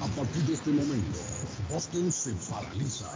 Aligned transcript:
A 0.00 0.06
partir 0.16 0.42
de 0.44 0.54
este 0.54 0.70
momento, 0.70 1.18
Boston 1.68 2.12
se 2.12 2.32
paraliza. 2.50 3.10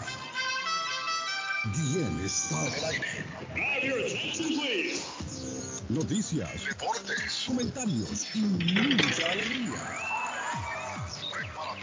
Guillén 1.72 2.20
está 2.24 2.66
en 2.66 2.74
el 2.74 2.84
aire. 2.84 3.26
Noticias, 5.88 6.64
deportes, 6.68 7.44
comentarios 7.46 8.26
y 8.34 8.40
mucha 8.40 9.30
alegría. 9.30 10.00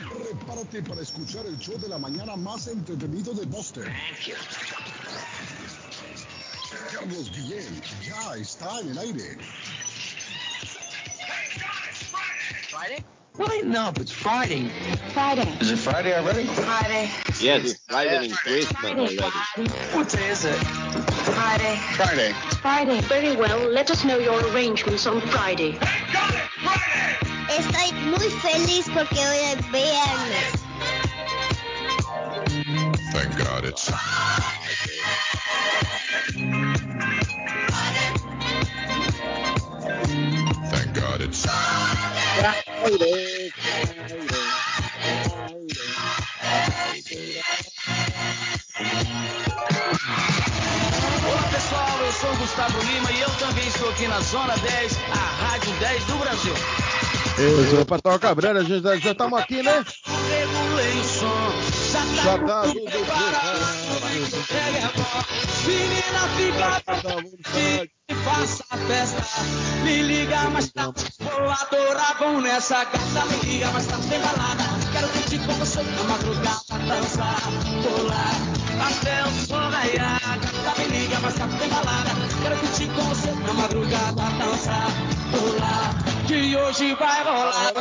Prepárate 0.10 0.84
para 0.84 1.02
escuchar 1.02 1.46
el 1.46 1.58
show 1.58 1.78
de 1.80 1.88
la 1.88 1.98
mañana 1.98 2.36
más 2.36 2.68
entretenido 2.68 3.34
de 3.34 3.46
Boston. 3.46 3.86
Carlos 6.94 7.32
Guillén 7.32 7.82
ya 8.06 8.36
está 8.36 8.80
en 8.82 8.90
el 8.90 8.98
aire. 8.98 9.38
Friday? 12.82 13.04
What? 13.36 13.64
No, 13.64 13.94
it's 13.98 14.12
Friday. 14.12 14.68
Friday. 15.14 15.48
Is 15.60 15.70
it 15.70 15.78
Friday 15.78 16.16
already? 16.18 16.46
Friday. 16.46 17.12
Yes, 17.40 17.74
it's 17.74 17.86
Friday 17.88 18.26
in 18.26 18.32
Christmas 18.32 18.74
Friday. 18.74 19.20
already. 19.20 19.70
What 19.96 20.10
day 20.10 20.30
is 20.30 20.46
it? 20.46 20.56
Friday. 20.56 21.76
Friday. 21.96 22.34
It's 22.48 22.56
Friday. 22.56 23.02
Very 23.02 23.36
well, 23.36 23.60
let 23.70 23.92
us 23.92 24.04
know 24.04 24.18
your 24.18 24.42
arrangements 24.52 25.06
on 25.06 25.22
Friday. 25.22 25.74
Estoy 27.50 27.92
muy 28.10 28.32
feliz 28.42 28.90
porque 28.90 29.20
hoy 29.28 29.38
es 29.52 29.62
viernes. 29.70 30.62
Thank 33.14 33.38
God 33.38 33.66
it's 33.66 33.92
Thank 36.34 36.71
Olá 42.82 42.90
pessoal, 51.52 52.00
eu 52.04 52.12
sou 52.12 52.32
o 52.32 52.38
Gustavo 52.38 52.80
Lima 52.80 53.12
e 53.12 53.22
eu 53.22 53.30
também 53.38 53.68
estou 53.68 53.88
aqui 53.88 54.08
na 54.08 54.20
Zona 54.22 54.58
10, 54.58 54.98
a 55.12 55.16
Rádio 55.16 55.72
10 55.80 56.06
do 56.06 56.16
Brasil. 56.16 56.54
Eu 57.38 57.70
sou 57.70 57.82
o 57.82 57.86
Patrão 57.86 58.18
Cabreira, 58.18 58.62
a 58.62 58.64
gente 58.64 58.82
já 58.82 59.12
estamos 59.12 59.40
aqui, 59.40 59.62
né? 59.62 59.86
Regulei 60.08 61.00
o 61.00 61.04
som, 61.04 61.52
já 61.92 62.24
Já 62.24 62.38
tá 62.40 62.46
tá 62.46 62.62
tudo 62.64 62.82
preparado. 62.82 63.60
Pega 64.48 64.88
a 64.88 64.92
mão, 64.98 65.26
menina 65.68 66.28
fica 66.36 66.82
faça 68.24 68.64
a 68.70 68.78
festa. 68.78 69.24
Me 69.84 70.02
liga 70.02 70.50
mais 70.50 70.72
tarde, 70.72 71.06
vou 71.20 71.50
adorar, 71.50 72.18
vão 72.20 72.42
nessa 72.42 72.84
gata. 72.84 73.26
Me 73.30 73.50
liga 73.50 73.72
mais 73.72 73.86
tarde, 73.88 74.08
tem 74.08 74.20
balada. 74.20 74.64
Quero 74.92 75.08
curtir 75.10 75.40
com 75.40 75.54
você 75.54 75.82
na 75.84 76.04
madrugada, 76.04 76.80
dançar, 76.88 77.42
pular. 77.84 78.36
Até 78.88 79.24
o 79.24 79.32
sol 79.46 79.70
raiar, 79.70 80.40
gata, 80.40 80.82
me 80.82 80.88
liga 80.88 81.20
mais 81.20 81.36
tarde, 81.36 81.58
tem 81.58 81.70
balada. 81.70 82.10
Quero 82.42 82.58
curtir 82.58 82.88
com 82.88 83.02
você 83.04 83.32
na 83.32 83.54
madrugada, 83.54 84.24
dançar, 84.38 84.88
pular. 85.32 86.12
Que 86.28 86.56
hoje 86.56 86.96
vai 86.96 87.24
rolar. 87.24 87.74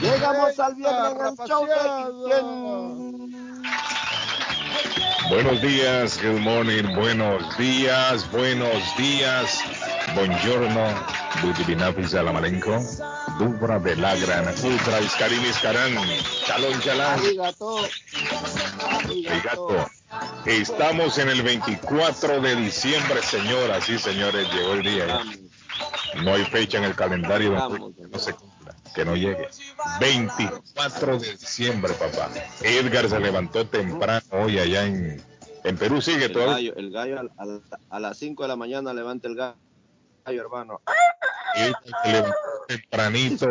Llegamos 0.00 0.58
al 0.58 0.74
viernes 0.74 1.12
en 1.12 1.26
el 1.26 1.36
show. 1.46 1.66
Buenos 5.30 5.62
días, 5.62 6.20
good 6.20 6.40
morning, 6.40 6.82
buenos 6.92 7.56
días, 7.56 8.28
buenos 8.32 8.96
días. 8.98 9.60
Buongiorno, 10.16 10.92
Budibinapis 11.40 12.14
Alamalenco, 12.14 12.82
Dubra 13.38 13.78
de 13.78 13.94
la 13.94 14.16
Gran 14.16 14.48
Ultra 14.64 15.00
Iscarín 15.00 15.40
Iscarán, 15.42 15.94
Chalón 16.46 16.80
Chalán, 16.80 17.20
Arigato. 17.20 17.86
Estamos 20.46 21.16
en 21.18 21.28
el 21.28 21.42
24 21.42 22.40
de 22.40 22.56
diciembre, 22.56 23.22
señoras 23.22 23.88
y 23.88 24.00
señores, 24.00 24.52
llegó 24.52 24.72
el 24.72 24.82
día. 24.82 25.06
ya. 25.06 25.22
No 26.22 26.34
hay 26.34 26.44
fecha 26.44 26.78
en 26.78 26.84
el 26.84 26.96
calendario 26.96 27.52
no 27.52 28.18
se 28.18 28.34
cumpla, 28.34 28.49
que 28.94 29.04
no 29.04 29.14
llegue. 29.16 29.48
24 30.00 31.18
de 31.18 31.32
diciembre, 31.36 31.92
papá. 31.94 32.28
Edgar 32.62 33.08
se 33.08 33.18
levantó 33.20 33.66
temprano 33.66 34.22
hoy 34.32 34.58
allá 34.58 34.86
en, 34.86 35.22
en 35.64 35.76
Perú, 35.76 36.00
sigue 36.00 36.26
El 36.26 36.32
todo. 36.32 36.46
gallo, 36.46 36.74
el 36.76 36.90
gallo 36.90 37.20
al- 37.20 37.32
al- 37.36 37.62
a, 37.88 38.00
las 38.00 38.18
5 38.18 38.42
de 38.42 38.48
la 38.48 38.56
mañana 38.56 38.92
levanta 38.92 39.28
el 39.28 39.36
gallo, 39.36 39.56
hermano. 40.26 40.80
se 41.54 42.12
levantó 42.12 42.36
tempranito. 42.68 43.48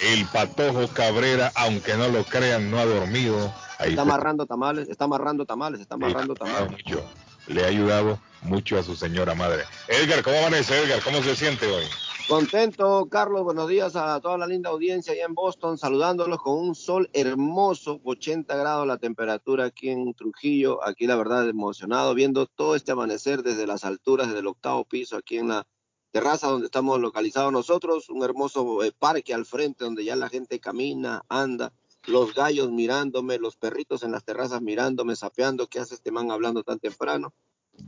El 0.00 0.26
patojo 0.26 0.88
Cabrera, 0.88 1.52
aunque 1.54 1.94
no 1.96 2.08
lo 2.08 2.24
crean, 2.24 2.70
no 2.70 2.78
ha 2.78 2.84
dormido. 2.84 3.52
Ahí 3.78 3.90
Está 3.90 4.02
amarrando 4.02 4.46
tamales, 4.46 4.88
está 4.88 5.04
amarrando 5.04 5.44
tamales, 5.44 5.80
está 5.80 5.94
amarrando 5.96 6.34
tamales. 6.34 6.70
mucho, 6.70 7.04
le 7.48 7.64
ha 7.64 7.68
ayudado 7.68 8.18
mucho 8.42 8.78
a 8.78 8.82
su 8.82 8.94
señora 8.96 9.34
madre. 9.34 9.64
Edgar, 9.88 10.22
¿cómo 10.22 10.38
amanece, 10.38 10.78
Edgar? 10.82 11.00
¿Cómo 11.02 11.22
se 11.22 11.34
siente 11.34 11.66
hoy? 11.66 11.84
Contento, 12.28 13.08
Carlos, 13.10 13.42
buenos 13.42 13.68
días 13.68 13.96
a 13.96 14.20
toda 14.20 14.38
la 14.38 14.46
linda 14.46 14.70
audiencia 14.70 15.12
allá 15.12 15.24
en 15.26 15.34
Boston, 15.34 15.76
saludándolos 15.76 16.40
con 16.40 16.58
un 16.58 16.74
sol 16.74 17.10
hermoso, 17.12 18.00
80 18.04 18.56
grados 18.56 18.86
la 18.86 18.96
temperatura 18.96 19.64
aquí 19.66 19.90
en 19.90 20.14
Trujillo, 20.14 20.82
aquí 20.84 21.06
la 21.06 21.16
verdad 21.16 21.48
emocionado, 21.48 22.14
viendo 22.14 22.46
todo 22.46 22.76
este 22.76 22.92
amanecer 22.92 23.42
desde 23.42 23.66
las 23.66 23.84
alturas, 23.84 24.28
desde 24.28 24.40
el 24.40 24.46
octavo 24.46 24.84
piso, 24.84 25.16
aquí 25.16 25.38
en 25.38 25.48
la 25.48 25.66
terraza 26.12 26.48
donde 26.48 26.66
estamos 26.66 27.00
localizados 27.00 27.52
nosotros, 27.52 28.08
un 28.08 28.22
hermoso 28.22 28.84
eh, 28.84 28.92
parque 28.96 29.34
al 29.34 29.44
frente 29.44 29.84
donde 29.84 30.04
ya 30.04 30.14
la 30.14 30.28
gente 30.28 30.60
camina, 30.60 31.22
anda, 31.28 31.72
los 32.06 32.34
gallos 32.34 32.70
mirándome, 32.70 33.38
los 33.38 33.56
perritos 33.56 34.04
en 34.04 34.12
las 34.12 34.24
terrazas 34.24 34.62
mirándome, 34.62 35.16
sapeando, 35.16 35.66
¿qué 35.66 35.80
hace 35.80 35.94
este 35.94 36.12
man 36.12 36.30
hablando 36.30 36.62
tan 36.62 36.78
temprano? 36.78 37.34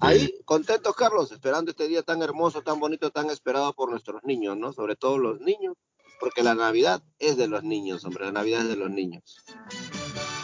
Ahí, 0.00 0.34
contentos, 0.44 0.94
Carlos, 0.96 1.32
esperando 1.32 1.70
este 1.70 1.88
día 1.88 2.02
tan 2.02 2.22
hermoso, 2.22 2.62
tan 2.62 2.80
bonito, 2.80 3.10
tan 3.10 3.30
esperado 3.30 3.72
por 3.72 3.90
nuestros 3.90 4.22
niños, 4.24 4.56
¿no? 4.56 4.72
Sobre 4.72 4.96
todo 4.96 5.18
los 5.18 5.40
niños, 5.40 5.76
porque 6.20 6.42
la 6.42 6.54
Navidad 6.54 7.02
es 7.18 7.36
de 7.36 7.48
los 7.48 7.62
niños, 7.62 8.04
hombre, 8.04 8.24
la 8.24 8.32
Navidad 8.32 8.62
es 8.62 8.68
de 8.68 8.76
los 8.76 8.90
niños. 8.90 9.44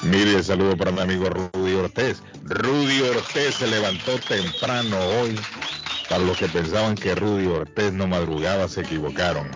Mire, 0.03 0.43
saludo 0.43 0.77
para 0.77 0.93
mi 0.93 1.01
amigo 1.01 1.29
Rudy 1.29 1.75
Ortez. 1.75 2.23
Rudy 2.45 3.03
Ortez 3.03 3.57
se 3.57 3.67
levantó 3.67 4.19
temprano 4.19 4.97
hoy. 5.21 5.39
Para 6.09 6.25
los 6.25 6.39
que 6.39 6.49
pensaban 6.49 6.95
que 6.95 7.15
Rudy 7.15 7.47
Ortez 7.47 7.93
no 7.93 8.07
madrugaba, 8.07 8.67
se 8.67 8.81
equivocaron. 8.81 9.49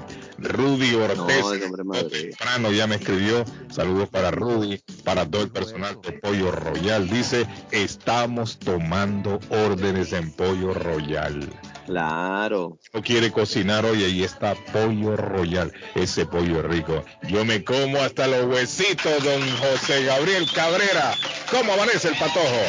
Rudy 0.45 0.95
Ortez 0.95 1.45
No, 1.85 2.07
temprano, 2.07 2.71
ya 2.71 2.87
me 2.87 2.97
escribió. 2.97 3.45
Saludos 3.71 4.09
para 4.09 4.31
Rudy, 4.31 4.81
para 5.03 5.29
todo 5.29 5.43
el 5.43 5.51
personal 5.51 6.01
de 6.03 6.13
Pollo 6.13 6.53
Royal. 6.53 7.09
Dice, 7.09 7.47
estamos 7.71 8.59
tomando 8.59 9.41
órdenes 9.49 10.13
en 10.13 10.31
Pollo 10.33 10.75
Royal. 10.75 11.49
Claro. 11.87 12.79
no 12.93 13.03
quiere 13.03 13.31
cocinar 13.31 13.85
hoy, 13.85 14.05
ahí 14.05 14.23
está 14.23 14.55
pollo 14.73 15.17
royal. 15.17 15.73
Ese 15.95 16.25
pollo 16.27 16.61
es 16.61 16.65
rico. 16.65 17.05
Yo 17.29 17.45
me 17.45 17.63
como 17.63 17.99
hasta 17.99 18.27
los 18.27 18.47
huesitos, 18.47 19.23
don 19.23 19.41
José 19.59 20.05
Gabriel 20.05 20.47
Cabrera. 20.55 21.15
¿Cómo 21.51 21.73
amanece 21.73 22.09
el 22.09 22.19
patojo? 22.19 22.61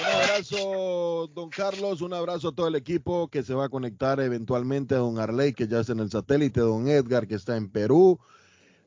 Un 0.00 0.06
abrazo, 0.06 1.30
don 1.34 1.50
Carlos, 1.50 2.00
un 2.00 2.14
abrazo 2.14 2.48
a 2.48 2.52
todo 2.52 2.68
el 2.68 2.74
equipo 2.74 3.28
que 3.28 3.42
se 3.42 3.54
va 3.54 3.66
a 3.66 3.68
conectar 3.68 4.18
eventualmente 4.20 4.94
a 4.94 4.98
don 4.98 5.18
Arley, 5.18 5.52
que 5.52 5.68
ya 5.68 5.80
está 5.80 5.92
en 5.92 6.00
el 6.00 6.10
satélite, 6.10 6.60
don 6.60 6.88
Edgar, 6.88 7.26
que 7.26 7.36
está 7.36 7.56
en 7.56 7.70
Perú, 7.70 8.18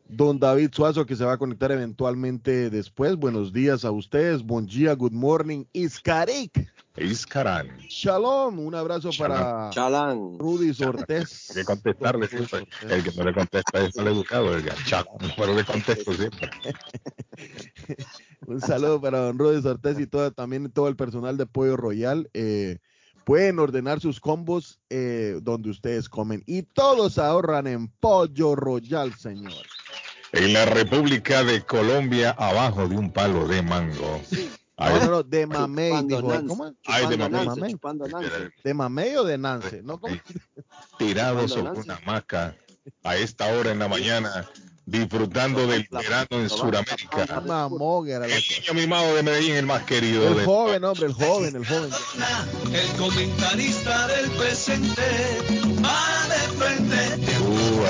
don 0.09 0.39
David 0.39 0.71
Suazo, 0.73 1.05
que 1.05 1.15
se 1.15 1.25
va 1.25 1.33
a 1.33 1.37
conectar 1.37 1.71
eventualmente 1.71 2.69
después. 2.69 3.15
Buenos 3.15 3.51
días 3.53 3.85
a 3.85 3.91
ustedes, 3.91 4.43
buen 4.43 4.65
día, 4.65 4.93
good 4.93 5.11
morning, 5.11 5.65
Iskarik, 5.73 6.71
Iscarán. 6.97 7.77
shalom, 7.89 8.59
un 8.59 8.73
abrazo 8.73 9.11
para 9.17 9.69
Chalán. 9.71 10.39
Rudy 10.39 10.73
Sortés. 10.73 11.51
Hay 11.51 11.57
que 11.57 11.65
contestarle 11.65 12.27
siempre. 12.27 12.67
El 12.89 13.03
que 13.03 13.11
no 13.11 13.23
le 13.23 13.33
contesta 13.33 13.85
es 13.85 13.95
mal 13.95 14.07
educado, 14.07 14.55
el. 14.55 14.65
Pero 15.37 15.53
le 15.53 15.63
contesto 15.63 16.13
siempre. 16.13 16.49
Un 18.47 18.61
saludo 18.61 18.99
para 18.99 19.19
don 19.19 19.37
Rudy 19.37 19.61
Sortés 19.61 19.99
y 19.99 20.07
todo, 20.07 20.31
también 20.31 20.71
todo 20.71 20.87
el 20.87 20.95
personal 20.95 21.37
de 21.37 21.45
Pollo 21.45 21.77
Royal. 21.77 22.29
Eh, 22.33 22.79
pueden 23.25 23.59
ordenar 23.59 23.99
sus 23.99 24.19
combos 24.19 24.79
eh, 24.89 25.39
donde 25.43 25.69
ustedes 25.69 26.09
comen 26.09 26.43
y 26.47 26.63
todos 26.63 27.17
ahorran 27.17 27.67
en 27.67 27.89
Pollo 27.89 28.55
Royal, 28.55 29.13
señor. 29.13 29.65
En 30.33 30.53
la 30.53 30.65
República 30.65 31.43
de 31.43 31.63
Colombia, 31.63 32.35
abajo 32.37 32.87
de 32.87 32.97
un 32.97 33.11
palo 33.11 33.47
de 33.47 33.61
mango. 33.61 34.21
No, 34.31 34.85
Hay- 34.85 34.99
no, 34.99 35.05
no, 35.09 35.23
de 35.23 35.47
mamey, 35.47 35.89
¿Cómo? 36.47 36.73
Ay, 36.85 37.07
de 37.07 37.17
mamey. 37.17 37.75
¿De 38.63 38.73
mamey 38.73 39.15
o 39.15 39.23
de 39.23 39.37
Nance? 39.37 39.81
¿No? 39.83 39.99
¿Cómo? 39.99 40.15
tirado 40.99 41.47
sobre 41.47 41.79
una 41.79 41.95
hamaca 41.95 42.55
a 43.03 43.15
esta 43.15 43.47
hora 43.47 43.71
en 43.71 43.79
la 43.79 43.87
mañana 43.87 44.47
disfrutando 44.85 45.67
del 45.67 45.87
verano 45.91 46.27
en 46.31 46.49
Sudamérica. 46.49 47.25
Cosa. 47.25 47.41
Niño 47.41 48.73
mimado 48.73 49.15
de 49.15 49.23
Medellín, 49.23 49.55
el 49.55 49.65
más 49.65 49.83
querido 49.83 50.27
El 50.27 50.45
joven, 50.45 50.83
hombre, 50.83 51.07
el 51.07 51.13
joven, 51.13 51.55
el 51.55 51.65
joven. 51.65 51.89
El 52.73 52.97
comentarista 52.97 54.07
del 54.07 54.29
presente 54.31 55.01
va 55.83 56.27
de 56.29 56.39
frente 56.57 57.37
Uh. 57.41 57.83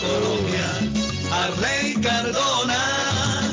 Colombia, 0.00 1.01
Arley 1.32 1.94
Cardona. 2.02 3.52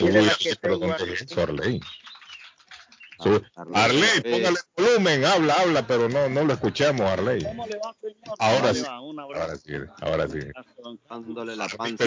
Uy. 0.00 0.16
Ah, 3.54 3.62
Arley, 3.62 3.74
Arley, 3.74 4.08
eh, 4.24 4.30
póngale 4.32 4.58
volumen, 4.76 5.24
habla, 5.24 5.54
habla, 5.54 5.86
pero 5.86 6.08
no, 6.08 6.28
no 6.28 6.44
lo 6.44 6.54
escuchamos, 6.54 7.02
Arley. 7.02 7.44
¿Cómo 7.44 7.66
le 7.68 7.78
va, 7.78 7.94
señor? 8.00 8.36
Ahora 8.40 8.60
¿Cómo 8.60 8.74
sí. 8.74 8.80
le 8.82 8.88
va? 8.88 9.00
Un 9.00 9.20
Ahora 9.20 9.56
sí, 9.56 9.72
ahora 10.00 10.28
sí. 10.28 10.38
la 11.56 11.68
panza. 11.68 12.04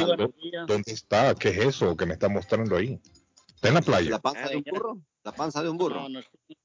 ¿Dónde 0.68 0.92
está? 0.92 1.34
¿Qué 1.36 1.50
es 1.50 1.58
eso 1.60 1.96
que 1.96 2.06
me 2.06 2.14
está 2.14 2.28
mostrando 2.28 2.76
ahí? 2.76 3.00
¿Está 3.56 3.70
en 3.70 3.74
la 3.76 3.82
playa? 3.82 4.10
la 4.12 4.20
panza 4.20 4.50
de 4.50 4.58
un 4.58 4.64
burro, 4.64 4.98
la 5.24 5.32
panza 5.32 5.64
de 5.64 5.70
un 5.70 5.78
burro. 5.78 6.02
No, 6.02 6.10
no 6.10 6.20
estoy- 6.20 6.58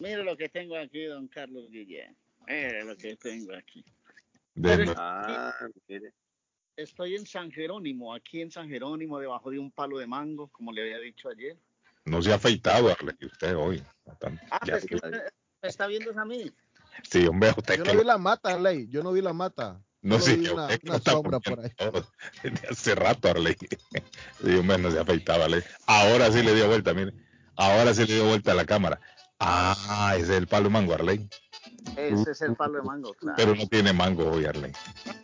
Mire 0.00 0.24
lo 0.24 0.36
que 0.36 0.48
tengo 0.48 0.76
aquí, 0.76 1.04
don 1.04 1.28
Carlos 1.28 1.70
Guillén. 1.70 2.16
Mire 2.48 2.84
lo 2.84 2.96
que 2.96 3.16
tengo 3.16 3.54
aquí. 3.54 3.84
Ah, 4.96 5.54
mire. 5.88 6.12
Estoy 6.76 7.14
en 7.14 7.26
San 7.26 7.52
Jerónimo, 7.52 8.14
aquí 8.14 8.40
en 8.40 8.50
San 8.50 8.68
Jerónimo, 8.68 9.20
debajo 9.20 9.50
de 9.50 9.58
un 9.58 9.70
palo 9.70 9.98
de 9.98 10.06
mango, 10.06 10.48
como 10.48 10.72
le 10.72 10.82
había 10.82 10.98
dicho 10.98 11.28
ayer. 11.28 11.56
no 12.04 12.20
se 12.20 12.32
ha 12.32 12.34
afeitado, 12.36 12.90
Arley, 12.90 13.16
usted 13.22 13.56
hoy. 13.56 13.82
Bastante. 14.04 14.44
Ah, 14.50 14.60
Ya- 14.66 14.72
pues 14.74 14.86
que 14.86 14.96
usted 14.96 15.22
me 15.62 15.68
está 15.68 15.86
viendo 15.86 16.10
es 16.10 16.16
a 16.16 16.24
mí. 16.24 16.52
Sí, 17.10 17.26
hombre, 17.26 17.50
usted 17.56 17.78
Yo 17.78 17.84
que 17.84 17.92
no 17.94 17.98
vi 18.00 18.04
la 18.04 18.18
mata, 18.18 18.58
Ley. 18.58 18.86
Yo 18.88 19.02
no 19.02 19.12
vi 19.12 19.20
la 19.20 19.32
mata. 19.32 19.80
No 20.02 20.18
Yo 20.18 20.24
vi 20.26 20.44
que 20.44 20.52
una, 20.52 20.68
que 20.78 20.88
una 20.88 20.98
sombra 20.98 21.40
por 21.40 21.60
ahí. 21.60 21.70
desde 22.42 22.68
hace 22.68 22.94
rato, 22.94 23.28
Arley. 23.28 23.56
Sí, 24.44 24.54
hombre, 24.56 24.78
no 24.78 24.90
se 24.90 24.98
afeitaba, 24.98 25.44
Arley. 25.46 25.62
Ahora 25.86 26.30
sí 26.30 26.42
le 26.42 26.54
dio 26.54 26.66
vuelta, 26.66 26.92
mire. 26.92 27.12
Ahora 27.56 27.94
sí 27.94 28.04
le 28.06 28.14
dio 28.14 28.26
vuelta 28.26 28.52
a 28.52 28.54
la 28.54 28.66
cámara. 28.66 29.00
Ah, 29.38 30.12
ese 30.16 30.24
es 30.32 30.38
el 30.38 30.46
palo 30.46 30.64
de 30.64 30.70
mango, 30.70 30.92
Arley. 30.92 31.28
Ese 31.96 32.30
es 32.30 32.40
el 32.42 32.56
palo 32.56 32.78
de 32.78 32.82
mango, 32.82 33.14
claro. 33.14 33.36
Pero 33.36 33.54
no 33.54 33.66
tiene 33.66 33.92
mango 33.92 34.30
hoy, 34.30 34.44
Arley. 34.46 34.72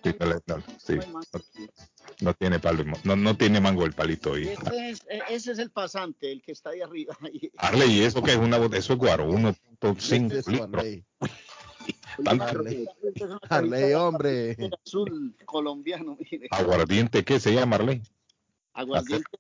Sí, 0.03 0.15
no, 0.47 2.33
sí, 2.33 2.33
tiene 2.39 2.59
palo, 2.59 2.85
no, 3.05 3.17
no 3.17 3.37
tiene 3.37 3.61
mango 3.61 3.85
el 3.85 3.93
palito 3.93 4.33
hoy. 4.33 4.49
Ese 4.49 4.91
es, 4.91 5.03
e- 5.09 5.23
ese 5.31 5.53
es 5.53 5.59
el 5.59 5.71
pasante, 5.71 6.31
el 6.31 6.43
que 6.43 6.53
está 6.53 6.71
ahí 6.71 6.81
arriba. 6.81 7.17
Arley, 7.57 7.91
¿y 7.93 8.03
eso 8.03 8.23
qué 8.23 8.33
es? 8.33 8.39
Una, 8.39 8.57
eso 8.57 8.93
es 8.93 8.99
guaro, 8.99 9.29
1.5 9.29 10.33
Eso, 10.33 10.51
litros. 10.51 10.79
Arley. 10.79 11.05
Tanto 12.25 12.45
Arley. 12.45 12.87
Es 13.15 13.23
una 13.23 13.39
Arley, 13.49 13.71
carita 13.81 14.07
hombre. 14.07 14.57
Azul 14.85 15.37
colombiano, 15.45 16.17
mire. 16.31 16.49
¿Aguardiente 16.51 17.25
qué 17.25 17.41
se 17.41 17.53
llama, 17.53 17.77
Arley? 17.77 18.03
Aguardiente 18.75 19.39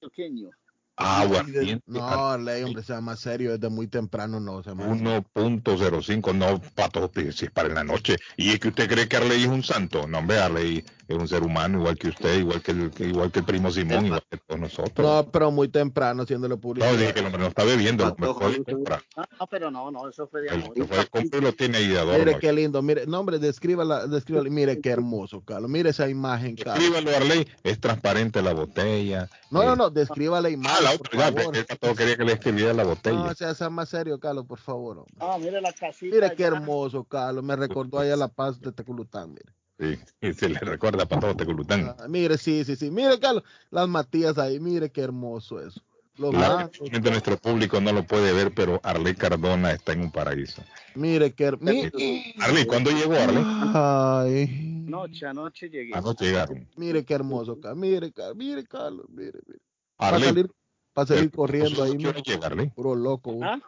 pequeño. 0.00 0.50
Aguardiente. 0.96 1.82
No, 1.86 2.06
Arley, 2.30 2.62
hombre, 2.62 2.82
sea 2.82 3.00
más 3.00 3.20
serio. 3.20 3.52
Desde 3.52 3.68
muy 3.68 3.86
temprano 3.86 4.40
no. 4.40 4.62
Se 4.62 4.74
me... 4.74 4.84
1.05, 4.84 6.34
no, 6.34 6.60
pato, 6.74 7.10
si 7.32 7.44
es 7.44 7.50
para 7.50 7.68
en 7.68 7.74
la 7.74 7.84
noche. 7.84 8.16
Y 8.36 8.50
es 8.50 8.60
que 8.60 8.68
usted 8.68 8.88
cree 8.88 9.08
que 9.08 9.16
Arley 9.16 9.42
es 9.42 9.48
un 9.48 9.62
santo. 9.62 10.06
No, 10.06 10.18
hombre, 10.18 10.38
Arley 10.38 10.84
es 11.08 11.16
un 11.16 11.28
ser 11.28 11.42
humano 11.42 11.78
igual 11.78 11.96
que 11.96 12.08
usted, 12.08 12.38
igual 12.38 12.62
que 12.62 12.72
el, 12.72 12.90
igual 12.98 13.30
que 13.30 13.38
el 13.40 13.44
primo 13.44 13.70
Simón, 13.70 14.06
igual 14.06 14.22
que 14.28 14.38
todos 14.38 14.60
nosotros. 14.60 15.06
No, 15.06 15.30
pero 15.30 15.50
muy 15.50 15.68
temprano 15.68 16.22
haciéndole 16.24 16.56
publicidad. 16.56 16.92
No, 16.92 16.98
dije 16.98 17.12
que 17.14 17.20
el 17.20 17.26
hombre 17.26 17.42
no 17.42 17.48
está 17.48 17.64
bebiendo, 17.64 18.04
el 18.04 18.10
hombre 18.10 18.26
no 18.26 18.34
compra. 18.34 19.02
No, 19.16 19.24
no, 19.40 19.46
pero 19.46 19.70
no, 19.70 19.90
no, 19.90 20.08
eso 20.08 20.26
fue 20.26 20.42
de 20.42 20.50
amor. 20.50 20.68
hombre 20.70 20.84
fue 20.86 20.96
de 20.98 21.06
compra 21.06 21.38
y 21.38 21.42
lo 21.42 21.52
tiene 21.52 21.78
ahí 21.78 21.88
de 21.88 21.98
adorno. 22.00 22.18
Mire 22.24 22.38
qué 22.40 22.52
lindo, 22.52 22.82
mire, 22.82 23.06
no 23.06 23.20
hombre, 23.20 23.38
descríbala, 23.38 24.06
descríbala, 24.06 24.50
mire 24.50 24.80
qué 24.80 24.90
hermoso, 24.90 25.42
Carlos, 25.44 25.70
mire 25.70 25.90
esa 25.90 26.08
imagen, 26.08 26.56
Carlos. 26.56 26.82
Escríbalo, 26.84 27.16
Arley, 27.16 27.46
es 27.62 27.80
transparente 27.80 28.42
la 28.42 28.52
botella. 28.54 29.28
No, 29.50 29.62
Eh, 29.62 29.66
no, 29.66 29.76
no, 29.76 29.90
describa 29.90 30.40
la 30.40 30.48
Ah, 30.48 30.50
imagen, 30.50 30.85
la 30.90 30.94
otra, 30.94 31.58
el 31.58 31.66
pato 31.66 31.94
quería 31.94 32.16
que 32.16 32.24
le 32.24 32.32
escribiera 32.32 32.72
la 32.72 32.84
botella. 32.84 33.16
No, 33.16 33.34
sea, 33.34 33.54
sea 33.54 33.70
más 33.70 33.88
serio, 33.88 34.18
Carlos, 34.18 34.46
por 34.46 34.58
favor. 34.58 34.98
hombre. 34.98 35.14
Ah, 35.18 35.36
mire 35.38 35.60
la 35.60 35.72
casita. 35.72 36.14
Mire 36.14 36.34
qué 36.34 36.44
hermoso, 36.44 37.04
Carlos, 37.04 37.44
me 37.44 37.56
recordó 37.56 37.98
allá 37.98 38.16
La 38.16 38.28
Paz 38.28 38.60
de 38.60 38.72
Teculután, 38.72 39.34
mire. 39.34 39.52
Sí, 39.78 39.98
y 40.20 40.32
se 40.32 40.48
le 40.48 40.58
recuerda 40.60 41.06
para 41.06 41.20
todo 41.20 41.36
Teculután. 41.36 41.94
Ah, 41.98 42.06
mire, 42.08 42.38
sí, 42.38 42.64
sí, 42.64 42.76
sí, 42.76 42.90
mire, 42.90 43.18
Carlos, 43.18 43.44
las 43.70 43.88
matías 43.88 44.38
ahí, 44.38 44.60
mire 44.60 44.90
qué 44.90 45.02
hermoso 45.02 45.60
eso. 45.60 45.80
Los 46.18 46.32
nuestro 46.32 47.36
público 47.36 47.78
no 47.80 47.92
lo 47.92 48.02
puede 48.04 48.32
ver, 48.32 48.52
pero 48.54 48.80
Arley 48.82 49.14
Cardona 49.14 49.72
está 49.72 49.92
en 49.92 50.00
un 50.00 50.10
paraíso. 50.10 50.62
mire 50.94 51.34
qué 51.34 51.44
hermoso. 51.44 51.98
Arley, 52.40 52.64
¿cuándo 52.66 52.90
llegó 52.90 53.12
Arley? 53.14 53.44
Ay, 53.74 54.84
Anoche, 54.86 55.26
anoche 55.26 55.68
llegué. 55.68 55.94
Anoche 55.94 56.24
llegaron. 56.24 56.68
mire 56.76 57.04
qué 57.04 57.14
hermoso, 57.14 57.60
Carlos, 57.60 57.78
mire, 57.78 58.12
Carlos, 58.12 58.36
mire, 58.36 58.64
Carlos, 58.64 59.06
mire, 59.10 59.40
mire. 59.46 59.60
Para 59.96 60.16
Arley, 60.16 60.28
salir, 60.28 60.50
para 60.96 61.06
salir 61.08 61.24
el- 61.24 61.30
corriendo 61.30 61.82
ahí, 61.82 61.96
¿qué 61.98 62.08
hora 62.08 62.18
mire, 62.18 62.32
llega, 62.34 62.46
Arley? 62.46 62.70
puro 62.70 62.94
loco. 62.94 63.38
¿Ah? 63.42 63.60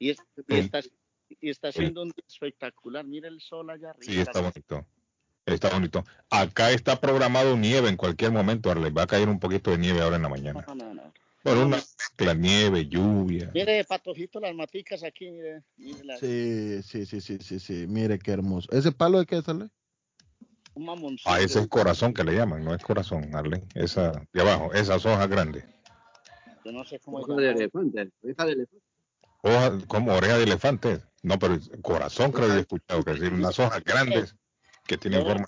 Y, 0.00 0.10
es- 0.10 0.18
y 0.48 0.54
El- 0.54 0.58
está, 0.64 0.80
y 1.40 1.48
está 1.48 1.68
haciendo 1.68 2.02
un 2.02 2.08
día 2.08 2.24
espectacular. 2.28 3.04
Mire 3.06 3.28
el 3.28 3.40
sol 3.40 3.70
allá 3.70 3.90
arriba. 3.90 4.12
Sí, 4.12 4.20
está 4.20 4.40
bonito. 4.40 4.84
Está 5.46 5.70
bonito. 5.70 6.04
Acá 6.30 6.70
está 6.72 7.00
programado 7.00 7.56
nieve 7.56 7.88
en 7.88 7.96
cualquier 7.96 8.32
momento, 8.32 8.70
Arley. 8.70 8.90
Va 8.92 9.02
a 9.02 9.06
caer 9.06 9.28
un 9.28 9.38
poquito 9.40 9.70
de 9.70 9.78
nieve 9.78 10.00
ahora 10.00 10.16
en 10.16 10.22
la 10.22 10.28
mañana. 10.28 10.64
No, 10.68 10.74
no, 10.74 10.92
no. 10.94 11.12
Bueno, 11.44 11.66
una 11.66 11.76
mezcla, 11.76 12.34
nieve, 12.34 12.86
lluvia. 12.86 13.50
Mire, 13.54 13.84
patojito, 13.84 14.38
las 14.40 14.54
maticas 14.54 15.02
aquí, 15.04 15.30
mire. 15.30 15.62
mire 15.76 16.04
las- 16.04 16.20
Sí, 16.20 16.80
sí, 16.82 17.06
sí, 17.06 17.20
sí, 17.20 17.38
sí, 17.40 17.58
sí, 17.60 17.86
mire 17.88 18.18
qué 18.18 18.32
hermoso. 18.32 18.68
¿Ese 18.72 18.90
palo 18.92 19.18
de 19.20 19.26
qué 19.26 19.40
sale? 19.42 19.68
Un 20.74 20.84
mamoncito. 20.86 21.28
A 21.30 21.40
ese 21.40 21.60
es 21.60 21.66
corazón 21.68 22.14
que 22.14 22.24
le 22.24 22.34
llaman, 22.34 22.64
no 22.64 22.74
es 22.74 22.82
corazón, 22.82 23.34
Arley. 23.34 23.62
Esa 23.74 24.12
de 24.32 24.40
abajo, 24.40 24.72
esas 24.74 25.04
hojas 25.04 25.28
grandes. 25.28 25.64
Yo 26.64 26.72
no 26.72 26.84
sé 26.84 26.98
cómo 27.00 27.18
Ojo 27.18 27.36
de 27.36 27.50
elefante, 27.50 28.10
oreja 28.22 28.46
de 28.46 28.52
elefante. 28.52 28.86
Hojas 29.42 29.84
como 29.88 30.14
oreja 30.14 30.36
de 30.38 30.44
elefante. 30.44 31.02
No, 31.22 31.38
pero 31.38 31.58
corazón 31.82 32.32
creo 32.32 32.48
que 32.48 32.54
he 32.54 32.60
escuchado 32.60 33.04
que 33.04 33.12
decir 33.12 33.32
unas 33.32 33.58
hojas 33.58 33.82
grandes 33.84 34.36
que 34.86 34.98
tienen 34.98 35.24
forma. 35.24 35.46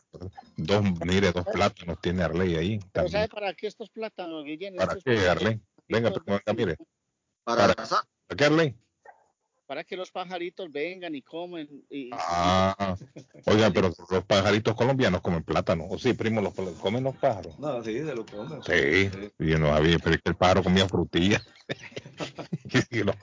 Dos, 0.57 0.83
mire, 1.05 1.33
dos 1.33 1.45
plátanos 1.45 2.01
tiene 2.01 2.23
Arley 2.23 2.57
ahí. 2.57 2.79
Pero 2.93 3.09
¿sabe 3.09 3.29
También. 3.29 3.29
para 3.31 3.55
qué 3.55 3.67
estos 3.67 3.91
plátanos, 3.91 4.45
Guillén? 4.45 4.77
¿Para 4.77 4.95
Estos 4.95 5.05
qué, 5.05 5.29
Arley? 5.29 5.61
Venga, 5.89 6.13
primo, 6.13 6.41
venga, 6.47 6.57
mire. 6.57 6.77
Para 7.45 7.75
Para-. 7.75 7.87
¿Para 8.27 8.37
qué, 8.37 8.45
Arley? 8.45 8.77
Para 9.75 9.83
que 9.83 9.97
los 9.97 10.13
pajaritos 10.13 10.71
vengan 10.71 11.17
y 11.17 11.23
comen. 11.23 11.69
Y, 11.91 12.09
Ah, 12.13 12.95
oiga, 13.47 13.73
pero 13.73 13.91
los 14.09 14.23
pajaritos 14.25 14.73
colombianos 14.77 15.21
comen 15.21 15.43
plátano. 15.43 15.87
O 15.91 15.99
sí, 15.99 16.13
primo, 16.13 16.41
los 16.41 16.55
comen 16.79 17.03
los 17.03 17.17
pájaros. 17.17 17.59
No, 17.59 17.83
sí, 17.83 17.95
se 17.99 18.15
lo 18.15 18.25
comen. 18.25 18.63
Sí, 18.63 19.11
yo 19.41 19.59
no 19.59 19.71
sabía, 19.75 19.99
pero 19.99 20.15
es 20.15 20.23
que 20.23 20.29
el 20.31 20.37
pájaro 20.37 20.63
comía 20.63 20.89
frutilla. 20.89 21.43
Y 22.91 23.03
los, 23.03 23.17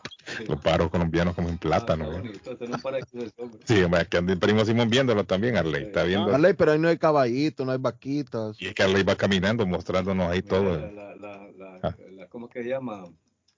los 0.47 0.59
pájaros 0.61 0.89
colombianos 0.89 1.35
comen 1.35 1.57
plátano. 1.57 2.05
Ah, 2.11 2.15
está 2.17 2.19
¿eh? 2.19 2.21
bonito, 2.81 3.17
de 3.17 3.29
sombra. 3.31 3.59
Sí, 3.65 3.81
hombre, 3.83 4.05
que 4.07 4.17
el 4.17 4.37
primo 4.37 4.65
Simón 4.65 4.89
viéndolo 4.89 5.23
también, 5.23 5.55
Arley. 5.55 5.83
Está 5.83 6.03
viendo. 6.03 6.33
Arley, 6.35 6.53
pero 6.53 6.73
ahí 6.73 6.79
no 6.79 6.89
hay 6.89 6.97
caballito, 6.97 7.63
no 7.63 7.71
hay 7.71 7.77
vaquitas. 7.77 8.61
Y 8.61 8.67
es 8.67 8.73
que 8.73 8.83
Arley 8.83 9.03
va 9.03 9.15
caminando 9.15 9.65
mostrándonos 9.65 10.29
ahí 10.29 10.41
todo. 10.41 10.77
La, 10.77 10.91
la, 10.91 11.15
la, 11.15 11.47
la, 11.57 11.79
Ah. 11.83 11.95
la- 12.11 12.27
¿Cómo 12.27 12.49
que 12.49 12.61
se 12.63 12.69
llama? 12.69 13.05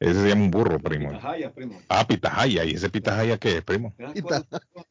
Ese 0.04 0.22
se 0.22 0.28
llama 0.30 0.44
un 0.44 0.52
burro, 0.52 0.80
primo. 0.80 1.10
Pitahaya, 1.12 1.52
primo. 1.54 1.82
Ah, 1.88 2.06
pitahaya. 2.08 2.64
¿Y 2.66 2.72
ese 2.74 2.90
pitahaya 2.90 3.38
qué 3.38 3.58
es, 3.58 3.64
primo? 3.64 3.94
¿Te 3.98 4.04
das 4.04 4.14
Pita- 4.14 4.46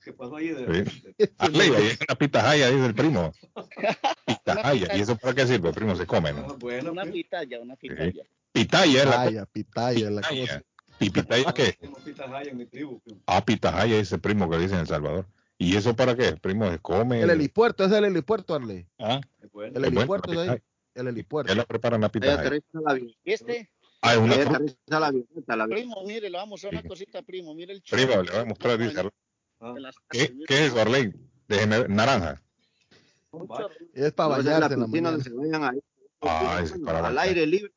¿Qué 0.05 0.13
pasó 0.13 0.37
ahí? 0.37 0.49
De, 0.49 0.85
Sí. 0.85 1.03
de- 1.19 1.33
ahí 1.39 1.61
hay 1.61 1.99
una 2.09 2.19
pitahaya, 2.19 2.71
dice 2.71 2.87
el 2.87 2.95
primo. 2.95 3.33
Pitahaya. 4.27 4.97
¿Y 4.97 5.01
eso 5.01 5.17
para 5.17 5.35
qué 5.35 5.47
sirve, 5.47 5.73
primo? 5.73 5.95
Se 5.97 6.07
come, 6.07 6.31
Ah, 6.31 6.33
¿no? 6.33 6.57
bueno, 6.59 6.93
una 6.93 7.03
pues, 7.03 7.15
pitaya, 7.15 7.61
una 7.61 7.77
pitaya. 7.77 8.23
Pitaya 8.53 8.99
es 9.03 9.07
la 9.07 9.13
Pitaya, 9.25 9.47
pitaya, 9.47 10.11
la 10.11 10.23
cosa. 10.23 10.63
¿Y 11.01 11.11
pitaya 11.11 11.53
qué? 11.53 11.79
pitahaya 12.05 12.51
en 12.51 12.57
mi 12.59 12.67
tribu. 12.67 13.01
primo. 13.01 13.21
Ah, 13.27 13.45
pitahaya 13.45 13.97
ese 13.99 14.19
primo 14.19 14.49
que 14.51 14.59
dice 14.59 14.75
en 14.75 14.81
El 14.81 14.87
Salvador. 14.87 15.27
¿Y 15.59 15.77
eso 15.77 15.95
para 15.95 16.17
qué? 16.17 16.33
Primo, 16.37 16.71
se 16.71 16.79
come. 16.79 17.21
El 17.21 17.31
helipuerto, 17.31 17.85
ese 17.85 17.95
es 17.95 17.99
el 17.99 18.05
helipuerto, 18.07 18.55
Arley. 18.55 18.87
Ah, 18.99 19.21
Es. 19.41 19.51
El 19.75 19.85
es 19.85 19.93
helipuerto 19.93 20.31
de 20.33 20.51
ahí. 20.51 20.59
El 20.95 21.05
Ya 21.05 21.11
helipuerto. 21.11 21.55
la 21.55 21.65
preparan 21.65 22.01
la 22.01 22.09
pitahaya. 22.11 22.51
este, 23.25 23.71
Ah, 24.03 24.15
es 24.15 24.19
una 24.19 24.37
la 24.99 25.57
la 25.57 25.67
primo, 25.69 26.03
mire, 26.05 26.29
le 26.29 26.37
vamos 26.37 26.63
a 26.65 26.69
hacer 26.69 26.79
una 26.81 26.89
cosita, 26.89 27.23
primo. 27.23 27.55
Mire 27.55 27.73
el 27.75 27.83
Primo, 27.83 28.11
chorro 28.13 28.23
le 28.25 28.31
voy 28.33 28.41
a 28.41 28.45
mostrar, 28.45 28.79
dice 28.79 28.99
Arley. 28.99 29.13
Ah, 29.61 29.75
las 29.79 29.95
¿Qué, 30.11 30.37
¿Qué 30.47 30.55
es 30.55 30.61
eso, 30.73 30.81
Arley? 30.81 31.13
Déjeme, 31.47 31.87
naranja. 31.89 32.43
vaya. 33.31 33.63
chorro. 33.69 33.75
Es 33.95 34.13
para 34.13 34.29
No, 34.29 34.43
la 34.43 34.69
bañarse 34.69 34.77
la 35.01 35.19
se 35.23 35.31
bañan 35.31 35.65
ahí. 35.65 35.81
Ah, 36.21 36.61
es 36.63 36.73
para 36.85 36.99
Al 36.99 37.05
bañar. 37.15 37.29
aire 37.29 37.47
libre. 37.47 37.73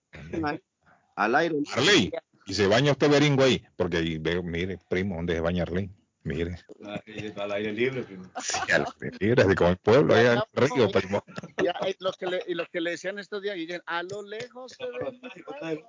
Al 1.16 1.36
aire 1.36 1.56
libre. 1.56 1.72
Arley, 1.76 2.12
y 2.48 2.54
se 2.54 2.68
baña 2.68 2.92
usted 2.92 3.10
beringo 3.10 3.44
ahí, 3.44 3.64
porque 3.76 3.98
ahí 3.98 4.18
veo, 4.18 4.42
mire, 4.42 4.80
primo, 4.90 5.16
¿dónde 5.18 5.36
se 5.36 5.42
baña 5.42 5.64
Arley? 5.64 5.90
Mire, 6.24 6.58
Ah, 6.84 7.00
y 7.06 7.40
Al 7.40 7.52
aire 7.52 7.72
libre, 7.72 8.02
primo. 8.02 8.32
sí, 8.42 8.58
al 8.72 8.86
aire 9.00 9.18
libre, 9.20 9.44
así 9.44 9.54
como 9.54 9.70
el 9.70 9.78
pueblo, 9.78 10.16
allá 10.16 10.34
en 10.34 10.40
el 10.40 10.70
río, 10.70 10.90
primo. 10.92 11.24
Ya, 11.64 11.72
eh, 11.88 11.96
lo, 12.00 12.12
que 12.14 12.26
le, 12.26 12.44
y 12.48 12.56
lo 12.56 12.66
que 12.66 12.82
le 12.82 12.92
decían 12.92 13.20
estos 13.20 13.44
días, 13.44 13.56
Guillén, 13.56 13.82
a 13.86 14.02
lo 14.02 14.24
lejos 14.24 14.72
se 14.74 14.86
ve. 15.62 15.86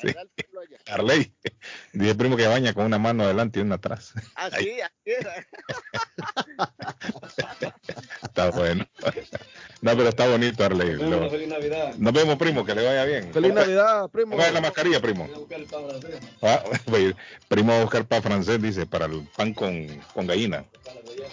Sí. 0.00 0.08
Allá. 0.08 0.78
Arley, 0.86 1.32
dice 1.92 2.10
el 2.10 2.16
primo 2.16 2.36
que 2.36 2.46
baña 2.46 2.72
con 2.74 2.84
una 2.84 2.98
mano 2.98 3.24
adelante 3.24 3.58
y 3.58 3.62
una 3.62 3.76
atrás. 3.76 4.12
Así, 4.34 4.80
así 4.80 4.92
era. 5.04 5.46
Está 8.22 8.50
bueno. 8.50 8.86
No, 9.80 9.96
pero 9.96 10.08
está 10.08 10.26
bonito, 10.28 10.64
Arley. 10.64 10.96
Nos 10.96 11.10
vemos, 11.10 11.30
feliz 11.30 11.48
Navidad. 11.48 11.94
Nos 11.96 12.12
vemos, 12.12 12.36
primo, 12.36 12.64
que 12.64 12.74
le 12.74 12.84
vaya 12.84 13.04
bien. 13.04 13.32
Feliz 13.32 13.52
Navidad, 13.52 14.08
primo. 14.10 14.36
Ponga 14.36 14.50
la 14.50 14.60
mascarilla, 14.60 15.00
primo. 15.00 15.26
Voy 15.26 15.34
a 15.34 15.38
buscar 15.38 15.60
el 15.60 15.66
pan 15.66 15.88
francés. 15.88 16.20
Ah, 16.42 16.62
primo 17.48 17.72
va 17.72 17.78
a 17.78 17.82
buscar 17.82 18.04
pan 18.06 18.22
francés, 18.22 18.60
dice, 18.60 18.86
para 18.86 19.06
el 19.06 19.26
pan 19.36 19.54
con, 19.54 19.86
con 20.12 20.26
gallina. 20.26 20.64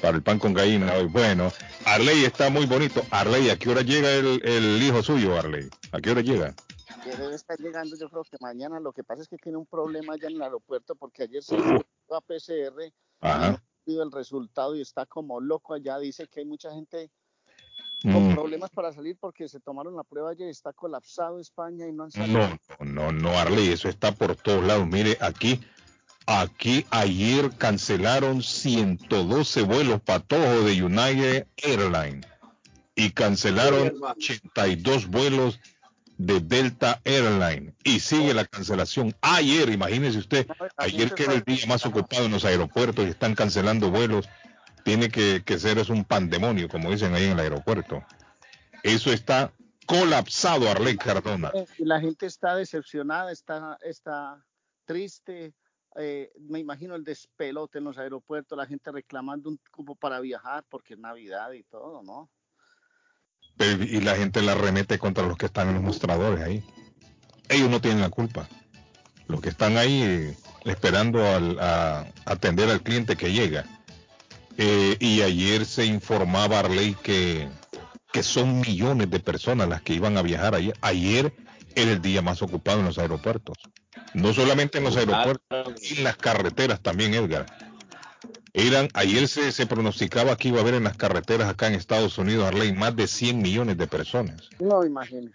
Para 0.02 0.18
el 0.18 0.24
pan 0.24 0.40
con 0.40 0.54
gallina 0.54 0.94
hoy. 0.94 1.06
Bueno, 1.06 1.52
Arley 1.86 2.26
está 2.26 2.50
muy 2.50 2.66
bonito. 2.66 3.06
Arley, 3.12 3.50
¿a 3.50 3.58
qué 3.58 3.70
hora 3.70 3.82
llega 3.82 4.12
el, 4.12 4.42
el 4.44 4.82
hijo 4.84 5.04
suyo, 5.04 5.38
Arley? 5.38 5.70
¿A 5.92 6.00
qué 6.00 6.12
hora 6.12 6.22
llega? 6.22 6.54
Que 7.04 7.16
debe 7.18 7.36
estar 7.36 7.60
llegando, 7.60 7.98
yo 7.98 8.10
creo 8.10 8.24
que 8.24 8.38
mañana. 8.40 8.80
Lo 8.80 8.94
que 8.94 9.04
pasa 9.04 9.22
es 9.22 9.28
que 9.28 9.38
tiene 9.38 9.58
un 9.58 9.66
problema 9.66 10.14
allá 10.14 10.28
en 10.30 10.36
el 10.36 10.42
aeropuerto 10.42 10.96
porque 10.96 11.24
ayer 11.24 11.44
se 11.44 11.58
fue 11.58 12.18
a 12.18 12.22
PCR 12.22 12.94
Ajá. 13.22 13.52
no 13.52 13.56
ha 13.58 13.64
tenido 13.86 14.04
el 14.04 14.12
resultado 14.12 14.76
y 14.76 14.82
está 14.82 15.06
como 15.06 15.40
loco 15.42 15.74
allá. 15.74 15.98
Dice 16.00 16.28
que 16.28 16.40
hay 16.42 16.46
mucha 16.46 16.72
gente 16.72 17.12
con 18.04 18.30
Mm, 18.32 18.34
problemas 18.36 18.70
para 18.70 18.92
salir 18.92 19.18
porque 19.18 19.48
se 19.48 19.62
tomaron 19.62 19.96
la 19.96 20.04
prueba 20.04 20.32
ayer 20.32 20.48
y 20.48 20.52
está 20.52 20.74
colapsado 20.74 21.40
España 21.40 21.88
y 21.88 21.94
no 21.94 22.04
han 22.04 22.12
salido. 22.12 22.40
No, 22.40 22.60
no, 22.80 22.86
no, 22.86 23.12
no, 23.14 23.30
Arley, 23.40 23.72
eso 23.72 23.88
está 23.88 24.12
por 24.14 24.36
todos 24.36 24.64
lados. 24.66 24.86
Mire, 24.88 25.18
aquí, 25.22 25.62
aquí 26.26 26.86
ayer 26.90 27.50
cancelaron 27.58 28.42
112 28.44 29.62
vuelos 29.64 30.02
patojos 30.02 30.66
de 30.66 30.84
United 30.84 31.48
Airlines 31.58 32.28
y 32.96 33.12
cancelaron 33.12 33.94
82 34.02 35.08
vuelos 35.08 35.60
de 36.18 36.40
Delta 36.40 37.02
Airlines 37.04 37.74
y 37.84 38.00
sigue 38.00 38.34
la 38.34 38.46
cancelación. 38.46 39.16
Ayer, 39.22 39.70
imagínese 39.70 40.20
usted, 40.20 40.48
ayer 40.78 41.14
que 41.14 41.24
era 41.24 41.34
el 41.34 41.44
día 41.44 41.66
más 41.68 41.86
ocupado 41.86 42.26
en 42.26 42.32
los 42.32 42.46
aeropuertos 42.46 43.06
y 43.06 43.10
están 43.10 43.36
cancelando 43.36 43.90
vuelos, 43.90 44.30
tiene 44.84 45.10
que, 45.10 45.44
que 45.46 45.60
ser 45.60 45.78
es 45.78 45.90
un 45.90 46.04
pandemonio, 46.04 46.68
como 46.68 46.92
dicen 46.92 47.14
ahí 47.14 47.26
en 47.26 47.32
el 47.32 47.40
aeropuerto. 47.40 48.04
Eso 48.84 49.12
está 49.12 49.54
colapsado, 49.86 50.70
Arley 50.70 50.98
Cardona. 50.98 51.52
Y 51.78 51.86
la 51.86 52.00
gente 52.00 52.26
está 52.26 52.56
decepcionada, 52.56 53.32
está, 53.32 53.78
está 53.84 54.44
triste. 54.86 55.54
eh, 55.96 56.32
me 56.40 56.60
imagino 56.60 56.96
el 56.96 57.04
despelote 57.04 57.78
en 57.78 57.86
los 57.86 57.98
aeropuertos, 57.98 58.58
la 58.58 58.66
gente 58.66 58.92
reclamando 58.92 59.50
un 59.50 59.60
cupo 59.72 59.96
para 59.96 60.20
viajar 60.20 60.66
porque 60.70 60.96
es 60.96 61.00
Navidad 61.00 61.52
y 61.54 61.64
todo, 61.64 62.04
¿no? 62.04 62.30
Pero- 63.58 63.84
y 63.84 64.02
la 64.02 64.16
gente 64.16 64.42
la 64.42 64.56
remete 64.56 64.98
contra 65.00 65.26
los 65.28 65.38
que 65.38 65.46
están 65.46 65.70
en 65.70 65.76
los 65.76 65.84
mostradores 65.84 66.44
ahí. 66.44 66.64
Ellos 67.50 67.70
no 67.70 67.82
tienen 67.82 68.02
la 68.02 68.10
culpa. 68.10 68.48
Los 69.28 69.42
que 69.42 69.50
están 69.50 69.78
ahí 69.78 70.02
eh, 70.04 70.38
esperando 70.66 71.26
al- 71.28 71.60
a 71.60 72.06
atender 72.26 72.70
al 72.70 72.82
cliente 72.82 73.16
que 73.16 73.32
llega. 73.32 73.66
Eh, 74.58 74.98
y 75.00 75.22
ayer 75.22 75.66
se 75.66 75.86
informaba 75.86 76.60
Arley 76.60 76.96
que, 77.02 77.48
que 78.12 78.22
son 78.24 78.60
millones 78.62 79.10
de 79.10 79.20
personas 79.20 79.68
las 79.68 79.82
que 79.82 79.94
iban 79.94 80.18
a 80.18 80.22
viajar 80.22 80.56
ayer. 80.56 80.74
Ayer 80.82 81.34
era 81.76 81.92
el 81.92 82.02
día 82.02 82.22
más 82.22 82.42
ocupado 82.42 82.80
en 82.80 82.86
los 82.86 82.98
aeropuertos. 83.00 83.58
No 84.14 84.34
solamente 84.34 84.78
en 84.78 84.84
los 84.84 84.96
aeropuertos, 84.96 85.74
en 85.92 86.04
las 86.04 86.18
carreteras 86.18 86.82
también, 86.82 87.14
Edgar. 87.16 87.46
Eran, 88.54 88.88
ayer 88.94 89.28
se, 89.28 89.52
se 89.52 89.66
pronosticaba 89.66 90.36
que 90.38 90.50
iba 90.50 90.60
a 90.60 90.62
haber 90.62 90.76
en 90.76 90.84
las 90.84 90.96
carreteras 90.96 91.50
acá 91.50 91.68
en 91.68 91.74
Estados 91.74 92.18
Unidos, 92.20 92.46
Arley, 92.46 92.72
más 92.74 92.96
de 92.96 93.08
100 93.08 93.42
millones 93.42 93.78
de 93.78 93.88
personas 93.88 94.48
No, 94.60 94.86
imagino. 94.86 95.32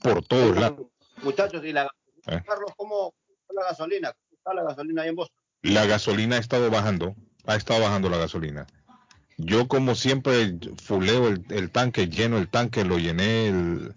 por 0.00 0.24
todos 0.24 0.56
lados. 0.58 0.86
Muchachos, 1.22 1.64
y 1.64 1.72
la 1.72 1.88
Eh. 2.26 2.40
Carlos, 2.46 2.72
¿cómo 2.76 3.14
está 3.28 3.54
la 3.54 3.68
gasolina? 3.68 4.12
¿Cómo 4.12 4.36
está 4.36 4.54
la 4.54 4.62
gasolina 4.64 5.02
ahí 5.02 5.08
en 5.10 5.16
Boston? 5.16 5.36
La 5.62 5.86
gasolina 5.86 6.36
ha 6.36 6.40
estado 6.40 6.70
bajando, 6.70 7.14
ha 7.46 7.54
estado 7.54 7.80
bajando 7.82 8.08
la 8.08 8.16
gasolina. 8.18 8.66
Yo 9.38 9.68
como 9.68 9.94
siempre 9.94 10.56
fuleo 10.82 11.28
el, 11.28 11.44
el 11.50 11.70
tanque, 11.70 12.08
lleno 12.08 12.38
el 12.38 12.48
tanque, 12.48 12.84
lo 12.84 12.98
llené 12.98 13.46
el, 13.48 13.94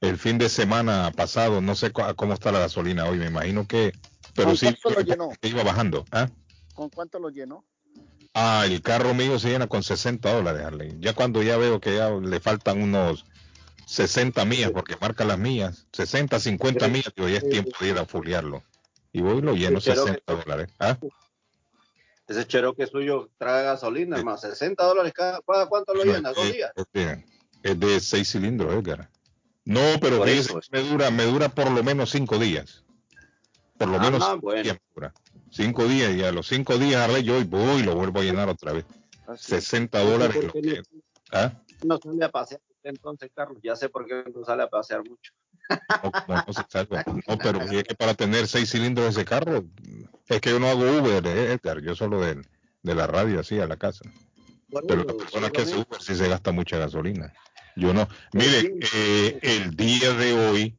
el 0.00 0.18
fin 0.18 0.38
de 0.38 0.48
semana 0.48 1.12
pasado, 1.14 1.60
no 1.60 1.74
sé 1.74 1.92
cómo 1.92 2.32
está 2.32 2.50
la 2.52 2.60
gasolina 2.60 3.04
hoy, 3.06 3.18
me 3.18 3.26
imagino 3.26 3.66
que, 3.66 3.92
pero 4.34 4.48
¿Con 4.48 4.56
sí 4.56 4.74
lo 5.16 5.28
que 5.40 5.48
iba 5.48 5.62
bajando. 5.62 6.04
¿ah? 6.12 6.28
¿Con 6.76 6.90
cuánto 6.90 7.18
lo 7.18 7.30
llenó? 7.30 7.64
Ah, 8.34 8.64
el 8.66 8.82
carro 8.82 9.14
mío 9.14 9.38
se 9.38 9.48
llena 9.48 9.66
con 9.66 9.82
60 9.82 10.30
dólares, 10.30 10.62
Harley. 10.62 10.94
Ya 11.00 11.14
cuando 11.14 11.42
ya 11.42 11.56
veo 11.56 11.80
que 11.80 11.96
ya 11.96 12.10
le 12.10 12.38
faltan 12.38 12.82
unos 12.82 13.24
60 13.86 14.44
millas, 14.44 14.72
porque 14.72 14.94
marca 15.00 15.24
las 15.24 15.38
millas, 15.38 15.86
60, 15.92 16.38
50 16.38 16.88
millas, 16.88 17.12
digo, 17.16 17.28
ya 17.28 17.38
es 17.38 17.48
tiempo 17.48 17.70
de 17.80 17.88
ir 17.88 17.98
a 17.98 18.04
fulearlo. 18.04 18.62
Y 19.10 19.22
voy 19.22 19.38
y 19.38 19.40
lo 19.40 19.54
lleno 19.54 19.80
Sí, 19.80 19.88
pero 19.88 20.02
60 20.04 20.34
dólares. 20.34 20.68
¿ah? 20.78 20.98
Ese 22.28 22.46
Cherokee 22.46 22.86
suyo 22.86 23.30
trae 23.38 23.64
gasolina, 23.64 24.18
hermano. 24.18 24.36
60 24.36 24.84
dólares 24.84 25.14
cada. 25.14 25.40
¿cada 25.40 25.66
¿Cuánto 25.66 25.94
lo 25.94 26.04
llena? 26.04 26.32
¿Dos 26.32 26.52
días? 26.52 26.72
Es 26.76 26.84
de, 26.92 27.24
es 27.62 27.80
de 27.80 28.00
seis 28.00 28.30
cilindros, 28.30 28.74
Edgar. 28.74 29.08
No, 29.64 29.80
pero 30.00 30.22
fíjese 30.22 30.52
me 30.70 30.82
dura, 30.82 31.10
me 31.10 31.24
dura 31.24 31.48
por 31.48 31.70
lo 31.70 31.82
menos 31.82 32.10
cinco 32.10 32.38
días. 32.38 32.84
Por 33.78 33.88
lo 33.88 33.96
Ah, 33.96 34.00
menos 34.00 34.24
cinco 34.24 34.40
bueno. 34.42 34.62
días 34.62 34.74
me 34.76 34.80
dura. 34.94 35.14
Cinco 35.50 35.86
días 35.86 36.14
y 36.14 36.22
a 36.24 36.32
los 36.32 36.46
cinco 36.46 36.78
días 36.78 37.00
Harley 37.02 37.22
yo 37.22 37.42
voy 37.44 37.80
y 37.80 37.82
lo 37.82 37.94
vuelvo 37.94 38.20
a 38.20 38.22
llenar 38.22 38.48
otra 38.48 38.72
vez. 38.72 38.84
Así. 39.26 39.52
60 39.52 40.00
dólares. 40.00 40.36
¿Por 40.36 40.44
lo 40.46 40.52
que- 40.52 40.62
no, 40.62 40.82
¿ah? 41.32 41.52
no 41.82 41.98
sale 41.98 42.24
a 42.24 42.30
pasear 42.30 42.60
entonces, 42.82 43.30
Carlos? 43.34 43.58
Ya 43.62 43.74
sé 43.76 43.88
por 43.88 44.06
qué 44.06 44.24
no 44.34 44.44
sale 44.44 44.62
a 44.62 44.68
pasear 44.68 45.00
mucho. 45.00 45.32
No, 46.02 46.44
no 46.46 46.52
se 46.52 46.62
salva. 46.68 47.04
No, 47.28 47.38
pero 47.38 47.60
es 47.62 47.84
que 47.84 47.94
para 47.94 48.14
tener 48.14 48.46
seis 48.46 48.70
cilindros 48.70 49.08
ese 49.08 49.24
carro, 49.24 49.64
es 50.28 50.40
que 50.40 50.50
yo 50.50 50.60
no 50.60 50.68
hago 50.68 50.82
Uber, 50.82 51.26
eh, 51.26 51.52
Edgar, 51.52 51.80
yo 51.82 51.94
solo 51.96 52.20
de, 52.20 52.42
de 52.82 52.94
la 52.94 53.06
radio 53.06 53.40
así 53.40 53.58
a 53.58 53.66
la 53.66 53.76
casa. 53.76 54.04
Pero 54.70 55.04
la 55.04 55.12
persona 55.16 55.50
que 55.50 55.62
hace 55.62 55.74
Uber 55.74 56.00
sí 56.00 56.14
se 56.14 56.28
gasta 56.28 56.52
mucha 56.52 56.78
gasolina. 56.78 57.32
Yo 57.74 57.92
no. 57.92 58.08
Mire, 58.32 58.78
eh, 58.94 59.38
el 59.42 59.76
día 59.76 60.12
de 60.12 60.32
hoy, 60.32 60.76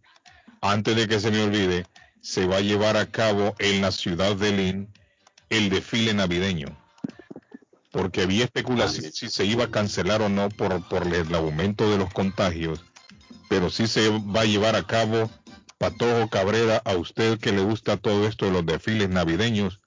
antes 0.62 0.96
de 0.96 1.08
que 1.08 1.20
se 1.20 1.32
me 1.32 1.44
olvide, 1.44 1.86
se 2.22 2.46
va 2.46 2.58
a 2.58 2.62
llevar 2.62 2.98
a 2.98 3.06
cabo 3.06 3.56
en 3.60 3.82
la 3.82 3.92
ciudad 3.92 4.36
de 4.36 4.52
Lynn 4.52 4.94
el 5.50 5.70
desfile 5.70 6.14
navideño. 6.14 6.78
Porque 7.92 8.22
había 8.22 8.44
especulación 8.44 9.12
si 9.12 9.30
se 9.30 9.46
iba 9.46 9.66
a 9.66 9.72
cancelar 9.72 10.22
o 10.22 10.30
no 10.30 10.50
por, 10.50 10.88
por 10.88 11.08
el 11.08 11.34
aumento 11.34 11.90
de 11.90 11.98
los 11.98 12.14
contagios. 12.14 12.84
Pero 13.50 13.70
sí 13.70 13.88
se 13.88 14.10
va 14.10 14.42
a 14.42 14.46
llevar 14.46 14.76
a 14.76 14.86
cabo, 14.86 15.32
Patojo 15.78 16.30
Cabrera, 16.30 16.82
a 16.84 16.96
usted 16.96 17.40
que 17.40 17.52
le 17.52 17.62
gusta 17.62 17.98
todo 17.98 18.28
esto 18.28 18.46
de 18.46 18.52
los 18.52 18.66
desfiles 18.66 19.10
navideños, 19.10 19.80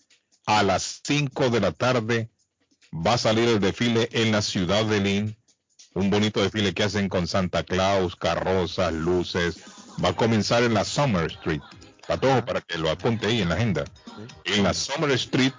a 0.47 0.63
las 0.63 1.01
5 1.05 1.51
de 1.51 1.61
la 1.61 1.73
tarde 1.73 2.31
va 2.93 3.15
a 3.15 3.19
salir 3.19 3.49
el 3.49 3.61
desfile 3.61 4.09
en 4.13 4.33
la 4.33 4.43
ciudad 4.43 4.85
de 4.85 5.01
Lynn. 5.01 5.37
Un 5.95 6.11
bonito 6.11 6.41
desfile 6.41 6.75
que 6.75 6.85
hacen 6.85 7.09
con 7.09 7.27
Santa 7.27 7.63
Claus, 7.63 8.17
carrozas, 8.17 8.93
luces. 8.93 9.59
Va 10.03 10.11
a 10.11 10.17
comenzar 10.17 10.63
en 10.63 10.75
la 10.75 10.85
Summer 10.85 11.27
Street. 11.27 11.63
Patojo, 12.11 12.45
para 12.45 12.61
que 12.61 12.76
lo 12.76 12.90
apunte 12.90 13.29
ahí 13.29 13.40
en 13.40 13.50
la 13.50 13.55
agenda. 13.55 13.85
En 14.45 14.64
la 14.64 14.75
Summer 14.75 15.12
Street 15.12 15.52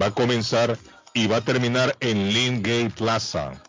va 0.00 0.06
a 0.06 0.10
comenzar 0.12 0.78
y 1.12 1.26
va 1.26 1.38
a 1.38 1.40
terminar 1.40 1.96
en 1.98 2.32
Lynn 2.32 2.62
Gay 2.62 2.88
Plaza. 2.88 3.60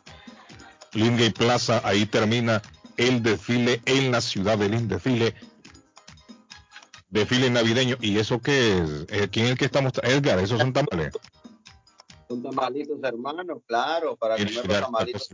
Lynn 0.94 1.18
Gay 1.18 1.32
Plaza, 1.32 1.82
ahí 1.84 2.06
termina 2.06 2.62
el 2.98 3.24
desfile 3.24 3.82
en 3.86 4.12
la 4.12 4.22
ciudad 4.22 4.60
de 4.60 4.70
Lynn. 4.70 4.88
Desfile 4.88 5.34
desfile 7.10 7.50
navideño. 7.50 7.98
¿Y 8.00 8.20
eso 8.20 8.40
qué 8.40 8.78
es? 8.78 9.06
Eh, 9.10 9.30
¿Quién 9.32 9.46
es 9.46 9.52
el 9.54 9.58
que 9.58 9.66
estamos? 9.66 9.94
Edgar, 10.04 10.38
esos 10.38 10.60
son 10.60 10.72
tamales. 10.72 11.12
Son 12.28 12.44
tamalitos, 12.44 13.00
hermano, 13.02 13.60
claro, 13.66 14.16
para 14.16 14.36
comer 14.36 14.54
los 14.54 14.68
tamalitos. 14.68 15.30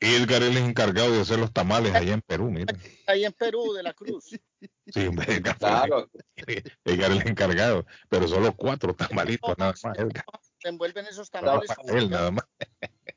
Edgar 0.00 0.42
es 0.42 0.50
el 0.50 0.56
encargado 0.56 1.12
de 1.12 1.20
hacer 1.20 1.38
los 1.38 1.52
tamales 1.52 1.94
allá 1.94 2.14
en 2.14 2.22
Perú, 2.22 2.50
mire. 2.50 2.74
Ahí 3.06 3.24
en 3.24 3.32
Perú, 3.32 3.72
de 3.74 3.82
la 3.82 3.92
Cruz. 3.92 4.30
Sí, 4.92 5.06
hombre, 5.06 5.32
Edgar, 5.34 5.56
Claro, 5.56 6.10
Edgar 6.84 7.12
es 7.12 7.20
el 7.22 7.28
encargado, 7.28 7.86
pero 8.08 8.26
solo 8.26 8.54
cuatro 8.56 8.92
tamalitos 8.94 9.56
nada 9.56 9.72
más, 9.84 9.98
Edgar. 9.98 10.24
Se 10.58 10.68
envuelven 10.68 11.06
esos 11.06 11.28
Solo 11.28 11.46
tamales 11.46 11.70
para 11.76 11.98
él 11.98 12.10
nada 12.10 12.30
más, 12.32 12.44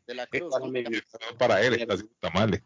de 0.05 0.13
la 0.13 0.27
Cruz. 0.27 0.53
Solo 0.53 1.37
para 1.39 1.61
él 1.63 1.73
está 1.73 1.95
haciendo 1.95 2.13
tamales. 2.19 2.61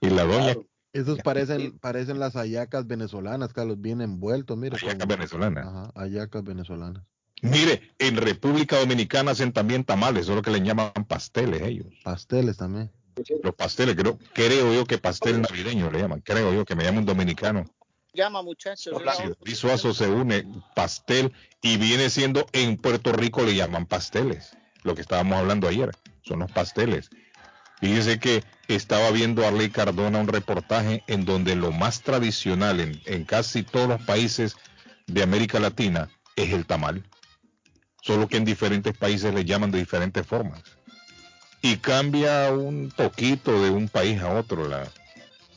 Y 0.00 0.08
la 0.10 0.24
doña, 0.24 0.44
claro. 0.54 0.66
Esos 0.94 1.18
parecen, 1.20 1.78
parecen 1.78 2.18
las 2.18 2.34
hallacas 2.34 2.86
venezolanas, 2.86 3.52
Carlos, 3.52 3.80
bien 3.80 4.00
envueltos, 4.00 4.56
mire. 4.56 4.76
Hallacas 4.78 4.98
con- 4.98 5.08
venezolanas. 5.08 5.66
Ajá, 5.66 5.92
hallacas 5.94 6.42
venezolanas. 6.44 7.04
mire, 7.42 7.92
en 7.98 8.16
República 8.16 8.78
Dominicana 8.78 9.32
hacen 9.32 9.52
también 9.52 9.84
tamales, 9.84 10.26
solo 10.26 10.40
que 10.42 10.50
le 10.50 10.60
llaman 10.62 10.92
pasteles 11.06 11.60
ellos. 11.62 11.86
Pasteles 12.02 12.56
también. 12.56 12.90
Los 13.42 13.54
pasteles, 13.54 13.96
creo, 13.96 14.18
creo 14.32 14.72
yo 14.72 14.84
que 14.86 14.98
pastel 14.98 15.42
navideño 15.42 15.90
le 15.90 16.00
llaman, 16.00 16.20
creo 16.20 16.52
yo 16.52 16.64
que 16.64 16.74
me 16.74 16.84
llama 16.84 17.00
un 17.00 17.06
dominicano. 17.06 17.64
Llama, 18.14 18.42
muchachos. 18.42 19.02
Si 19.44 19.54
Suazo 19.54 19.94
se 19.94 20.06
une 20.08 20.44
pastel 20.74 21.32
y 21.62 21.78
viene 21.78 22.10
siendo 22.10 22.46
en 22.52 22.76
Puerto 22.76 23.12
Rico 23.12 23.42
le 23.42 23.54
llaman 23.54 23.86
pasteles. 23.86 24.56
Lo 24.82 24.94
que 24.94 25.00
estábamos 25.00 25.38
hablando 25.38 25.68
ayer 25.68 25.90
son 26.22 26.40
los 26.40 26.52
pasteles. 26.52 27.08
Fíjese 27.80 28.20
que 28.20 28.44
estaba 28.68 29.10
viendo 29.10 29.46
Arley 29.46 29.70
Cardona 29.70 30.18
un 30.18 30.28
reportaje 30.28 31.02
en 31.06 31.24
donde 31.24 31.56
lo 31.56 31.72
más 31.72 32.02
tradicional 32.02 32.80
en, 32.80 33.00
en 33.06 33.24
casi 33.24 33.62
todos 33.62 33.88
los 33.88 34.02
países 34.02 34.56
de 35.06 35.22
América 35.22 35.58
Latina 35.58 36.10
es 36.36 36.52
el 36.52 36.66
tamal. 36.66 37.02
Solo 38.02 38.28
que 38.28 38.36
en 38.36 38.44
diferentes 38.44 38.96
países 38.96 39.32
le 39.32 39.44
llaman 39.44 39.70
de 39.70 39.78
diferentes 39.78 40.26
formas. 40.26 40.62
Y 41.62 41.76
cambia 41.78 42.50
un 42.52 42.92
poquito 42.94 43.62
de 43.62 43.70
un 43.70 43.88
país 43.88 44.20
a 44.20 44.34
otro 44.34 44.68
la, 44.68 44.82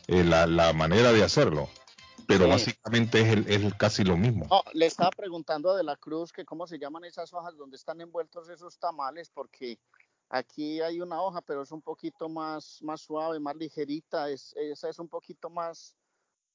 eh, 0.06 0.24
la, 0.24 0.46
la 0.46 0.72
manera 0.72 1.12
de 1.12 1.22
hacerlo. 1.24 1.68
Pero 2.28 2.44
Sí. 2.44 2.50
básicamente 2.50 3.20
es, 3.20 3.28
el- 3.28 3.48
es 3.48 3.74
casi 3.74 4.02
lo 4.04 4.16
mismo. 4.16 4.46
No, 4.50 4.62
le 4.72 4.86
estaba 4.86 5.10
preguntando 5.10 5.70
a 5.70 5.76
De 5.76 5.82
la 5.84 5.96
Cruz 5.96 6.32
que 6.32 6.44
cómo 6.44 6.66
se 6.66 6.78
llaman 6.78 7.04
esas 7.04 7.32
hojas 7.32 7.56
donde 7.56 7.76
están 7.76 8.00
envueltos 8.00 8.48
esos 8.48 8.78
tamales, 8.78 9.30
porque 9.30 9.78
aquí 10.28 10.80
hay 10.80 11.00
una 11.00 11.20
hoja, 11.22 11.40
pero 11.42 11.62
es 11.62 11.70
un 11.70 11.82
poquito 11.82 12.28
más, 12.28 12.78
más 12.82 13.00
suave, 13.00 13.38
más 13.38 13.54
ligerita, 13.56 14.28
es, 14.30 14.54
esa 14.56 14.88
es 14.88 14.98
un 14.98 15.08
poquito 15.08 15.50
más, 15.50 15.94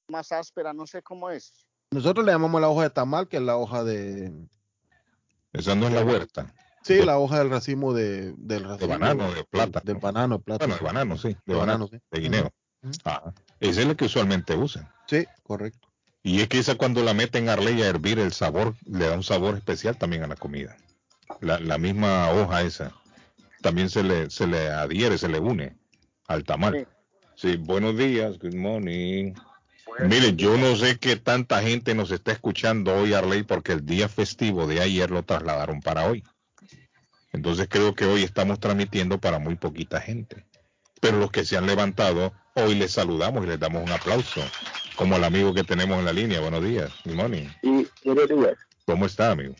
más 0.07 0.31
áspera, 0.31 0.73
no 0.73 0.85
sé 0.87 1.01
cómo 1.01 1.29
es. 1.29 1.65
Nosotros 1.91 2.25
le 2.25 2.31
llamamos 2.31 2.59
la 2.61 2.69
hoja 2.69 2.83
de 2.83 2.89
tamal, 2.89 3.27
que 3.27 3.37
es 3.37 3.43
la 3.43 3.57
hoja 3.57 3.83
de... 3.83 4.31
Esa 5.53 5.75
no 5.75 5.87
es 5.87 5.93
la 5.93 6.03
huerta. 6.03 6.53
Sí, 6.83 7.03
la 7.03 7.17
hoja 7.19 7.39
del 7.39 7.49
racimo 7.49 7.93
de, 7.93 8.33
del 8.37 8.63
racimo 8.63 8.87
banano, 8.89 9.31
de 9.33 9.43
plátano. 9.43 9.83
Del 9.85 9.97
banano, 9.97 10.37
de. 10.37 10.57
Bueno, 10.57 10.75
de 10.75 10.81
banano, 10.83 11.17
sí. 11.17 11.29
De, 11.29 11.37
De 11.45 11.53
banano, 11.55 11.85
banano, 11.85 11.87
sí. 11.87 11.97
de 12.11 12.19
guineo. 12.19 12.51
Ujú. 12.83 12.93
Ajá. 13.03 13.33
Esa 13.59 13.81
es 13.81 13.87
la 13.87 13.95
que 13.95 14.05
usualmente 14.05 14.55
usan. 14.55 14.89
Sí, 15.07 15.25
correcto. 15.43 15.87
Y 16.23 16.41
es 16.41 16.47
que 16.49 16.59
esa 16.59 16.75
cuando 16.75 17.03
la 17.03 17.13
meten 17.13 17.49
a 17.49 17.53
arle 17.53 17.73
y 17.73 17.81
a 17.81 17.87
hervir, 17.87 18.19
el 18.19 18.31
sabor 18.31 18.75
le 18.85 19.07
da 19.07 19.13
un 19.15 19.23
sabor 19.23 19.55
especial 19.55 19.97
también 19.97 20.23
a 20.23 20.27
la 20.27 20.35
comida. 20.35 20.75
La, 21.39 21.59
la 21.59 21.77
misma 21.77 22.29
hoja 22.31 22.61
esa 22.61 22.91
también 23.61 23.89
se 23.89 24.03
le, 24.03 24.29
se 24.29 24.47
le 24.47 24.69
adhiere, 24.69 25.17
se 25.17 25.29
le 25.29 25.39
une 25.39 25.75
al 26.27 26.43
tamal. 26.43 26.87
Sí, 27.35 27.57
buenos 27.57 27.97
días, 27.97 28.37
good 28.39 28.55
morning. 28.55 29.33
Mire, 30.07 30.35
yo 30.35 30.57
no 30.57 30.75
sé 30.75 30.97
qué 30.97 31.15
tanta 31.15 31.61
gente 31.61 31.93
nos 31.93 32.11
está 32.11 32.31
escuchando 32.31 32.95
hoy, 32.95 33.13
Arley, 33.13 33.43
porque 33.43 33.73
el 33.73 33.85
día 33.85 34.07
festivo 34.07 34.65
de 34.65 34.79
ayer 34.81 35.11
lo 35.11 35.23
trasladaron 35.23 35.81
para 35.81 36.05
hoy. 36.09 36.23
Entonces 37.33 37.67
creo 37.69 37.95
que 37.95 38.05
hoy 38.05 38.23
estamos 38.23 38.59
transmitiendo 38.59 39.19
para 39.19 39.39
muy 39.39 39.55
poquita 39.55 40.01
gente. 40.01 40.45
Pero 40.99 41.17
los 41.17 41.31
que 41.31 41.45
se 41.45 41.57
han 41.57 41.65
levantado, 41.65 42.33
hoy 42.53 42.75
les 42.75 42.91
saludamos 42.91 43.43
y 43.43 43.47
les 43.47 43.59
damos 43.59 43.83
un 43.83 43.91
aplauso. 43.91 44.41
Como 44.95 45.15
al 45.15 45.23
amigo 45.23 45.53
que 45.53 45.63
tenemos 45.63 45.97
en 45.99 46.05
la 46.05 46.13
línea. 46.13 46.41
Buenos 46.41 46.63
días, 46.63 46.91
morning. 47.05 47.47
Sí, 47.61 47.87
buenos 48.03 48.27
días. 48.27 48.57
¿Cómo 48.85 49.05
está, 49.05 49.31
amigo? 49.31 49.55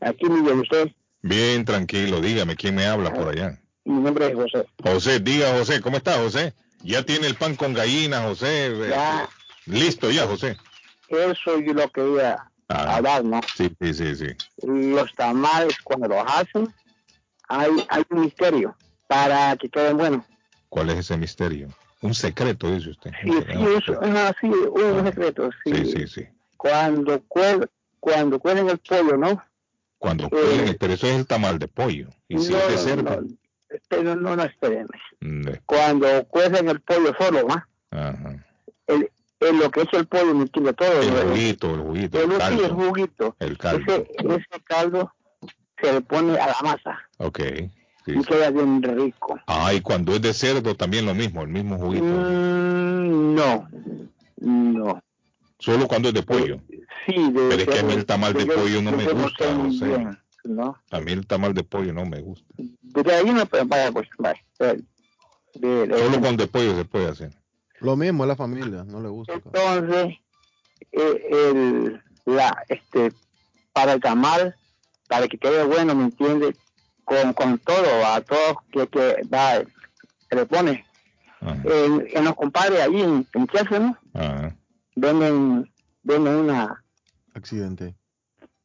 Aquí 0.00 0.26
usted. 0.26 0.92
Bien, 1.22 1.64
tranquilo. 1.64 2.20
Dígame, 2.20 2.54
¿quién 2.54 2.74
me 2.74 2.86
habla 2.86 3.12
por 3.12 3.28
allá? 3.28 3.58
Mi 3.84 4.00
nombre 4.00 4.28
es 4.28 4.34
José. 4.34 4.66
José, 4.82 5.20
diga, 5.20 5.56
José, 5.58 5.80
¿cómo 5.80 5.96
está, 5.96 6.14
José? 6.18 6.54
Ya 6.82 7.02
tiene 7.02 7.26
el 7.26 7.34
pan 7.34 7.56
con 7.56 7.72
gallina, 7.72 8.22
José. 8.22 8.72
Ya. 8.90 9.28
Listo 9.66 10.10
ya, 10.10 10.26
José. 10.26 10.56
Eso 11.08 11.58
yo 11.60 11.72
lo 11.72 11.88
quería 11.90 12.50
Ah, 12.68 12.96
hablar, 12.96 13.24
¿no? 13.24 13.40
sí, 13.56 13.70
sí, 13.80 13.92
sí, 13.94 14.16
sí. 14.16 14.26
Los 14.66 15.14
tamales, 15.14 15.76
cuando 15.84 16.08
los 16.08 16.24
hacen, 16.26 16.72
hay, 17.48 17.70
hay 17.88 18.02
un 18.10 18.20
misterio 18.22 18.76
para 19.08 19.56
que 19.56 19.68
queden 19.68 19.96
buenos. 19.96 20.24
¿Cuál 20.68 20.90
es 20.90 20.98
ese 20.98 21.16
misterio? 21.16 21.68
Un 22.02 22.14
secreto, 22.14 22.70
dice 22.70 22.90
usted. 22.90 23.10
Sí, 23.22 23.30
sí, 23.32 23.66
eso 23.78 24.02
es 24.02 24.14
así, 24.14 24.46
un 24.48 25.04
secreto. 25.06 25.50
Sí. 25.64 25.74
Sí, 25.74 25.84
sí, 25.92 26.06
sí. 26.06 26.28
Cuando, 26.56 27.22
cuel, 27.28 27.68
cuando 28.00 28.38
cuelen 28.38 28.68
el 28.68 28.78
pollo, 28.78 29.16
¿no? 29.16 29.42
Cuando 29.98 30.26
Eh, 30.26 30.30
cuelen, 30.30 30.76
pero 30.78 30.92
eso 30.94 31.06
es 31.06 31.14
el 31.16 31.26
tamal 31.26 31.58
de 31.58 31.68
pollo. 31.68 32.08
Y 32.28 32.38
si 32.38 32.52
no, 32.52 32.58
es 32.58 32.68
de 32.68 32.74
no, 32.74 32.78
cerdo. 32.80 33.20
no, 33.22 33.36
esperen, 33.70 34.22
no, 34.22 34.36
no, 34.36 34.42
espérenme. 34.42 34.98
mm, 35.20 35.48
eh, 35.48 35.60
Cuando 35.64 36.24
cuelen 36.28 36.68
el 36.68 36.80
pollo 36.80 37.14
solo, 37.18 37.46
¿va? 37.46 37.68
Ajá. 37.90 38.44
El, 38.86 39.10
el, 39.40 39.58
lo 39.58 39.70
que 39.70 39.82
es 39.82 39.88
el 39.92 40.06
pollo, 40.06 40.34
me 40.34 40.46
todo. 40.74 41.00
El 41.00 41.14
¿no? 41.14 41.20
juguito, 41.30 41.74
el 41.74 41.80
juguito, 41.80 42.18
El, 42.20 42.32
el 42.32 42.40
sí, 42.42 42.42
el 42.42 42.60
caldo. 42.60 42.74
juguito. 42.74 43.36
El 43.38 43.58
caldo. 43.58 43.92
Ese, 43.94 44.08
ese 44.18 44.64
caldo 44.64 45.12
se 45.84 45.92
le 45.92 46.00
pone 46.00 46.38
a 46.38 46.46
la 46.46 46.56
masa 46.62 46.98
Ok. 47.18 47.40
sí, 48.04 48.12
y 48.12 48.22
queda 48.24 48.50
bien 48.50 48.82
rico. 48.82 49.38
Ah, 49.46 49.72
y 49.74 49.80
cuando 49.80 50.14
es 50.14 50.22
de 50.22 50.32
cerdo 50.34 50.74
también 50.74 51.06
lo 51.06 51.14
mismo, 51.14 51.42
el 51.42 51.48
mismo 51.48 51.78
juguito. 51.78 52.04
Mm, 52.04 53.34
no, 53.34 53.68
no. 54.40 55.02
Solo 55.58 55.86
cuando 55.88 56.08
es 56.08 56.14
de 56.14 56.22
pollo. 56.22 56.60
Sí, 57.06 57.14
de, 57.32 57.48
Pero 57.48 57.62
es 57.62 57.68
que 57.68 57.78
a 57.78 57.82
mí 57.82 57.92
el 57.94 58.06
tamal 58.06 58.32
de 58.34 58.46
yo- 58.46 58.54
pollo 58.54 58.82
no 58.82 58.90
yo 58.90 58.96
me 58.96 59.04
sé 59.04 59.12
gusta, 59.12 59.54
José. 59.54 59.86
bien, 59.86 60.18
¿no? 60.44 60.76
A 60.90 61.00
mí 61.00 61.12
el 61.12 61.26
tamal 61.26 61.54
de 61.54 61.64
pollo 61.64 61.92
no 61.92 62.04
me 62.06 62.20
gusta. 62.20 62.46
De 62.56 63.02
gallina, 63.02 63.48
vaya, 63.66 63.92
pues, 63.92 64.08
vaya. 64.18 64.40
De, 64.58 64.82
de- 65.54 65.86
de- 65.86 65.98
Solo 65.98 66.20
con 66.20 66.36
de 66.36 66.46
pollo 66.46 66.74
se 66.76 66.84
puede 66.84 67.08
hacer. 67.08 67.30
Lo 67.80 67.96
mismo 67.96 68.24
es 68.24 68.28
la 68.28 68.36
familia, 68.36 68.84
no 68.84 69.00
le 69.00 69.08
gusta. 69.08 69.34
Entonces, 69.34 70.16
eh, 70.92 71.28
el, 71.30 72.02
la, 72.24 72.64
este, 72.68 73.12
para 73.72 73.92
el 73.94 74.00
tamal, 74.00 74.54
para 75.08 75.28
que 75.28 75.38
quede 75.38 75.64
bueno, 75.64 75.94
¿me 75.94 76.04
entiende? 76.04 76.56
Con, 77.04 77.32
con 77.34 77.58
todo, 77.58 78.06
a 78.06 78.20
todo 78.22 78.62
que, 78.72 78.86
que 78.88 79.22
va, 79.32 79.62
se 80.30 80.36
le 80.36 80.46
pone. 80.46 80.84
Ajá, 81.40 81.60
En, 81.64 82.06
en 82.14 82.24
los 82.24 82.34
compadres 82.34 82.80
ahí 82.80 83.02
en, 83.02 83.26
en 83.34 83.46
Chelsea, 83.48 83.78
¿no? 83.78 83.96
ajá. 84.14 84.56
Venden, 84.96 85.70
venden 86.02 86.34
una, 86.36 86.82
Accidente. 87.34 87.94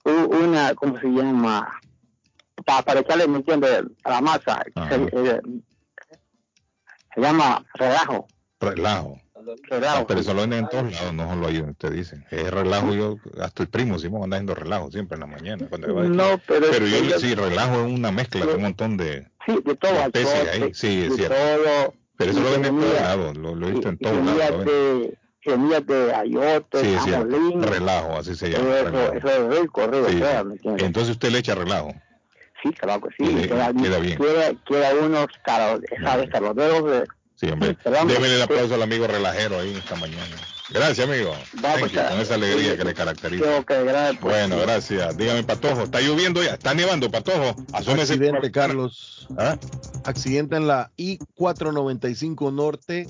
una, 0.05 0.73
¿cómo 0.75 0.99
se 0.99 1.07
llama? 1.07 1.81
Pa- 2.65 2.81
para 2.83 2.99
echarle, 3.01 3.27
¿me 3.27 3.37
entiende? 3.37 3.83
A 4.03 4.09
la 4.09 4.21
masa. 4.21 4.63
Ajá. 4.75 4.89
Se, 4.89 4.95
eh, 5.11 5.41
se 7.15 7.21
llama 7.21 7.65
relajo. 7.73 8.27
Relajo. 8.59 9.19
Relajo. 9.69 9.97
Ah, 9.99 10.05
pero 10.07 10.19
eso 10.19 10.33
lo 10.33 10.41
venden 10.41 10.59
en 10.59 10.69
todos 10.69 10.91
lados, 10.91 11.13
no 11.13 11.29
solo 11.29 11.47
ahí 11.47 11.57
donde 11.57 11.71
usted 11.71 11.91
dice. 11.91 12.23
Es 12.31 12.51
relajo, 12.51 12.93
yo, 12.93 13.17
hasta 13.41 13.63
el 13.63 13.69
primo 13.69 13.97
Simón 13.99 14.23
anda 14.23 14.37
haciendo 14.37 14.55
relajo 14.55 14.91
siempre 14.91 15.15
en 15.15 15.19
la 15.21 15.25
mañana. 15.27 15.67
Cuando 15.69 15.87
No, 15.87 16.39
pero, 16.47 16.65
pero 16.71 16.85
yo 16.87 16.97
pero- 17.07 17.19
sí, 17.19 17.35
relajo 17.35 17.75
es 17.85 17.91
una 17.93 18.11
mezcla 18.11 18.45
de 18.45 18.55
un 18.55 18.61
montón 18.61 18.97
de... 18.97 19.27
Sí, 19.45 19.57
de 19.65 19.75
todo, 19.75 19.91
de 19.93 19.99
especies 20.05 20.47
ahí, 20.51 20.71
sí, 20.73 21.03
es 21.03 21.09
de 21.11 21.15
cierto. 21.15 21.35
todo. 21.35 21.93
Pero 22.17 22.31
eso 22.31 22.39
lo 22.41 22.51
venden 22.51 22.75
en 22.75 22.81
todos 22.81 22.93
lados, 23.01 23.37
lo, 23.37 23.55
lo 23.55 23.67
he 23.67 23.71
visto 23.71 23.89
en 23.89 23.97
todos 23.97 24.25
lados. 24.37 24.67
semillas 25.43 25.85
de, 25.87 26.13
ayote, 26.13 26.79
Sí, 26.81 26.97
Relajo, 27.61 28.17
así 28.17 28.35
se 28.35 28.49
llama. 28.49 28.77
eso, 28.77 29.13
eso 29.13 29.27
es 29.51 29.59
rico, 29.61 29.87
rico, 29.87 30.07
Sí. 30.09 30.83
Entonces 30.85 31.11
usted 31.11 31.29
le 31.31 31.39
echa 31.39 31.55
relajo. 31.55 31.93
Sí, 32.61 32.71
claro 32.73 33.01
que 33.07 33.15
sí, 33.17 33.33
le- 33.33 33.47
queda, 33.47 33.73
queda 33.73 33.99
bien. 33.99 34.17
Queda, 34.17 34.51
queda 34.67 34.93
unos, 34.95 35.27
caro- 35.45 35.79
¿sabes? 36.03 36.29
Caloderos 36.29 36.91
de... 36.91 37.03
Sí, 37.39 37.49
hombre. 37.49 37.77
Démele 37.85 38.33
el 38.33 38.37
sí. 38.37 38.41
aplauso 38.41 38.75
al 38.75 38.81
amigo 38.83 39.07
relajero 39.07 39.59
ahí 39.59 39.73
esta 39.75 39.95
mañana. 39.95 40.35
Gracias, 40.71 41.07
amigo. 41.07 41.31
Thank 41.61 41.79
pues, 41.79 41.91
you, 41.93 42.01
con 42.09 42.19
esa 42.19 42.35
alegría 42.35 42.77
que 42.77 42.83
le 42.83 42.93
caracteriza. 42.93 43.65
Que 43.65 43.83
gracias, 43.83 44.17
pues, 44.21 44.35
Bueno, 44.35 44.61
gracias. 44.61 45.17
Dígame, 45.17 45.43
Patojo, 45.43 45.83
¿está 45.83 45.99
lloviendo 46.01 46.43
ya? 46.43 46.53
¿Está 46.53 46.73
nevando, 46.73 47.09
Patojo? 47.09 47.55
Asómese. 47.73 48.13
Accidente, 48.13 48.51
Carlos. 48.51 49.27
¿Ah? 49.37 49.57
Accidente 50.03 50.57
en 50.57 50.67
la 50.67 50.91
I-495 50.97 52.53
Norte, 52.53 53.07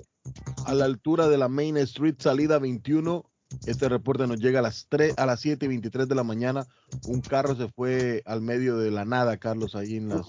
a 0.65 0.73
la 0.73 0.85
altura 0.85 1.27
de 1.27 1.37
la 1.37 1.49
Main 1.49 1.75
Street, 1.77 2.15
salida 2.19 2.59
21. 2.59 3.28
Este 3.65 3.89
reporte 3.89 4.27
nos 4.27 4.39
llega 4.39 4.59
a 4.59 4.61
las 4.61 4.87
3, 4.89 5.15
a 5.17 5.25
las 5.25 5.39
7 5.41 5.65
y 5.65 5.67
23 5.69 6.07
de 6.07 6.15
la 6.15 6.23
mañana. 6.23 6.67
Un 7.07 7.21
carro 7.21 7.55
se 7.55 7.67
fue 7.67 8.21
al 8.25 8.41
medio 8.41 8.77
de 8.77 8.91
la 8.91 9.05
nada, 9.05 9.37
Carlos, 9.37 9.75
ahí 9.75 9.97
en 9.97 10.09
las... 10.09 10.25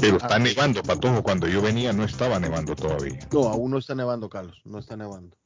Pero 0.00 0.16
está 0.16 0.38
nevando, 0.38 0.82
Patojo. 0.82 1.22
Cuando 1.22 1.48
yo 1.48 1.60
venía 1.60 1.92
no 1.92 2.04
estaba 2.04 2.38
nevando 2.38 2.74
todavía. 2.74 3.18
No, 3.32 3.48
aún 3.48 3.70
no 3.70 3.78
está 3.78 3.94
nevando, 3.94 4.28
Carlos, 4.28 4.60
no 4.64 4.78
está 4.78 4.96
nevando. 4.96 5.36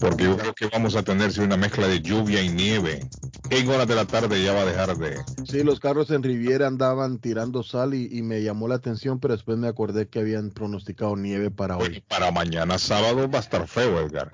Porque 0.00 0.24
yo 0.24 0.36
creo 0.36 0.54
que 0.54 0.66
vamos 0.68 0.96
a 0.96 1.02
tener 1.02 1.30
sí, 1.30 1.40
una 1.40 1.56
mezcla 1.56 1.86
de 1.86 2.00
lluvia 2.00 2.42
y 2.42 2.48
nieve. 2.48 3.06
En 3.50 3.68
horas 3.68 3.86
de 3.88 3.94
la 3.96 4.04
tarde 4.06 4.42
ya 4.42 4.52
va 4.54 4.62
a 4.62 4.64
dejar 4.64 4.96
de... 4.96 5.18
Sí, 5.44 5.62
los 5.64 5.80
carros 5.80 6.10
en 6.10 6.22
Riviera 6.22 6.66
andaban 6.68 7.18
tirando 7.18 7.62
sal 7.62 7.94
y, 7.94 8.08
y 8.16 8.22
me 8.22 8.42
llamó 8.42 8.68
la 8.68 8.76
atención, 8.76 9.18
pero 9.18 9.34
después 9.34 9.58
me 9.58 9.66
acordé 9.68 10.08
que 10.08 10.20
habían 10.20 10.50
pronosticado 10.50 11.16
nieve 11.16 11.50
para 11.50 11.76
hoy. 11.76 12.00
Para 12.08 12.30
mañana 12.30 12.78
sábado 12.78 13.28
va 13.28 13.38
a 13.38 13.42
estar 13.42 13.66
feo, 13.66 14.00
Edgar. 14.00 14.30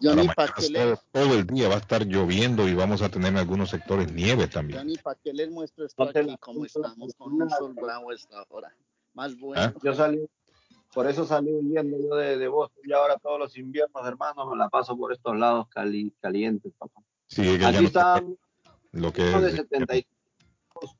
Ya 0.00 0.10
Para 0.10 0.22
ni 0.22 0.26
mañana 0.28 0.34
para 0.34 0.52
que, 0.54 0.68
le- 0.70 0.78
sábado 0.78 1.00
todo 1.12 1.34
el 1.34 1.46
día 1.46 1.68
va 1.68 1.74
a 1.74 1.78
estar 1.78 2.06
lloviendo 2.06 2.66
y 2.66 2.74
vamos 2.74 3.02
a 3.02 3.08
tener 3.10 3.28
en 3.32 3.38
algunos 3.38 3.70
sectores 3.70 4.10
nieve 4.12 4.44
ya 4.44 4.50
también. 4.50 4.86
ni 4.86 4.96
pa' 4.96 5.14
que 5.14 5.32
les 5.32 5.50
muestro 5.50 5.84
esto 5.86 6.02
aquí 6.02 6.36
como 6.40 6.64
estamos 6.64 7.14
con 7.16 7.40
un 7.40 7.50
sol 7.50 7.74
bravo 7.74 8.12
esta 8.12 8.44
hora. 8.48 8.74
Más 9.12 9.38
bueno. 9.38 9.62
¿Ah? 9.62 9.72
Yo 9.82 9.94
salí, 9.94 10.26
por 10.94 11.06
eso 11.08 11.24
salí 11.26 11.52
huyendo 11.52 11.98
yo 11.98 12.14
de, 12.16 12.38
de 12.38 12.48
Boston 12.48 12.82
y 12.84 12.92
ahora 12.92 13.16
todos 13.18 13.38
los 13.38 13.56
inviernos, 13.56 14.06
hermanos, 14.06 14.48
me 14.50 14.56
la 14.56 14.68
paso 14.68 14.96
por 14.96 15.12
estos 15.12 15.36
lados 15.36 15.66
cali- 15.68 16.12
calientes, 16.20 16.72
papá. 16.78 17.02
Sí, 17.26 17.42
que 17.58 17.64
Aquí 17.66 17.78
no 17.80 17.86
está 17.86 18.22
lo 18.92 19.12
que 19.12 19.22
de 19.24 19.48
es, 19.48 19.54
75 19.56 20.08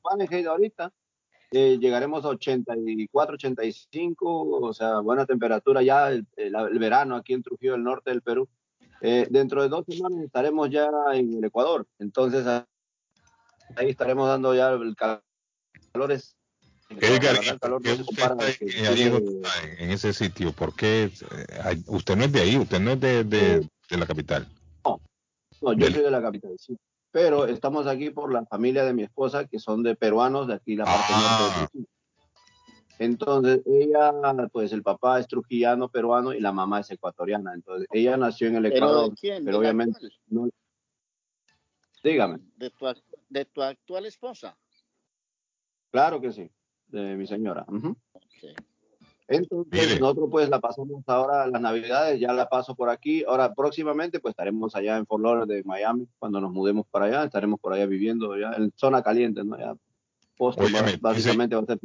Fahrenheit 0.01 0.45
ahorita. 0.47 0.91
eh, 1.51 1.77
llegaremos 1.79 2.25
a 2.25 2.29
84, 2.29 3.35
85, 3.35 4.49
o 4.59 4.73
sea, 4.73 4.99
buena 4.99 5.25
temperatura 5.25 5.81
ya 5.81 6.09
el, 6.09 6.25
el- 6.35 6.55
el 6.55 6.79
verano 6.79 7.15
aquí 7.15 7.33
en 7.33 7.43
Trujillo 7.43 7.73
del 7.73 7.83
Norte 7.83 8.09
del 8.09 8.21
Perú. 8.21 8.49
Eh, 9.01 9.27
dentro 9.29 9.61
de 9.61 9.69
dos 9.69 9.85
semanas 9.87 10.19
estaremos 10.23 10.69
ya 10.69 10.89
en 11.13 11.33
el 11.37 11.43
Ecuador, 11.43 11.85
entonces 11.99 12.45
ahí 12.47 13.89
estaremos 13.89 14.27
dando 14.27 14.53
ya 14.55 14.69
el 14.71 14.95
cal- 14.95 15.21
calores. 15.93 16.34
Edgar, 16.89 17.33
La 17.33 17.39
verdad, 17.39 17.53
el 17.53 17.59
calor 17.59 17.81
¿por 17.81 17.91
qué 17.91 17.97
no 17.97 18.01
usted 18.03 18.23
está 18.23 19.73
en- 19.81 19.91
ese 19.91 20.13
sitio? 20.13 20.51
¿Por 20.53 20.75
qué? 20.75 21.03
eh, 21.05 21.83
usted 21.87 22.15
no 22.15 22.23
es 22.25 22.31
de 22.31 22.41
ahí, 22.41 22.57
usted 22.57 22.79
no 22.79 22.91
es 22.91 22.99
de, 23.01 23.23
de- 23.23 23.69
de 23.89 23.97
la 23.97 24.05
capital. 24.05 24.47
No, 25.61 25.73
yo 25.73 25.85
Del- 25.85 25.93
soy 25.93 26.03
de 26.03 26.11
la 26.11 26.21
capital, 26.21 26.55
sí. 26.59 26.77
Pero 27.11 27.45
estamos 27.45 27.87
aquí 27.87 28.09
por 28.11 28.31
la 28.31 28.45
familia 28.45 28.83
de 28.83 28.93
mi 28.93 29.03
esposa, 29.03 29.45
que 29.47 29.57
son 29.57 29.83
de 29.83 29.95
peruanos 29.95 30.47
de 30.47 30.55
aquí, 30.55 30.75
la 30.75 30.83
parte 30.85 31.13
Ah. 31.13 31.67
norte. 31.73 31.87
Entonces, 32.99 33.61
ella, 33.65 34.13
pues 34.51 34.71
el 34.71 34.83
papá 34.83 35.19
es 35.19 35.27
trujillano 35.27 35.89
peruano 35.89 36.33
y 36.33 36.39
la 36.39 36.51
mamá 36.51 36.81
es 36.81 36.91
ecuatoriana. 36.91 37.53
Entonces, 37.53 37.87
ella 37.91 38.15
nació 38.17 38.47
en 38.47 38.57
el 38.57 38.63
¿Pero 38.63 38.75
Ecuador, 38.77 39.15
quién? 39.19 39.43
pero 39.45 39.57
¿De 39.57 39.63
la 39.63 39.69
obviamente 39.69 40.07
no. 40.27 40.49
Dígame, 42.03 42.39
¿De 42.55 42.69
tu, 42.69 42.85
de 43.29 43.45
tu 43.45 43.61
actual 43.63 44.05
esposa? 44.05 44.55
claro 45.91 46.19
que 46.21 46.31
sí, 46.31 46.51
de 46.87 47.15
mi 47.15 47.27
señora. 47.27 47.65
Entonces, 49.27 49.99
nosotros 49.99 50.29
pues 50.31 50.49
la 50.49 50.59
pasamos 50.59 51.03
ahora 51.07 51.47
las 51.47 51.61
navidades, 51.61 52.19
ya 52.19 52.31
la 52.31 52.47
paso 52.47 52.75
por 52.75 52.89
aquí. 52.89 53.23
Ahora, 53.27 53.53
próximamente, 53.53 54.19
pues 54.19 54.33
estaremos 54.33 54.75
allá 54.75 54.97
en 54.97 55.07
Fort 55.07 55.23
Lauderdale, 55.23 55.55
de 55.55 55.63
Miami, 55.63 56.07
cuando 56.19 56.39
nos 56.39 56.51
mudemos 56.51 56.85
para 56.91 57.05
allá, 57.05 57.23
estaremos 57.23 57.59
por 57.59 57.73
allá 57.73 57.87
viviendo 57.87 58.37
ya 58.37 58.51
en 58.51 58.71
zona 58.75 59.01
caliente, 59.01 59.43
¿no? 59.43 59.57
Ya, 59.57 59.75
Boston, 60.37 60.65
Óyeme, 60.65 60.97
básicamente 60.97 61.55
va 61.55 61.63
a 61.63 61.65
ser. 61.65 61.79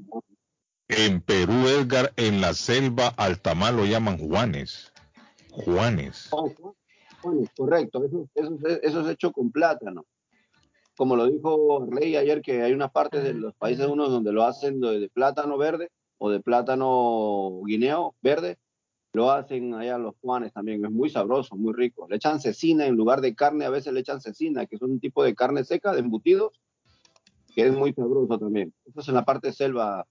En 0.89 1.21
Perú, 1.21 1.69
Edgar, 1.69 2.13
en 2.17 2.41
la 2.41 2.53
selva 2.53 3.09
Altamar 3.17 3.73
lo 3.73 3.87
llaman 3.87 4.19
Juanes. 4.19 4.93
Juanes. 5.51 6.29
Oh, 6.33 6.53
Bueno, 7.23 7.43
correcto, 7.57 8.05
eso, 8.05 8.29
eso, 8.35 8.59
eso 8.83 9.01
es 9.01 9.09
hecho 9.09 9.33
con 9.33 9.51
plátano. 9.51 10.05
Como 11.01 11.17
lo 11.17 11.31
dijo 11.31 11.87
Rey 11.91 12.15
ayer, 12.17 12.43
que 12.43 12.61
hay 12.61 12.75
unas 12.75 12.91
partes 12.91 13.25
de 13.25 13.33
los 13.33 13.55
países 13.55 13.87
unos 13.87 14.11
donde 14.11 14.35
lo 14.35 14.45
hacen 14.45 14.83
de, 14.83 15.01
de 15.01 15.09
plátano 15.09 15.57
verde 15.57 15.89
o 16.19 16.29
de 16.29 16.41
plátano 16.41 17.63
guineo 17.65 18.15
verde, 18.21 18.59
lo 19.15 19.31
hacen 19.31 19.73
allá 19.73 19.97
los 19.97 20.15
Juanes 20.21 20.53
también, 20.53 20.85
es 20.85 20.91
muy 20.91 21.09
sabroso, 21.09 21.57
muy 21.57 21.73
rico. 21.73 22.07
Le 22.11 22.17
echan 22.17 22.39
cecina 22.39 22.85
en 22.85 22.97
lugar 22.97 23.23
de 23.23 23.35
carne, 23.35 23.65
a 23.65 23.71
veces 23.71 23.95
le 23.95 24.01
echan 24.01 24.21
cecina, 24.21 24.67
que 24.67 24.77
es 24.77 24.83
un 24.83 25.01
tipo 25.01 25.25
de 25.25 25.35
carne 25.35 25.65
seca, 25.65 25.95
de 25.95 26.01
embutidos, 26.01 26.61
que 27.55 27.63
es 27.63 27.75
muy 27.75 27.95
sabroso 27.95 28.39
también. 28.39 28.75
Eso 28.85 29.01
es 29.01 29.09
en 29.09 29.15
la 29.15 29.25
parte 29.25 29.53
selva. 29.53 30.07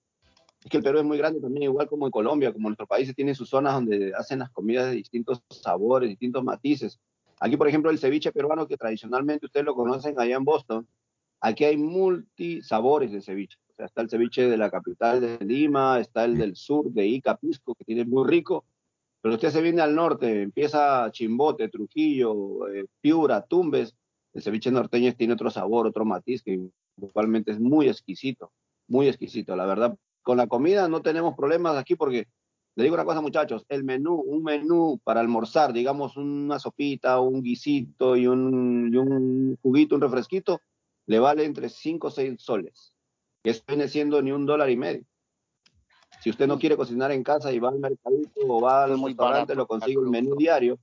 Es 0.64 0.72
que 0.72 0.78
el 0.78 0.84
Perú 0.84 0.98
es 0.98 1.06
muy 1.06 1.20
grande 1.20 1.40
también, 1.40 1.66
igual 1.66 1.88
como 1.88 2.08
en 2.08 2.12
Colombia, 2.12 2.52
como 2.52 2.68
nuestros 2.68 2.90
países 2.90 3.14
tienen 3.14 3.36
sus 3.36 3.48
zonas 3.48 3.76
donde 3.76 4.12
hacen 4.18 4.40
las 4.40 4.50
comidas 4.50 4.88
de 4.88 4.96
distintos 4.96 5.44
sabores, 5.52 6.10
distintos 6.10 6.44
matices. 6.44 7.00
Aquí, 7.40 7.56
por 7.58 7.68
ejemplo, 7.68 7.90
el 7.90 8.00
ceviche 8.00 8.32
peruano, 8.32 8.68
que 8.68 8.78
tradicionalmente 8.78 9.46
ustedes 9.46 9.66
lo 9.66 9.76
conocen 9.76 10.20
allá 10.20 10.36
en 10.36 10.44
Boston, 10.44 10.88
aquí 11.40 11.64
hay 11.64 11.78
multisabores 11.78 13.12
de 13.12 13.22
ceviche. 13.22 13.58
O 13.72 13.76
sea, 13.76 13.86
está 13.86 14.02
el 14.02 14.10
ceviche 14.10 14.50
de 14.50 14.58
la 14.58 14.70
capital 14.70 15.22
de 15.22 15.46
Lima, 15.46 16.00
está 16.00 16.26
el 16.26 16.38
del 16.38 16.56
sur 16.56 16.92
de 16.92 17.08
Ica, 17.08 17.38
Pisco, 17.38 17.76
que 17.76 17.86
tiene 17.86 18.04
muy 18.04 18.28
rico. 18.28 18.66
Pero 19.22 19.36
usted 19.36 19.52
se 19.52 19.62
viene 19.62 19.82
al 19.82 19.96
norte, 19.96 20.42
empieza 20.42 21.10
Chimbote, 21.12 21.70
Trujillo, 21.70 22.68
eh, 22.68 22.86
Piura, 23.02 23.42
Tumbes. 23.42 23.96
El 24.34 24.42
ceviche 24.42 24.72
norteño 24.72 25.14
tiene 25.14 25.34
otro 25.34 25.50
sabor, 25.50 25.88
otro 25.88 26.06
matiz, 26.06 26.44
que 26.44 26.60
igualmente 26.98 27.52
es 27.52 27.60
muy 27.60 27.88
exquisito, 27.88 28.52
muy 28.88 29.08
exquisito. 29.08 29.56
La 29.56 29.66
verdad, 29.66 29.98
con 30.22 30.38
la 30.38 30.48
comida 30.48 30.88
no 30.88 31.02
tenemos 31.02 31.36
problemas 31.36 31.78
aquí 31.78 31.96
porque 31.96 32.28
le 32.80 32.86
digo 32.86 32.96
una 32.96 33.04
cosa, 33.04 33.20
muchachos, 33.20 33.66
el 33.68 33.84
menú, 33.84 34.14
un 34.16 34.42
menú 34.42 35.02
para 35.04 35.20
almorzar, 35.20 35.74
digamos 35.74 36.16
una 36.16 36.60
sopita, 36.60 37.20
un 37.20 37.44
guisito 37.44 38.16
y 38.16 38.26
un, 38.26 38.90
y 38.94 38.96
un 38.96 39.58
juguito, 39.62 39.96
un 39.96 40.02
refresquito, 40.02 40.62
le 41.06 41.20
vale 41.20 41.44
entre 41.44 41.68
5 41.68 42.08
o 42.08 42.10
6 42.10 42.42
soles, 42.42 42.94
que 43.44 43.50
eso 43.50 43.64
viene 43.68 43.90
siendo 43.90 44.22
ni 44.22 44.32
un 44.32 44.46
dólar 44.46 44.70
y 44.70 44.78
medio. 44.78 45.04
Si 46.22 46.30
usted 46.30 46.48
no 46.48 46.58
quiere 46.58 46.78
cocinar 46.78 47.12
en 47.12 47.22
casa 47.22 47.52
y 47.52 47.60
va 47.60 47.68
al 47.68 47.80
mercadito 47.80 48.40
o 48.48 48.62
va 48.62 48.86
al 48.86 49.04
restaurante, 49.04 49.56
lo 49.56 49.68
consigue 49.68 50.00
el 50.00 50.10
menú 50.10 50.38
diario. 50.38 50.80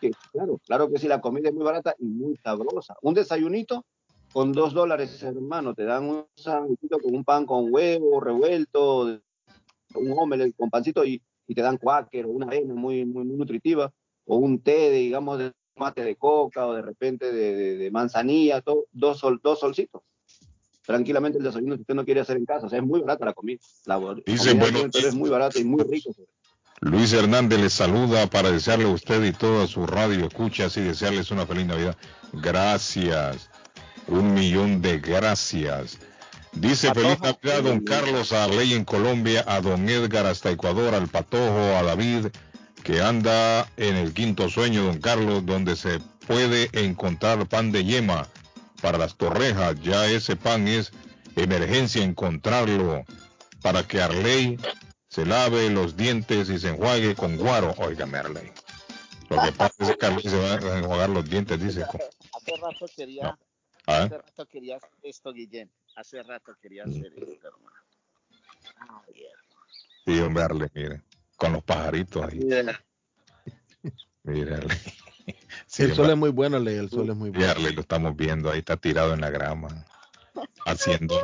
Que, 0.00 0.10
claro, 0.32 0.58
claro 0.66 0.90
que 0.90 0.98
sí, 0.98 1.06
la 1.06 1.20
comida 1.20 1.50
es 1.50 1.54
muy 1.54 1.62
barata 1.62 1.94
y 2.00 2.06
muy 2.06 2.36
sabrosa. 2.38 2.96
Un 3.02 3.14
desayunito 3.14 3.86
con 4.32 4.50
dos 4.50 4.74
dólares, 4.74 5.22
hermano, 5.22 5.72
te 5.72 5.84
dan 5.84 6.08
un 6.08 6.26
sándwichito 6.34 6.98
con 6.98 7.14
un 7.14 7.22
pan 7.22 7.46
con 7.46 7.72
huevo 7.72 8.18
revuelto, 8.18 9.20
un 9.94 10.12
omelette 10.18 10.54
con 10.56 10.70
pancito 10.70 11.04
y, 11.04 11.20
y 11.46 11.54
te 11.54 11.62
dan 11.62 11.76
cuáquer 11.78 12.26
o 12.26 12.30
una 12.30 12.46
avena 12.46 12.74
muy, 12.74 13.04
muy, 13.04 13.24
muy 13.24 13.36
nutritiva, 13.36 13.92
o 14.24 14.36
un 14.36 14.60
té, 14.62 14.90
de, 14.90 14.98
digamos, 14.98 15.38
de 15.38 15.52
mate 15.76 16.04
de 16.04 16.16
coca 16.16 16.66
o 16.66 16.74
de 16.74 16.82
repente 16.82 17.32
de, 17.32 17.54
de- 17.56 17.76
de 17.78 17.90
manzanilla, 17.90 18.60
todo, 18.60 18.86
dos, 18.92 19.18
sol, 19.18 19.40
dos 19.42 19.60
solcitos. 19.60 20.02
Tranquilamente 20.84 21.38
el 21.38 21.44
desayuno 21.44 21.74
si 21.76 21.82
usted 21.82 21.94
no 21.94 22.04
quiere 22.04 22.20
hacer 22.20 22.36
en 22.36 22.44
casa, 22.44 22.66
o 22.66 22.68
sea, 22.68 22.78
es 22.78 22.84
muy 22.84 23.00
barata 23.00 23.24
la 23.24 23.32
comida. 23.32 23.58
La 23.86 23.98
Dice, 24.26 24.50
comida 24.50 24.70
bueno, 24.70 24.90
es 24.92 25.14
muy 25.14 25.30
barata 25.30 25.58
y 25.58 25.64
muy 25.64 25.82
rico. 25.84 26.10
Luis 26.80 27.12
Hernández 27.12 27.60
les 27.60 27.72
saluda 27.74 28.26
para 28.26 28.50
desearle 28.50 28.86
a 28.86 28.88
usted 28.88 29.22
y 29.24 29.32
toda 29.32 29.66
su 29.66 29.86
radio 29.86 30.26
escuchas 30.26 30.76
y 30.78 30.80
desearles 30.80 31.30
una 31.30 31.46
feliz 31.46 31.66
Navidad. 31.66 31.96
Gracias. 32.32 33.50
Un 34.08 34.34
millón 34.34 34.80
de 34.82 34.98
gracias. 34.98 35.98
Dice 36.52 36.92
feliz 36.92 37.20
Navidad 37.20 37.62
don 37.62 37.80
Carlos 37.80 38.32
a 38.32 38.44
Arley 38.44 38.74
en 38.74 38.84
Colombia, 38.84 39.44
a 39.46 39.60
don 39.60 39.88
Edgar 39.88 40.26
hasta 40.26 40.50
Ecuador, 40.50 40.94
al 40.94 41.08
Patojo, 41.08 41.76
a 41.76 41.82
David 41.82 42.26
que 42.82 43.00
anda 43.00 43.68
en 43.76 43.96
el 43.96 44.14
quinto 44.14 44.48
sueño, 44.48 44.84
don 44.84 45.00
Carlos, 45.00 45.44
donde 45.44 45.76
se 45.76 46.00
puede 46.26 46.70
encontrar 46.72 47.46
pan 47.46 47.72
de 47.72 47.84
yema 47.84 48.26
para 48.80 48.98
las 48.98 49.16
torrejas. 49.16 49.80
Ya 49.80 50.06
ese 50.06 50.36
pan 50.36 50.66
es 50.66 50.92
emergencia 51.36 52.02
encontrarlo 52.02 53.04
para 53.62 53.86
que 53.86 54.00
Arley 54.00 54.58
se 55.08 55.26
lave 55.26 55.70
los 55.70 55.96
dientes 55.96 56.48
y 56.48 56.58
se 56.58 56.70
enjuague 56.70 57.14
con 57.14 57.36
guaro. 57.36 57.74
Óigame, 57.78 58.18
Arley. 58.18 58.50
Lo 59.28 59.40
que 59.42 59.52
pasa 59.52 59.74
es 59.80 59.96
que 59.96 60.06
Arley 60.06 60.22
se 60.22 60.38
va 60.38 60.54
a 60.54 60.78
enjuagar 60.78 61.10
los 61.10 61.28
dientes, 61.28 61.60
dice. 61.60 61.84
Hace 61.84 62.52
rato 62.60 62.86
quería, 62.96 63.24
No. 63.24 63.38
¿Ah? 63.86 64.04
hace 64.04 64.18
rato 64.18 64.46
quería 64.46 64.76
hacer 64.76 64.90
esto, 65.02 65.32
Guillén. 65.32 65.70
Hace 65.96 66.22
rato 66.22 66.56
quería 66.60 66.84
hacer 66.84 67.12
esto, 67.16 67.48
hermano. 67.48 67.76
Ay, 69.06 69.24
Sí, 70.06 70.18
hombre, 70.20 70.42
Arley, 70.42 70.68
mire. 70.74 71.02
Con 71.36 71.52
los 71.52 71.62
pajaritos 71.62 72.24
ahí. 72.24 72.40
Mire, 74.22 74.54
Arley. 74.54 74.76
Sí, 75.66 75.84
el 75.84 75.94
sol 75.94 76.10
es 76.10 76.16
muy 76.16 76.30
bueno, 76.30 76.58
Ley, 76.58 76.76
el 76.76 76.90
sol 76.90 77.08
es 77.10 77.16
muy 77.16 77.30
sí, 77.30 77.36
bueno. 77.36 77.50
Arley, 77.52 77.72
lo 77.74 77.80
estamos 77.82 78.16
viendo 78.16 78.50
ahí, 78.50 78.58
está 78.60 78.76
tirado 78.76 79.14
en 79.14 79.20
la 79.20 79.30
grama. 79.30 79.68
Haciendo, 80.66 81.18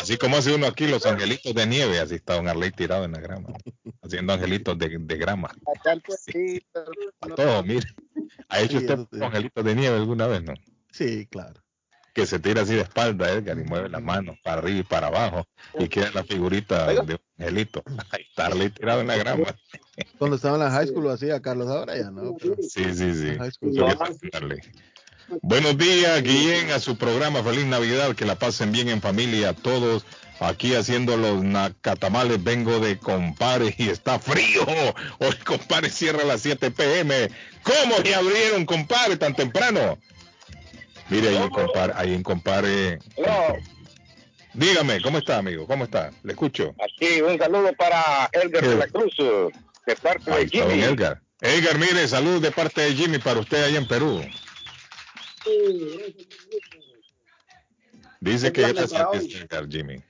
así 0.00 0.16
como 0.16 0.36
hace 0.36 0.54
uno 0.54 0.66
aquí 0.66 0.86
los 0.86 1.06
angelitos 1.06 1.54
de 1.54 1.66
nieve, 1.66 1.98
así 2.00 2.16
está 2.16 2.34
don 2.34 2.48
Arley 2.48 2.70
tirado 2.70 3.04
en 3.04 3.12
la 3.12 3.20
grama. 3.20 3.48
Haciendo 4.02 4.32
angelitos 4.32 4.78
de, 4.78 4.98
de 4.98 5.16
grama. 5.16 5.50
Pueblito, 5.64 6.84
A 7.20 7.26
no, 7.28 7.34
todo, 7.34 7.62
mire. 7.62 7.86
¿Ha 8.48 8.60
hecho 8.60 8.78
Sí, 8.80 8.86
usted 8.86 8.98
sí. 9.12 9.22
angelitos 9.24 9.64
de 9.64 9.74
nieve 9.74 9.96
alguna 9.96 10.26
vez, 10.26 10.42
no? 10.42 10.54
Sí, 10.92 11.26
claro. 11.26 11.62
Que 12.20 12.26
se 12.26 12.38
tira 12.38 12.62
así 12.62 12.74
de 12.74 12.82
espalda, 12.82 13.30
Edgar, 13.30 13.58
y 13.58 13.64
mueve 13.64 13.88
las 13.88 14.02
manos 14.02 14.36
para 14.42 14.58
arriba 14.58 14.80
y 14.80 14.82
para 14.82 15.06
abajo, 15.06 15.46
y 15.78 15.88
queda 15.88 16.10
la 16.12 16.22
figurita 16.22 16.86
Oiga. 16.86 17.02
de 17.02 17.14
un 17.14 17.20
angelito. 17.38 17.82
Arley 18.36 18.68
tirado 18.68 19.00
en 19.00 19.06
la 19.06 19.16
grama. 19.16 19.56
Cuando 20.18 20.36
estaba 20.36 20.56
en 20.56 20.64
la 20.64 20.70
high 20.70 20.86
school 20.88 21.04
lo 21.04 21.12
hacía 21.12 21.40
Carlos, 21.40 21.68
ahora 21.68 21.96
ya 21.96 22.10
no. 22.10 22.36
pero 22.38 22.56
Sí, 22.60 22.84
sí, 22.92 23.14
sí. 23.14 23.38
Buenos 25.40 25.78
días, 25.78 26.22
Guillén, 26.22 26.72
a 26.72 26.78
su 26.78 26.98
programa. 26.98 27.42
Feliz 27.42 27.64
Navidad, 27.64 28.14
que 28.14 28.26
la 28.26 28.34
pasen 28.34 28.70
bien 28.70 28.90
en 28.90 29.00
familia 29.00 29.54
todos. 29.54 30.04
Aquí 30.40 30.74
haciendo 30.74 31.16
los 31.16 31.42
nacatamales 31.42 32.42
vengo 32.44 32.80
de 32.80 32.98
compare 32.98 33.74
y 33.78 33.88
está 33.88 34.18
frío. 34.18 34.66
Hoy 35.20 35.36
compare 35.46 35.88
cierra 35.88 36.22
a 36.22 36.26
las 36.26 36.42
7 36.42 36.70
pm. 36.70 37.30
¿Cómo 37.62 37.96
se 38.04 38.14
abrieron, 38.14 38.66
compare, 38.66 39.16
tan 39.16 39.34
temprano? 39.34 39.98
Mire, 41.10 41.28
ahí 41.28 41.36
en 41.36 41.50
compare, 41.50 41.92
ahí 41.96 42.14
en 42.14 42.22
compare. 42.22 42.98
No, 43.18 43.56
Dígame, 44.52 45.00
¿cómo 45.00 45.18
está, 45.18 45.38
amigo? 45.38 45.66
¿Cómo 45.66 45.84
está? 45.84 46.10
Le 46.22 46.32
escucho. 46.32 46.74
aquí 46.80 47.20
un 47.20 47.38
saludo 47.38 47.72
para 47.74 48.28
Edgar 48.32 48.66
de 48.66 48.76
la 48.76 48.86
Cruz, 48.88 49.14
de 49.16 49.96
parte 49.96 50.32
Ahí 50.32 50.44
de 50.46 50.50
Jimmy. 50.50 50.82
Edgar. 50.82 51.20
Edgar, 51.40 51.78
mire, 51.78 52.06
saludos 52.08 52.42
de 52.42 52.50
parte 52.50 52.80
de 52.80 52.94
Jimmy 52.94 53.18
para 53.18 53.40
usted 53.40 53.64
allá 53.64 53.78
en 53.78 53.86
Perú. 53.86 54.24
Dice 58.20 58.52
que 58.52 58.62
está 58.62 59.08
Edgar, 59.12 59.68
Jimmy. 59.68 60.02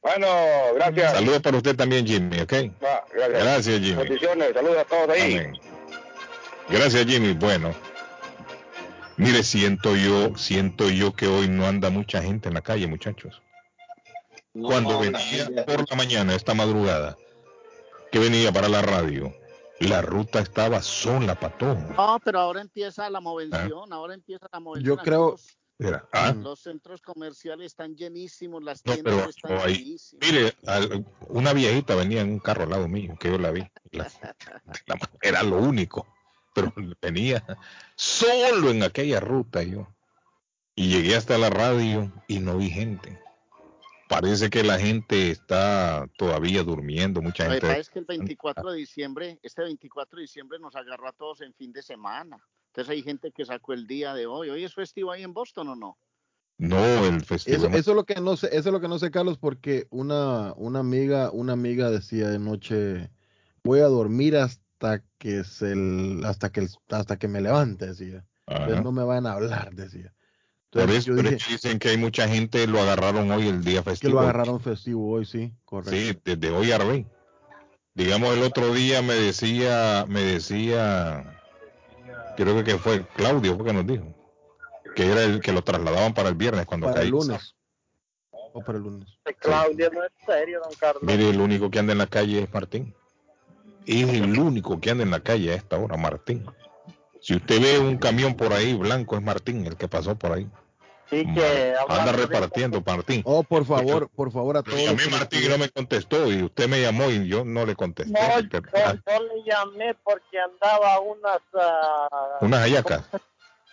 Bueno, 0.00 0.26
gracias. 0.74 1.12
Saludos 1.12 1.42
para 1.42 1.56
usted 1.56 1.76
también, 1.76 2.06
Jimmy, 2.06 2.40
¿ok? 2.40 2.52
Gracias. 2.80 3.42
Gracias, 3.42 3.80
Jimmy. 3.80 4.02
Bendiciones, 4.02 4.52
saludos 4.54 4.78
a 4.78 4.84
todos 4.84 5.10
ahí. 5.10 5.36
Amén. 5.36 5.52
Gracias, 6.68 7.06
Jimmy. 7.06 7.32
Bueno, 7.34 7.74
mire, 9.16 9.42
siento 9.42 9.96
yo, 9.96 10.36
siento 10.36 10.88
yo 10.90 11.12
que 11.14 11.26
hoy 11.26 11.48
no 11.48 11.66
anda 11.66 11.90
mucha 11.90 12.22
gente 12.22 12.48
en 12.48 12.54
la 12.54 12.62
calle, 12.62 12.86
muchachos. 12.86 13.42
No, 14.54 14.68
Cuando 14.68 14.98
venía 14.98 15.64
por 15.66 15.88
la 15.90 15.96
mañana, 15.96 16.34
esta 16.34 16.54
madrugada, 16.54 17.16
que 18.10 18.18
venía 18.18 18.50
para 18.52 18.68
la 18.68 18.80
radio, 18.82 19.34
la 19.80 20.00
ruta 20.00 20.40
estaba 20.40 20.80
sola, 20.80 21.38
patojo. 21.38 21.92
No, 21.96 22.18
pero 22.24 22.38
ahora 22.40 22.62
empieza 22.62 23.10
la 23.10 23.20
movención, 23.20 23.92
ahora 23.92 24.14
empieza 24.14 24.46
la 24.50 24.60
movención. 24.60 24.96
Yo 24.96 25.02
creo- 25.02 25.30
Los, 25.32 25.58
Mira, 25.78 26.08
ah, 26.10 26.32
los 26.32 26.60
centros 26.60 27.02
comerciales 27.02 27.66
están 27.66 27.94
llenísimos, 27.94 28.62
las 28.64 28.82
No, 28.86 28.94
tiendas 28.94 29.14
pero 29.14 29.28
están 29.58 29.68
llenísimas. 29.74 30.26
Mire, 30.26 30.54
al- 30.66 31.04
una 31.28 31.52
viejita 31.52 31.94
venía 31.94 32.22
en 32.22 32.30
un 32.30 32.38
carro 32.38 32.62
al 32.62 32.70
lado 32.70 32.88
mío, 32.88 33.14
que 33.20 33.28
yo 33.30 33.36
la 33.36 33.50
vi. 33.50 33.60
La- 33.90 34.10
la- 34.86 35.10
era 35.20 35.42
lo 35.42 35.58
único, 35.58 36.06
pero 36.56 36.72
venía 37.02 37.44
solo 37.94 38.70
en 38.70 38.82
aquella 38.82 39.20
ruta 39.20 39.62
yo. 39.62 39.86
Y 40.74 40.88
llegué 40.88 41.16
hasta 41.16 41.38
la 41.38 41.50
radio 41.50 42.12
y 42.28 42.38
no 42.40 42.56
vi 42.58 42.68
gente. 42.70 43.18
parece 44.08 44.50
que 44.50 44.62
la 44.62 44.78
gente 44.78 45.30
está 45.30 46.06
todavía 46.18 46.62
durmiendo, 46.62 47.22
mucha 47.22 47.44
gente. 47.44 47.60
pasa 47.66 47.78
es 47.78 47.90
que 47.90 47.98
el 48.00 48.04
24 48.04 48.72
de 48.72 48.78
diciembre, 48.78 49.38
este 49.42 49.62
24 49.62 50.16
de 50.16 50.22
diciembre 50.22 50.58
nos 50.58 50.76
agarró 50.76 51.08
a 51.08 51.12
todos 51.12 51.40
en 51.42 51.54
fin 51.54 51.72
de 51.72 51.82
semana. 51.82 52.38
Entonces 52.68 52.90
hay 52.92 53.02
gente 53.02 53.32
que 53.32 53.44
sacó 53.46 53.72
el 53.72 53.86
día 53.86 54.12
de 54.14 54.26
hoy. 54.26 54.50
¿Hoy 54.50 54.64
es 54.64 54.74
festivo 54.74 55.10
ahí 55.12 55.22
en 55.22 55.32
Boston 55.32 55.68
o 55.68 55.76
no? 55.76 55.98
No, 56.58 57.04
el 57.06 57.22
Eso, 57.48 57.66
festival. 57.66 57.74
eso 57.74 57.90
es 57.90 57.96
lo 57.96 58.04
que 58.04 58.14
no 58.20 58.36
sé, 58.36 58.48
eso 58.48 58.68
es 58.68 58.72
lo 58.72 58.80
que 58.80 58.88
no 58.88 58.98
sé, 58.98 59.10
Carlos, 59.10 59.38
porque 59.38 59.86
una, 59.90 60.52
una 60.56 60.80
amiga, 60.80 61.30
una 61.30 61.52
amiga 61.54 61.90
decía 61.90 62.28
de 62.28 62.38
noche, 62.38 63.10
voy 63.62 63.80
a 63.80 63.86
dormir 63.86 64.36
hasta 64.36 64.65
que 65.18 65.44
se 65.44 65.72
el- 65.72 66.22
hasta 66.24 66.50
que 66.50 66.60
el- 66.60 66.70
hasta 66.90 67.18
que 67.18 67.28
me 67.28 67.40
levante, 67.40 67.86
decía. 67.86 68.24
Entonces 68.46 68.84
no 68.84 68.92
me 68.92 69.04
van 69.04 69.26
a 69.26 69.32
hablar, 69.32 69.74
decía. 69.74 70.12
Por 70.70 70.82
Entonces 70.82 70.96
eso, 70.98 71.06
yo 71.08 71.16
pero 71.16 71.28
dije 71.30 71.36
es 71.36 71.44
que 71.46 71.52
dicen 71.52 71.78
que 71.78 71.88
hay 71.90 71.96
mucha 71.96 72.28
gente 72.28 72.66
lo 72.66 72.80
agarraron 72.80 73.30
hoy 73.30 73.48
el 73.48 73.64
día 73.64 73.82
que 73.82 73.90
festivo. 73.90 74.14
lo 74.14 74.20
agarraron 74.20 74.60
festivo 74.60 75.10
hoy, 75.12 75.24
sí, 75.24 75.52
correcto. 75.64 75.90
Sí, 75.96 76.18
desde 76.24 76.50
hoy 76.50 76.72
a 76.72 76.78
hoy. 76.78 77.06
Digamos 77.94 78.36
el 78.36 78.42
otro 78.42 78.74
día 78.74 79.00
me 79.00 79.14
decía, 79.14 80.04
me 80.06 80.20
decía, 80.20 81.24
creo 82.36 82.62
que 82.62 82.76
fue 82.78 83.06
Claudio, 83.16 83.56
fue 83.56 83.64
que 83.64 83.72
nos 83.72 83.86
dijo, 83.86 84.04
que 84.94 85.10
era 85.10 85.24
el 85.24 85.40
que 85.40 85.52
lo 85.52 85.62
trasladaban 85.62 86.12
para 86.12 86.28
el 86.28 86.34
viernes 86.34 86.66
cuando 86.66 86.88
para 86.88 87.00
el 87.00 87.06
caí. 87.06 87.10
lunes. 87.10 87.54
O 88.52 88.62
para 88.62 88.78
el 88.78 88.84
lunes. 88.84 89.08
Claudio 89.40 89.90
no 89.90 90.04
es 90.04 90.12
serio, 90.26 90.60
don 90.62 90.74
Carlos. 90.74 91.02
Mire, 91.02 91.30
el 91.30 91.40
único 91.40 91.70
que 91.70 91.78
anda 91.78 91.92
en 91.92 91.98
la 91.98 92.06
calle 92.06 92.42
es 92.42 92.52
Martín. 92.52 92.94
Es 93.86 94.08
el 94.08 94.38
único 94.38 94.80
que 94.80 94.90
anda 94.90 95.04
en 95.04 95.10
la 95.10 95.20
calle 95.20 95.52
a 95.52 95.54
esta 95.54 95.78
hora, 95.78 95.96
Martín. 95.96 96.44
Si 97.20 97.34
usted 97.34 97.60
ve 97.60 97.78
un 97.78 97.96
camión 97.98 98.34
por 98.34 98.52
ahí 98.52 98.74
blanco, 98.74 99.16
es 99.16 99.22
Martín 99.22 99.64
el 99.66 99.76
que 99.76 99.88
pasó 99.88 100.16
por 100.16 100.32
ahí. 100.32 100.48
Sí, 101.08 101.24
que 101.34 101.72
Anda 101.88 102.10
repartiendo, 102.12 102.82
Martín. 102.84 103.22
Oh, 103.24 103.44
por 103.44 103.64
favor, 103.64 104.08
por 104.08 104.32
favor 104.32 104.56
a 104.56 104.62
todos. 104.64 104.76
los 104.76 104.86
llamé 104.86 105.16
Martín 105.16 105.40
y 105.44 105.48
no 105.48 105.56
me 105.58 105.68
contestó 105.68 106.30
y 106.32 106.42
usted 106.42 106.68
me 106.68 106.80
llamó 106.80 107.08
y 107.10 107.28
yo 107.28 107.44
no 107.44 107.64
le 107.64 107.76
contesté. 107.76 108.12
No, 108.12 108.40
yo, 108.40 108.48
Pero- 108.72 108.94
yo 108.94 109.22
le 109.22 109.44
llamé 109.44 109.94
porque 110.02 110.36
andaba 110.40 110.98
unas... 111.00 111.38
ah, 111.54 112.38
unas 112.40 112.60
hallacas, 112.60 113.04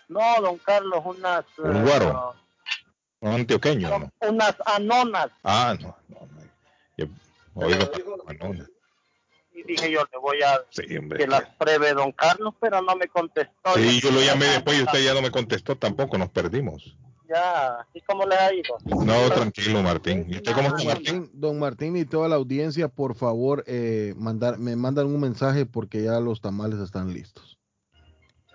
No, 0.10 0.22
don 0.42 0.58
Carlos, 0.60 1.02
unas... 1.06 1.44
Un 1.58 1.76
ah, 1.76 1.82
guaro. 1.84 2.36
un 3.22 3.32
antioqueño, 3.32 3.90
¿no? 3.98 4.12
Unas 4.30 4.56
anonas. 4.68 5.30
Ah, 5.44 5.76
no, 5.82 5.98
no, 6.10 6.20
no. 6.28 6.42
Yo- 6.98 7.08
oiga, 7.56 7.90
no, 8.40 8.54
no. 8.54 8.66
Y 9.66 9.72
dije 9.74 9.92
yo, 9.92 10.02
le 10.12 10.20
voy 10.20 10.42
a 10.42 10.62
Sí, 10.70 10.98
hombre. 10.98 11.20
que 11.20 11.28
las 11.28 11.44
pruebe 11.58 11.94
don 11.94 12.12
Carlos, 12.12 12.54
pero 12.60 12.82
no 12.82 12.96
me 12.96 13.08
contestó. 13.08 13.74
Sí, 13.76 14.00
yo 14.02 14.12
lo 14.12 14.22
llamé 14.22 14.46
después 14.46 14.78
y 14.80 14.84
usted 14.84 15.04
ya 15.04 15.14
no 15.14 15.22
me 15.22 15.32
contestó 15.32 15.78
tampoco, 15.78 16.18
nos 16.18 16.30
perdimos. 16.30 16.98
Ya, 17.30 17.80
¿así 17.80 18.02
cómo 18.06 18.26
le 18.26 18.36
ha 18.36 18.54
ido? 18.54 18.78
No, 18.84 19.30
tranquilo, 19.32 19.82
Martín. 19.82 20.26
¿Y 20.30 20.36
usted 20.36 20.52
cómo 20.54 20.68
está, 20.68 20.78
Don 20.80 20.88
Martín? 20.88 21.30
Don 21.34 21.60
Martín 21.60 21.96
y 21.96 22.06
toda 22.06 22.28
la 22.28 22.36
audiencia, 22.36 22.90
por 22.90 23.16
favor, 23.16 23.64
eh, 23.66 24.14
mandar, 24.18 24.60
me 24.60 24.76
mandan 24.76 25.08
un 25.08 25.20
mensaje 25.20 25.66
porque 25.66 26.04
ya 26.04 26.20
los 26.20 26.42
tamales 26.42 26.80
están 26.80 27.14
listos. 27.14 27.58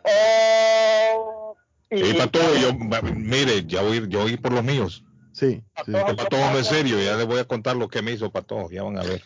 Oh, 0.04 1.56
Y 1.90 2.12
para 2.14 2.30
todo, 2.30 2.54
yo, 2.56 2.72
mire, 3.14 3.64
ya 3.66 3.82
voy, 3.82 4.06
yo 4.08 4.20
voy 4.20 4.36
por 4.36 4.52
los 4.52 4.62
míos. 4.62 5.04
Sí, 5.32 5.62
sí. 5.84 5.92
Para 5.92 6.14
todo 6.14 6.50
no 6.50 6.58
es 6.58 6.66
serio, 6.66 7.00
ya 7.00 7.16
les 7.16 7.26
voy 7.26 7.38
a 7.38 7.44
contar 7.44 7.76
lo 7.76 7.88
que 7.88 8.02
me 8.02 8.12
hizo 8.12 8.30
para 8.30 8.46
todos, 8.46 8.70
ya 8.70 8.82
van 8.82 8.98
a 8.98 9.02
ver. 9.02 9.22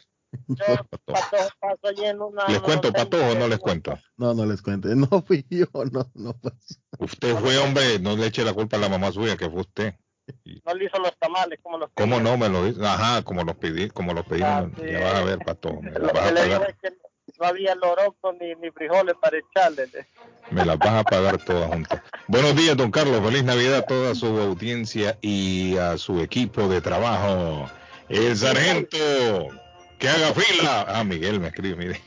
Yo 0.49 0.65
paso, 1.05 1.49
paso 1.61 1.89
allí 1.89 2.05
en 2.05 2.21
una... 2.21 2.47
¿Les 2.49 2.61
cuento 2.61 2.93
para 2.93 3.07
todos 3.07 3.35
o 3.35 3.39
no 3.39 3.49
les 3.49 3.59
cuento? 3.59 3.99
No, 4.17 4.35
no 4.35 4.47
les 4.47 4.63
cuente. 4.63 4.89
No 4.97 5.23
fui 5.23 5.45
yo, 5.51 5.67
no, 5.91 6.11
no 6.15 6.33
pasó. 6.35 6.75
Usted 6.99 7.37
fue 7.37 7.59
hombre, 7.59 7.99
no 7.99 8.17
le 8.17 8.27
eche 8.27 8.45
la 8.45 8.53
culpa 8.55 8.77
a 8.77 8.81
la 8.81 8.89
mamá 8.89 9.13
suya, 9.13 9.37
que 9.37 9.49
fue 9.51 9.61
usted. 9.63 9.95
No 10.65 10.75
le 10.75 10.85
hizo 10.85 10.99
los 10.99 11.17
tamales 11.19 11.59
como 11.63 11.79
los 11.79 11.91
¿Cómo 11.95 12.21
no 12.21 12.37
me 12.37 12.49
lo 12.49 12.65
dice? 12.65 12.81
Ajá, 12.87 13.23
como 13.23 13.43
los 13.45 13.57
pedí, 13.57 13.89
como 13.91 14.15
los 14.15 14.25
pedí, 14.25 14.43
Ah, 14.43 14.67
sí. 14.79 14.87
ya 14.91 15.01
vas 15.01 15.15
a 15.15 15.25
ver 15.25 15.39
para 15.41 15.55
todos, 15.57 15.83
me 15.83 15.91
Lo 15.93 15.99
las 16.07 16.13
vas 16.13 16.23
que 16.23 16.29
a 16.31 16.35
pagar, 16.45 16.71
es 16.71 16.77
que 16.77 16.97
no 17.41 17.47
había 17.47 17.75
loroco 17.75 18.33
ni, 18.41 18.55
ni 18.55 18.71
frijoles 18.71 19.15
para 19.21 19.37
echarle. 19.39 19.89
me 20.51 20.65
las 20.65 20.79
vas 20.79 20.95
a 20.95 21.03
pagar 21.05 21.45
todas 21.45 21.69
juntas. 21.71 22.01
Buenos 22.29 22.55
días, 22.55 22.77
don 22.77 22.91
Carlos, 22.93 23.21
feliz 23.23 23.43
Navidad 23.45 23.79
a 23.79 23.83
toda 23.87 24.15
su 24.15 24.27
audiencia 24.27 25.19
y 25.21 25.77
a 25.77 25.99
su 25.99 26.21
equipo 26.21 26.69
de 26.69 26.81
trabajo. 26.81 27.69
El 28.09 28.37
sargento, 28.37 29.49
que 30.03 30.09
haga 30.09 30.35
fila. 30.35 30.85
Ah, 30.89 31.05
Miguel 31.05 31.39
me 31.41 31.47
escribe, 31.49 31.77
mire. 31.77 32.01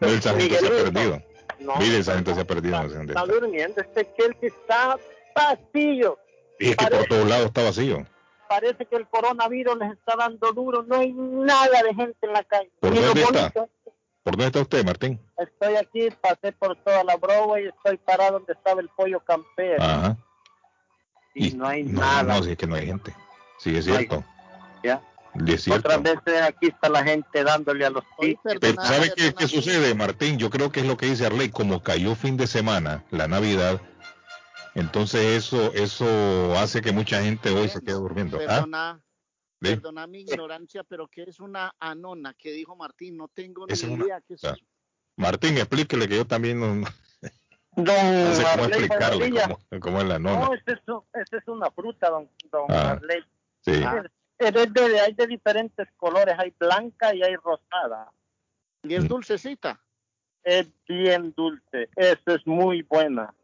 No, 0.00 0.08
el 0.08 0.22
sargento 0.22 0.56
se 0.58 0.66
ha 0.66 0.70
perdido. 0.70 1.22
No, 1.60 1.76
Mire, 1.76 1.96
el 1.98 2.04
sargento 2.04 2.34
se 2.34 2.40
ha 2.40 2.44
perdido, 2.46 2.76
dónde 2.82 3.12
está 3.12 3.22
está. 3.22 3.32
durmiendo. 3.34 3.80
Este 3.80 4.06
que 4.40 4.46
está 4.46 4.98
vacío. 5.34 6.18
Y 6.58 6.70
es 6.70 6.76
que 6.76 6.86
por 6.86 7.04
todos 7.06 7.28
lados 7.28 7.46
está 7.46 7.62
vacío. 7.64 8.06
Parece 8.48 8.86
que 8.86 8.96
el 8.96 9.06
coronavirus 9.08 9.76
les 9.78 9.92
está 9.92 10.16
dando 10.16 10.52
duro. 10.52 10.82
No 10.82 10.96
hay 10.96 11.12
nada 11.12 11.82
de 11.82 11.94
gente 11.94 12.16
en 12.22 12.32
la 12.32 12.44
calle. 12.44 12.70
¿Por 12.80 12.94
Y 12.94 12.98
dónde 13.00 13.22
está? 13.22 13.40
bonito, 13.40 13.68
¿Por 14.22 14.32
dónde 14.36 14.46
está 14.46 14.60
usted, 14.60 14.84
Martín? 14.84 15.20
Estoy 15.38 15.76
aquí, 15.76 16.08
pasé 16.20 16.52
por 16.52 16.76
toda 16.82 17.04
la 17.04 17.16
Broadway 17.16 17.64
y 17.64 17.68
estoy 17.68 17.96
parado 17.98 18.32
donde 18.38 18.52
estaba 18.54 18.80
el 18.80 18.88
pollo 18.90 19.20
campero. 19.20 19.82
Ajá. 19.82 20.16
y 21.34 21.50
no 21.52 21.66
hay 21.66 21.82
No, 21.84 22.00
nada. 22.00 22.22
no, 22.22 22.42
sí, 22.42 22.52
es 22.52 22.56
que 22.56 22.66
no 22.66 22.76
hay 22.76 22.86
gente. 22.86 23.14
Sí, 23.58 23.76
es 23.76 23.86
No 23.86 23.92
hay- 23.94 24.06
cierto. 24.06 24.24
¿ya? 24.82 25.00
Otras 25.72 26.02
veces 26.02 26.42
aquí 26.42 26.66
está 26.68 26.88
la 26.88 27.04
gente 27.04 27.44
dándole 27.44 27.84
a 27.86 27.90
los 27.90 28.04
tickets. 28.18 28.58
Pero 28.60 28.82
¿sabe 28.82 29.12
qué, 29.16 29.34
qué 29.34 29.46
sucede, 29.48 29.94
Martín? 29.94 30.38
Yo 30.38 30.50
creo 30.50 30.70
que 30.72 30.80
es 30.80 30.86
lo 30.86 30.96
que 30.96 31.06
dice 31.06 31.26
Arley, 31.26 31.50
como 31.50 31.82
cayó 31.82 32.14
fin 32.14 32.36
de 32.36 32.46
semana, 32.46 33.04
la 33.10 33.28
Navidad, 33.28 33.80
entonces 34.74 35.22
eso 35.24 35.72
eso 35.72 36.56
hace 36.58 36.80
que 36.82 36.92
mucha 36.92 37.22
gente 37.22 37.50
hoy 37.50 37.68
se 37.68 37.80
quede 37.80 37.94
durmiendo. 37.94 38.36
¿Ah? 38.38 38.46
Perdona, 38.46 39.00
¿Sí? 39.62 39.68
perdona 39.70 40.06
mi 40.06 40.20
ignorancia, 40.20 40.84
pero 40.84 41.08
¿qué 41.08 41.24
es 41.24 41.40
una 41.40 41.74
anona? 41.80 42.34
¿Qué 42.34 42.52
dijo 42.52 42.76
Martín? 42.76 43.16
No 43.16 43.28
tengo 43.28 43.66
ni 43.66 43.72
una- 43.92 44.04
idea. 44.04 44.20
¿Qué 44.26 44.34
es 44.34 44.44
eso? 44.44 44.54
Martín, 45.16 45.56
explíquele 45.56 46.06
que 46.08 46.16
yo 46.16 46.26
también 46.26 46.60
no, 46.60 46.74
no 46.82 46.86
Don 47.76 48.34
sé 48.34 48.44
cómo 48.54 48.64
explicarle 48.68 49.30
cómo, 49.30 49.58
cómo 49.80 50.00
es 50.00 50.06
la 50.08 50.18
No, 50.18 50.30
nona. 50.40 50.56
esa 50.56 50.72
es, 50.72 50.78
esa 51.26 51.36
es 51.38 51.48
una 51.48 51.70
fruta, 51.70 52.10
don, 52.10 52.28
don 52.52 52.66
Ah. 52.68 52.90
Arley. 52.92 53.22
Sí. 53.62 53.72
Ah. 53.84 54.02
Es 54.38 54.52
de- 54.52 55.00
hay 55.00 55.12
de 55.14 55.26
diferentes 55.26 55.88
colores, 55.96 56.34
hay 56.38 56.52
blanca 56.58 57.14
y 57.14 57.22
hay 57.22 57.36
rosada. 57.36 58.10
Y 58.82 58.94
es 58.94 59.08
dulcecita. 59.08 59.80
Es 60.44 60.68
bien 60.88 61.32
dulce, 61.36 61.88
eso 61.96 62.34
es 62.34 62.46
muy 62.46 62.82
buena. 62.82 63.34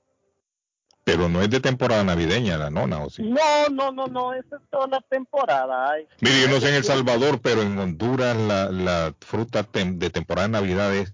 Pero 1.05 1.29
no 1.29 1.43
es 1.43 1.51
de 1.51 1.59
temporada 1.59 2.05
navideña 2.05 2.57
la 2.59 2.71
nona, 2.71 3.01
¿o 3.03 3.11
sí? 3.11 3.23
No, 3.25 3.69
no, 3.73 3.91
no, 3.91 4.07
no, 4.07 4.33
eso 4.35 4.55
es 4.57 4.63
toda 4.71 4.87
la 4.87 5.01
temporada. 5.01 5.91
Hay. 5.91 6.07
Mire, 6.21 6.43
yo 6.43 6.49
no 6.49 6.61
sé 6.61 6.69
en 6.69 6.77
El 6.77 6.85
Salvador, 6.85 7.41
pero 7.43 7.63
en 7.63 7.77
Honduras 7.77 8.37
la, 8.37 8.71
la 8.71 9.13
fruta 9.21 9.65
tem- 9.65 9.99
de 9.99 10.11
temporada 10.11 10.47
de 10.47 10.53
Navidad 10.53 10.95
es 10.95 11.13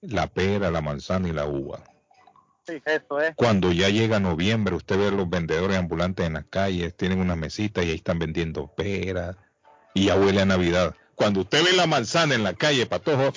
la 0.00 0.26
pera, 0.26 0.72
la 0.72 0.80
manzana 0.80 1.28
y 1.28 1.32
la 1.32 1.46
uva. 1.46 1.84
Sí, 2.68 2.82
eso 2.84 3.20
es. 3.20 3.34
Cuando 3.34 3.72
ya 3.72 3.88
llega 3.88 4.20
noviembre, 4.20 4.74
usted 4.74 4.98
ve 4.98 5.08
a 5.08 5.10
los 5.10 5.28
vendedores 5.30 5.78
ambulantes 5.78 6.26
en 6.26 6.34
las 6.34 6.44
calles, 6.50 6.94
tienen 6.94 7.18
una 7.18 7.34
mesita 7.34 7.82
y 7.82 7.88
ahí 7.90 7.96
están 7.96 8.18
vendiendo 8.18 8.66
peras 8.74 9.36
y 9.94 10.06
ya 10.06 10.16
huele 10.16 10.42
a 10.42 10.44
Navidad. 10.44 10.94
Cuando 11.14 11.40
usted 11.40 11.64
ve 11.64 11.72
la 11.72 11.86
manzana 11.86 12.34
en 12.34 12.44
la 12.44 12.52
calle, 12.52 12.84
patojo, 12.84 13.32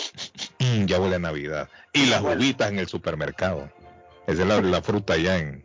ya 0.85 0.99
huele 0.99 1.15
a 1.15 1.19
Navidad. 1.19 1.69
Y 1.93 2.07
las 2.07 2.21
uvitas 2.21 2.69
en 2.71 2.79
el 2.79 2.87
supermercado. 2.87 3.71
Esa 4.27 4.41
es 4.41 4.47
la, 4.47 4.61
la 4.61 4.81
fruta 4.81 5.15
ya 5.17 5.37
en, 5.37 5.63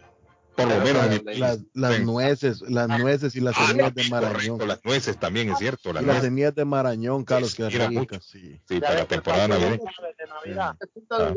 por 0.57 0.69
lo 0.69 0.79
menos 0.81 1.05
en 1.05 1.11
mi 1.13 1.19
país. 1.19 1.39
Las, 1.41 1.59
las 1.75 1.95
En- 1.97 2.07
nueces, 2.07 2.61
las 2.63 2.89
nueces 2.89 3.35
y 3.35 3.41
las 3.41 3.55
Ah, 3.59 3.67
semillas 3.67 3.95
de 3.95 4.05
sí, 4.05 4.11
Marañón. 4.11 4.33
correcto, 4.59 4.67
las 4.67 4.85
nueces 4.85 5.19
también 5.19 5.51
es 5.51 5.59
cierto. 5.59 5.93
Las 5.93 6.03
Y 6.05 6.07
las 6.07 6.23
semillas 6.23 6.55
de 6.55 6.65
Marañón, 6.65 7.25
Carlos, 7.25 7.55
que 7.55 7.65
mira, 7.65 7.89
ricas, 7.89 8.25
sí. 8.25 8.61
sí, 8.69 8.81
para 8.81 8.95
la 9.01 9.05
temporada 9.07 9.49
navideña. 9.49 9.77
de 9.77 10.27
Navidad. 10.27 10.77
Ah. 11.11 11.35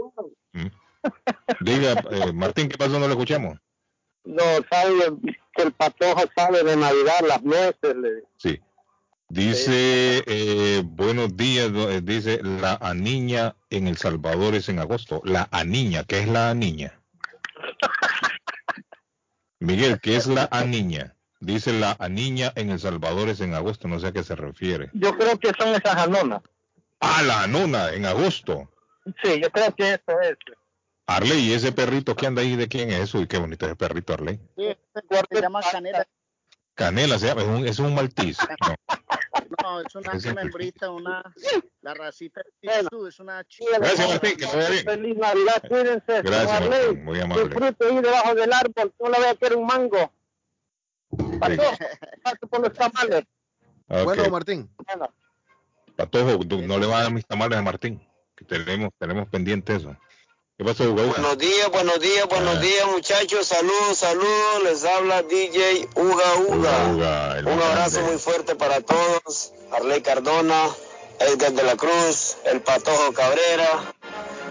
Diga, 1.61 2.03
eh, 2.11 2.33
Martín, 2.33 2.69
¿qué 2.69 2.77
pasó? 2.77 2.99
No 2.99 3.07
lo 3.07 3.13
escuchamos. 3.13 3.59
No, 4.25 4.43
sabe 4.69 4.93
que 5.53 5.63
el 5.63 5.71
patojo 5.71 6.23
sabe 6.35 6.63
de 6.63 6.75
Navidad, 6.75 7.21
las 7.27 7.43
nueces. 7.43 7.95
Le... 7.95 8.23
Sí. 8.37 8.59
Dice, 9.29 10.23
eh, 10.25 10.81
buenos 10.83 11.37
días, 11.37 11.69
eh, 11.73 12.01
dice, 12.03 12.41
la 12.41 12.79
aniña 12.81 13.55
en 13.69 13.87
El 13.87 13.97
Salvador 13.97 14.55
es 14.55 14.69
en 14.69 14.79
agosto. 14.79 15.21
La 15.23 15.47
aniña, 15.51 16.03
¿qué 16.03 16.19
es 16.19 16.27
la 16.27 16.49
aniña? 16.49 16.99
Miguel, 19.59 19.99
¿qué 20.01 20.15
es 20.15 20.27
la 20.27 20.47
aniña? 20.51 21.15
Dice 21.41 21.71
la 21.73 21.95
aniña 21.99 22.51
en 22.55 22.71
El 22.71 22.79
Salvador 22.79 23.29
es 23.29 23.39
en 23.39 23.53
agosto, 23.53 23.87
no 23.87 23.99
sé 23.99 24.07
a 24.07 24.11
qué 24.11 24.23
se 24.23 24.35
refiere. 24.35 24.89
Yo 24.93 25.15
creo 25.17 25.37
que 25.37 25.51
son 25.57 25.69
esas 25.69 25.95
anonas. 25.95 26.41
Ah, 26.99 27.21
la 27.23 27.43
anona, 27.43 27.91
en 27.91 28.05
agosto. 28.05 28.69
Sí, 29.23 29.39
yo 29.41 29.49
creo 29.51 29.73
que 29.75 29.93
eso 29.93 30.19
es. 30.21 30.37
Arley, 31.15 31.39
¿y 31.49 31.53
ese 31.53 31.71
perrito 31.71 32.15
que 32.15 32.27
anda 32.27 32.41
ahí 32.41 32.55
de 32.55 32.67
quién 32.67 32.89
es 32.91 32.99
eso? 33.01 33.19
Y 33.19 33.27
qué 33.27 33.37
bonito 33.37 33.65
ese 33.65 33.75
perrito, 33.75 34.13
Arley. 34.13 34.39
Sí, 34.55 34.77
se 35.31 35.41
llama 35.41 35.61
canela. 35.71 36.07
Canela, 36.75 37.17
se 37.19 37.25
llama, 37.27 37.41
es 37.41 37.47
un, 37.47 37.67
es 37.67 37.79
un 37.79 37.95
maltiz. 37.95 38.37
No. 38.67 38.75
No, 39.61 39.81
es 39.81 39.93
una, 39.95 40.13
Ese- 40.13 40.89
una 40.89 41.23
la 41.81 41.93
racita 41.93 42.41
Tzu, 42.61 43.07
es 43.07 43.19
una 43.19 43.43
chica. 43.45 43.77
Gracias, 43.79 44.09
Martín, 44.09 44.37
que 44.37 44.45
vaya 44.45 44.69
bien. 44.69 44.85
Feliz 44.85 45.17
Navidad, 45.17 45.63
cuídense. 45.67 46.21
Gracias. 46.21 46.69
Martín, 46.69 47.03
muy 47.03 47.19
amable. 47.19 47.43
Disfrute 47.45 47.85
ahí 47.85 48.01
debajo 48.01 48.35
del 48.35 48.53
árbol, 48.53 48.93
no 48.99 49.09
le 49.09 49.17
voy 49.17 49.27
a 49.27 49.35
querer 49.35 49.57
un 49.57 49.65
mango. 49.65 50.13
Pasó, 51.39 51.61
paso 52.23 52.47
por 52.49 52.61
los 52.61 52.73
tamales. 52.73 53.23
Bueno, 53.87 54.29
Martín. 54.29 54.69
Patojo, 55.95 56.39
tú 56.47 56.61
no 56.61 56.77
le 56.77 56.85
vas 56.87 56.99
a 56.99 57.03
dar 57.03 57.11
mis 57.13 57.25
tamales 57.25 57.57
a 57.57 57.61
Martín, 57.61 58.01
que 58.35 58.45
tenemos, 58.45 58.91
tenemos 58.97 59.27
pendiente 59.29 59.75
eso. 59.75 59.95
¿Qué 60.59 60.65
pasó, 60.65 60.83
Uga 60.91 61.03
Uga? 61.03 61.13
Buenos 61.21 61.37
días, 61.37 61.71
buenos 61.71 61.99
días, 62.01 62.27
buenos 62.27 62.57
Ah. 62.57 62.59
días, 62.59 62.85
muchachos. 62.87 63.47
Saludos, 63.47 63.97
saludos. 63.97 64.63
Les 64.65 64.83
habla 64.83 65.21
DJ 65.23 65.87
Uga 65.95 66.35
Uga. 66.49 67.41
Un 67.45 67.61
abrazo 67.63 68.01
muy 68.01 68.17
fuerte 68.17 68.55
para 68.55 68.81
todos. 68.81 69.53
Arley 69.71 70.01
Cardona, 70.01 70.69
Edgar 71.19 71.53
de 71.53 71.63
la 71.63 71.77
Cruz, 71.77 72.35
el 72.43 72.59
Patojo 72.59 73.13
Cabrera 73.13 73.93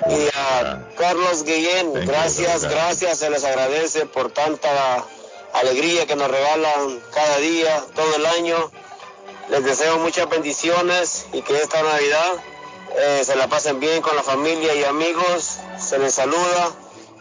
y 0.09 0.29
a 0.35 0.89
Carlos 0.97 1.45
Guillén. 1.45 1.93
Gracias, 2.07 2.65
gracias. 2.65 3.19
Se 3.19 3.29
les 3.29 3.45
agradece 3.45 4.07
por 4.07 4.33
tanta 4.33 5.05
alegría 5.53 6.07
que 6.07 6.17
nos 6.17 6.31
regalan 6.31 7.03
cada 7.13 7.37
día, 7.37 7.85
todo 7.95 8.17
el 8.17 8.25
año. 8.25 8.73
Les 9.51 9.63
deseo 9.63 9.99
muchas 9.99 10.27
bendiciones 10.31 11.27
y 11.35 11.43
que 11.43 11.55
esta 11.59 11.83
Navidad 11.83 12.33
eh, 12.99 13.23
se 13.23 13.37
la 13.37 13.47
pasen 13.49 13.79
bien 13.81 14.01
con 14.01 14.17
la 14.17 14.23
familia 14.23 14.75
y 14.75 14.85
amigos. 14.85 15.59
Se 15.89 15.99
les 15.99 16.15
saluda. 16.15 16.71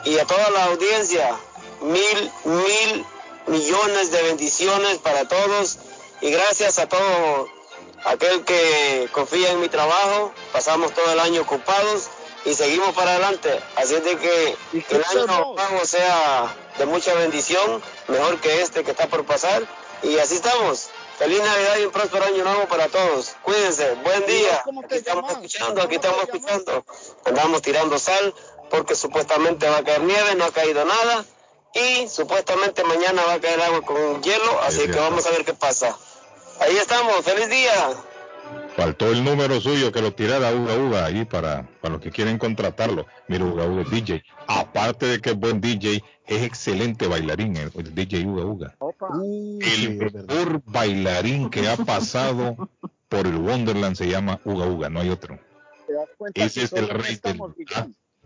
Y 0.04 0.20
a 0.20 0.26
toda 0.26 0.50
la 0.50 0.66
audiencia, 0.66 1.38
mil, 1.80 2.32
mil 2.44 3.06
millones 3.48 4.12
de 4.12 4.22
bendiciones 4.24 4.98
para 4.98 5.26
todos. 5.26 5.78
Y 6.20 6.32
gracias 6.32 6.78
a 6.78 6.90
todo 6.90 7.48
aquel 8.04 8.44
que 8.44 9.08
confía 9.14 9.52
en 9.52 9.62
mi 9.62 9.70
trabajo. 9.70 10.34
Pasamos 10.52 10.94
todo 10.94 11.14
el 11.14 11.20
año 11.22 11.44
ocupados 11.44 12.10
y 12.44 12.56
seguimos 12.56 12.94
para 12.94 13.12
adelante. 13.12 13.58
Así 13.78 13.96
es 13.96 14.04
de 14.04 14.18
que, 14.18 14.58
que 14.84 14.96
el 14.98 15.06
año 15.06 15.26
nuevo 15.28 15.86
sea 15.86 16.54
de 16.78 16.86
mucha 16.88 17.14
bendición, 17.14 17.82
mejor 18.10 18.42
que 18.42 18.62
este 18.62 18.84
que 18.84 18.92
está 18.92 19.08
por 19.08 19.26
pasar. 19.26 19.64
Y 20.04 20.18
así 20.18 20.36
estamos. 20.36 20.90
Feliz 21.18 21.42
Navidad 21.42 21.78
y 21.80 21.86
un 21.86 21.92
próspero 21.92 22.26
año 22.26 22.44
nuevo 22.44 22.68
para 22.68 22.90
todos. 22.90 23.36
Cuídense. 23.42 23.96
Buen 24.04 24.26
día. 24.28 24.64
Aquí 24.84 24.98
estamos 24.98 25.32
escuchando, 25.32 25.82
aquí 25.82 25.96
estamos 25.96 26.22
escuchando. 26.24 26.86
Andamos 27.26 27.62
tirando 27.64 27.98
sal 27.98 28.36
porque 28.70 28.96
supuestamente 28.96 29.68
va 29.68 29.78
a 29.78 29.84
caer 29.84 30.04
nieve, 30.04 30.36
no 30.36 30.46
ha 30.46 30.52
caído 30.52 30.84
nada. 30.86 31.26
Y 31.74 32.08
supuestamente 32.08 32.84
mañana 32.84 33.24
va 33.28 33.34
a 33.34 33.40
caer 33.40 33.62
agua 33.62 33.82
con 33.82 34.22
hielo, 34.24 34.62
así 34.64 34.88
que 34.88 34.98
vamos 34.98 35.26
a 35.28 35.32
ver 35.32 35.46
qué 35.46 35.54
pasa. 35.54 35.96
Ahí 36.60 36.76
estamos, 36.78 37.18
feliz 37.24 37.50
día. 37.50 37.90
Faltó 38.76 39.12
el 39.12 39.24
número 39.24 39.60
suyo 39.60 39.92
que 39.92 40.02
lo 40.02 40.14
tirara 40.14 40.54
Uga 40.54 40.76
Uga 40.76 41.06
ahí 41.06 41.26
para, 41.26 41.68
para 41.82 41.96
los 41.96 42.02
que 42.02 42.12
quieren 42.12 42.38
contratarlo. 42.38 43.06
Mira, 43.28 43.46
Uga 43.46 43.66
Uga 43.66 43.82
es 43.82 43.90
DJ. 43.90 44.24
Aparte 44.48 45.08
de 45.08 45.20
que 45.20 45.32
es 45.32 45.36
buen 45.36 45.60
DJ, 45.60 46.04
es 46.26 46.44
excelente 46.44 47.08
bailarín 47.08 47.58
el, 47.58 47.72
el 47.76 47.96
DJ 47.96 48.26
Uga 48.26 48.46
Uga. 48.46 48.76
el 49.62 49.98
mejor 49.98 50.62
bailarín 50.66 51.50
que 51.50 51.68
ha 51.68 51.78
pasado 51.78 52.70
por 53.10 53.26
el 53.26 53.38
Wonderland 53.38 53.96
se 53.96 54.08
llama 54.08 54.40
Uga 54.46 54.68
Uga, 54.68 54.90
no 54.90 55.00
hay 55.00 55.10
otro. 55.10 55.40
¿Te 55.88 55.94
das 55.94 56.10
cuenta 56.18 56.44
Ese 56.44 56.60
que 56.60 56.66
es 56.66 56.74
el 56.74 56.90
rey 56.90 57.20
del? 57.22 57.40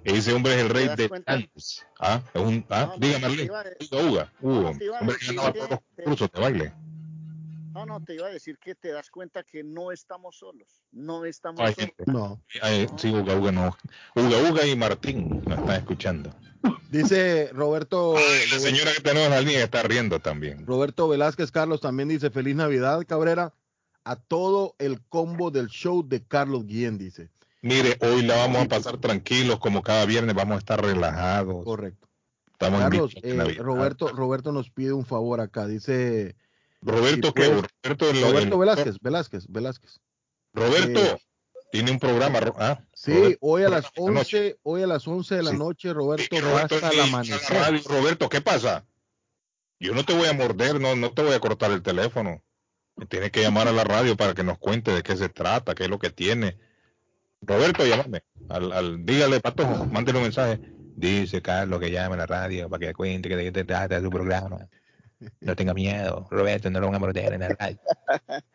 Ese 0.03 0.33
hombre 0.33 0.55
es 0.55 0.61
el 0.61 0.69
rey 0.69 0.87
de 0.95 1.07
dance. 1.25 1.83
Ah, 1.99 2.21
es 2.33 2.41
un, 2.41 2.65
ah, 2.69 2.85
No, 2.85 2.93
no, 2.93 2.97
dígame, 2.97 3.49
Uga. 3.91 4.33
Hugo, 4.41 4.75
te 4.77 4.85
iba 4.85 4.97
a 4.97 5.01
hombre 5.01 5.15
que 5.19 5.25
ganaba 5.27 5.53
todos 5.53 5.69
los 5.69 5.79
cursos 6.05 6.31
de 6.31 6.39
baile. 6.39 6.73
No, 7.73 7.85
no, 7.85 8.03
te 8.03 8.15
iba 8.15 8.27
a 8.27 8.31
decir 8.31 8.57
que 8.57 8.75
te 8.75 8.91
das 8.91 9.09
cuenta 9.09 9.43
que 9.43 9.63
no 9.63 9.91
estamos 9.91 10.37
solos. 10.37 10.67
No 10.91 11.23
estamos 11.23 11.61
solos. 11.61 11.75
gente. 11.75 12.03
Eh, 12.63 12.87
sí, 12.97 13.13
Uga 13.13 13.35
Uga 13.35 13.51
no. 13.51 13.77
Uga 14.15 14.51
Uga 14.51 14.65
y 14.65 14.75
Martín 14.75 15.41
nos 15.47 15.59
están 15.59 15.75
escuchando. 15.77 16.33
Dice 16.89 17.49
Roberto. 17.53 18.15
La 18.51 18.59
señora 18.59 18.91
que 18.93 19.01
tenemos 19.01 19.27
en 19.27 19.31
la 19.31 19.41
línea 19.41 19.63
está 19.63 19.83
riendo 19.83 20.19
también. 20.19 20.65
Roberto 20.65 21.07
Velázquez 21.07 21.51
Carlos 21.51 21.79
también 21.79 22.09
dice 22.09 22.29
feliz 22.29 22.55
Navidad, 22.55 23.05
Cabrera, 23.07 23.53
a 24.03 24.15
todo 24.17 24.75
el 24.77 25.01
combo 25.01 25.51
del 25.51 25.67
show 25.67 26.05
de 26.05 26.23
Carlos 26.23 26.65
Guillén, 26.65 26.97
dice. 26.97 27.29
Mire, 27.61 27.97
hoy 28.01 28.23
la 28.23 28.37
vamos 28.37 28.63
a 28.63 28.67
pasar 28.67 28.97
tranquilos, 28.97 29.59
como 29.59 29.83
cada 29.83 30.05
viernes 30.05 30.33
vamos 30.35 30.55
a 30.55 30.59
estar 30.59 30.83
relajados. 30.83 31.63
Correcto. 31.63 32.07
Estamos 32.53 32.79
Carlos, 32.81 33.13
eh. 33.21 33.55
Roberto, 33.59 34.07
Roberto 34.09 34.51
nos 34.51 34.69
pide 34.69 34.93
un 34.93 35.05
favor 35.05 35.41
acá, 35.41 35.67
dice. 35.67 36.35
Roberto, 36.81 37.27
si 37.29 37.33
¿qué? 37.33 37.49
puedes- 37.49 37.65
Roberto, 37.83 38.09
el- 38.09 38.21
Roberto 38.21 38.53
el- 38.55 38.59
Velázquez, 38.59 38.95
Velázquez, 39.01 39.45
Velázquez. 39.47 39.99
Roberto, 40.53 40.99
Eh, 40.99 41.17
tiene 41.71 41.91
un 41.91 41.99
programa. 41.99 42.39
Ro- 42.39 42.55
Ah, 42.57 42.83
Sí, 42.93 43.13
Roberto, 43.13 43.37
hoy 43.41 43.63
a 43.63 43.69
las 43.69 43.91
programa 43.91 44.19
de 44.19 44.23
noche. 44.23 44.37
11, 44.39 44.59
hoy 44.63 44.81
a 44.83 44.87
las 44.87 45.07
11 45.07 45.35
de 45.35 45.43
la 45.43 45.51
Sí. 45.51 45.57
noche, 45.57 45.93
Roberto 45.93 46.25
Sí, 46.35 46.41
Roberto, 46.41 46.75
hasta 46.75 47.03
amanecer. 47.03 47.41
la 47.55 47.59
radio. 47.65 47.81
Roberto, 47.85 48.29
¿qué 48.29 48.41
pasa? 48.41 48.85
Yo 49.79 49.93
no 49.93 50.03
te 50.05 50.13
voy 50.13 50.27
a 50.27 50.33
morder, 50.33 50.79
no, 50.79 50.95
no 50.95 51.11
te 51.13 51.23
voy 51.23 51.33
a 51.33 51.39
cortar 51.39 51.71
el 51.71 51.81
teléfono. 51.81 52.43
Tienes 53.09 53.31
que 53.31 53.41
llamar 53.41 53.67
a 53.67 53.71
la 53.71 53.83
radio 53.83 54.15
para 54.17 54.33
que 54.35 54.43
nos 54.43 54.57
cuente 54.59 54.91
de 54.91 55.01
qué 55.01 55.15
se 55.15 55.29
trata, 55.29 55.73
qué 55.73 55.83
es 55.85 55.89
lo 55.89 55.97
que 55.99 56.09
tiene. 56.11 56.57
Roberto, 57.41 57.85
llámame. 57.85 58.23
Al, 58.49 58.71
al, 58.71 59.05
dígale, 59.05 59.39
Patojo, 59.39 59.85
mándele 59.85 60.17
un 60.19 60.23
mensaje. 60.23 60.59
Dice 60.95 61.41
Carlos 61.41 61.79
que 61.79 61.89
llame 61.89 62.15
a 62.15 62.17
la 62.19 62.25
radio 62.27 62.69
para 62.69 62.87
que 62.87 62.93
cuente 62.93 63.29
que 63.29 63.35
de 63.35 63.51
qué 63.51 63.59
se 63.59 63.65
trata 63.65 63.99
su 64.01 64.09
programa. 64.09 64.67
No 65.39 65.55
tenga 65.55 65.75
miedo, 65.75 66.27
Roberto, 66.31 66.71
no 66.71 66.79
lo 66.79 66.87
van 66.87 66.95
a 66.95 66.99
morder 66.99 67.33
en 67.33 67.41
la 67.41 67.49
radio. 67.49 67.79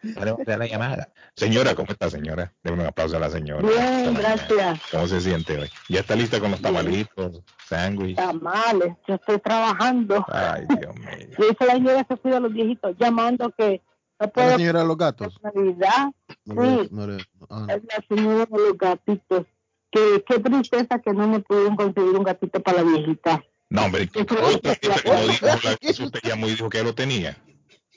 No 0.02 0.24
le 0.24 0.30
vamos 0.32 0.40
a 0.48 0.50
dar 0.50 0.58
la 0.58 0.66
llamada. 0.66 1.08
Señora, 1.36 1.76
¿cómo 1.76 1.92
está, 1.92 2.10
señora? 2.10 2.52
Denle 2.64 2.80
un 2.82 2.86
aplauso 2.88 3.16
a 3.16 3.20
la 3.20 3.30
señora. 3.30 3.62
Bien, 3.62 3.78
Esta 3.80 4.10
mañana. 4.10 4.18
gracias. 4.20 4.80
¿Cómo 4.90 5.06
se 5.06 5.20
siente 5.20 5.56
hoy? 5.58 5.70
¿Ya 5.88 6.00
está 6.00 6.16
lista 6.16 6.40
con 6.40 6.50
los 6.50 6.60
tamalitos, 6.60 7.40
sándwich? 7.68 8.16
Tamales, 8.16 8.94
yo 9.06 9.14
estoy 9.14 9.38
trabajando. 9.38 10.24
Ay, 10.28 10.64
Dios 10.80 10.94
mío. 10.96 11.08
Yo 11.38 11.44
hice 11.50 11.66
la 11.66 11.72
señora 11.74 12.04
que 12.04 12.16
cuida 12.16 12.36
a 12.38 12.40
los 12.40 12.52
viejitos, 12.52 12.96
llamando 12.98 13.50
que 13.56 13.80
no 14.18 14.26
¿Es 14.26 14.32
puede 14.32 14.50
la 14.50 14.56
señora 14.56 14.80
de 14.80 14.86
los 14.86 14.96
gatos? 14.96 15.38
Navidad. 15.42 16.12
No 16.44 16.62
le- 16.62 16.82
Sí, 16.82 16.88
no 16.90 17.06
le- 17.06 17.24
ah, 17.50 17.66
es 17.70 17.82
la 17.84 18.16
señora 18.16 18.46
de 18.46 18.58
los 18.58 18.78
gatitos. 18.78 19.46
Que, 19.90 20.24
qué 20.26 20.38
tristeza 20.40 20.98
que 21.00 21.12
no 21.12 21.28
me 21.28 21.40
pudieron 21.40 21.76
conseguir 21.76 22.16
un 22.16 22.24
gatito 22.24 22.60
para 22.60 22.82
la 22.82 22.90
viejita. 22.90 23.42
No, 23.70 23.84
hombre, 23.84 24.08
que 24.08 24.22
otra 24.22 24.36
gente 24.48 24.78
que 24.80 24.88
no 25.10 25.20
dijo 25.22 25.46
la 25.46 25.56
que 25.76 25.90
y 25.90 26.68
que 26.70 26.78
ya 26.78 26.84
lo 26.84 26.94
tenía. 26.94 27.36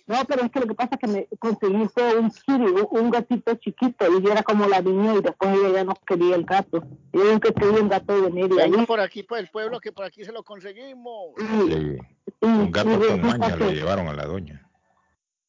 No, 0.08 0.26
pero 0.28 0.44
es 0.44 0.50
que 0.52 0.60
lo 0.60 0.66
que 0.66 0.74
pasa 0.74 0.96
es 0.96 1.00
que 1.00 1.08
me 1.08 1.28
conseguí 1.38 1.88
fue 1.94 2.18
un 2.18 2.32
kitty, 2.32 2.52
un, 2.64 2.88
un 2.90 3.10
gatito 3.12 3.54
chiquito, 3.56 4.06
y 4.18 4.24
yo 4.24 4.32
era 4.32 4.42
como 4.42 4.68
la 4.68 4.82
niña, 4.82 5.14
y 5.14 5.22
después 5.22 5.52
ella 5.56 5.70
ya 5.70 5.84
no 5.84 5.94
quería 6.08 6.36
el 6.36 6.46
gato. 6.46 6.84
Yo 7.14 7.24
nunca 7.26 7.52
quería 7.52 7.80
un 7.80 7.90
gato 7.90 8.20
de 8.20 8.32
media. 8.32 8.64
Venga 8.64 8.86
por 8.88 9.00
aquí, 9.00 9.22
por 9.22 9.38
el 9.38 9.50
pueblo, 9.50 9.80
que 9.80 9.92
por 9.92 10.06
aquí 10.06 10.26
se 10.26 10.32
lo 10.32 10.42
conseguimos. 10.42 11.34
Sí. 11.38 11.98
Un 12.42 12.72
gato 12.72 13.00
con 13.00 13.22
maña 13.22 13.56
le 13.56 13.76
llevaron 13.76 14.08
a 14.08 14.14
la 14.14 14.26
doña. 14.26 14.68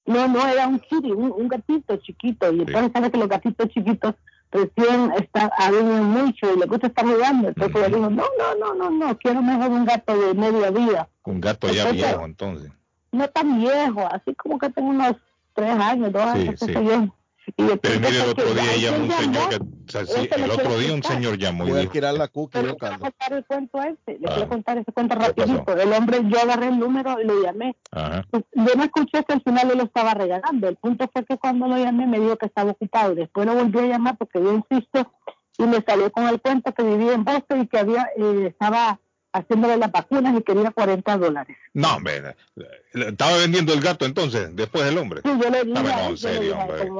No, 0.07 0.27
no, 0.29 0.47
era 0.47 0.67
un 0.67 0.79
kitty, 0.79 1.13
un, 1.13 1.33
un 1.33 1.49
gatito 1.49 1.97
chiquito. 1.99 2.53
Y 2.53 2.61
entonces 2.61 2.91
sabe 2.93 3.11
que 3.11 3.19
los 3.19 3.29
gatitos 3.29 3.69
chiquitos 3.69 4.15
recién 4.51 5.13
están, 5.13 5.51
aruñan 5.57 6.05
mucho 6.05 6.53
y 6.53 6.59
les 6.59 6.69
gusta 6.69 6.89
estar 6.89 7.07
jugando. 7.07 7.49
Entonces 7.49 7.77
ella 7.77 7.89
dijo, 7.89 8.11
no, 8.11 8.25
no, 8.39 8.55
no, 8.59 8.75
no, 8.75 8.91
no, 8.91 9.19
quiero 9.19 9.43
mejor 9.43 9.71
un 9.71 9.85
gato 9.85 10.19
de 10.19 10.35
media 10.35 10.71
vida. 10.71 11.09
Un 11.25 11.41
gato 11.41 11.69
ya 11.69 11.83
Entonces, 11.83 12.07
viejo, 12.07 12.25
entonces. 12.25 12.73
No 13.13 13.29
tan 13.29 13.61
viejo, 13.61 14.09
así 14.11 14.35
como 14.35 14.59
que 14.59 14.71
tengo 14.71 14.89
unos 14.91 15.17
tres 15.55 15.71
años, 15.71 16.13
dos 16.13 16.23
años, 16.23 16.55
Sí, 16.59 16.67
sí. 16.67 16.73
yo. 16.73 17.15
Y 17.57 17.65
Pero 17.79 18.01
mire, 18.01 18.23
el 18.23 18.29
otro 18.31 18.55
día 18.55 18.77
llamó 18.77 19.05
un 19.05 19.11
señor 19.13 19.49
que, 19.49 19.57
o 19.57 19.61
sea, 19.89 20.07
sí, 20.07 20.21
ese 20.23 20.35
el 20.35 20.47
le 20.49 20.55
otro 20.55 20.79
día 20.79 20.95
un 20.95 21.03
señor 21.03 21.37
llamó 21.39 21.65
y 21.67 21.71
Voy 21.71 21.79
a 21.79 21.81
dijo, 21.81 21.93
tirar 21.93 22.15
la 22.15 22.29
cookie, 22.29 22.53
Pero 22.53 22.67
yo, 22.69 22.73
le 22.73 22.79
quiero 22.79 22.93
Carlos. 22.99 23.11
contar 23.11 23.33
el 23.39 23.45
cuento 23.45 23.79
ese, 23.83 24.19
le 24.21 24.29
Ah. 24.29 24.33
quiero 24.35 24.49
contar 24.49 24.79
ese 24.79 24.93
cuento 24.93 25.15
pasó? 25.17 25.29
rapidito. 25.37 25.77
El 25.77 25.93
hombre, 25.93 26.19
yo 26.29 26.41
agarré 26.41 26.69
el 26.69 26.79
número 26.79 27.21
y 27.21 27.25
lo 27.25 27.43
llamé. 27.43 27.77
ajá, 27.91 28.25
Yo 28.33 28.75
no 28.77 28.85
escuché 28.85 29.25
que 29.25 29.33
al 29.33 29.43
final 29.43 29.71
él 29.71 29.79
lo 29.79 29.85
estaba 29.85 30.15
regalando. 30.15 30.69
El 30.69 30.77
punto 30.77 31.09
fue 31.13 31.25
que 31.25 31.39
cuando 31.39 31.67
lo 31.67 31.77
llamé 31.77 32.07
me 32.07 32.21
dijo 32.21 32.37
que 32.37 32.47
estaba 32.47 32.71
ocupado. 32.73 33.15
Después 33.15 33.47
lo 33.47 33.55
volví 33.55 33.79
a 33.81 33.87
llamar 33.87 34.17
porque 34.17 34.39
yo 34.41 34.53
insisto 34.53 35.11
y 35.59 35.65
me 35.65 35.83
salió 35.87 36.11
con 36.13 36.29
el 36.29 36.41
cuento 36.41 36.73
que 36.73 36.83
vivía 36.83 37.15
en 37.15 37.25
Boston 37.25 37.63
y 37.63 37.67
que 37.67 37.79
había 37.79 38.09
eh, 38.17 38.47
estaba 38.49 39.01
haciéndole 39.33 39.77
las 39.77 39.93
vacunas 39.93 40.37
y 40.39 40.43
quería 40.43 40.71
40 40.71 41.17
dólares. 41.19 41.57
no, 41.75 41.97
hombre, 41.97 42.35
estaba 42.93 43.37
vendiendo 43.39 43.73
el 43.73 43.81
gato 43.81 44.05
entonces, 44.05 44.55
después 44.57 44.85
el 44.85 44.99
hombre. 44.99 45.21
Sí, 45.25 45.31
yo 45.41 45.51
le 45.51 45.65
dije, 45.65 45.75
Dame 45.75 45.89
no, 45.91 46.09
en 46.11 46.17
serio, 46.19 46.59
hombre. 46.59 46.91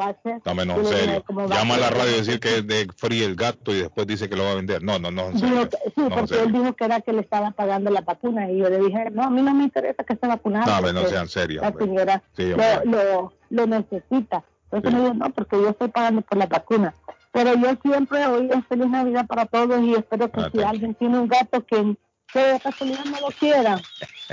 Dame 0.45 0.67
no, 0.67 0.79
en 0.79 0.87
serio. 0.87 1.25
¿cómo 1.27 1.49
va 1.49 1.55
a 1.55 1.59
Llama 1.59 1.75
a 1.75 1.79
la 1.79 1.91
radio 1.91 2.13
y 2.15 2.19
decir 2.19 2.39
que 2.41 2.59
es 2.59 2.67
de 2.67 2.89
free 2.97 3.23
el 3.25 3.35
gato 3.37 3.73
y 3.75 3.81
después 3.83 4.07
dice 4.07 4.29
que 4.29 4.37
lo 4.37 4.45
va 4.45 4.53
a 4.53 4.55
vender. 4.55 4.83
No, 4.83 4.99
no, 4.99 5.11
no, 5.11 5.29
en 5.31 5.39
serio. 5.39 5.69
sí, 5.73 5.93
No, 5.97 6.05
en 6.05 6.11
porque 6.11 6.27
serio. 6.29 6.45
él 6.45 6.53
dijo 6.53 6.73
que 6.75 6.85
era 6.85 7.01
que 7.01 7.13
le 7.13 7.21
estaba 7.21 7.51
pagando 7.51 7.91
la 7.91 8.01
vacuna 8.03 8.51
y 8.51 8.59
yo 8.59 8.69
le 8.71 8.79
dije, 8.79 9.11
no, 9.11 9.25
a 9.25 9.31
mí 9.31 9.43
no 9.43 9.53
me 9.55 9.65
interesa 9.65 10.05
que 10.05 10.13
esté 10.13 10.27
vacunado. 10.29 10.67
No, 10.71 10.77
hombre, 10.79 10.93
no 10.93 11.07
sea 11.07 11.23
en 11.23 11.29
serio, 11.29 11.61
La 11.63 11.69
hombre. 11.69 11.85
señora 11.87 12.23
Sí, 12.37 12.45
lo, 12.45 12.55
hombre. 12.55 12.81
lo, 12.85 13.33
lo 13.51 13.67
necesita. 13.67 14.45
Entonces 14.71 14.91
Sí. 14.91 14.97
me 14.97 15.03
dijo, 15.03 15.15
no, 15.15 15.31
porque 15.31 15.57
yo 15.57 15.69
estoy 15.71 15.89
pagando 15.89 16.23
por 16.23 16.39
la 16.39 16.47
vacuna. 16.47 16.95
Pero 17.33 17.55
yo 17.55 17.69
siempre 17.83 18.27
hoy 18.27 18.49
es 18.53 18.65
feliz 18.69 18.89
Navidad 18.89 19.27
para 19.27 19.47
todos 19.47 19.81
y 19.83 19.95
espero 19.95 20.31
que 20.31 20.41
Ah, 20.41 20.51
si 20.53 20.63
alguien 20.63 20.95
tiene 20.95 21.19
un 21.19 21.29
gato 21.29 21.65
que, 21.65 21.97
que 22.33 22.39
de 22.41 22.61
casualidad 22.61 23.05
no 23.05 23.21
lo 23.21 23.29
quiera. 23.29 23.75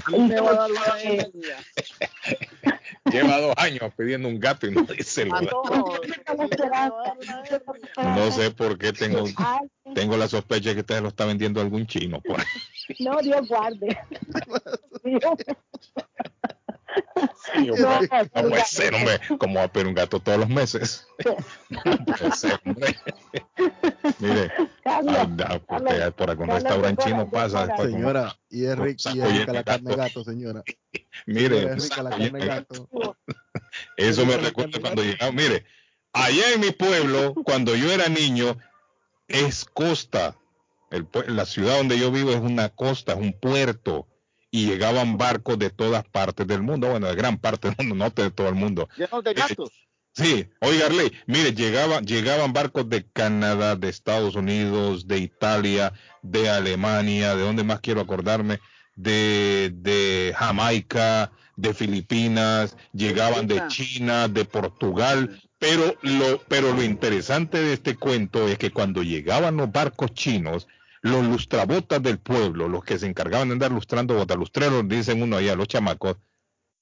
A 0.05 0.09
mí 0.11 0.19
me 0.19 0.39
va 0.39 0.51
a 0.51 0.55
dar 0.55 0.71
una 0.71 1.03
eh. 1.03 1.31
Lleva 3.11 3.39
dos 3.39 3.53
años 3.57 3.91
pidiendo 3.97 4.27
un 4.27 4.39
gato 4.39 4.67
y 4.67 4.71
no 4.71 4.83
dice 4.83 5.21
hernia. 5.23 5.49
No 8.03 8.31
sé 8.31 8.51
por 8.51 8.77
qué 8.77 8.93
tengo, 8.93 9.23
tengo 9.95 10.17
la 10.17 10.27
sospecha 10.27 10.73
que 10.73 10.81
usted 10.81 11.01
lo 11.01 11.07
está 11.09 11.25
vendiendo 11.25 11.59
a 11.59 11.63
algún 11.63 11.87
chino. 11.87 12.21
Pues. 12.21 12.43
no, 12.99 13.17
Dios 13.21 13.47
guarde. 13.47 13.97
Dios- 15.03 15.21
año. 17.53 17.73
No, 18.35 18.49
puede 18.49 18.65
ser, 18.65 18.93
hombre. 18.93 19.19
¿Cómo 19.39 19.55
va 19.55 19.63
a 19.63 19.67
pedir 19.71 19.88
un 19.88 19.93
gato 19.93 20.19
todos 20.19 20.39
los 20.39 20.49
meses? 20.49 21.07
No 21.69 21.97
puede 22.05 22.31
ser, 22.31 22.59
hombre. 22.65 22.95
Mire, 24.19 24.51
anda, 24.85 25.59
porque 25.59 26.11
por 26.11 26.29
algún 26.29 26.47
restaurante 26.47 27.03
chino 27.05 27.29
pasa. 27.29 27.75
Señora, 27.77 28.38
y 28.49 28.65
es 28.65 28.77
rica, 28.77 29.11
y 29.13 29.21
es 29.21 29.39
rica 29.39 29.53
la 29.53 29.63
carne 29.63 29.95
gato, 29.95 30.23
señora. 30.23 30.63
Mire, 31.25 31.73
es 31.73 31.83
rica 31.83 32.03
la 32.03 32.09
carne 32.11 32.45
gato. 32.45 32.89
Eso 33.95 34.25
me 34.25 34.38
recuerda 34.38 34.79
cuando 34.79 35.03
llegaba. 35.03 35.31
Mire, 35.31 35.65
allá 36.13 36.53
en 36.53 36.61
mi 36.61 36.71
pueblo, 36.71 37.33
cuando 37.43 37.75
yo 37.75 37.91
era 37.91 38.07
niño, 38.09 38.57
es 39.27 39.65
costa. 39.65 40.35
El 40.89 41.07
la 41.27 41.45
ciudad 41.45 41.77
donde 41.77 41.99
yo 41.99 42.11
vivo 42.11 42.31
es 42.31 42.39
una 42.39 42.69
costa, 42.69 43.13
es 43.13 43.19
un 43.19 43.33
puerto. 43.33 44.07
Y 44.57 44.65
llegaban 44.65 45.19
barcos 45.19 45.59
de 45.59 45.69
todas 45.69 46.03
partes 46.03 46.47
del 46.47 46.63
mundo, 46.63 46.89
bueno, 46.89 47.05
de 47.05 47.13
gran 47.13 47.37
parte 47.37 47.67
del 47.69 47.77
mundo, 47.77 47.95
no 48.05 48.23
de 48.23 48.31
todo 48.31 48.49
el 48.49 48.55
mundo. 48.55 48.89
Llenos 48.97 49.23
de 49.23 49.33
gatos. 49.35 49.69
Sí, 50.13 50.49
oiga, 50.61 50.87
Arley, 50.87 51.11
mire, 51.27 51.53
llegaban, 51.53 52.03
llegaban 52.03 52.51
barcos 52.51 52.89
de 52.89 53.05
Canadá, 53.05 53.75
de 53.75 53.89
Estados 53.89 54.33
Unidos, 54.33 55.07
de 55.07 55.19
Italia, 55.19 55.93
de 56.23 56.49
Alemania, 56.49 57.35
de 57.35 57.43
donde 57.43 57.63
más 57.63 57.81
quiero 57.81 58.01
acordarme, 58.01 58.57
de, 58.95 59.71
de 59.75 60.33
Jamaica, 60.35 61.31
de 61.55 61.75
Filipinas, 61.75 62.75
llegaban 62.93 63.45
de 63.45 63.61
China, 63.67 64.27
de 64.27 64.43
Portugal, 64.45 65.39
pero 65.59 65.95
lo, 66.01 66.39
pero 66.47 66.73
lo 66.73 66.81
interesante 66.81 67.59
de 67.61 67.73
este 67.73 67.95
cuento 67.95 68.47
es 68.47 68.57
que 68.57 68.71
cuando 68.71 69.03
llegaban 69.03 69.57
los 69.57 69.71
barcos 69.71 70.15
chinos, 70.15 70.67
los 71.01 71.25
lustrabotas 71.25 72.01
del 72.01 72.19
pueblo, 72.19 72.67
los 72.67 72.83
que 72.83 72.97
se 72.99 73.07
encargaban 73.07 73.49
de 73.49 73.53
andar 73.53 73.71
lustrando 73.71 74.15
botalustreros, 74.15 74.87
dicen 74.87 75.21
uno 75.21 75.37
allá, 75.37 75.55
los 75.55 75.67
chamacos, 75.67 76.17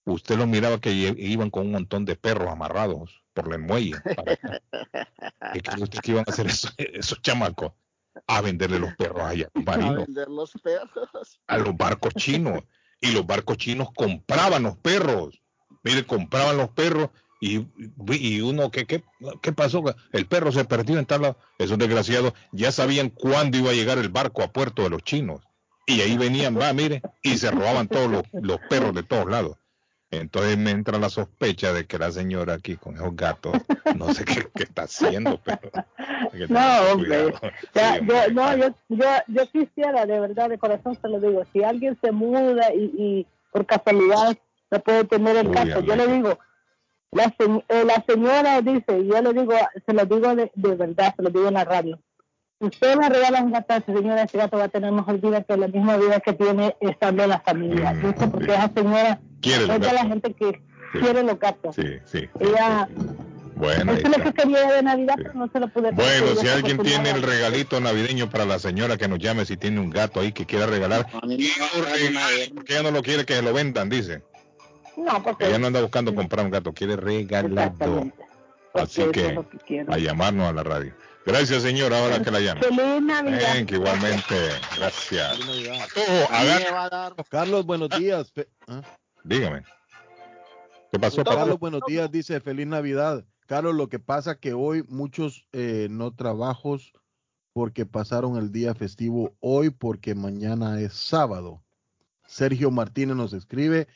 usted 0.06 0.38
los 0.38 0.48
miraba 0.48 0.80
que 0.80 0.92
iban 0.92 1.50
con 1.50 1.66
un 1.68 1.74
montón 1.74 2.06
de 2.06 2.16
perros 2.16 2.50
amarrados 2.50 3.24
por 3.34 3.54
el 3.54 3.60
muelle. 3.60 3.94
¿Qué 5.54 5.62
cree 5.62 5.84
usted 5.84 6.00
que 6.00 6.12
iban 6.12 6.26
a 6.28 6.32
hacer 6.32 6.48
esos, 6.48 6.74
esos 6.78 7.22
chamacos? 7.22 7.74
A 8.28 8.40
venderle 8.40 8.80
los 8.80 8.96
perros 8.96 9.24
allá 9.24 9.50
a 9.54 9.60
los 9.60 9.68
A 9.68 9.72
marinos, 9.72 10.06
vender 10.06 10.30
los 10.30 10.52
perros. 10.64 11.40
a 11.48 11.58
los 11.58 11.76
barcos 11.76 12.14
chinos. 12.14 12.64
Y 13.02 13.12
los 13.12 13.28
barcos 13.28 13.58
chinos 13.58 13.90
compraban 13.94 14.64
los 14.64 14.78
perros. 14.78 15.42
Mire, 15.84 16.06
compraban 16.06 16.56
los 16.58 16.70
perros 16.70 17.10
y, 17.40 17.68
y 18.14 18.42
uno, 18.42 18.72
¿qué, 18.72 18.86
qué, 18.86 19.04
qué 19.42 19.52
pasó? 19.52 19.84
El 20.12 20.26
perro 20.26 20.52
se 20.52 20.66
perdió 20.66 20.98
en 20.98 21.06
tal 21.06 21.22
lado. 21.22 21.38
Esos 21.58 21.78
desgraciados 21.78 22.34
ya 22.52 22.72
sabían 22.72 23.10
cuándo 23.10 23.58
iba 23.58 23.72
a 23.72 23.74
llegar 23.74 23.98
el 23.98 24.10
barco 24.10 24.44
a 24.44 24.52
puerto 24.52 24.84
de 24.84 24.90
los 24.90 25.04
chinos. 25.04 25.42
Y 25.86 26.02
ahí 26.02 26.18
venían, 26.18 26.58
va, 26.60 26.74
mire, 26.74 27.02
y 27.22 27.38
se 27.38 27.52
robaban 27.52 27.88
todos 27.88 28.10
los, 28.10 28.24
los 28.34 28.60
perros 28.70 28.96
de 28.96 29.04
todos 29.04 29.30
lados. 29.30 29.58
Entonces 30.12 30.58
me 30.58 30.72
entra 30.72 30.98
la 30.98 31.10
sospecha 31.10 31.74
de 31.74 31.86
que 31.86 31.98
la 31.98 32.12
señora 32.12 32.54
aquí 32.54 32.78
con 32.78 32.96
esos 32.96 33.16
gatos, 33.16 33.54
no 33.96 34.14
sé 34.14 34.24
qué, 34.24 34.48
qué 34.56 34.64
está 34.64 34.84
haciendo, 34.84 35.40
pero... 35.44 35.60
que 36.32 36.48
No, 36.48 36.80
hombre. 36.92 37.34
Ya, 37.74 37.98
Sí, 37.98 38.06
yo, 38.08 38.34
no, 38.34 38.58
yo, 38.58 38.76
yo, 38.90 39.06
yo 39.28 39.52
quisiera, 39.52 40.06
de 40.06 40.20
verdad, 40.20 40.50
de 40.50 40.58
corazón 40.58 40.98
se 41.02 41.08
lo 41.10 41.20
digo, 41.20 41.44
si 41.52 41.64
alguien 41.64 41.98
se 42.02 42.12
muda 42.12 42.74
y, 42.74 42.84
y 42.98 43.28
por 43.52 43.66
casualidad 43.66 44.38
no 44.72 44.80
puede 44.80 45.04
tener 45.06 45.38
el 45.38 45.48
Uy, 45.48 45.54
gato, 45.54 45.82
yo 45.82 45.96
le 45.96 46.08
digo, 46.08 46.40
la, 47.12 47.24
se- 47.38 47.64
eh, 47.70 47.86
la 47.86 48.04
señora 48.08 48.62
dice, 48.62 49.00
y 49.00 49.08
yo 49.08 49.22
le 49.22 49.34
digo, 49.34 49.54
se 49.86 49.94
lo 49.94 50.06
digo 50.06 50.36
de, 50.36 50.52
de 50.56 50.76
verdad, 50.76 51.14
se 51.16 51.24
lo 51.24 51.30
digo 51.30 51.48
en 51.48 51.54
la 51.54 51.64
radio. 51.66 52.00
Si 52.60 52.68
usted 52.68 52.96
le 52.98 53.10
regala 53.10 53.42
un 53.42 53.52
gato 53.52 53.74
a 53.74 53.78
esa 53.78 53.94
señora, 53.94 54.24
ese 54.24 54.38
gato 54.38 54.58
va 54.58 54.64
a 54.66 54.70
tener 54.70 54.92
mejor 54.92 55.20
vida 55.20 55.44
que 55.44 55.58
la 55.58 55.68
misma 55.68 55.98
vida 55.98 56.20
que 56.20 56.34
tiene 56.34 56.76
estando 56.80 57.24
en 57.24 57.30
la 57.30 57.40
familia. 57.42 57.94
Mm, 57.94 58.14
porque 58.32 58.52
esa 58.54 58.72
señora 58.76 59.20
Quiere 59.42 59.64
es 59.64 59.80
de 59.82 59.94
la 59.94 60.06
gente 60.06 60.34
que 60.34 60.62
Sí. 60.94 61.00
quiere 61.02 61.24
los 61.24 61.38
gatos. 61.40 61.76
Sí, 61.76 61.84
sí. 62.06 62.20
sí, 62.22 62.30
Ella, 62.40 62.88
sí. 62.88 63.06
Bueno, 63.58 63.94
eso 63.94 64.08
es 64.08 64.18
lo 64.18 64.24
que 64.24 64.34
quería 64.34 64.72
de 64.74 64.84
Navidad, 64.84 65.16
pero 65.18 65.34
no 65.34 65.50
se 65.52 65.60
lo 65.60 65.68
pude 65.70 65.92
Bueno, 65.92 66.36
si 66.36 66.48
alguien 66.48 66.78
tiene 66.80 67.10
el 67.12 67.22
regalito 67.22 67.80
navideño 67.80 68.30
para 68.30 68.46
la 68.46 68.60
señora 68.60 68.96
que 68.98 69.08
nos 69.08 69.20
llame, 69.20 69.46
si 69.46 69.56
tiene 69.58 69.80
un 69.80 69.90
gato 69.90 70.20
ahí 70.20 70.32
que 70.34 70.46
quiera 70.46 70.66
regalar, 70.66 71.08
A 71.22 71.26
mí 71.26 71.38
que 71.38 71.50
no 71.60 71.84
regale, 71.86 72.52
porque 72.54 72.74
ella 72.74 72.84
no 72.84 72.92
lo 72.92 73.02
quiere 73.02 73.26
que 73.26 73.34
se 73.36 73.42
lo 73.42 73.54
vendan, 73.54 73.90
dice. 73.90 74.22
No, 74.98 75.22
porque 75.24 75.48
Ella 75.48 75.60
no 75.60 75.68
anda 75.68 75.82
buscando 75.82 76.14
comprar 76.16 76.46
un 76.46 76.52
gato, 76.52 76.74
quiere 76.74 76.96
regalarlo. 76.96 78.12
Así 78.74 79.04
que 79.12 79.40
es 79.70 79.90
a 79.90 79.98
llamarnos 79.98 80.50
a 80.50 80.54
la 80.54 80.64
radio. 80.64 80.94
Gracias, 81.26 81.64
señora, 81.64 82.00
ahora 82.00 82.22
que 82.22 82.30
la 82.30 82.40
llame. 82.40 82.62
Feliz 82.62 83.02
Navidad. 83.02 83.54
Ven, 83.54 83.66
que 83.66 83.76
igualmente, 83.76 84.36
gracias. 84.78 85.38
Feliz 85.40 85.70
Navidad. 85.70 86.68
A 86.76 86.90
dar 86.90 87.16
Carlos, 87.30 87.66
buenos 87.66 87.90
días. 87.90 88.32
Fe- 88.32 88.50
¿Ah? 88.68 88.82
dígame. 89.24 89.64
¿Qué 90.92 91.00
pasó, 91.00 91.24
Carlos, 91.24 91.36
Pablo? 91.44 91.58
buenos 91.58 91.82
días, 91.88 92.12
dice 92.12 92.40
feliz 92.40 92.68
Navidad. 92.68 93.26
Carlos, 93.48 93.76
lo 93.76 93.90
que 93.90 94.00
pasa 94.00 94.36
que 94.40 94.54
hoy 94.54 94.84
muchos 94.88 95.48
eh, 95.52 95.88
no 95.90 96.14
trabajos 96.14 96.94
porque 97.54 97.86
pasaron 97.86 98.38
el 98.38 98.52
día 98.52 98.76
festivo 98.76 99.36
hoy 99.40 99.70
porque 99.70 100.16
mañana 100.16 100.80
es 100.82 100.94
sábado. 100.94 101.64
Sergio 102.28 102.72
Martínez 102.72 103.16
nos 103.16 103.34
escribe 103.34 103.88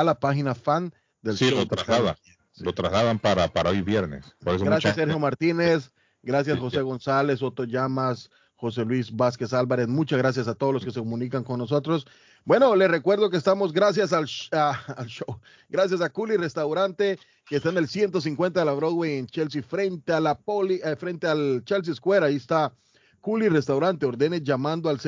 a 0.00 0.04
la 0.04 0.18
página 0.18 0.54
fan 0.54 0.92
del 1.22 1.36
Sí, 1.36 1.48
show 1.50 1.58
lo 1.58 1.66
traslada. 1.66 2.14
Carlos. 2.14 2.38
Lo 2.58 2.72
trasladan 2.72 3.18
para, 3.18 3.48
para 3.48 3.70
hoy 3.70 3.82
viernes. 3.82 4.24
Por 4.44 4.54
eso 4.54 4.64
Gracias, 4.64 4.92
mucha- 4.92 4.94
Sergio 5.02 5.18
Martínez. 5.18 5.90
Gracias, 6.22 6.58
José 6.58 6.80
González, 6.82 7.42
Otto 7.42 7.64
Llamas, 7.64 8.30
José 8.56 8.84
Luis 8.84 9.14
Vázquez 9.14 9.52
Álvarez. 9.52 9.88
Muchas 9.88 10.18
gracias 10.18 10.48
a 10.48 10.54
todos 10.54 10.72
los 10.72 10.84
que 10.84 10.90
se 10.90 11.00
comunican 11.00 11.44
con 11.44 11.58
nosotros. 11.58 12.06
Bueno, 12.44 12.74
les 12.76 12.90
recuerdo 12.90 13.28
que 13.30 13.36
estamos 13.36 13.72
gracias 13.72 14.12
al, 14.12 14.24
sh- 14.26 14.48
a- 14.56 14.70
al 14.96 15.06
show, 15.06 15.40
gracias 15.68 16.00
a 16.00 16.10
Culi 16.10 16.36
Restaurante, 16.36 17.18
que 17.46 17.56
está 17.56 17.70
en 17.70 17.78
el 17.78 17.88
150 17.88 18.60
de 18.60 18.66
la 18.66 18.72
Broadway 18.72 19.18
en 19.18 19.26
Chelsea, 19.26 19.62
frente 19.62 20.12
a 20.12 20.20
la 20.20 20.36
Poli, 20.38 20.80
eh, 20.84 20.96
frente 20.96 21.26
al 21.26 21.62
Chelsea 21.64 21.94
Square. 21.94 22.26
Ahí 22.26 22.36
está 22.36 22.72
Culi 23.20 23.48
Restaurante. 23.48 24.06
Ordene 24.06 24.40
llamando 24.42 24.88
al 24.88 25.00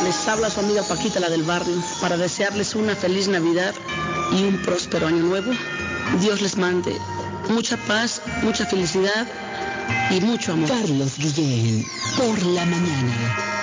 Les 0.03 0.27
habla 0.27 0.49
su 0.49 0.59
amiga 0.59 0.83
Paquita, 0.83 1.19
la 1.19 1.29
del 1.29 1.43
barrio, 1.43 1.75
para 2.01 2.17
desearles 2.17 2.73
una 2.75 2.95
feliz 2.95 3.27
Navidad 3.27 3.73
y 4.31 4.43
un 4.43 4.61
próspero 4.61 5.07
año 5.07 5.23
nuevo. 5.23 5.51
Dios 6.19 6.41
les 6.41 6.57
mande 6.57 6.95
mucha 7.49 7.77
paz, 7.87 8.21
mucha 8.43 8.65
felicidad 8.65 9.27
y 10.09 10.21
mucho 10.21 10.53
amor. 10.53 10.69
Carlos 10.69 11.17
Guillén, 11.17 11.85
por 12.17 12.41
la 12.43 12.65
mañana. 12.65 13.62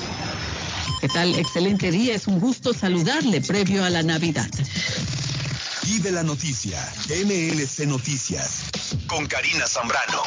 ¿Qué 1.01 1.07
tal? 1.07 1.35
Excelente 1.35 1.91
día. 1.91 2.15
Es 2.15 2.27
un 2.27 2.39
gusto 2.39 2.73
saludarle 2.73 3.41
previo 3.41 3.83
a 3.83 3.89
la 3.89 4.03
Navidad. 4.03 4.49
Y 5.87 5.99
de 5.99 6.11
la 6.11 6.23
noticia, 6.23 6.79
MLC 7.09 7.87
Noticias, 7.87 8.65
con 9.07 9.25
Karina 9.25 9.65
Zambrano. 9.67 10.21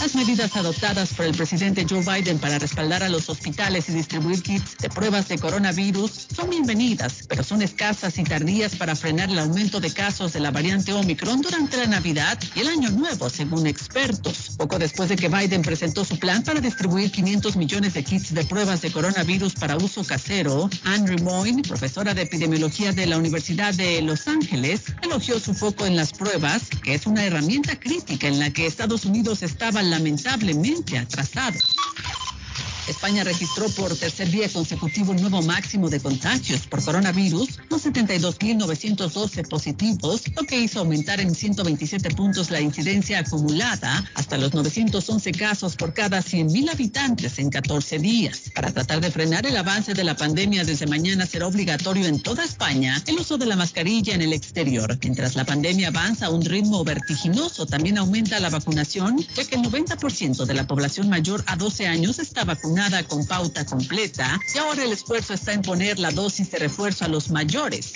Las 0.00 0.14
medidas 0.14 0.54
adoptadas 0.56 1.14
por 1.14 1.24
el 1.24 1.34
presidente 1.34 1.86
Joe 1.88 2.02
Biden 2.02 2.38
para 2.38 2.58
respaldar 2.58 3.02
a 3.02 3.08
los 3.08 3.30
hospitales 3.30 3.88
y 3.88 3.92
distribuir 3.92 4.42
kits 4.42 4.76
de 4.78 4.90
pruebas 4.90 5.28
de 5.28 5.38
coronavirus 5.38 6.26
son 6.34 6.50
bienvenidas, 6.50 7.24
pero 7.28 7.42
son 7.42 7.62
escasas 7.62 8.18
y 8.18 8.24
tardías 8.24 8.74
para 8.76 8.96
frenar 8.96 9.30
el 9.30 9.38
aumento 9.38 9.80
de 9.80 9.92
casos 9.92 10.32
de 10.32 10.40
la 10.40 10.50
variante 10.50 10.92
Omicron 10.92 11.40
durante 11.40 11.76
la 11.76 11.86
Navidad 11.86 12.38
y 12.54 12.60
el 12.60 12.68
Año 12.68 12.90
Nuevo, 12.90 13.30
según 13.30 13.66
expertos. 13.66 14.54
Poco 14.58 14.78
después 14.78 15.08
de 15.08 15.16
que 15.16 15.28
Biden 15.28 15.62
presentó 15.62 16.04
su 16.04 16.18
plan 16.18 16.42
para 16.42 16.60
distribuir 16.60 17.10
500 17.10 17.56
millones 17.56 17.94
de 17.94 18.04
kits 18.04 18.34
de 18.34 18.44
pruebas 18.44 18.82
de 18.82 18.90
coronavirus 18.90 19.54
para 19.54 19.76
uso 19.76 20.04
casero, 20.04 20.68
Andrew 20.84 21.22
Moyne, 21.22 21.62
profesora 21.62 22.12
de 22.12 22.22
epidemiología 22.22 22.92
de 22.92 23.06
la 23.06 23.16
Universidad 23.16 23.72
de 23.74 24.02
Los 24.02 24.26
Ángeles, 24.26 24.82
elogió 25.02 25.38
su 25.38 25.54
foco 25.54 25.86
en 25.86 25.96
las 25.96 26.12
pruebas, 26.12 26.62
que 26.82 26.94
es 26.94 27.06
una 27.06 27.24
herramienta 27.24 27.78
crítica 27.78 28.26
en 28.26 28.40
la 28.40 28.50
que 28.50 28.66
Estados 28.66 29.04
Unidos 29.04 29.42
estaba 29.42 29.83
lamentablemente 29.90 30.98
atrasado. 30.98 31.60
España 32.86 33.24
registró 33.24 33.68
por 33.70 33.96
tercer 33.96 34.30
día 34.30 34.46
consecutivo 34.50 35.12
un 35.12 35.20
nuevo 35.20 35.40
máximo 35.40 35.88
de 35.88 36.00
contagios 36.00 36.66
por 36.66 36.84
coronavirus, 36.84 37.58
con 37.70 37.80
72.912 37.80 39.48
positivos, 39.48 40.22
lo 40.36 40.42
que 40.42 40.60
hizo 40.60 40.80
aumentar 40.80 41.18
en 41.20 41.34
127 41.34 42.10
puntos 42.10 42.50
la 42.50 42.60
incidencia 42.60 43.20
acumulada 43.20 44.04
hasta 44.14 44.36
los 44.36 44.52
911 44.52 45.32
casos 45.32 45.76
por 45.76 45.94
cada 45.94 46.18
100.000 46.18 46.72
habitantes 46.72 47.38
en 47.38 47.48
14 47.48 47.98
días. 47.98 48.50
Para 48.54 48.70
tratar 48.70 49.00
de 49.00 49.10
frenar 49.10 49.46
el 49.46 49.56
avance 49.56 49.94
de 49.94 50.04
la 50.04 50.16
pandemia, 50.16 50.64
desde 50.64 50.86
mañana 50.86 51.24
será 51.24 51.46
obligatorio 51.46 52.06
en 52.06 52.20
toda 52.20 52.44
España 52.44 53.02
el 53.06 53.18
uso 53.18 53.38
de 53.38 53.46
la 53.46 53.56
mascarilla 53.56 54.14
en 54.14 54.20
el 54.20 54.34
exterior. 54.34 54.98
Mientras 55.02 55.36
la 55.36 55.46
pandemia 55.46 55.88
avanza 55.88 56.26
a 56.26 56.30
un 56.30 56.44
ritmo 56.44 56.84
vertiginoso, 56.84 57.64
también 57.64 57.96
aumenta 57.96 58.38
la 58.40 58.50
vacunación, 58.50 59.24
ya 59.34 59.44
que 59.44 59.54
el 59.54 59.62
90% 59.62 60.44
de 60.44 60.54
la 60.54 60.66
población 60.66 61.08
mayor 61.08 61.42
a 61.46 61.56
12 61.56 61.86
años 61.86 62.18
está 62.18 62.44
vacunada 62.44 62.73
nada 62.74 63.02
con 63.04 63.24
pauta 63.26 63.64
completa 63.64 64.40
y 64.54 64.58
ahora 64.58 64.84
el 64.84 64.92
esfuerzo 64.92 65.34
está 65.34 65.52
en 65.52 65.62
poner 65.62 65.98
la 65.98 66.10
dosis 66.10 66.50
de 66.50 66.58
refuerzo 66.58 67.04
a 67.04 67.08
los 67.08 67.30
mayores. 67.30 67.94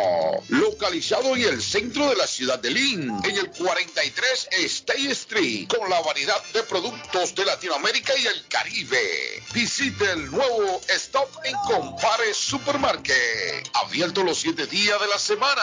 localizado 0.49 1.35
en 1.35 1.43
el 1.43 1.63
centro 1.63 2.04
de 2.11 2.17
la 2.17 2.27
ciudad 2.27 2.59
de 2.59 2.71
Lynn, 2.71 3.21
en 3.25 3.37
el 3.37 3.51
43 3.51 4.49
State 4.51 5.11
Street, 5.13 5.69
con 5.69 5.89
la 5.89 6.01
variedad 6.01 6.43
de 6.53 6.63
productos 6.63 7.35
de 7.35 7.45
Latinoamérica 7.45 8.17
y 8.19 8.27
el 8.27 8.47
Caribe. 8.49 9.43
Visite 9.53 10.11
el 10.11 10.31
nuevo 10.31 10.81
Stop 10.89 11.31
en 11.45 11.55
Compare 11.67 12.35
Supermarket. 12.35 13.69
Abierto 13.75 14.23
los 14.23 14.39
7 14.39 14.67
días 14.67 15.01
de 15.01 15.07
la 15.07 15.19
semana. 15.19 15.63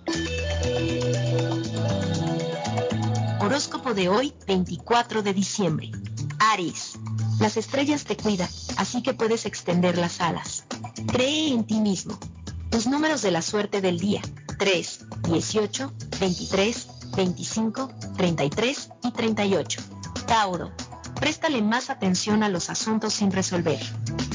Horóscopo 3.41 3.95
de 3.95 4.09
hoy, 4.09 4.35
24 4.47 5.23
de 5.23 5.33
diciembre. 5.33 5.91
Aries. 6.39 6.99
Las 7.41 7.57
estrellas 7.57 8.05
te 8.05 8.17
cuidan, 8.17 8.49
así 8.77 9.03
que 9.03 9.15
puedes 9.15 9.47
extender 9.47 9.97
las 9.97 10.21
alas. 10.21 10.65
Cree 11.07 11.53
en 11.53 11.65
ti 11.65 11.81
mismo. 11.81 12.19
Tus 12.71 12.87
números 12.87 13.23
de 13.23 13.31
la 13.31 13.43
suerte 13.43 13.81
del 13.81 13.99
día. 13.99 14.21
3, 14.59 15.07
18, 15.31 15.93
23, 16.21 16.89
25, 17.17 17.91
33 18.17 18.91
y 19.05 19.11
38. 19.13 19.81
Tauro. 20.27 20.73
Préstale 21.15 21.63
más 21.63 21.91
atención 21.91 22.43
a 22.43 22.49
los 22.49 22.71
asuntos 22.71 23.15
sin 23.15 23.33
resolver. 23.33 23.81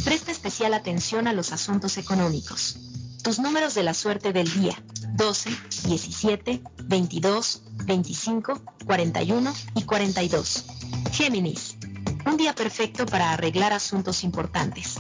Presta 0.04 0.32
especial 0.32 0.74
atención 0.74 1.28
a 1.28 1.34
los 1.34 1.54
asuntos 1.54 1.98
económicos. 1.98 2.78
Tus 3.24 3.40
números 3.40 3.74
de 3.74 3.84
la 3.84 3.94
suerte 3.94 4.34
del 4.34 4.52
día. 4.52 4.76
12, 5.16 5.50
17, 5.86 6.62
22, 6.84 7.64
25, 7.86 8.62
41 8.86 9.54
y 9.76 9.84
42. 9.84 10.66
Géminis. 11.12 11.78
Un 12.26 12.36
día 12.36 12.54
perfecto 12.54 13.06
para 13.06 13.32
arreglar 13.32 13.72
asuntos 13.72 14.24
importantes. 14.24 14.96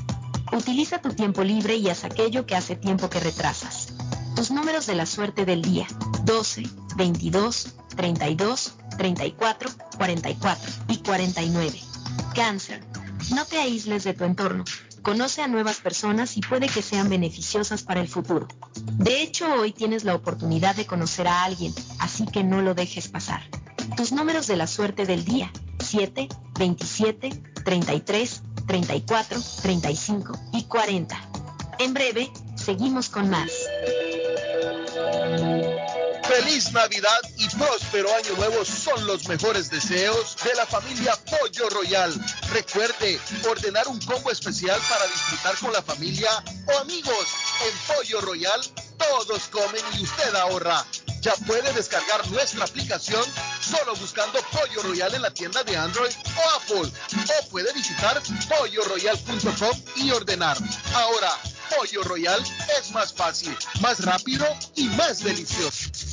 Utiliza 0.53 1.01
tu 1.01 1.13
tiempo 1.13 1.43
libre 1.43 1.76
y 1.76 1.89
haz 1.89 2.03
aquello 2.03 2.45
que 2.45 2.55
hace 2.55 2.76
tiempo 2.76 3.09
que 3.09 3.19
retrasas. 3.19 3.93
Tus 4.36 4.51
números 4.51 4.86
de 4.86 4.95
la 4.95 5.05
suerte 5.05 5.45
del 5.45 5.61
día. 5.61 5.88
12, 6.24 6.63
22, 6.95 7.75
32, 7.95 8.73
34, 8.97 9.69
44 9.97 10.73
y 10.87 10.97
49. 10.97 11.79
Cáncer. 12.35 12.83
No 13.33 13.45
te 13.45 13.57
aísles 13.57 14.03
de 14.03 14.13
tu 14.13 14.23
entorno. 14.23 14.63
Conoce 15.01 15.41
a 15.41 15.47
nuevas 15.47 15.79
personas 15.79 16.37
y 16.37 16.41
puede 16.41 16.67
que 16.67 16.81
sean 16.81 17.09
beneficiosas 17.09 17.83
para 17.83 17.99
el 17.99 18.07
futuro. 18.07 18.47
De 18.93 19.21
hecho, 19.21 19.53
hoy 19.53 19.71
tienes 19.71 20.03
la 20.05 20.15
oportunidad 20.15 20.75
de 20.75 20.85
conocer 20.85 21.27
a 21.27 21.43
alguien, 21.43 21.73
así 21.99 22.25
que 22.25 22.43
no 22.43 22.61
lo 22.61 22.73
dejes 22.73 23.09
pasar. 23.09 23.41
Tus 23.97 24.11
números 24.11 24.47
de 24.47 24.55
la 24.55 24.67
suerte 24.67 25.05
del 25.05 25.25
día. 25.25 25.51
7, 25.79 26.29
27, 26.57 27.29
33, 27.65 28.43
34, 28.65 29.39
35 29.61 30.39
y 30.53 30.63
40. 30.63 31.29
En 31.79 31.93
breve, 31.93 32.31
seguimos 32.55 33.09
con 33.09 33.29
más. 33.29 33.51
Feliz 36.34 36.71
Navidad 36.71 37.19
y 37.38 37.47
próspero 37.49 38.11
año 38.15 38.36
nuevo 38.36 38.65
son 38.65 39.05
los 39.05 39.27
mejores 39.27 39.69
deseos 39.69 40.36
de 40.43 40.55
la 40.55 40.65
familia 40.65 41.15
Pollo 41.29 41.69
Royal. 41.69 42.11
Recuerde 42.51 43.19
ordenar 43.47 43.88
un 43.88 43.99
combo 43.99 44.31
especial 44.31 44.81
para 44.89 45.05
disfrutar 45.05 45.55
con 45.57 45.71
la 45.71 45.84
familia 45.84 46.31
o 46.73 46.79
amigos. 46.79 47.27
En 47.61 47.95
Pollo 47.95 48.21
Royal 48.21 48.61
todos 48.97 49.43
comen 49.49 49.84
y 49.99 50.03
usted 50.05 50.34
ahorra. 50.34 50.84
Ya 51.21 51.34
puede 51.45 51.71
descargar 51.73 52.27
nuestra 52.31 52.65
aplicación 52.65 53.23
solo 53.61 53.95
buscando 53.95 54.39
Pollo 54.51 54.81
Royal 54.81 55.13
en 55.13 55.21
la 55.21 55.31
tienda 55.31 55.63
de 55.63 55.77
Android 55.77 56.13
o 56.36 56.49
Apple. 56.57 56.91
O 57.39 57.49
puede 57.49 57.71
visitar 57.73 58.19
polloroyal.com 58.49 59.81
y 59.97 60.09
ordenar. 60.09 60.57
Ahora, 60.95 61.29
Pollo 61.77 62.01
Royal 62.03 62.43
es 62.79 62.91
más 62.91 63.13
fácil, 63.13 63.55
más 63.81 64.03
rápido 64.03 64.45
y 64.75 64.86
más 64.86 65.23
delicioso. 65.23 66.12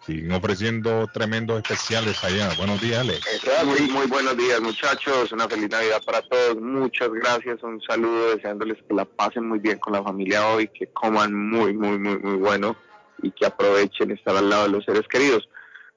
Siguen 0.06 0.32
ofreciendo 0.32 1.06
tremendos 1.06 1.58
especiales 1.58 2.22
allá. 2.22 2.50
Buenos 2.58 2.78
días, 2.80 3.00
Alex. 3.00 3.26
Muy, 3.64 4.06
buenos 4.06 4.36
días, 4.36 4.60
muchachos. 4.60 5.32
Una 5.32 5.48
feliz 5.48 5.70
Navidad 5.70 6.02
para 6.04 6.20
todos. 6.20 6.60
Muchas 6.60 7.10
gracias. 7.10 7.62
Un 7.62 7.80
saludo 7.80 8.34
deseándoles 8.34 8.76
que 8.86 8.94
la 8.94 9.06
pasen 9.06 9.48
muy 9.48 9.60
bien 9.60 9.78
con 9.78 9.94
la 9.94 10.02
familia 10.02 10.46
hoy, 10.48 10.68
que 10.68 10.88
coman 10.88 11.32
muy, 11.32 11.72
muy, 11.72 11.98
muy, 11.98 12.18
muy 12.18 12.36
bueno 12.36 12.76
y 13.22 13.30
que 13.30 13.46
aprovechen 13.46 14.10
estar 14.10 14.36
al 14.36 14.50
lado 14.50 14.64
de 14.64 14.70
los 14.70 14.84
seres 14.84 15.08
queridos. 15.08 15.48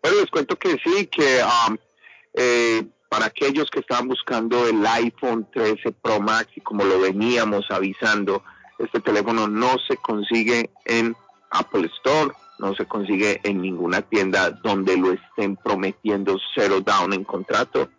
Bueno, 0.01 0.21
les 0.21 0.29
cuento 0.29 0.55
que 0.55 0.77
sí, 0.81 1.07
que 1.07 1.41
um, 1.43 1.77
eh, 2.33 2.87
para 3.09 3.25
aquellos 3.25 3.69
que 3.69 3.81
estaban 3.81 4.07
buscando 4.07 4.67
el 4.67 4.85
iPhone 4.85 5.47
13 5.53 5.91
Pro 6.01 6.21
Max 6.21 6.49
y 6.55 6.61
como 6.61 6.85
lo 6.85 7.01
veníamos 7.01 7.65
avisando, 7.69 8.41
este 8.79 9.01
teléfono 9.01 9.49
no 9.49 9.75
se 9.85 9.97
consigue 9.97 10.69
en 10.85 11.13
Apple 11.49 11.89
Store, 11.97 12.31
no 12.59 12.75
se 12.75 12.85
consigue 12.85 13.39
en 13.43 13.61
ninguna 13.61 14.01
tienda 14.01 14.51
donde 14.51 14.97
lo 14.97 15.11
estén 15.11 15.55
prometiendo 15.55 16.37
cero 16.55 16.81
down 16.81 17.13
en 17.13 17.23
contrato. 17.23 17.89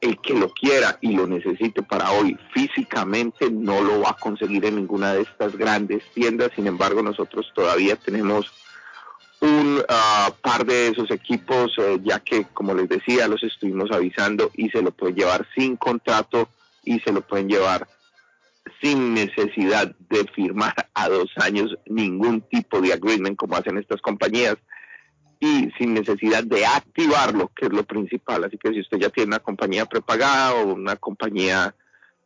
El 0.00 0.18
que 0.20 0.32
lo 0.32 0.50
quiera 0.50 0.96
y 1.00 1.16
lo 1.16 1.26
necesite 1.26 1.82
para 1.82 2.12
hoy 2.12 2.38
físicamente 2.54 3.50
no 3.50 3.82
lo 3.82 4.00
va 4.00 4.10
a 4.10 4.16
conseguir 4.16 4.64
en 4.64 4.76
ninguna 4.76 5.12
de 5.12 5.22
estas 5.22 5.56
grandes 5.56 6.04
tiendas. 6.14 6.52
Sin 6.54 6.66
embargo, 6.66 7.02
nosotros 7.02 7.50
todavía 7.54 7.96
tenemos 7.96 8.52
un 9.40 9.78
uh, 9.78 10.32
par 10.40 10.64
de 10.64 10.88
esos 10.88 11.10
equipos, 11.10 11.72
eh, 11.78 11.98
ya 12.02 12.20
que, 12.20 12.46
como 12.52 12.74
les 12.74 12.88
decía, 12.88 13.28
los 13.28 13.42
estuvimos 13.42 13.90
avisando 13.92 14.50
y 14.54 14.68
se 14.70 14.82
lo 14.82 14.90
pueden 14.90 15.16
llevar 15.16 15.46
sin 15.54 15.76
contrato 15.76 16.48
y 16.84 17.00
se 17.00 17.12
lo 17.12 17.20
pueden 17.20 17.48
llevar 17.48 17.86
sin 18.80 19.14
necesidad 19.14 19.94
de 20.10 20.24
firmar 20.34 20.74
a 20.94 21.08
dos 21.08 21.30
años 21.36 21.76
ningún 21.86 22.42
tipo 22.42 22.80
de 22.80 22.92
agreement 22.92 23.36
como 23.36 23.56
hacen 23.56 23.78
estas 23.78 24.00
compañías 24.00 24.56
y 25.40 25.70
sin 25.78 25.94
necesidad 25.94 26.42
de 26.44 26.66
activarlo, 26.66 27.50
que 27.54 27.66
es 27.66 27.72
lo 27.72 27.84
principal. 27.84 28.44
Así 28.44 28.58
que 28.58 28.70
si 28.70 28.80
usted 28.80 28.98
ya 28.98 29.10
tiene 29.10 29.28
una 29.28 29.38
compañía 29.38 29.86
prepagada 29.86 30.54
o 30.54 30.74
una 30.74 30.96
compañía 30.96 31.74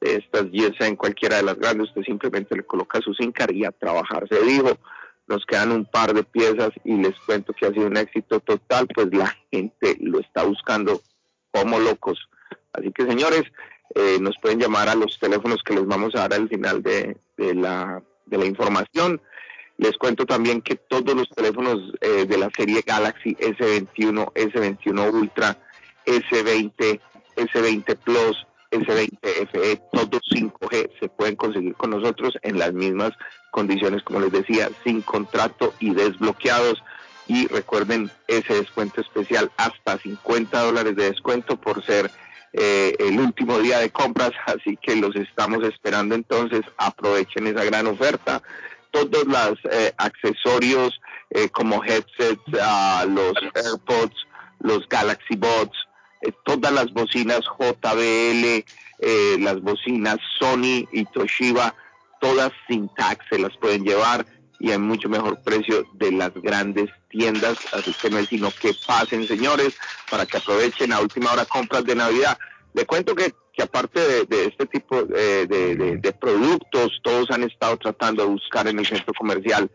de 0.00 0.16
estas 0.16 0.46
en 0.80 0.96
cualquiera 0.96 1.36
de 1.36 1.42
las 1.42 1.58
grandes, 1.58 1.88
usted 1.88 2.02
simplemente 2.02 2.56
le 2.56 2.64
coloca 2.64 3.00
su 3.00 3.14
SIM 3.14 3.32
card 3.32 3.54
y 3.54 3.64
a 3.64 3.70
trabajar. 3.72 4.26
Se 4.28 4.40
dijo, 4.42 4.78
nos 5.28 5.44
quedan 5.46 5.72
un 5.72 5.84
par 5.84 6.12
de 6.14 6.24
piezas 6.24 6.70
y 6.84 6.96
les 6.96 7.18
cuento 7.20 7.52
que 7.52 7.66
ha 7.66 7.72
sido 7.72 7.86
un 7.86 7.96
éxito 7.96 8.40
total, 8.40 8.88
pues 8.92 9.08
la 9.12 9.34
gente 9.50 9.96
lo 10.00 10.20
está 10.20 10.44
buscando 10.44 11.00
como 11.52 11.78
locos. 11.78 12.18
Así 12.72 12.90
que 12.92 13.04
señores, 13.04 13.44
eh, 13.94 14.18
nos 14.20 14.36
pueden 14.40 14.60
llamar 14.60 14.88
a 14.88 14.94
los 14.94 15.18
teléfonos 15.18 15.62
que 15.62 15.74
les 15.74 15.86
vamos 15.86 16.14
a 16.14 16.20
dar 16.20 16.34
al 16.34 16.48
final 16.48 16.82
de, 16.82 17.16
la, 17.36 18.02
de 18.26 18.38
la 18.38 18.46
información. 18.46 19.20
Les 19.78 19.96
cuento 19.96 20.26
también 20.26 20.62
que 20.62 20.76
todos 20.76 21.14
los 21.14 21.28
teléfonos 21.30 21.92
eh, 22.00 22.24
de 22.26 22.38
la 22.38 22.50
serie 22.56 22.82
Galaxy 22.86 23.34
S21, 23.34 24.32
S21 24.34 25.12
Ultra, 25.12 25.58
S20, 26.06 27.00
S20 27.36 27.96
Plus, 27.96 28.46
S20 28.70 29.18
FE, 29.50 29.82
todos 29.92 30.22
5G, 30.30 30.90
se 30.98 31.08
pueden 31.08 31.36
conseguir 31.36 31.74
con 31.74 31.90
nosotros 31.90 32.34
en 32.42 32.58
las 32.58 32.72
mismas 32.72 33.12
condiciones, 33.50 34.02
como 34.02 34.20
les 34.20 34.32
decía, 34.32 34.70
sin 34.84 35.02
contrato 35.02 35.74
y 35.78 35.94
desbloqueados. 35.94 36.82
Y 37.28 37.46
recuerden 37.46 38.10
ese 38.26 38.54
descuento 38.54 39.00
especial, 39.00 39.50
hasta 39.56 39.98
50 39.98 40.60
dólares 40.60 40.96
de 40.96 41.10
descuento 41.10 41.56
por 41.56 41.84
ser 41.84 42.10
eh, 42.52 42.94
el 42.98 43.18
último 43.18 43.58
día 43.58 43.78
de 43.78 43.90
compras, 43.90 44.32
así 44.46 44.78
que 44.80 44.96
los 44.96 45.16
estamos 45.16 45.64
esperando 45.64 46.14
entonces, 46.14 46.60
aprovechen 46.76 47.46
esa 47.46 47.64
gran 47.64 47.86
oferta. 47.86 48.42
Todos 48.90 49.24
los 49.24 49.58
eh, 49.70 49.92
accesorios 49.96 51.00
eh, 51.30 51.48
como 51.48 51.82
headsets, 51.82 52.42
uh, 52.48 53.08
los 53.08 53.32
AirPods, 53.54 54.16
los 54.60 54.86
Galaxy 54.88 55.36
Bots, 55.36 55.76
todas 56.44 56.72
las 56.72 56.92
bocinas 56.92 57.40
JBL, 57.58 58.64
las 59.42 59.60
bocinas 59.60 60.18
Sony 60.38 60.86
y 60.92 61.04
Toshiba, 61.06 61.74
todas 62.20 62.52
sin 62.68 62.88
tax 62.94 63.24
se 63.28 63.40
las 63.40 63.56
pueden 63.56 63.82
llevar 63.82 64.24
y 64.62 64.70
a 64.70 64.78
mucho 64.78 65.08
mejor 65.08 65.42
precio 65.42 65.84
de 65.94 66.12
las 66.12 66.32
grandes 66.34 66.88
tiendas. 67.08 67.58
Así 67.72 67.92
que 68.00 68.08
no 68.08 68.18
es 68.18 68.28
sino 68.28 68.48
que 68.52 68.72
pasen, 68.86 69.26
señores, 69.26 69.74
para 70.08 70.24
que 70.24 70.36
aprovechen 70.36 70.92
a 70.92 71.00
última 71.00 71.32
hora 71.32 71.44
compras 71.44 71.84
de 71.84 71.96
Navidad. 71.96 72.38
Le 72.72 72.86
cuento 72.86 73.16
que, 73.16 73.34
aparte 73.60 74.24
de, 74.24 74.44
este 74.44 74.66
tipo 74.66 75.00
eh, 75.16 75.48
de, 75.48 76.12
productos, 76.12 77.00
todos 77.02 77.28
han 77.32 77.42
estado 77.42 77.76
tratando 77.76 78.22
de 78.22 78.28
buscar 78.28 78.68
en 78.68 78.78
el 78.78 78.86
centro 78.86 79.12
comercial 79.12 79.68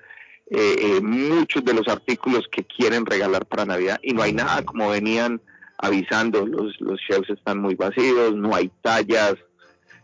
eh, 0.49 0.75
eh, 0.79 1.01
muchos 1.01 1.65
de 1.65 1.73
los 1.73 1.89
artículos 1.89 2.47
que 2.49 2.63
quieren 2.63 3.05
regalar 3.05 3.45
para 3.45 3.65
Navidad 3.65 3.99
y 4.01 4.13
no 4.13 4.21
hay 4.21 4.31
nada 4.31 4.63
como 4.63 4.89
venían 4.89 5.41
avisando, 5.79 6.47
los, 6.47 6.79
los 6.79 6.97
shelves 7.01 7.31
están 7.31 7.59
muy 7.59 7.75
vacíos, 7.75 8.33
no 8.35 8.55
hay 8.55 8.71
tallas, 8.81 9.35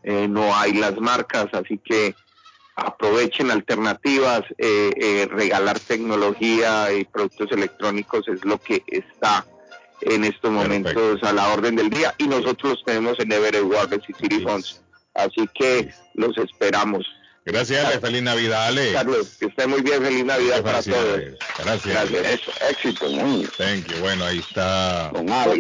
no 0.04 0.54
hay 0.54 0.74
las 0.74 1.00
marcas, 1.00 1.48
así 1.54 1.78
que 1.78 2.14
aprovechen 2.76 3.52
alternativas, 3.52 4.42
eh, 4.58 4.92
eh, 4.96 5.28
regalar 5.30 5.80
tecnología 5.80 6.92
y 6.94 7.04
productos 7.06 7.52
electrónicos 7.52 8.28
es 8.28 8.44
lo 8.44 8.58
que 8.58 8.84
está 8.88 9.46
en 10.02 10.24
estos 10.24 10.52
momentos 10.52 11.24
a 11.24 11.32
la 11.32 11.54
orden 11.54 11.76
del 11.76 11.90
día 11.90 12.14
y 12.18 12.28
nosotros 12.28 12.84
tenemos 12.86 13.20
en 13.20 13.32
Everett 13.32 13.64
Wireless 13.64 14.10
y 14.10 14.14
City 14.14 14.46
así 15.14 15.48
que 15.54 15.94
los 16.16 16.38
esperamos. 16.38 17.06
Gracias, 17.46 17.86
Ale. 17.86 18.00
Feliz 18.00 18.24
Navidad, 18.24 18.68
Ale. 18.68 18.94
Carlos, 18.94 19.28
que 19.38 19.48
esté 19.48 19.68
muy 19.68 19.82
bien. 19.82 20.02
Feliz 20.02 20.24
Navidad 20.24 20.62
para 20.64 20.82
todos. 20.82 21.20
Gracias. 21.64 22.10
Gracias. 22.10 22.26
Eso, 22.42 22.52
éxito, 22.70 23.10
muy. 23.10 23.44
Thank 23.58 23.88
you. 23.88 23.98
Bueno, 24.00 24.24
ahí 24.24 24.40
está. 24.40 25.10
Don 25.14 25.30
Ale. 25.30 25.58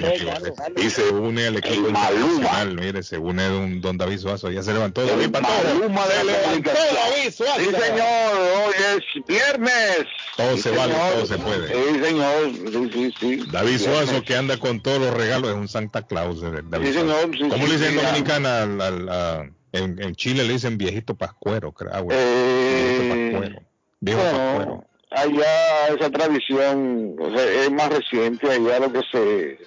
Y 0.77 0.89
se 0.89 1.09
une 1.09 1.47
al 1.47 1.57
equipo 1.57 1.89
internacional. 1.89 2.75
Mire, 2.75 3.03
se 3.03 3.17
une 3.17 3.43
don, 3.49 3.81
don 3.81 3.97
David 3.97 4.19
Suazo. 4.19 4.49
Ya 4.49 4.63
se 4.63 4.71
levantó 4.73 5.05
David 5.05 5.27
Maluma 5.29 6.07
de 6.07 6.23
levantó 6.23 6.71
David 6.71 7.33
Suazo. 7.35 7.59
Sí, 7.59 7.65
señor. 7.65 8.37
Hoy 8.65 8.73
es 8.95 9.25
viernes. 9.27 9.97
Todo 10.37 10.55
Sí, 10.55 10.61
se 10.63 10.71
vale, 10.71 10.93
señor. 10.93 11.13
todo 11.13 11.25
se 11.25 11.37
puede. 11.37 11.67
Sí, 11.67 12.03
señor. 12.03 12.51
Sí, 12.53 12.89
sí, 12.93 13.13
sí. 13.19 13.43
David 13.51 13.77
Viernes. 13.77 14.05
Suazo 14.05 14.23
que 14.23 14.35
anda 14.37 14.57
con 14.57 14.81
todos 14.81 14.99
los 14.99 15.13
regalos 15.13 15.49
es 15.51 15.55
un 15.57 15.67
Santa 15.67 16.01
Claus. 16.07 16.39
David 16.41 16.87
Sí, 16.87 16.93
señor, 16.93 17.29
sí, 17.37 17.49
¿Cómo 17.49 17.65
sí, 17.65 17.71
le 17.71 17.77
dicen 17.77 17.91
sí, 17.93 17.99
en. 17.99 18.05
Dominicana? 18.05 18.61
al- 18.63 19.53
en, 19.73 20.01
en 20.01 20.15
Chile 20.15 20.43
le 20.43 20.53
dicen 20.53 20.77
viejito 20.77 21.15
pascuero, 21.15 21.71
creo. 21.73 21.91
ah, 21.93 21.99
güey. 21.99 22.17
Eh, 22.17 22.75
viejito 22.75 23.15
pascuero. 23.15 23.63
Viejo 23.99 24.21
bueno, 24.21 24.37
pascuero. 24.37 24.85
allá 25.11 25.87
esa 25.89 26.09
tradición 26.09 27.15
o 27.19 27.35
sea, 27.35 27.63
es 27.63 27.71
más 27.71 27.89
reciente, 27.89 28.49
allá 28.49 28.79
lo 28.79 28.93
que 28.93 29.01
se, 29.11 29.57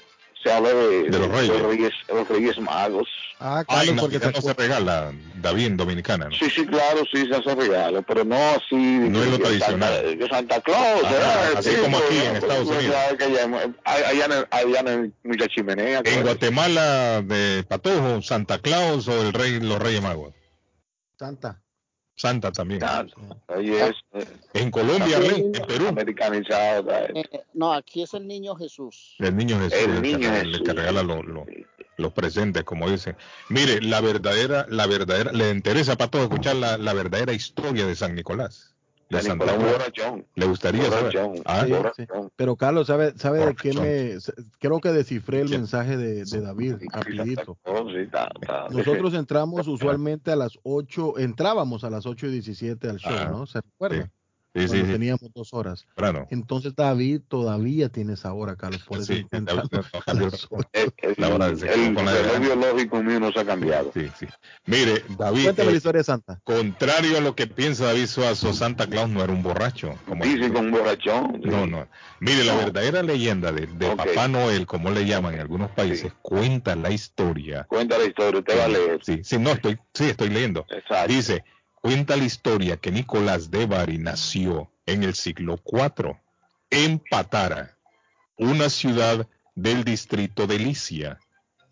se 0.46 0.52
habla 0.52 0.68
de, 0.68 1.02
De 1.10 1.18
los 1.18 1.28
reyes. 1.28 1.62
reyes, 1.62 1.92
los 2.08 2.28
reyes 2.28 2.58
magos. 2.60 3.08
Ah, 3.38 3.58
Ay, 3.68 3.88
Carlos, 3.88 3.94
no, 3.96 4.02
porque 4.02 4.18
te 4.20 4.32
no 4.32 4.40
se 4.40 4.54
regala 4.54 5.12
David 5.42 5.66
en 5.66 5.76
Dominicana, 5.76 6.28
¿no? 6.30 6.36
Sí, 6.36 6.48
sí, 6.48 6.64
claro, 6.66 7.00
sí, 7.12 7.26
se 7.28 7.34
hace 7.36 7.54
regalo, 7.54 8.02
pero 8.02 8.24
no 8.24 8.36
así. 8.36 8.74
No 8.74 9.22
es 9.22 9.30
lo 9.30 9.38
tradicional. 9.38 9.92
Santa, 9.94 10.16
que 10.18 10.28
Santa 10.28 10.60
Claus, 10.62 11.04
Ajá, 11.04 11.12
¿verdad? 11.12 11.52
así 11.58 11.70
Sí, 11.70 11.76
como 11.82 11.98
aquí 11.98 12.06
pues, 12.08 12.24
en 12.28 12.36
Estados 12.36 12.66
pues, 12.66 12.78
Unidos. 12.78 12.96
allá, 12.96 13.66
allá, 13.84 14.44
hay 14.52 15.12
mucha 15.24 15.48
chimenea. 15.48 15.98
En 15.98 16.02
pues. 16.04 16.22
Guatemala, 16.22 17.22
de 17.22 17.64
Patojo, 17.68 18.22
Santa 18.22 18.58
Claus 18.60 19.06
o 19.08 19.20
el 19.20 19.32
rey, 19.34 19.60
los 19.60 19.80
Reyes 19.80 20.00
Magos. 20.02 20.32
Santa. 21.18 21.60
Santa 22.16 22.50
también. 22.50 22.82
Ahí 22.82 23.70
es. 23.70 23.94
eh, 24.14 24.26
En 24.54 24.70
Colombia, 24.70 25.18
en 25.18 25.52
Perú. 25.52 25.88
Americanizado. 25.88 26.90
¿sabes? 26.90 27.10
Eh, 27.14 27.40
no, 27.54 27.72
aquí 27.72 28.02
es 28.02 28.14
el 28.14 28.26
niño 28.26 28.54
Jesús. 28.56 29.16
El 29.18 29.36
niño 29.36 29.58
Jesús, 29.60 29.78
El 29.78 29.90
el, 29.96 30.02
niño 30.02 30.18
que, 30.30 30.36
Jesús. 30.38 30.54
el 30.54 30.62
que 30.62 30.72
regala 30.72 31.02
los, 31.02 31.24
los, 31.26 31.46
los 31.98 32.12
presentes, 32.12 32.64
como 32.64 32.90
dicen. 32.90 33.16
Mire, 33.50 33.82
la 33.82 34.00
verdadera, 34.00 34.66
la 34.70 34.86
verdadera, 34.86 35.32
le 35.32 35.50
interesa 35.50 35.96
para 35.96 36.10
todos 36.10 36.24
escuchar 36.24 36.56
la, 36.56 36.78
la 36.78 36.94
verdadera 36.94 37.32
historia 37.34 37.86
de 37.86 37.94
San 37.94 38.14
Nicolás. 38.14 38.75
De 39.08 39.18
San 39.22 39.38
Santa. 39.38 39.56
Le 40.34 40.46
gustaría 40.46 40.82
saber. 40.90 41.12
Ah, 41.44 41.64
Sí, 41.64 41.72
sí. 41.96 42.06
Pero 42.34 42.56
Carlos, 42.56 42.86
¿sabe, 42.88 43.12
sabe 43.16 43.38
de 43.46 43.54
qué 43.54 43.72
me... 43.72 44.18
Creo 44.58 44.80
que 44.80 44.88
descifré 44.90 45.40
el 45.40 45.48
mensaje 45.48 45.96
de, 45.96 46.24
de 46.24 46.40
David, 46.40 46.74
rapidito. 46.92 47.56
Está- 48.40 48.66
Nosotros 48.70 49.14
entramos 49.14 49.68
usualmente 49.68 50.32
a 50.32 50.36
las 50.36 50.58
8, 50.64 51.18
entrábamos 51.18 51.84
a 51.84 51.90
las 51.90 52.04
8 52.06 52.26
y 52.26 52.30
17 52.32 52.88
al 52.90 52.96
show, 52.98 53.12
Ajá. 53.12 53.28
¿no? 53.30 53.46
¿Se 53.46 53.60
recuerda? 53.60 54.10
Sí, 54.56 54.62
sí, 54.62 54.68
Cuando 54.68 54.86
sí. 54.86 54.92
teníamos 54.92 55.20
dos 55.34 55.52
horas. 55.52 55.86
Entonces 56.30 56.74
David 56.74 57.20
todavía 57.28 57.90
tiene 57.90 58.14
esa 58.14 58.32
hora, 58.32 58.56
Carlos, 58.56 58.82
por 58.84 58.98
eso 58.98 59.12
Sí, 59.12 59.26
David 59.30 59.68
El, 60.72 60.92
el- 61.02 61.14
La 61.18 61.28
hora 61.34 61.50
de- 61.50 61.72
el 61.72 61.94
con 61.94 62.04
la 62.06 62.38
biológico 62.38 63.02
mío 63.02 63.20
no 63.20 63.32
se 63.32 63.40
ha 63.40 63.44
cambiado. 63.44 63.90
Sí, 63.92 64.06
sí. 64.18 64.26
Mire, 64.64 65.02
David, 65.18 65.44
Cuéntame 65.44 65.68
eh, 65.68 65.72
la 65.72 65.76
historia 65.76 65.98
de 65.98 66.04
Santa. 66.04 66.40
contrario 66.44 67.18
a 67.18 67.20
lo 67.20 67.34
que 67.34 67.46
piensa 67.46 67.84
David 67.86 68.06
Suazo, 68.06 68.52
Santa 68.54 68.86
Claus 68.86 69.10
no 69.10 69.22
era 69.22 69.32
un 69.32 69.42
borracho. 69.42 69.94
Como 70.08 70.24
Dice 70.24 70.50
con 70.52 70.70
borrachón. 70.70 71.40
sí. 71.42 71.48
No, 71.50 71.66
no. 71.66 71.86
Mire, 72.20 72.44
la 72.44 72.54
No. 72.54 72.58
verdadera 72.60 73.02
leyenda 73.02 73.52
de, 73.52 73.66
de. 73.66 73.94
Papá 73.94 74.26
Noel, 74.26 74.66
como 74.66 74.90
le 74.90 75.04
llaman 75.04 75.34
en 75.34 75.40
algunos 75.40 75.70
países, 75.72 76.12
cuenta 76.22 76.74
la 76.74 76.90
historia. 76.90 77.64
Cuenta 77.68 77.98
la 77.98 78.04
historia, 78.04 78.40
usted 78.40 78.58
va 78.58 78.64
a 78.64 78.68
leer. 78.68 79.00
Sí, 79.04 79.20
sí, 79.22 79.38
no, 79.38 79.50
estoy, 79.50 79.78
sí, 79.92 80.04
estoy 80.04 80.30
leyendo. 80.30 80.64
Exacto. 80.70 81.12
Dice, 81.12 81.44
cuenta 81.86 82.16
la 82.16 82.24
historia 82.24 82.76
que 82.78 82.90
Nicolás 82.90 83.48
de 83.52 83.64
Bari 83.64 83.98
nació 83.98 84.68
en 84.86 85.04
el 85.04 85.14
siglo 85.14 85.60
IV 85.64 86.16
en 86.70 86.98
Patara, 86.98 87.76
una 88.36 88.70
ciudad 88.70 89.28
del 89.54 89.84
distrito 89.84 90.48
de 90.48 90.58
Licia, 90.58 91.20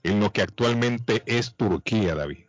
en 0.05 0.21
lo 0.21 0.33
que 0.33 0.41
actualmente 0.43 1.25
es 1.27 1.57
Turquía, 1.57 2.15
David. 2.15 2.45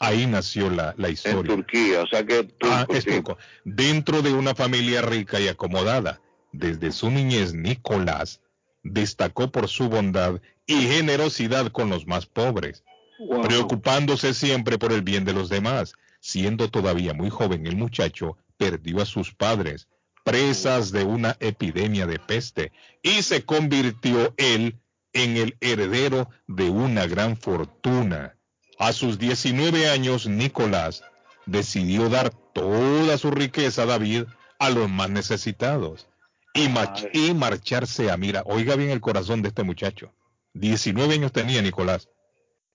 Ahí 0.00 0.26
nació 0.26 0.70
la, 0.70 0.92
la 0.98 1.06
En 1.06 1.12
historia. 1.14 1.54
Turquía, 1.54 2.02
o 2.02 2.06
sea 2.08 2.26
que 2.26 2.42
turco, 2.42 2.74
Ah, 2.74 2.84
es 2.88 3.04
sí. 3.04 3.10
turco. 3.10 3.38
Dentro 3.64 4.20
de 4.20 4.32
una 4.32 4.56
familia 4.56 5.00
rica 5.00 5.38
y 5.38 5.46
acomodada, 5.46 6.20
desde 6.50 6.90
su 6.90 7.12
niñez, 7.12 7.54
Nicolás 7.54 8.40
destacó 8.82 9.52
por 9.52 9.68
su 9.68 9.88
bondad 9.88 10.40
y 10.66 10.88
generosidad 10.88 11.70
con 11.70 11.90
los 11.90 12.08
más 12.08 12.26
pobres, 12.26 12.82
Wow. 13.20 13.42
preocupándose 13.42 14.34
siempre 14.34 14.78
por 14.78 14.92
el 14.92 15.02
bien 15.02 15.24
de 15.24 15.32
los 15.32 15.48
demás. 15.48 15.94
Siendo 16.26 16.70
todavía 16.70 17.12
muy 17.12 17.28
joven, 17.28 17.66
el 17.66 17.76
muchacho 17.76 18.38
perdió 18.56 19.02
a 19.02 19.04
sus 19.04 19.34
padres, 19.34 19.88
presas 20.24 20.90
de 20.90 21.04
una 21.04 21.36
epidemia 21.38 22.06
de 22.06 22.18
peste, 22.18 22.72
y 23.02 23.20
se 23.20 23.44
convirtió 23.44 24.32
él 24.38 24.80
en 25.12 25.36
el 25.36 25.58
heredero 25.60 26.30
de 26.46 26.70
una 26.70 27.06
gran 27.06 27.36
fortuna. 27.36 28.38
A 28.78 28.94
sus 28.94 29.18
19 29.18 29.90
años, 29.90 30.26
Nicolás 30.26 31.02
decidió 31.44 32.08
dar 32.08 32.30
toda 32.54 33.18
su 33.18 33.30
riqueza 33.30 33.82
a 33.82 33.86
David 33.86 34.22
a 34.58 34.70
los 34.70 34.88
más 34.88 35.10
necesitados 35.10 36.08
y, 36.54 36.68
mach- 36.68 37.10
y 37.12 37.34
marcharse 37.34 38.10
a 38.10 38.16
Mira. 38.16 38.44
Oiga 38.46 38.76
bien 38.76 38.88
el 38.88 39.02
corazón 39.02 39.42
de 39.42 39.48
este 39.48 39.62
muchacho. 39.62 40.14
19 40.54 41.12
años 41.16 41.32
tenía 41.32 41.60
Nicolás 41.60 42.08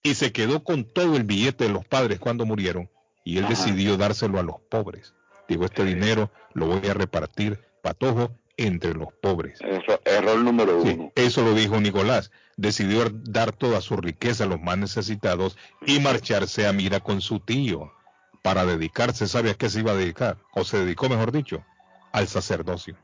y 0.04 0.14
se 0.14 0.32
quedó 0.32 0.64
con 0.64 0.84
todo 0.84 1.16
el 1.18 1.24
billete 1.24 1.64
de 1.64 1.72
los 1.74 1.84
padres 1.88 2.20
cuando 2.20 2.46
murieron 2.46 2.92
y 3.30 3.38
él 3.38 3.46
Ajá. 3.46 3.50
decidió 3.54 3.98
dárselo 3.98 4.40
a 4.40 4.44
los 4.44 4.60
pobres. 4.70 5.14
Digo, 5.48 5.66
este 5.66 5.84
dinero 5.86 6.30
lo 6.54 6.68
voy 6.68 6.88
a 6.88 6.94
repartir, 6.94 7.60
patojo, 7.82 8.32
entre 8.58 8.94
los 8.94 9.14
pobres. 9.22 9.60
Error, 9.62 10.02
error 10.06 10.38
número 10.40 10.82
Sí, 10.84 10.90
uno. 10.98 11.12
eso 11.16 11.42
lo 11.44 11.54
dijo 11.54 11.80
Nicolás. 11.80 12.32
Decidió 12.58 13.10
dar 13.10 13.54
toda 13.54 13.80
su 13.82 13.96
riqueza 13.96 14.44
a 14.44 14.48
los 14.48 14.60
más 14.60 14.78
necesitados 14.78 15.58
y 15.86 16.00
marcharse 16.02 16.68
a 16.68 16.74
Mira 16.74 17.00
con 17.00 17.22
su 17.22 17.40
tío 17.40 17.92
para 18.44 18.66
dedicarse, 18.66 19.28
¿sabe 19.28 19.52
a 19.52 19.54
qué 19.54 19.70
se 19.70 19.80
iba 19.80 19.92
a 19.92 19.96
dedicar? 19.96 20.38
O 20.54 20.64
se 20.66 20.78
dedicó, 20.80 21.08
mejor 21.08 21.32
dicho, 21.32 21.64
al 22.12 22.28
sacerdocio. 22.28 22.98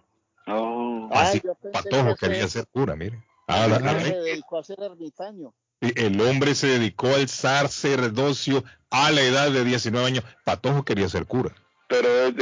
Oh. 0.47 1.09
Así, 1.13 1.39
pensé 1.39 1.69
Patojo 1.71 2.15
que 2.15 2.27
quería 2.27 2.47
ser 2.47 2.67
cura, 2.67 2.95
mire. 2.95 3.23
Ah, 3.47 3.67
la- 3.67 3.79
la- 3.79 3.99
se 4.01 4.13
dedicó 4.15 4.57
a 4.59 4.63
ser 4.63 4.77
ermitaño. 4.81 5.53
El 5.95 6.19
hombre 6.21 6.55
se 6.55 6.67
dedicó 6.67 7.07
al 7.15 7.27
sacerdocio 7.29 8.63
a 8.89 9.11
la 9.11 9.21
edad 9.21 9.51
de 9.51 9.63
19 9.65 10.05
años. 10.07 10.23
Patojo 10.43 10.83
quería 10.83 11.09
ser 11.09 11.25
cura. 11.25 11.53
Pero, 11.87 12.07
eh, 12.27 12.33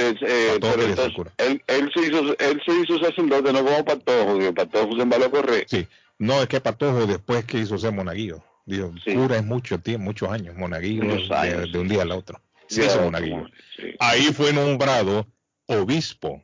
pero 0.62 0.82
entonces, 0.84 1.14
cura. 1.16 1.32
él, 1.38 1.62
él, 1.68 1.92
se 1.94 2.02
hizo, 2.08 2.38
él 2.40 2.62
se 2.66 2.72
hizo 2.80 2.98
sacerdote, 3.00 3.52
no 3.52 3.64
como 3.66 3.84
Patojo, 3.84 4.40
que 4.40 4.54
Patojo 4.54 4.96
se 4.96 5.02
embaló 5.02 5.26
a 5.26 5.32
correr. 5.32 5.66
Sí, 5.68 5.86
no 6.18 6.42
es 6.42 6.48
que 6.48 6.62
Patojo 6.62 7.06
después 7.06 7.44
que 7.46 7.60
hizo 7.60 7.78
ser 7.78 7.92
monaguillo. 7.92 8.42
Digo, 8.66 8.94
Sí. 9.04 9.14
cura 9.14 9.36
es 9.38 9.44
mucho 9.44 9.80
tiempo, 9.80 10.06
muchos 10.06 10.30
años, 10.30 10.56
monaguillo 10.56 11.04
Muchos 11.04 11.28
de- 11.28 11.36
años. 11.36 11.72
De, 11.74 11.80
un 11.80 11.90
día 11.90 12.04
al 12.04 12.12
otro. 12.12 12.40
Ya, 12.70 12.86
hizo 12.86 13.02
monaguillo. 13.02 13.46
sí. 13.76 13.84
Ahí 14.00 14.24
fue 14.32 14.54
nombrado 14.54 15.28
obispo 15.66 16.42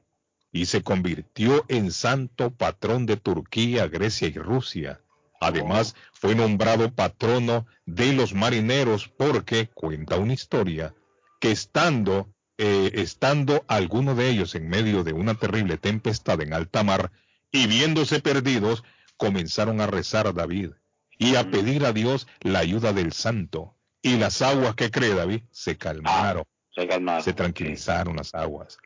y 0.52 0.66
se 0.66 0.82
convirtió 0.84 1.64
en 1.70 1.92
santo 1.92 2.50
patrón 2.52 3.06
de 3.06 3.16
Turquía, 3.16 3.88
Grecia 3.88 4.28
y 4.28 4.34
Rusia. 4.34 5.00
Además, 5.40 5.96
fue 6.12 6.36
nombrado 6.36 6.94
patrono 6.94 7.66
de 7.86 8.14
los 8.14 8.34
marineros 8.34 9.08
porque 9.08 9.68
cuenta 9.68 10.18
una 10.18 10.34
historia 10.34 10.94
que 11.40 11.52
estando, 11.52 12.34
eh, 12.58 12.92
estando 12.96 13.64
alguno 13.68 14.16
de 14.16 14.30
ellos 14.30 14.56
en 14.56 14.68
medio 14.68 15.04
de 15.04 15.14
una 15.14 15.36
terrible 15.36 15.78
tempestad 15.78 16.42
en 16.42 16.54
alta 16.54 16.84
mar 16.84 17.12
y 17.52 17.68
viéndose 17.68 18.20
perdidos, 18.20 18.84
comenzaron 19.16 19.80
a 19.82 19.88
rezar 19.88 20.28
a 20.28 20.34
David 20.34 20.72
y 21.18 21.36
a 21.36 21.50
pedir 21.50 21.86
a 21.86 21.94
Dios 21.94 22.28
la 22.42 22.60
ayuda 22.60 22.94
del 22.94 23.14
santo. 23.14 23.76
Y 24.02 24.18
las 24.18 24.42
aguas 24.42 24.76
que 24.76 24.92
cree 24.92 25.14
David 25.14 25.42
se 25.52 25.78
calmaron 25.78 26.46
Se 26.74 26.88
calmaron. 26.88 27.24
se 27.24 27.34
tranquilizaron 27.34 28.16
las 28.16 28.34
aguas. 28.34 28.78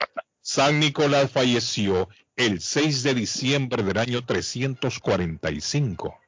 San 0.41 0.79
Nicolás 0.79 1.31
falleció 1.31 2.09
el 2.35 2.61
6 2.61 3.03
de 3.03 3.13
diciembre 3.13 3.83
del 3.83 3.97
año 3.97 4.25
345. 4.25 6.19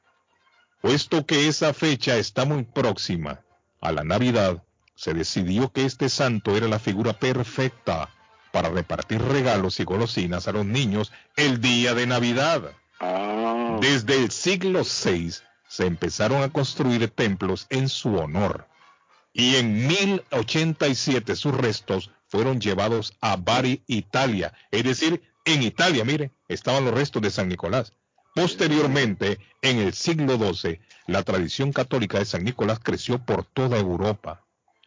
Puesto 0.86 1.26
que 1.26 1.48
esa 1.48 1.74
fecha 1.74 2.16
está 2.16 2.44
muy 2.44 2.62
próxima 2.62 3.40
a 3.80 3.90
la 3.90 4.04
Navidad, 4.04 4.62
se 4.94 5.14
decidió 5.14 5.72
que 5.72 5.84
este 5.84 6.08
santo 6.08 6.56
era 6.56 6.68
la 6.68 6.78
figura 6.78 7.12
perfecta 7.12 8.08
para 8.52 8.68
repartir 8.68 9.20
regalos 9.20 9.80
y 9.80 9.84
golosinas 9.84 10.46
a 10.46 10.52
los 10.52 10.64
niños 10.64 11.10
el 11.34 11.60
día 11.60 11.92
de 11.94 12.06
Navidad. 12.06 12.70
Ah, 13.00 13.78
Desde 13.80 14.14
el 14.14 14.30
siglo 14.30 14.82
VI 14.84 15.32
se 15.66 15.86
empezaron 15.86 16.44
a 16.44 16.50
construir 16.50 17.08
templos 17.10 17.66
en 17.68 17.88
su 17.88 18.14
honor 18.14 18.68
y 19.32 19.56
en 19.56 19.88
1087 19.88 21.34
sus 21.34 21.52
restos 21.52 22.12
fueron 22.28 22.60
llevados 22.60 23.12
a 23.20 23.34
Bari, 23.34 23.82
Italia. 23.88 24.52
Es 24.70 24.84
decir, 24.84 25.20
en 25.46 25.64
Italia, 25.64 26.04
mire, 26.04 26.30
estaban 26.46 26.84
los 26.84 26.94
restos 26.94 27.22
de 27.22 27.32
San 27.32 27.48
Nicolás. 27.48 27.92
Posteriormente, 28.36 29.38
en 29.62 29.78
el 29.78 29.94
siglo 29.94 30.36
XII, 30.36 30.78
la 31.06 31.22
tradición 31.22 31.72
católica 31.72 32.18
de 32.18 32.26
San 32.26 32.44
Nicolás 32.44 32.78
creció 32.80 33.18
por 33.18 33.46
toda 33.46 33.78
Europa. 33.78 34.44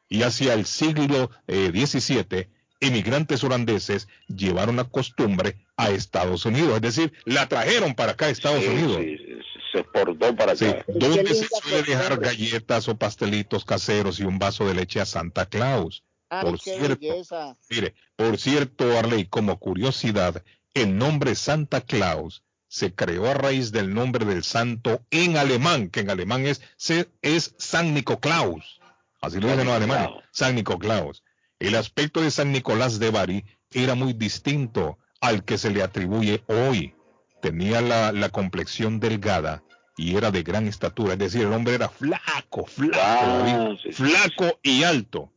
Y 0.07 0.21
hacia 0.21 0.53
el 0.53 0.67
siglo 0.67 1.31
eh, 1.47 1.71
XVII, 1.73 2.47
inmigrantes 2.79 3.43
holandeses 3.43 4.07
llevaron 4.27 4.75
la 4.75 4.83
costumbre 4.83 5.65
a 5.77 5.89
Estados 5.89 6.45
Unidos, 6.45 6.75
es 6.75 6.81
decir, 6.81 7.13
la 7.25 7.47
trajeron 7.47 7.95
para 7.95 8.11
acá 8.11 8.27
a 8.27 8.29
Estados 8.29 8.61
Sí, 8.61 8.67
Unidos. 8.69 8.97
sí, 8.97 9.17
sí, 9.17 9.33
se 9.71 9.79
exportó 9.79 10.35
para 10.35 10.55
Sí, 10.55 10.65
acá. 10.65 10.85
¿Dónde 10.87 11.33
se 11.33 11.47
suele 11.47 11.81
dejar 11.81 12.19
galletas 12.19 12.87
o 12.87 12.97
pastelitos 12.99 13.65
caseros 13.65 14.19
y 14.19 14.25
un 14.25 14.37
vaso 14.37 14.67
de 14.67 14.75
leche 14.75 15.01
a 15.01 15.05
Santa 15.05 15.47
Claus? 15.47 16.03
Ay, 16.29 16.43
Por 16.45 16.61
qué 16.61 16.75
cierto, 16.77 16.99
belleza. 17.01 17.57
mire, 17.67 17.95
por 18.15 18.37
cierto, 18.37 18.95
Arley, 18.95 19.25
como 19.25 19.57
curiosidad, 19.57 20.43
el 20.75 20.95
nombre 20.95 21.33
Santa 21.33 21.81
Claus 21.81 22.43
se 22.69 22.93
creó 22.95 23.29
a 23.29 23.33
raíz 23.33 23.71
del 23.73 23.93
nombre 23.93 24.23
del 24.25 24.43
santo 24.43 25.01
en 25.11 25.35
alemán, 25.35 25.89
que 25.89 25.99
en 25.99 26.09
alemán 26.09 26.45
es, 26.45 26.61
se- 26.77 27.09
es 27.21 27.55
San 27.57 27.93
Nicoclaus. 27.93 28.79
Así 29.21 29.41
lo 29.41 29.49
dicen 29.49 29.65
los 29.65 29.75
alemanes, 29.75 30.09
San 30.31 30.55
Nicoclaus. 30.55 31.23
El 31.59 31.75
aspecto 31.75 32.21
de 32.21 32.31
San 32.31 32.53
Nicolás 32.53 32.99
de 32.99 33.09
Bari 33.11 33.43
era 33.71 33.95
muy 33.95 34.13
distinto 34.13 34.97
al 35.19 35.43
que 35.43 35.57
se 35.57 35.71
le 35.71 35.83
atribuye 35.83 36.43
hoy. 36.47 36.95
Tenía 37.41 37.81
la, 37.81 38.11
la 38.13 38.29
complexión 38.29 38.99
delgada 39.01 39.63
y 39.97 40.15
era 40.15 40.31
de 40.31 40.43
gran 40.43 40.67
estatura, 40.67 41.13
es 41.13 41.19
decir, 41.19 41.41
el 41.41 41.51
hombre 41.53 41.73
era 41.73 41.89
flaco, 41.89 42.65
flaco, 42.65 42.97
Ah, 43.01 43.43
David, 43.43 43.77
sí, 43.83 43.91
sí, 43.91 44.03
flaco 44.03 44.59
y 44.63 44.83
alto. 44.83 45.33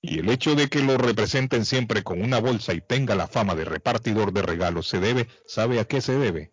Y 0.00 0.18
el 0.18 0.28
hecho 0.30 0.56
de 0.56 0.68
que 0.68 0.80
lo 0.80 0.98
representen 0.98 1.64
siempre 1.64 2.02
con 2.02 2.20
una 2.22 2.40
bolsa 2.40 2.74
y 2.74 2.80
tenga 2.80 3.14
la 3.14 3.28
fama 3.28 3.54
de 3.54 3.64
repartidor 3.64 4.32
de 4.32 4.42
regalos 4.42 4.88
se 4.88 4.98
debe, 4.98 5.28
¿sabe 5.46 5.78
a 5.78 5.84
qué 5.84 6.00
se 6.00 6.16
debe? 6.18 6.50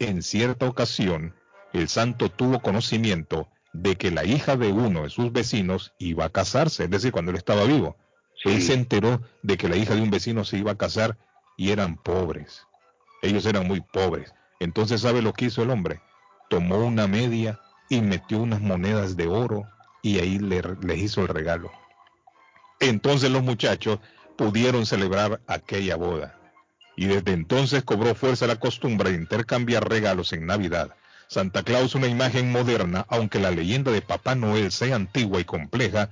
En 0.00 0.22
cierta 0.22 0.66
ocasión, 0.66 1.34
el 1.74 1.88
santo 1.90 2.30
tuvo 2.30 2.60
conocimiento 2.60 3.48
de 3.74 3.96
que 3.96 4.10
la 4.10 4.24
hija 4.24 4.56
de 4.56 4.72
uno 4.72 5.02
de 5.02 5.10
sus 5.10 5.30
vecinos 5.30 5.92
iba 5.98 6.24
a 6.24 6.30
casarse, 6.30 6.84
es 6.84 6.90
decir, 6.90 7.12
cuando 7.12 7.30
él 7.30 7.36
estaba 7.36 7.64
vivo. 7.64 7.98
Él 8.44 8.62
se 8.62 8.72
enteró 8.72 9.20
de 9.42 9.58
que 9.58 9.68
la 9.68 9.76
hija 9.76 9.94
de 9.94 10.00
un 10.00 10.10
vecino 10.10 10.46
se 10.46 10.56
iba 10.56 10.72
a 10.72 10.78
casar 10.78 11.18
y 11.58 11.70
eran 11.70 11.96
pobres. 11.98 12.66
Ellos 13.20 13.44
eran 13.44 13.68
muy 13.68 13.82
pobres. 13.82 14.32
Entonces, 14.58 15.02
¿sabe 15.02 15.20
lo 15.20 15.34
que 15.34 15.44
hizo 15.44 15.62
el 15.62 15.70
hombre? 15.70 16.00
Tomó 16.48 16.78
una 16.78 17.06
media 17.06 17.60
y 17.90 18.00
metió 18.00 18.38
unas 18.38 18.62
monedas 18.62 19.18
de 19.18 19.26
oro 19.28 19.64
y 20.00 20.18
ahí 20.18 20.38
le, 20.38 20.62
les 20.80 20.98
hizo 20.98 21.20
el 21.20 21.28
regalo. 21.28 21.70
Entonces 22.80 23.30
los 23.30 23.42
muchachos 23.42 23.98
pudieron 24.38 24.86
celebrar 24.86 25.42
aquella 25.46 25.96
boda. 25.96 26.39
Y 26.96 27.06
desde 27.06 27.32
entonces 27.32 27.82
cobró 27.82 28.14
fuerza 28.14 28.46
la 28.46 28.56
costumbre 28.56 29.10
de 29.10 29.16
intercambiar 29.16 29.88
regalos 29.88 30.32
en 30.32 30.46
Navidad. 30.46 30.94
Santa 31.28 31.62
Claus 31.62 31.94
una 31.94 32.08
imagen 32.08 32.50
moderna, 32.50 33.06
aunque 33.08 33.38
la 33.38 33.52
leyenda 33.52 33.92
de 33.92 34.02
Papá 34.02 34.34
Noel 34.34 34.72
sea 34.72 34.96
antigua 34.96 35.40
y 35.40 35.44
compleja, 35.44 36.10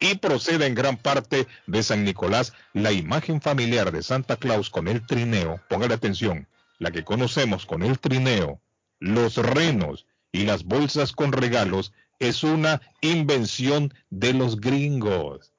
y 0.00 0.16
procede 0.16 0.66
en 0.66 0.74
gran 0.74 0.96
parte 0.96 1.46
de 1.66 1.82
San 1.82 2.04
Nicolás, 2.04 2.52
la 2.72 2.92
imagen 2.92 3.40
familiar 3.40 3.90
de 3.90 4.02
Santa 4.02 4.36
Claus 4.36 4.70
con 4.70 4.86
el 4.86 5.06
trineo, 5.06 5.60
póngale 5.68 5.94
atención, 5.94 6.46
la 6.78 6.90
que 6.90 7.02
conocemos 7.04 7.66
con 7.66 7.82
el 7.82 7.98
trineo, 7.98 8.60
los 9.00 9.36
renos 9.36 10.06
y 10.32 10.44
las 10.44 10.64
bolsas 10.64 11.12
con 11.12 11.32
regalos, 11.32 11.92
es 12.18 12.42
una 12.44 12.80
invención 13.00 13.94
de 14.10 14.34
los 14.34 14.60
gringos. 14.60 15.52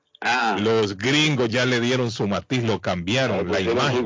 Los 0.60 0.98
gringos 0.98 1.48
ya 1.50 1.66
le 1.66 1.80
dieron 1.80 2.12
su 2.12 2.28
matiz, 2.28 2.64
lo 2.64 2.82
cambiaron, 2.82 3.50
la 3.50 3.62
imagen. 3.62 4.06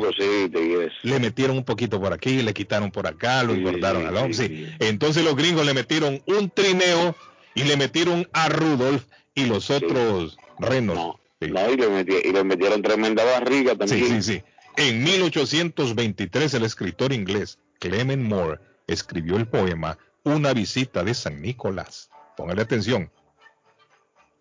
Le 1.03 1.19
metieron 1.19 1.57
un 1.57 1.63
poquito 1.65 1.99
por 1.99 2.13
aquí, 2.13 2.41
le 2.43 2.53
quitaron 2.53 2.91
por 2.91 3.07
acá, 3.07 3.43
lo 3.43 3.53
engordaron 3.53 4.05
al 4.05 4.15
hombre. 4.17 4.33
sí. 4.33 4.67
Entonces 4.79 5.23
los 5.23 5.35
gringos 5.35 5.65
le 5.65 5.73
metieron 5.73 6.21
un 6.27 6.49
trineo 6.51 7.15
y 7.55 7.63
le 7.63 7.77
metieron 7.77 8.27
a 8.33 8.49
Rudolf 8.49 9.05
y 9.33 9.45
los 9.45 9.69
otros 9.71 10.37
renos. 10.59 11.15
Sí. 11.41 11.49
No, 11.51 11.69
y 11.71 11.77
le, 11.77 11.89
meti- 11.89 12.21
y 12.23 12.31
le 12.31 12.43
metieron 12.43 12.81
tremenda 12.81 13.23
barriga 13.25 13.71
Sí, 13.73 13.77
también. 13.79 14.21
sí, 14.23 14.33
sí. 14.35 14.43
En 14.77 15.03
1823 15.03 16.53
el 16.53 16.63
escritor 16.63 17.11
inglés 17.11 17.59
Clement 17.79 18.23
Moore 18.23 18.59
escribió 18.87 19.35
el 19.37 19.47
poema 19.47 19.97
Una 20.23 20.53
visita 20.53 21.03
de 21.03 21.13
San 21.13 21.41
Nicolás. 21.41 22.09
Póngale 22.37 22.61
atención. 22.61 23.11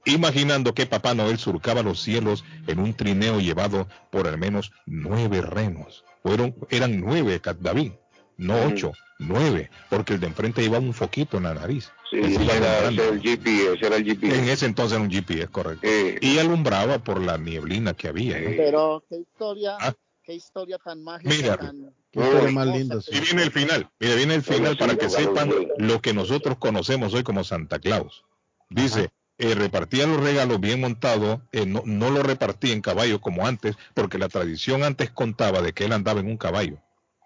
Imaginando 0.05 0.75
que 0.75 0.87
Papá 0.87 1.15
Noel 1.15 1.39
surcaba 1.39 1.83
los 1.83 2.01
cielos 2.01 2.45
en 2.67 2.81
un 2.81 2.95
trineo 2.95 3.41
llevado 3.41 3.87
por 4.11 4.27
al 4.27 4.39
menos 4.39 4.73
nueve 4.87 5.41
renos. 5.43 6.05
Fueron, 6.23 6.55
eran 6.71 7.01
nueve, 7.01 7.41
Cat- 7.41 7.59
David, 7.61 7.93
no 8.37 8.65
ocho, 8.67 8.93
nueve, 9.19 9.71
porque 9.91 10.15
el 10.15 10.21
de 10.21 10.27
enfrente 10.27 10.63
llevaba 10.63 10.85
un 10.85 10.95
foquito 10.95 11.37
en 11.37 11.45
la 11.45 11.55
nariz. 11.55 11.91
Sí, 12.11 12.19
Ese 12.19 12.43
era, 12.45 12.79
ese 12.91 12.95
era 12.95 13.09
el 13.09 13.21
GPS, 13.23 13.87
era 13.87 13.97
el 13.97 14.05
GPS. 14.05 14.39
En 14.39 14.49
ese 14.49 14.67
entonces 14.67 14.95
era 14.97 15.03
un 15.05 15.11
GPS, 15.11 15.47
correcto. 15.49 15.81
Eh, 15.87 16.19
Y 16.21 16.39
alumbraba 16.39 16.99
por 16.99 17.21
la 17.21 17.39
nieblina 17.39 17.95
que 17.95 18.09
había. 18.09 18.39
¿no? 18.41 18.51
Pero 18.57 19.05
qué 19.09 19.17
historia, 19.19 19.77
Ah. 19.81 19.95
qué 20.25 20.35
historia 20.35 20.79
tan 20.79 21.03
mágica. 21.03 21.31
Mira, 21.35 21.57
tan 21.57 21.95
Qué 22.11 22.21
más 22.53 22.67
linda. 22.67 22.99
Y 23.11 23.21
viene 23.21 23.43
el 23.45 23.51
final, 23.51 23.89
mire, 23.99 24.17
viene 24.17 24.35
el 24.35 24.43
final 24.43 24.77
para 24.77 24.97
que 24.97 25.09
sepan 25.09 25.51
lo 25.79 26.03
que 26.03 26.13
nosotros 26.13 26.59
conocemos 26.59 27.15
hoy 27.15 27.23
como 27.23 27.43
Santa 27.43 27.79
Claus. 27.79 28.25
Dice, 28.69 29.11
eh, 29.39 29.55
repartía 29.55 30.07
los 30.07 30.21
regalos 30.21 30.61
bien 30.61 30.81
montados, 30.81 31.41
eh, 31.53 31.67
no, 31.67 31.83
no 31.85 32.11
lo 32.11 32.23
repartía 32.23 32.73
en 32.73 32.81
caballo 32.81 33.21
como 33.21 33.47
antes, 33.47 33.77
porque 33.95 34.19
la 34.19 34.29
tradición 34.29 34.85
antes 34.85 35.11
contaba 35.11 35.63
de 35.63 35.73
que 35.73 35.85
él 35.85 35.93
andaba 35.93 36.21
en 36.21 36.27
un 36.27 36.37
caballo. 36.37 36.79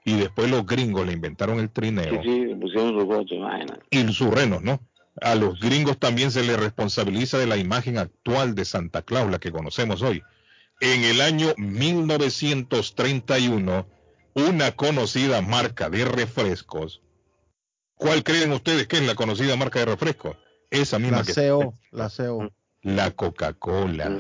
Y 0.04 0.16
después 0.16 0.50
los 0.50 0.64
gringos 0.64 1.06
le 1.06 1.12
inventaron 1.12 1.58
el 1.58 1.68
trineo 1.68 2.22
sí, 2.22 2.22
sí, 2.22 2.54
pusieron 2.60 2.94
y 3.90 4.12
sus 4.12 4.32
renos, 4.32 4.62
¿no? 4.62 4.80
A 5.20 5.34
los 5.34 5.58
gringos 5.58 5.98
también 5.98 6.30
se 6.30 6.44
les 6.44 6.56
responsabiliza 6.58 7.38
de 7.38 7.46
la 7.46 7.56
imagen 7.56 7.98
actual 7.98 8.54
de 8.54 8.64
Santa 8.64 9.02
Claus, 9.02 9.28
la 9.30 9.40
que 9.40 9.50
conocemos 9.50 10.02
hoy. 10.02 10.22
En 10.80 11.04
el 11.04 11.22
año 11.22 11.54
1931, 11.56 13.86
una 14.34 14.72
conocida 14.72 15.40
marca 15.40 15.88
de 15.88 16.04
refrescos. 16.04 17.00
¿Cuál 17.94 18.22
creen 18.22 18.52
ustedes 18.52 18.86
que 18.86 18.96
es 18.96 19.06
la 19.06 19.14
conocida 19.14 19.56
marca 19.56 19.78
de 19.80 19.86
refrescos? 19.86 20.36
Esa 20.80 20.98
misma 20.98 21.18
La 21.18 21.24
que 21.24 21.32
CEO, 21.32 21.74
la 21.90 22.10
CEO. 22.10 22.52
la 22.82 23.10
Coca-Cola. 23.10 24.10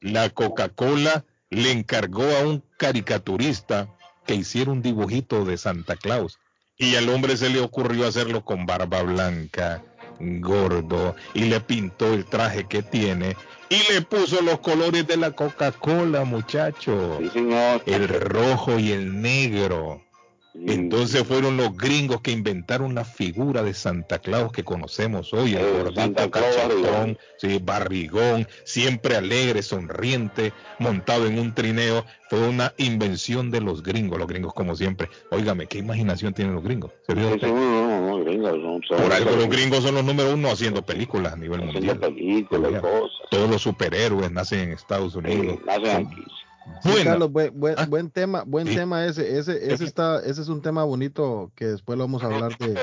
La 0.00 0.30
Coca-Cola 0.30 1.24
le 1.50 1.70
encargó 1.72 2.24
a 2.24 2.46
un 2.46 2.62
caricaturista 2.78 3.88
que 4.26 4.34
hiciera 4.34 4.70
un 4.70 4.82
dibujito 4.82 5.44
de 5.44 5.56
Santa 5.56 5.96
Claus. 5.96 6.38
Y 6.76 6.96
al 6.96 7.08
hombre 7.08 7.36
se 7.36 7.50
le 7.50 7.60
ocurrió 7.60 8.06
hacerlo 8.06 8.44
con 8.44 8.66
barba 8.66 9.02
blanca, 9.02 9.82
gordo, 10.18 11.14
y 11.32 11.44
le 11.44 11.60
pintó 11.60 12.12
el 12.12 12.24
traje 12.24 12.64
que 12.64 12.82
tiene 12.82 13.36
y 13.74 13.92
le 13.92 14.02
puso 14.02 14.40
los 14.42 14.60
colores 14.60 15.06
de 15.06 15.16
la 15.16 15.32
Coca-Cola, 15.32 16.24
muchacho. 16.24 17.18
Sí, 17.20 17.28
señor. 17.30 17.82
El 17.86 18.08
rojo 18.08 18.78
y 18.78 18.92
el 18.92 19.20
negro. 19.20 20.03
Entonces 20.56 21.24
fueron 21.24 21.56
los 21.56 21.76
gringos 21.76 22.20
que 22.20 22.30
inventaron 22.30 22.94
la 22.94 23.04
figura 23.04 23.62
de 23.64 23.74
Santa 23.74 24.20
Claus 24.20 24.52
que 24.52 24.62
conocemos 24.62 25.34
hoy, 25.34 25.54
el 25.54 25.58
Eh, 25.64 25.72
gordito 25.82 26.30
cachetón, 26.30 26.68
barrigón. 26.68 27.18
sí, 27.38 27.58
barrigón, 27.60 28.46
siempre 28.62 29.16
alegre, 29.16 29.62
sonriente, 29.62 30.52
montado 30.78 31.26
en 31.26 31.40
un 31.40 31.54
trineo. 31.54 32.04
Fue 32.30 32.48
una 32.48 32.72
invención 32.78 33.50
de 33.50 33.60
los 33.60 33.82
gringos, 33.82 34.16
los 34.18 34.28
gringos 34.28 34.54
como 34.54 34.76
siempre. 34.76 35.08
Óigame, 35.30 35.66
¿qué 35.66 35.78
imaginación 35.78 36.32
tienen 36.32 36.54
los 36.54 36.62
gringos? 36.62 36.92
¿Se 37.06 37.14
vio 37.14 37.32
Sí, 37.34 37.40
sí, 37.40 37.46
no, 37.46 38.00
no, 38.00 38.18
no, 38.18 38.24
gringos, 38.24 38.52
son- 38.88 38.96
Por 39.02 39.12
algo 39.12 39.30
los 39.36 39.48
gringos 39.48 39.82
son 39.82 39.94
los 39.96 40.04
número 40.04 40.34
uno 40.34 40.50
haciendo 40.50 40.82
películas 40.82 41.32
a 41.32 41.36
nivel 41.36 41.62
mundial. 41.62 41.98
películas. 41.98 42.82
Todos 43.30 43.50
los 43.50 43.60
superhéroes 43.60 44.30
nacen 44.30 44.60
en 44.60 44.72
Estados 44.72 45.12
Sí, 45.14 45.18
Unidos. 45.18 45.58
nacen 45.66 46.06
aquí. 46.06 46.22
Bueno. 46.84 47.04
Carlos, 47.04 47.32
buen, 47.32 47.58
buen, 47.58 47.74
Ah. 47.78 47.86
buen 47.88 48.10
tema, 48.10 48.44
buen 48.46 48.66
Sí. 48.66 48.74
tema 48.74 49.04
ese, 49.06 49.38
ese, 49.38 49.72
ese 49.72 49.84
está, 49.84 50.20
ese 50.24 50.40
es 50.42 50.48
un 50.48 50.62
tema 50.62 50.84
bonito 50.84 51.50
que 51.54 51.66
después 51.66 51.96
lo 51.98 52.04
vamos 52.04 52.22
a 52.22 52.26
hablar 52.26 52.56
de. 52.58 52.74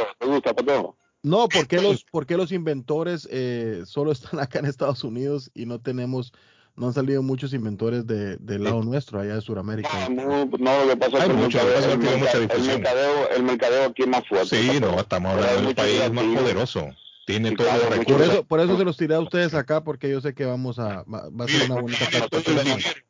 No, 1.24 1.48
¿por 1.50 1.68
qué 1.68 1.80
los, 1.82 2.04
por 2.06 2.26
qué 2.26 2.36
los 2.36 2.52
inventores 2.52 3.28
eh, 3.32 3.84
solo 3.86 4.12
están 4.12 4.40
acá 4.40 4.60
en 4.60 4.66
Estados 4.66 5.04
Unidos 5.04 5.52
y 5.54 5.66
no 5.68 5.80
tenemos, 5.80 6.34
no 6.76 6.88
han 6.88 6.94
salido 6.94 7.22
muchos 7.22 7.54
inventores 7.54 8.08
de, 8.08 8.38
del 8.38 8.64
lado 8.64 8.82
nuestro, 8.82 9.20
allá 9.20 9.36
de 9.36 9.42
Sudamérica? 9.42 9.90
No, 10.10 10.46
no, 10.46 10.86
lo 10.86 10.90
que 10.90 10.98
pasa 10.98 11.18
es 11.18 11.22
Hay 11.24 11.28
que 11.30 11.34
el 11.36 11.40
mucho, 11.40 11.60
el 11.60 11.68
mercadeo- 12.00 12.56
el 12.56 12.64
mercadeo, 12.64 13.30
el 13.36 13.44
mercadeo 13.44 13.86
aquí 13.90 14.02
es 14.02 14.08
más 14.08 14.28
fuerte. 14.28 14.48
Sí, 14.62 14.80
no, 14.80 15.00
estamos 15.00 15.34
hablando 15.34 15.62
de 15.62 15.68
un 15.68 15.76
país 15.76 16.12
más 16.12 16.26
poderoso. 16.42 16.88
Tiene 17.26 17.50
Sí, 17.50 17.56
todos 17.56 17.70
claro, 17.70 17.90
los 17.90 17.98
muchos 17.98 18.06
Por 18.06 18.18
recursos 18.20 18.34
eso, 18.34 18.44
por 18.46 18.60
eso 18.60 18.78
se 18.78 18.84
los 18.84 18.98
tiré 18.98 19.16
a 19.16 19.20
ustedes 19.20 19.54
acá, 19.54 19.84
porque 19.84 20.10
yo 20.10 20.22
sé 20.22 20.34
que 20.34 20.46
vamos 20.46 20.80
a, 20.80 21.04
va, 21.04 21.30
va 21.30 21.46
a 21.46 21.48
ser 21.48 21.70
una 21.72 21.82
bonita 21.82 22.06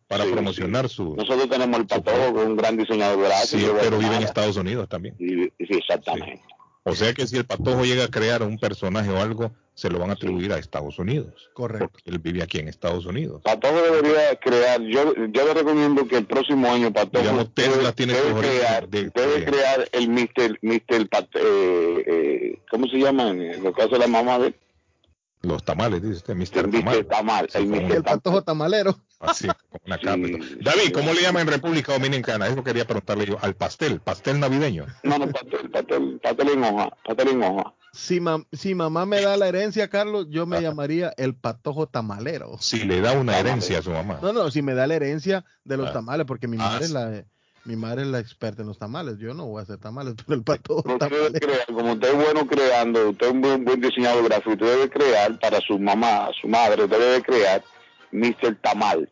para 0.08 0.26
Sí, 0.26 0.32
promocionar 0.32 0.90
su... 0.90 1.16
Nosotros 1.16 1.50
tenemos 1.50 1.80
el 1.80 1.88
Patojo, 1.88 2.34
que 2.34 2.42
es 2.42 2.48
un 2.48 2.58
gran 2.58 2.76
diseñador 2.76 3.24
gráfico. 3.24 3.58
Sí, 3.58 3.72
pero 3.80 3.98
vive 3.98 4.18
en. 4.18 4.24
Estados 4.24 4.58
Unidos 4.58 4.90
también. 4.90 5.16
Sí, 5.18 5.52
sí, 5.58 5.78
exactamente. 5.78 6.42
O 6.84 6.96
sea 6.96 7.14
que 7.14 7.28
si 7.28 7.38
el 7.38 7.46
patojo 7.46 7.86
llega 7.86 8.06
a 8.06 8.08
crear 8.08 8.42
un 8.42 8.58
personaje 8.58 9.10
o 9.10 9.18
algo, 9.18 9.52
se 9.82 9.90
lo 9.90 9.98
van 9.98 10.12
a 10.12 10.14
atribuir 10.14 10.54
a 10.54 10.60
Estados 10.60 11.00
Unidos. 11.00 11.50
Correcto. 11.54 11.90
Porque 11.92 12.12
él 12.12 12.20
vive 12.20 12.44
aquí 12.44 12.60
en 12.60 12.68
Estados 12.68 13.08
Unidos. 13.08 13.42
Patojo 13.44 13.82
debería 13.82 14.36
crear, 14.36 14.80
yo, 14.84 15.16
yo 15.16 15.46
le 15.46 15.54
recomiendo 15.56 16.08
que 16.08 16.18
el 16.18 16.26
próximo 16.26 16.72
año 16.72 16.94
Patojo 16.94 17.24
Digamos, 17.24 17.56
debe, 17.56 17.92
tiene 17.94 18.14
crear, 18.40 18.88
de- 18.88 19.10
debe 19.10 19.40
de- 19.40 19.46
crear 19.46 19.90
el 19.92 20.08
Mr. 20.10 20.60
Mr. 20.62 21.10
Pat, 21.10 21.28
eh, 21.34 22.04
eh, 22.06 22.60
¿cómo 22.70 22.86
se 22.88 22.98
llama? 22.98 23.32
Eh, 23.32 23.60
Lo 23.64 23.74
que 23.74 23.82
hace 23.82 23.98
la 23.98 24.06
mamá 24.06 24.38
de 24.38 24.54
Los 25.44 25.64
tamales, 25.64 26.02
dice 26.04 26.18
usted, 26.18 26.36
Mr. 26.36 26.70
Tamal. 26.70 27.06
Tamal, 27.08 27.50
el 27.92 28.04
patojo 28.04 28.44
tamalero. 28.44 28.96
Así, 29.20 29.48
como 29.48 29.82
una 29.86 29.98
cápita. 29.98 30.38
David, 30.62 30.92
¿cómo 30.94 31.14
le 31.14 31.22
llaman 31.22 31.44
en 31.44 31.54
República 31.54 31.94
Dominicana? 31.94 32.48
Eso 32.48 32.64
quería 32.64 32.86
preguntarle 32.86 33.26
yo. 33.26 33.38
Al 33.42 33.56
pastel, 33.56 34.00
pastel 34.00 34.40
navideño. 34.40 34.86
No, 35.04 35.18
no, 35.18 35.28
pastel, 35.30 35.70
pastel, 35.72 36.20
pastel 36.22 36.50
en 36.50 36.64
hoja, 36.64 36.90
pastel 37.06 37.28
en 37.30 37.44
hoja. 37.44 37.74
Si, 37.94 38.20
mam- 38.20 38.46
si 38.52 38.74
mamá 38.76 39.06
me 39.08 39.20
da 39.22 39.36
la 39.36 39.48
herencia, 39.48 39.90
Carlos, 39.90 40.28
yo 40.30 40.46
me 40.46 40.62
llamaría 40.62 41.12
el 41.18 41.36
patojo 41.36 41.88
tamalero. 41.88 42.58
Si 42.60 42.84
le 42.84 43.02
da 43.02 43.14
una 43.14 43.38
herencia 43.40 43.80
a 43.80 43.82
su 43.82 43.90
mamá. 43.92 44.20
No, 44.22 44.34
no, 44.34 44.50
si 44.52 44.62
me 44.62 44.74
da 44.76 44.86
la 44.88 44.96
herencia 44.96 45.44
de 45.66 45.78
los 45.78 45.90
Ah. 45.90 45.94
tamales, 45.94 46.26
porque 46.28 46.48
mi 46.48 46.58
Ah, 46.58 46.66
madre 46.70 46.86
es 46.86 46.92
la 46.92 47.26
mi 47.66 47.76
madre 47.76 48.02
es 48.04 48.08
la 48.08 48.20
experta 48.20 48.62
en 48.62 48.68
los 48.68 48.78
tamales. 48.80 49.18
Yo 49.20 49.34
no 49.34 49.46
voy 49.46 49.60
a 49.60 49.64
hacer 49.64 49.78
tamales, 49.78 50.16
pero 50.28 50.34
el 50.36 50.40
Usted 50.42 50.60
debe 50.84 50.98
tamalero. 50.98 51.40
crear, 51.48 51.66
como 51.68 51.94
usted 51.94 52.08
es 52.10 52.16
bueno 52.16 52.48
creando, 52.48 53.10
usted 53.10 53.28
es 53.28 53.32
un 53.34 53.42
buen, 53.42 53.66
buen 53.66 53.82
diseñador 53.82 54.24
gráfico, 54.26 54.52
usted 54.52 54.66
debe 54.68 54.90
crear 54.90 55.40
para 55.40 55.60
su 55.62 55.78
mamá, 55.80 56.30
su 56.40 56.48
madre, 56.48 56.84
usted 56.84 57.00
debe 57.00 57.22
crear 57.24 57.64
Mr. 58.12 58.56
Tamal. 58.62 59.10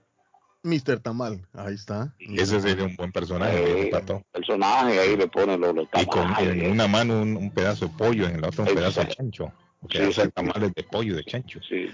Mr. 0.63 0.99
Tamal, 0.99 1.47
ahí 1.53 1.73
está. 1.75 2.13
Ese 2.19 2.59
sería 2.59 2.85
un 2.85 2.95
buen 2.97 3.11
personaje, 3.13 3.83
el 3.83 3.89
pato. 3.91 4.21
Personaje, 4.33 4.99
ahí 4.99 5.15
le 5.15 5.27
pone 5.27 5.57
los, 5.57 5.73
los 5.73 5.87
Y 5.93 6.05
con 6.05 6.23
tamales. 6.23 6.63
en 6.63 6.71
una 6.71 6.87
mano 6.87 7.21
un, 7.21 7.37
un 7.37 7.51
pedazo 7.51 7.87
de 7.87 7.93
pollo, 7.97 8.27
en 8.27 8.41
la 8.41 8.49
otra 8.49 8.65
un 8.65 8.75
pedazo 8.75 9.01
de 9.01 9.07
chancho. 9.07 9.53
Porque 9.79 10.11
Sí, 10.11 10.21
tamales 10.33 10.73
de 10.75 10.83
pollo, 10.83 11.15
de 11.15 11.23
chancho. 11.23 11.59
Sí. 11.67 11.89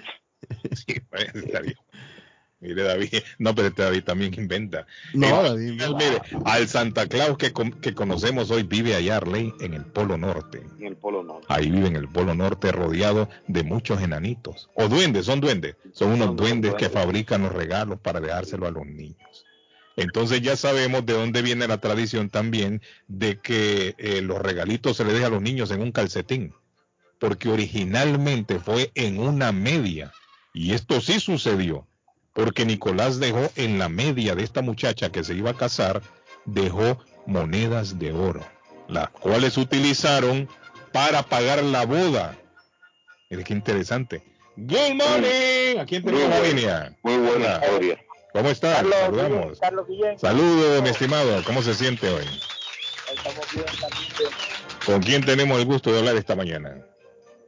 Sí, 0.76 1.00
pues, 1.10 1.32
David. 1.52 1.74
Mire, 2.66 2.84
David, 2.84 3.10
no, 3.40 3.54
pero 3.54 3.68
este 3.68 3.84
David 3.84 4.04
también 4.04 4.34
inventa. 4.36 4.88
No, 5.14 5.28
Eh, 5.28 5.50
David, 5.50 5.82
no. 5.82 5.98
Mire, 5.98 6.22
al 6.46 6.68
Santa 6.68 7.08
Claus 7.08 7.38
que, 7.38 7.54
con- 7.54 7.72
que 7.72 7.94
conocemos 7.94 8.50
hoy 8.52 8.64
vive 8.64 8.96
allá, 8.96 9.18
Arley, 9.18 9.54
en 9.60 9.74
el 9.74 9.86
Polo 9.86 10.18
Norte. 10.18 10.64
En 10.80 10.88
el 10.88 10.96
Polo 10.98 11.24
Norte. 11.24 11.46
Ahí 11.50 11.70
vive 11.70 11.88
en 11.88 11.96
el 11.96 12.08
Polo 12.10 12.34
Norte 12.34 12.72
rodeado 12.72 13.30
de 13.48 13.64
muchos 13.64 14.02
enanitos. 14.02 14.70
O 14.76 14.88
duendes, 14.88 15.26
son 15.28 15.40
duendes. 15.42 15.76
Son 15.94 16.10
unos 16.12 16.28
Son 16.28 16.36
duendes 16.36 16.74
que 16.76 16.90
fabrican 16.90 17.44
los 17.44 17.52
regalos 17.54 18.00
para 18.00 18.20
dejárselo 18.20 18.66
a 18.68 18.72
los 18.72 18.86
niños. 18.86 19.46
Entonces 19.98 20.42
ya 20.42 20.58
sabemos 20.58 21.06
de 21.06 21.14
dónde 21.14 21.42
viene 21.42 21.68
la 21.68 21.78
tradición 21.78 22.30
también 22.30 22.82
de 23.08 23.38
que 23.38 23.96
eh, 23.98 24.22
los 24.22 24.42
regalitos 24.42 24.98
se 24.98 25.06
le 25.06 25.14
deja 25.14 25.28
a 25.28 25.30
los 25.30 25.42
niños 25.42 25.72
en 25.72 25.82
un 25.82 25.92
calcetín. 25.94 26.54
Porque 27.18 27.48
originalmente 27.50 28.60
fue 28.60 28.92
en 28.96 29.20
una 29.20 29.52
media. 29.54 30.12
Y 30.54 30.74
esto 30.74 31.00
sí 31.00 31.20
sucedió. 31.22 31.88
Porque 32.36 32.66
Nicolás 32.66 33.18
dejó 33.20 33.50
en 33.56 33.80
la 33.80 33.88
media 33.88 34.36
de 34.36 34.44
esta 34.44 34.62
muchacha 34.62 35.10
que 35.10 35.24
se 35.24 35.34
iba 35.34 35.52
a 35.52 35.58
casar, 35.58 36.02
dejó 36.44 37.00
monedas 37.26 37.98
de 37.98 38.12
oro, 38.12 38.46
las 38.90 39.10
cuales 39.10 39.58
utilizaron 39.58 40.50
para 40.92 41.24
pagar 41.24 41.64
la 41.64 41.86
boda. 41.86 42.38
Mire 43.30 43.46
qué 43.46 43.54
interesante. 43.54 44.22
Good 44.58 44.96
morning. 44.96 45.80
¿A 45.80 45.86
quién 45.86 46.04
tenemos 46.04 46.26
en 46.26 46.30
la 46.30 46.42
línea? 46.42 46.98
Muy 47.04 47.18
buena 47.18 47.62
historia. 47.64 48.06
¿Cómo 48.34 48.50
está? 48.50 48.76
Carlos, 48.76 48.96
Saludamos. 49.00 49.46
Guillén, 49.46 49.60
Carlos 49.62 49.88
Guillén. 49.88 50.20
Saludos, 50.20 50.84
mi 50.84 50.90
estimado. 50.90 51.44
¿Cómo 51.46 51.62
se 51.62 51.74
siente 51.74 52.10
hoy? 52.10 52.26
Estamos 53.14 53.46
bien 53.54 53.66
también. 53.66 54.32
¿Con 54.86 55.02
quién 55.02 55.26
tenemos 55.26 55.58
el 55.58 55.66
gusto 55.66 55.92
de 55.92 56.00
hablar 56.00 56.18
esta 56.18 56.36
mañana? 56.36 56.86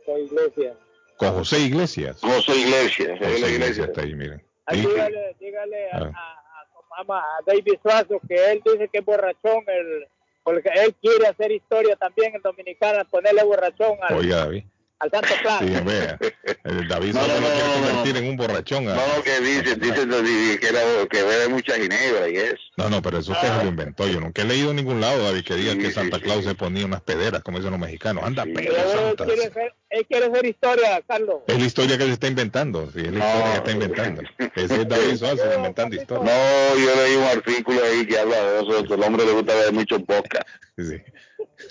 Soy 0.05 0.21
Iglesia. 0.21 0.73
Con 1.17 1.33
José 1.33 1.59
Iglesias. 1.59 2.17
José 2.21 2.55
Iglesias, 2.55 3.19
José 3.19 3.31
José 3.31 3.31
Iglesias 3.31 3.51
Iglesias. 3.51 3.87
está 3.89 4.01
ahí, 4.01 4.15
miren. 4.15 4.46
Sí. 4.73 4.81
dígale, 4.81 5.35
dígale 5.39 5.91
a, 5.91 5.97
Ah. 5.97 6.11
a, 6.15 6.61
a 6.61 6.65
su 6.73 6.87
mamá, 6.89 7.19
a 7.21 7.41
David 7.45 7.79
Suazo, 7.81 8.19
que 8.27 8.51
él 8.51 8.61
dice 8.65 8.89
que 8.91 8.99
es 8.99 9.05
borrachón, 9.05 9.63
el, 9.67 10.07
porque 10.43 10.69
él 10.75 10.95
quiere 11.01 11.27
hacer 11.27 11.51
historia 11.51 11.95
también 11.95 12.35
en 12.35 12.41
Dominicana, 12.41 13.03
ponerle 13.05 13.43
borrachón 13.43 13.97
al, 14.01 14.27
David. 14.29 14.63
Al 14.99 15.11
Santo 15.11 15.27
Claus. 15.41 15.59
Sí, 15.59 15.73
vea. 15.85 16.17
El 16.63 16.87
David 16.87 17.13
No, 17.13 17.21
no, 17.27 17.27
no, 17.27 17.47
quiere 17.47 17.59
no, 17.67 17.75
no, 17.81 17.87
convertir 17.87 18.17
en 18.17 18.29
un 18.29 18.37
borrachón. 18.37 18.89
ah. 18.89 18.95
No, 18.95 19.17
lo 19.17 19.23
que 19.23 19.39
dicen, 19.41 19.79
dicen 19.79 20.09
los 20.09 20.23
di- 20.23 20.57
que, 20.59 20.67
era, 20.67 20.79
que 21.09 21.23
bebe 21.23 21.47
mucha 21.49 21.75
ginebra 21.75 22.29
y 22.29 22.35
eso. 22.37 22.55
No, 22.77 22.89
no, 22.89 23.01
pero 23.01 23.19
eso 23.19 23.31
usted 23.31 23.47
se 23.47 23.63
lo 23.63 23.69
inventó. 23.69 24.07
Yo 24.07 24.19
nunca 24.19 24.41
he 24.41 24.45
leído 24.45 24.71
en 24.71 24.77
ningún 24.77 24.99
lado, 25.01 25.23
David, 25.23 25.43
que 25.43 25.55
diga 25.55 25.73
Sí, 25.73 25.79
que 25.79 25.91
Santa 25.91 26.17
sí. 26.17 26.23
Claus 26.23 26.43
se 26.45 26.55
ponía 26.55 26.85
unas 26.85 27.01
pederas, 27.01 27.41
como 27.43 27.57
dicen 27.59 27.71
los 27.71 27.79
mexicanos. 27.79 28.23
Anda, 28.23 28.43
Sí. 28.43 28.53
pedo, 28.53 28.73
Pero 28.75 29.09
él 29.09 29.15
quiere, 29.15 29.45
hacer, 29.45 29.73
él 29.89 30.05
quiere 30.07 30.25
hacer 30.25 30.45
historia, 30.45 31.01
Carlos. 31.07 31.35
Es 31.47 31.59
la 31.59 31.65
historia 31.65 31.97
que 31.97 32.05
se 32.05 32.11
está 32.13 32.27
inventando. 32.27 32.91
Sí, 32.91 32.99
es 33.01 33.11
la 33.13 33.19
historia 33.19 33.51
que 33.51 33.57
está 33.57 33.71
inventando. 33.71 34.21
Ese 34.55 34.81
es 34.81 34.87
David 34.87 35.17
Suazo 35.17 35.55
inventando 35.55 35.95
historias. 35.95 36.25
No, 36.25 36.77
yo 36.79 36.95
leí 37.03 37.15
un 37.15 37.23
artículo 37.23 37.81
ahí 37.83 38.05
que 38.05 38.17
habla 38.19 38.35
de 38.43 38.59
eso, 38.61 38.83
que 38.85 38.93
el 38.93 39.03
hombre 39.03 39.25
le 39.25 39.31
gusta 39.33 39.53
ver 39.55 39.73
mucho 39.73 39.99
podcast. 40.03 40.47
Sí. 40.77 41.01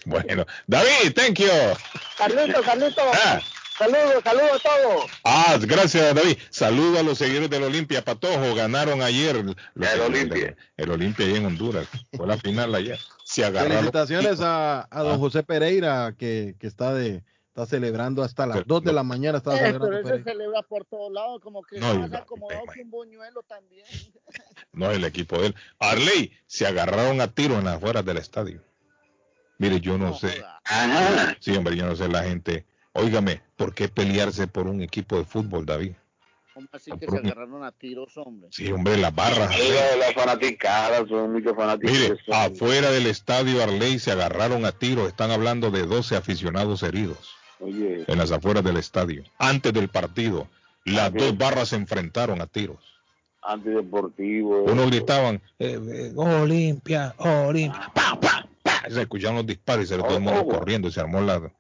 Bueno, 0.05 0.47
David, 0.67 1.13
thank 1.15 1.39
you. 1.39 1.49
Carlito, 2.19 2.63
Carlito, 2.63 3.01
Ah. 3.25 3.41
saludos, 3.79 4.23
saludos 4.25 4.63
a 4.65 4.69
todos. 4.69 5.11
Ah, 5.25 5.59
gracias, 5.61 6.15
David. 6.15 6.39
Saludo 6.51 6.99
a 7.01 7.03
los 7.03 7.19
seguidores 7.19 7.51
del 7.51 7.63
Olimpia 7.65 8.03
Patojo. 8.03 8.55
Ganaron 8.55 9.03
ayer. 9.03 9.37
los 9.45 9.55
El 9.77 10.01
Olimpia. 10.01 10.57
El 10.77 10.91
Olimpia 10.91 11.27
ahí 11.27 11.37
en 11.37 11.47
Honduras. 11.47 11.87
Fue 12.13 12.27
la 12.27 12.39
final 12.39 12.75
ayer. 12.75 12.99
Se 13.25 13.45
agarraron. 13.45 13.77
Felicitaciones 13.79 14.41
a, 14.41 14.89
a 14.91 15.03
don 15.03 15.15
Ah. 15.15 15.19
José 15.19 15.43
Pereira, 15.43 16.15
que, 16.19 16.57
que 16.59 16.67
está 16.67 16.95
de 16.95 17.23
está 17.49 17.65
celebrando 17.65 18.23
hasta 18.23 18.45
las 18.45 18.59
Pero 18.59 18.67
2 18.67 18.85
de 18.85 18.93
la 18.93 19.03
mañana. 19.03 19.39
Está 19.39 19.55
Eh, 19.55 19.59
celebrando 19.59 19.87
pero 19.87 19.99
eso 20.01 20.09
se 20.09 20.13
Pereira. 20.15 20.33
celebra 20.33 20.63
por 20.63 20.85
todos 20.85 21.11
lados, 21.13 21.41
como 21.43 21.63
que 21.63 21.79
No, 21.79 21.89
acomodado 22.19 22.65
que 22.75 22.83
un 22.83 22.91
también. 23.49 23.87
No, 24.73 24.91
el 24.91 25.05
equipo 25.05 25.41
de 25.41 25.47
él. 25.49 25.55
Arley, 25.79 26.33
se 26.47 26.67
agarraron 26.67 27.21
a 27.23 27.29
tiro 27.29 27.59
en 27.59 27.65
las 27.65 27.77
afueras 27.77 28.05
del 28.05 28.19
estadio. 28.19 28.61
Mire, 29.59 29.81
yo 29.81 29.97
no 29.99 30.15
sé. 30.15 30.43
Ajá. 30.65 31.37
Sí, 31.41 31.57
hombre, 31.57 31.77
yo 31.77 31.87
no 31.87 31.97
sé 31.97 32.09
la 32.09 32.23
gente. 32.25 32.65
Óigame, 32.93 33.43
¿por 33.57 33.75
qué 33.75 33.89
pelearse 33.89 34.47
por 34.47 34.67
un 34.67 34.83
equipo 34.83 35.17
de 35.19 35.25
fútbol, 35.25 35.65
David? 35.67 35.93
¿Cómo 36.55 36.67
así 36.73 36.91
que 36.99 37.07
se 37.07 37.13
un- 37.13 37.27
agarraron 37.27 37.65
a 37.65 37.71
tiros, 37.73 38.17
hombre? 38.17 38.49
Sí, 38.51 38.73
hombre, 38.73 38.97
las 38.97 39.15
barras. 39.15 39.51
Las 39.99 40.15
fanaticadas, 40.15 41.07
son 41.09 41.33
muchos 41.35 41.55
fanáticos. 41.55 41.93
Mire, 41.93 42.19
afuera 42.33 42.91
del 42.91 43.07
estadio 43.07 43.63
Arley 43.63 43.99
se 43.99 44.13
agarraron 44.13 44.65
a 44.65 44.73
tiro. 44.73 45.07
Están 45.07 45.31
hablando 45.31 45.71
de 45.71 45.83
12 45.83 46.17
aficionados 46.17 46.83
heridos 46.83 47.35
Oye, 47.61 48.05
en 48.07 48.19
las 48.19 48.33
afueras 48.33 48.65
del 48.65 48.79
estadio. 48.79 49.23
Antes 49.39 49.75
del 49.75 49.89
partido, 49.89 50.49
las 50.87 51.13
dos 51.13 51.37
barras 51.37 51.69
se 51.69 51.77
enfrentaron 51.77 52.41
a 52.41 52.47
tiros. 52.47 52.79
antideportivo. 53.43 54.65
Uno 54.65 54.87
gritaban, 54.87 55.41
eh, 55.59 55.79
eh, 55.81 56.13
Olimpia, 56.17 57.15
Olimpia, 57.19 57.91
pa, 57.95 58.19
pa, 58.19 58.21
pa. 58.21 58.46
Se 58.89 59.03
escuchaban 59.03 59.37
los 59.37 59.47
disparos 59.47 59.85
y 59.85 59.89
se 59.89 59.99
todo 59.99 60.17
el 60.17 60.23
mundo 60.23 60.41
Oh, 60.41 60.45
oh. 60.49 60.59
corriendo 60.59 60.89
y 60.89 60.93
se 60.93 61.01
armó 61.01 61.21
la... 61.21 61.53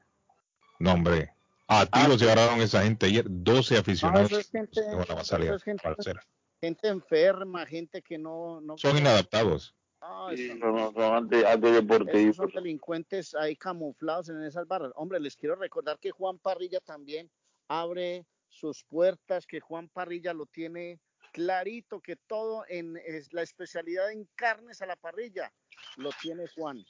No, 0.78 0.92
hombre, 0.92 1.32
a 1.68 1.86
tiros 1.86 2.18
se 2.20 2.30
agarraron 2.30 2.60
esa 2.60 2.82
gente 2.82 3.06
ayer, 3.06 3.24
12 3.28 3.74
No, 3.74 3.80
aficionados. 3.80 4.30
eso 4.32 4.40
es 4.40 4.50
gente, 4.50 4.80
es 4.80 5.62
gente, 5.62 5.82
falsera. 5.82 6.22
gente 6.60 6.88
enferma, 6.88 7.66
gente 7.66 8.02
que 8.02 8.18
no... 8.18 8.60
no 8.60 8.76
Son 8.78 8.96
inadaptados. 8.96 9.74
Ah, 10.00 10.30
Sí, 10.36 10.50
eso- 10.50 10.58
son, 10.60 10.94
son 10.94 11.32
Esos 11.32 11.50
antideportivos. 11.54 12.36
son 12.36 12.50
delincuentes 12.54 13.34
ahí 13.34 13.56
camuflados 13.56 14.28
en 14.28 14.42
esas 14.44 14.66
barras. 14.68 14.92
Hombre, 14.94 15.18
les 15.18 15.34
quiero 15.36 15.56
recordar 15.56 15.98
que 15.98 16.10
Juan 16.10 16.38
Parrilla 16.38 16.80
también 16.80 17.30
abre 17.68 18.26
sus 18.48 18.84
puertas, 18.84 19.46
que 19.46 19.58
Juan 19.60 19.88
Parrilla 19.88 20.32
lo 20.34 20.46
tiene 20.46 21.00
clarito, 21.32 22.00
que 22.00 22.16
todo 22.16 22.64
en 22.68 22.96
es 23.04 23.32
la 23.32 23.42
especialidad 23.42 24.10
en 24.12 24.26
carnes 24.36 24.80
a 24.80 24.86
la 24.86 24.96
parrilla 24.96 25.52
lo 25.96 26.10
tiene 26.20 26.46
Juan. 26.54 26.84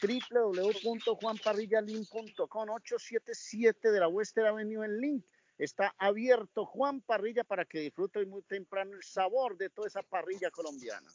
www.juanparrillalink.com 0.00 2.70
877 2.70 3.90
de 3.90 4.00
la 4.00 4.08
Western 4.08 4.48
Avenue 4.48 4.84
en 4.84 5.00
Link. 5.00 5.24
Está 5.58 5.94
abierto 5.98 6.66
Juan 6.66 7.00
Parrilla 7.00 7.44
para 7.44 7.64
que 7.64 7.78
disfrute 7.80 8.26
muy 8.26 8.42
temprano 8.42 8.94
el 8.94 9.02
sabor 9.02 9.56
de 9.56 9.70
toda 9.70 9.88
esa 9.88 10.02
parrilla 10.02 10.50
colombiana. 10.50 11.10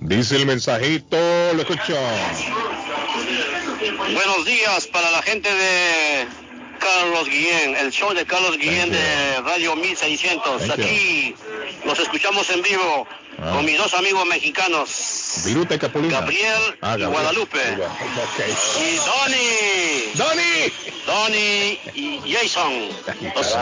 Dice 0.00 0.36
el 0.36 0.46
mensajito, 0.46 1.16
lo 1.54 1.62
escucho. 1.62 1.94
Buenos 3.88 4.44
días 4.44 4.86
para 4.88 5.10
la 5.10 5.22
gente 5.22 5.48
de 5.48 6.26
Carlos 6.78 7.28
Guillén, 7.28 7.76
el 7.76 7.90
show 7.90 8.12
de 8.14 8.24
Carlos 8.26 8.56
Guillén 8.58 8.90
de 8.90 9.40
Radio 9.42 9.74
1600. 9.76 10.62
Thank 10.62 10.76
you. 10.78 10.84
Aquí 10.84 11.34
los 11.84 11.98
escuchamos 11.98 12.48
en 12.50 12.62
vivo 12.62 13.06
Ah. 13.38 13.50
con 13.54 13.66
mis 13.66 13.76
dos 13.76 13.92
amigos 13.92 14.24
mexicanos, 14.24 15.42
Viruta 15.44 15.74
y 15.74 15.78
Capulina. 15.78 16.20
Gabriel 16.20 16.78
Ah, 16.80 16.96
y. 16.98 17.04
Guadalupe. 17.04 17.58
Y 18.80 18.96
Donny, 18.96 20.12
¡Donny! 20.14 20.72
Donny 21.06 21.78
y 21.94 22.32
Jason, 22.32 22.88
los 23.34 23.54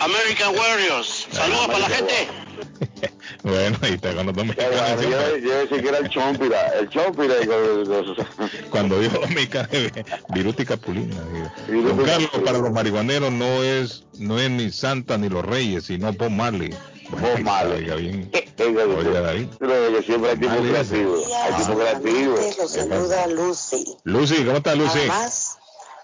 American 0.00 0.56
Warriors. 0.58 1.28
Saludos 1.30 1.66
para 1.68 1.78
la 1.78 1.90
gente. 1.90 2.28
Bueno, 3.42 3.78
ahí 3.82 3.94
está 3.94 4.14
con 4.14 4.26
los 4.26 4.34
siempre. 4.34 4.56
yo, 4.56 5.36
yo 5.36 5.58
decía 5.58 5.82
que 5.82 5.88
era 5.88 5.98
el 5.98 6.08
chompira, 6.08 6.66
el 6.78 6.88
chompira. 6.88 7.34
Cuando 8.70 9.00
dijo 9.00 9.18
dominicano, 9.18 9.68
Viruta 10.34 10.62
y 10.62 10.66
Capulina. 10.66 11.16
Don 11.68 12.00
y 12.00 12.04
Carlos, 12.04 12.30
para 12.44 12.58
los 12.58 12.70
marihuaneros 12.70 13.32
no 13.32 13.62
es, 13.62 14.04
no 14.18 14.38
es 14.38 14.50
ni 14.50 14.70
Santa 14.70 15.16
ni 15.16 15.28
los 15.28 15.44
Reyes, 15.44 15.84
sino 15.84 16.12
Bob 16.12 16.30
Marley. 16.30 16.74
Bob 17.10 17.40
Marley. 17.42 17.84
Oiga 17.84 17.94
bien. 17.96 18.30
Oiga, 18.58 19.20
David. 19.20 19.46
Pero 19.58 19.72
que 19.96 20.02
siempre 20.02 20.30
hay 20.30 20.36
tipo 20.36 20.56
creativo. 20.56 21.16
Hay 21.42 21.62
tipo 21.62 21.78
creativo. 21.78 22.36
Los 22.58 22.70
saluda 22.70 23.26
Lucy. 23.28 23.96
Lucy, 24.04 24.44
¿cómo 24.44 24.58
estás, 24.58 24.76
Lucy? 24.76 24.98
Además, 24.98 25.58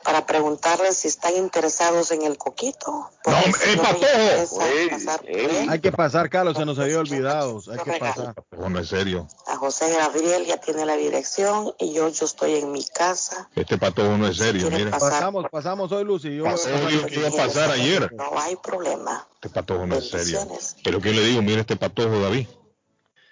para 0.07 0.25
preguntarles 0.25 0.97
si 0.99 1.09
están 1.09 1.37
interesados 1.37 2.13
en 2.13 2.23
el 2.23 2.39
coquito. 2.39 3.11
No, 3.27 3.39
es 3.39 3.77
patojo. 3.77 4.61
Hay 5.69 5.81
que 5.81 5.91
pasar, 5.91 6.31
Carlos, 6.31 6.57
se 6.57 6.65
nos 6.65 6.79
había 6.79 7.01
olvidado. 7.01 7.61
Hay 7.69 7.79
que 7.79 7.99
pasar. 7.99 8.35
Patojo 8.35 8.71
no 8.71 8.79
es 8.79 8.89
serio. 8.89 9.27
A 9.49 9.57
José 9.57 9.93
Gabriel 9.93 10.47
ya 10.47 10.59
tiene 10.59 10.87
la 10.87 10.97
dirección 10.97 11.75
y 11.81 11.93
yo, 11.93 12.09
yo 12.09 12.25
estoy 12.25 12.55
en 12.55 12.71
mi 12.71 12.85
casa. 12.85 13.51
Este 13.57 13.79
patojo 13.79 14.17
no 14.17 14.29
es 14.29 14.37
serio, 14.37 14.71
mire. 14.71 14.93
Pasamos, 14.93 15.47
pasamos 15.51 15.91
hoy, 15.91 16.05
Lucy. 16.05 16.29
Yo 16.37 16.45
iba 16.45 16.51
a 16.51 17.33
pasar 17.33 17.73
ayer. 17.73 18.13
No 18.15 18.39
hay 18.39 18.55
problema. 18.55 19.27
Este 19.35 19.49
patojo 19.49 19.87
no 19.87 19.97
es 19.97 20.09
serio. 20.09 20.47
Pero 20.85 21.01
que 21.01 21.11
le 21.11 21.23
digo, 21.23 21.43
mire 21.43 21.63
este 21.63 21.75
patojo, 21.75 22.21
David. 22.21 22.47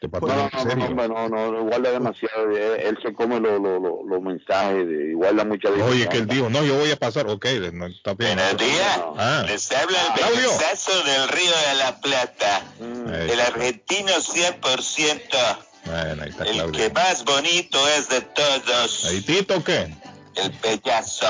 Este 0.04 0.08
patojo 0.08 0.34
No, 0.34 0.74
no 0.74 0.74
no, 0.74 0.88
no, 0.94 1.08
no, 1.08 1.28
no, 1.28 1.52
no, 1.52 1.62
guarda 1.64 1.90
demasiado. 1.90 2.50
Él, 2.50 2.80
él 2.80 2.98
se 3.02 3.12
come 3.14 3.40
los 3.40 3.60
lo, 3.60 3.78
lo- 3.80 4.02
los 4.04 4.22
mensajes 4.22 4.86
de, 4.86 5.10
y 5.10 5.14
guarda 5.14 5.44
mucha 5.44 5.68
Oye, 5.70 6.08
que 6.08 6.18
él 6.18 6.26
dijo, 6.26 6.50
no, 6.50 6.62
yo 6.64 6.76
voy 6.76 6.90
a 6.90 6.96
pasar. 6.96 7.26
Ok, 7.28 7.46
no, 7.72 7.86
está 7.86 8.14
bien. 8.14 8.36
Buenos 8.36 8.56
días. 8.58 8.98
Ah, 9.16 9.44
Les 9.46 9.72
habla 9.72 9.98
el 10.28 10.36
besazo 10.36 11.02
del 11.04 11.28
Río 11.28 11.52
de 11.68 11.74
la 11.78 12.00
Plata. 12.00 12.62
ahí 12.80 13.30
El 13.30 13.40
argentino 13.40 14.12
100%. 14.12 15.58
Bueno, 15.86 16.22
ahí 16.22 16.30
está 16.30 16.44
El 16.44 16.72
que 16.72 16.90
más 16.90 17.24
bonito 17.24 17.78
es 17.98 18.08
de 18.08 18.20
todos. 18.22 19.04
¿Ahí 19.06 19.20
Tito 19.20 19.62
qué? 19.62 19.94
El 20.36 20.50
pellazo. 20.52 21.26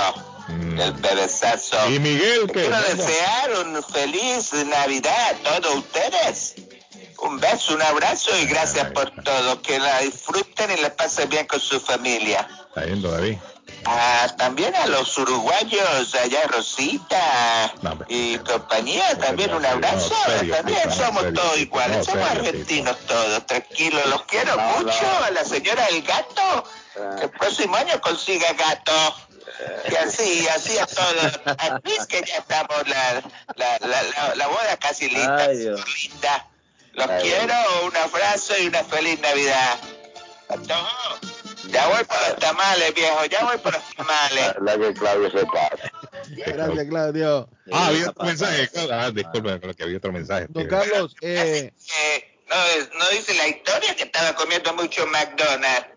El 0.48 0.92
bebesazo. 0.92 1.76
¿Y 1.90 1.98
Miguel 1.98 2.46
qué? 2.48 2.52
Quiero 2.64 2.76
desear 2.82 3.50
un 3.66 3.82
feliz 3.82 4.52
Navidad 4.66 5.36
a 5.44 5.60
todos 5.60 5.76
ustedes. 5.76 6.54
Un 7.18 7.40
beso, 7.40 7.74
un 7.74 7.82
abrazo 7.82 8.30
y 8.38 8.46
gracias 8.46 8.90
por 8.92 9.10
todo. 9.22 9.62
Que 9.62 9.78
la 9.78 10.00
disfruten 10.00 10.70
y 10.70 10.80
la 10.80 10.94
pasen 10.94 11.28
bien 11.28 11.46
con 11.46 11.60
su 11.60 11.80
familia. 11.80 12.46
Está 12.68 12.84
yendo 12.84 13.10
David. 13.10 13.38
Ah, 13.86 14.34
también 14.38 14.74
a 14.76 14.86
los 14.86 15.16
uruguayos, 15.18 16.14
allá 16.14 16.42
Rosita 16.48 17.74
y 18.08 18.38
compañía, 18.38 19.16
también 19.18 19.52
un 19.52 19.64
abrazo. 19.64 20.14
no, 20.26 20.32
serio, 20.38 20.54
también 20.56 20.90
somos 20.92 21.22
serio, 21.22 21.40
todos 21.40 21.58
iguales, 21.58 21.98
no, 21.98 22.04
somos 22.04 22.28
serio, 22.28 22.40
argentinos 22.40 22.96
todos, 23.06 23.46
tranquilos, 23.46 24.06
los 24.06 24.22
quiero 24.22 24.56
mucho. 24.58 25.06
A 25.24 25.30
la 25.30 25.44
señora 25.44 25.84
El 25.86 26.02
Gato, 26.02 26.64
que 27.18 27.24
el 27.24 27.30
próximo 27.30 27.76
año 27.76 28.00
consiga 28.00 28.52
gato. 28.54 29.16
Y 29.90 29.94
así, 29.96 30.48
así 30.48 30.78
a 30.78 30.86
todos. 30.86 31.40
A 31.58 31.78
Luis, 31.84 32.06
que 32.06 32.22
ya 32.26 32.36
estamos, 32.36 32.88
la, 32.88 33.22
la, 33.56 33.78
la, 33.86 34.02
la, 34.02 34.34
la 34.34 34.46
boda 34.46 34.76
casi 34.80 35.08
lista, 35.08 35.44
Ay, 35.44 35.58
Dios. 35.58 35.80
linda. 36.02 36.46
Los 36.94 37.08
Ay, 37.08 37.22
quiero, 37.22 37.54
un 37.86 37.96
abrazo 37.96 38.54
y 38.60 38.66
una 38.66 38.84
feliz 38.84 39.20
Navidad. 39.20 39.78
A 40.48 40.54
todos. 40.56 41.44
Ya 41.70 41.88
voy 41.88 42.04
por 42.04 42.16
los 42.28 42.38
tamales, 42.38 42.94
viejo, 42.94 43.24
ya 43.24 43.44
voy 43.44 43.56
por 43.58 43.72
los 43.72 43.82
tamales. 43.96 44.54
La 44.60 44.78
que 44.78 44.94
Claudio 44.94 45.30
se 45.30 45.46
pasa. 45.46 45.92
Gracias, 46.46 46.88
Claudio. 46.88 47.48
Ah, 47.72 47.86
había 47.86 48.10
otro 48.10 48.24
mensaje. 48.24 48.70
Ah, 48.92 49.10
disculpe, 49.10 49.60
creo 49.60 49.74
que 49.74 49.82
había 49.82 49.96
otro 49.96 50.12
mensaje. 50.12 50.46
Don 50.50 50.66
Carlos, 50.66 51.16
eh, 51.22 51.72
Eh, 51.72 52.38
no, 52.48 52.98
no 52.98 53.08
dice 53.10 53.34
la 53.34 53.48
historia 53.48 53.96
que 53.96 54.04
estaba 54.04 54.34
comiendo 54.34 54.74
mucho 54.74 55.06
McDonald's. 55.06 55.88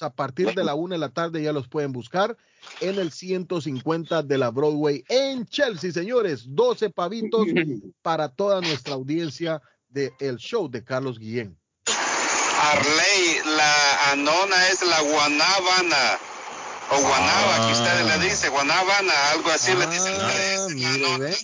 a 0.02 0.10
partir 0.10 0.56
de 0.56 0.64
la 0.64 0.74
una 0.74 0.96
de 0.96 1.00
la 1.00 1.10
tarde 1.10 1.44
ya 1.44 1.54
los 1.54 1.68
pueden 1.68 1.92
buscar 1.92 2.36
en 2.82 2.98
el 2.98 3.12
150 3.12 4.24
de 4.24 4.38
la 4.40 4.50
Broadway 4.50 5.04
en 5.08 5.46
Chelsea, 5.46 5.92
señores. 5.92 6.46
12 6.48 6.90
pavitos 6.90 7.46
para 8.02 8.30
toda 8.30 8.60
nuestra 8.60 8.96
audiencia 8.96 9.62
del 9.88 10.14
el 10.20 10.38
show 10.38 10.68
de 10.68 10.84
Carlos 10.84 11.20
Guillén. 11.20 11.60
Arley, 11.86 13.56
la 13.56 14.12
anona 14.14 14.68
es 14.70 14.82
la 14.82 15.02
guanábana. 15.02 16.18
O 16.90 17.02
guanaba, 17.02 17.68
que 17.68 17.74
ustedes 17.74 18.06
le 18.06 18.30
dicen, 18.30 18.50
guanábana, 18.50 19.14
algo 19.32 19.52
así 19.52 19.76
le 19.76 19.86
dicen. 19.88 20.14
Mire, 20.74 21.18
ve. 21.18 21.38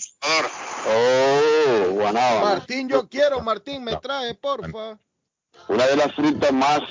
Oh, 0.86 1.53
guanábana. 1.92 2.42
Martín, 2.42 2.90
yo 2.90 3.08
quiero, 3.10 3.42
Martín, 3.42 3.84
me 3.84 3.96
trae, 3.98 4.34
porfa. 4.36 4.98
Una 5.68 5.86
de 5.86 5.96
las 5.96 6.12
frutas 6.16 6.52
más 6.52 6.82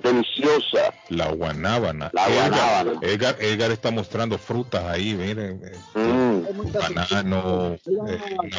deliciosas. 0.00 0.94
La 1.08 1.32
guanábana. 1.32 2.10
La 2.14 2.26
Edgar, 2.28 2.50
guanábana. 2.50 3.00
Edgar, 3.02 3.36
Edgar 3.40 3.70
está 3.72 3.90
mostrando 3.90 4.38
frutas 4.38 4.84
ahí, 4.84 5.14
miren. 5.14 5.60
eh, 5.64 5.98
Mm. 5.98 6.72
Banano, 6.72 7.74
eh, 7.74 7.80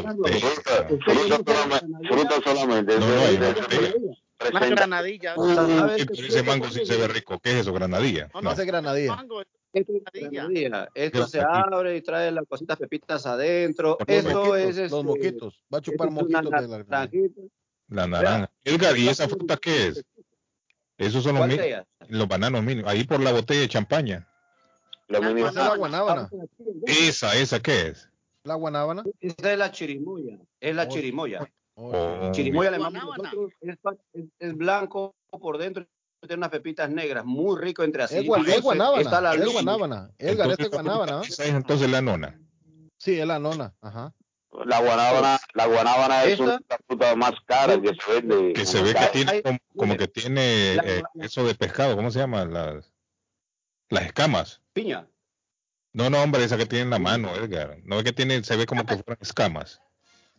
una 0.01 0.13
botella. 0.13 0.47
Fruta 1.03 1.53
solamente. 1.55 2.07
Fruta 2.07 2.35
solamente. 2.43 2.99
No, 2.99 3.07
no, 3.07 3.21
hay 3.21 3.35
Eso- 3.35 3.37
una 3.37 3.53
botella. 3.53 3.87
eso- 3.87 4.49
Una 4.51 4.65
granadilla. 4.67 5.33
Uy, 5.37 5.55
pero 5.55 6.27
ese 6.27 6.43
mango 6.43 6.69
sí 6.69 6.85
se 6.85 6.97
ve 6.97 7.07
rico. 7.07 7.39
¿Qué 7.39 7.51
es 7.51 7.55
eso? 7.61 7.71
¿Granadilla? 7.73 8.29
No, 8.33 8.41
no 8.41 8.49
hace 8.49 8.65
granadilla. 8.65 9.15
Mango, 9.15 9.35
Granadilla. 9.37 9.62
Esto 9.73 11.27
se 11.27 11.41
abre 11.41 11.97
y 11.97 12.01
trae 12.01 12.31
las 12.31 12.45
cositas 12.47 12.77
pepitas 12.77 13.25
adentro. 13.25 13.97
Moquitos, 13.99 14.57
es 14.59 14.77
los 14.77 14.91
este, 14.91 15.03
moquitos. 15.03 15.63
Va 15.73 15.79
a 15.79 15.81
chupar 15.81 16.11
moquitos 16.11 16.43
de 16.43 16.67
la 16.67 16.83
naranjita. 16.83 17.41
La 17.89 18.07
naranja. 18.07 18.51
Edgar, 18.63 18.97
¿y 18.97 19.07
esa 19.09 19.27
fruta 19.27 19.57
qué 19.57 19.87
es? 19.87 20.05
Esos 20.97 21.23
son 21.23 21.35
los, 21.35 21.59
los 22.07 22.27
bananos 22.27 22.63
mínimos. 22.63 22.89
Ahí 22.91 23.03
por 23.03 23.19
la 23.19 23.31
botella 23.31 23.61
de 23.61 23.67
champaña. 23.67 24.27
La 25.07 25.75
guanábana. 25.75 26.29
Esa, 26.85 27.35
esa, 27.35 27.59
¿qué 27.59 27.87
es? 27.87 28.09
La 28.43 28.55
guanábana. 28.55 29.03
Esa 29.19 29.51
es 29.53 29.57
la 29.57 29.71
chirimoya. 29.71 30.37
Es 30.59 30.75
la 30.75 30.87
chirimoya. 30.87 31.47
Oh, 31.75 32.31
Chirimoya 32.31 32.69
le 32.71 32.77
llamamos 32.77 33.17
nosotros. 33.17 33.51
Es- 33.61 34.25
es 34.39 34.55
blanco 34.55 35.15
por 35.31 35.57
dentro. 35.57 35.87
Tiene 36.27 36.35
unas 36.35 36.49
pepitas 36.49 36.89
negras. 36.89 37.25
Muy 37.25 37.59
rico 37.59 37.83
entre 37.83 38.03
así. 38.03 38.17
Es, 38.17 38.25
guanábana. 38.25 39.01
Está 39.01 39.19
la 39.19 39.35
Es 39.35 39.51
guanábana. 39.51 40.09
Edgar, 40.17 40.51
este 40.51 40.63
es 40.63 40.69
guanábana. 40.69 41.21
Esa 41.21 41.43
es 41.43 41.53
entonces 41.53 41.89
la 41.89 42.01
nona. 42.01 42.39
Sí, 42.97 43.19
es 43.19 43.27
la 43.27 43.39
nona. 43.39 43.73
Ajá. 43.81 44.13
La 44.65 44.79
guanábana, 44.79 45.39
la 45.55 45.65
guanábana 45.65 46.23
es 46.25 46.39
una 46.39 46.59
frutas 46.87 47.17
más 47.17 47.31
caras 47.45 47.79
que 47.79 47.89
se 47.89 48.21
vende. 48.21 48.53
Que 48.53 48.65
se 48.65 48.81
ve 48.83 48.93
que 48.93 49.07
tiene 49.07 49.41
como, 49.41 49.57
como 49.75 49.97
que 49.97 50.07
tiene 50.07 50.75
eh, 50.75 51.03
eso 51.15 51.43
de 51.43 51.55
pescado, 51.55 51.95
¿cómo 51.95 52.11
se 52.11 52.19
llama? 52.19 52.45
Las, 52.45 52.93
las 53.89 54.05
escamas. 54.05 54.61
Piña. 54.73 55.07
No, 55.91 56.09
no, 56.11 56.21
hombre, 56.21 56.43
esa 56.43 56.57
que 56.57 56.67
tiene 56.67 56.83
en 56.83 56.89
la 56.91 56.99
mano, 56.99 57.35
Edgar. 57.35 57.79
No 57.83 57.97
es 57.97 58.03
que 58.03 58.13
tiene, 58.13 58.43
se 58.43 58.55
ve 58.55 58.67
como 58.67 58.85
que 58.85 58.97
fueran 58.97 59.17
escamas. 59.21 59.81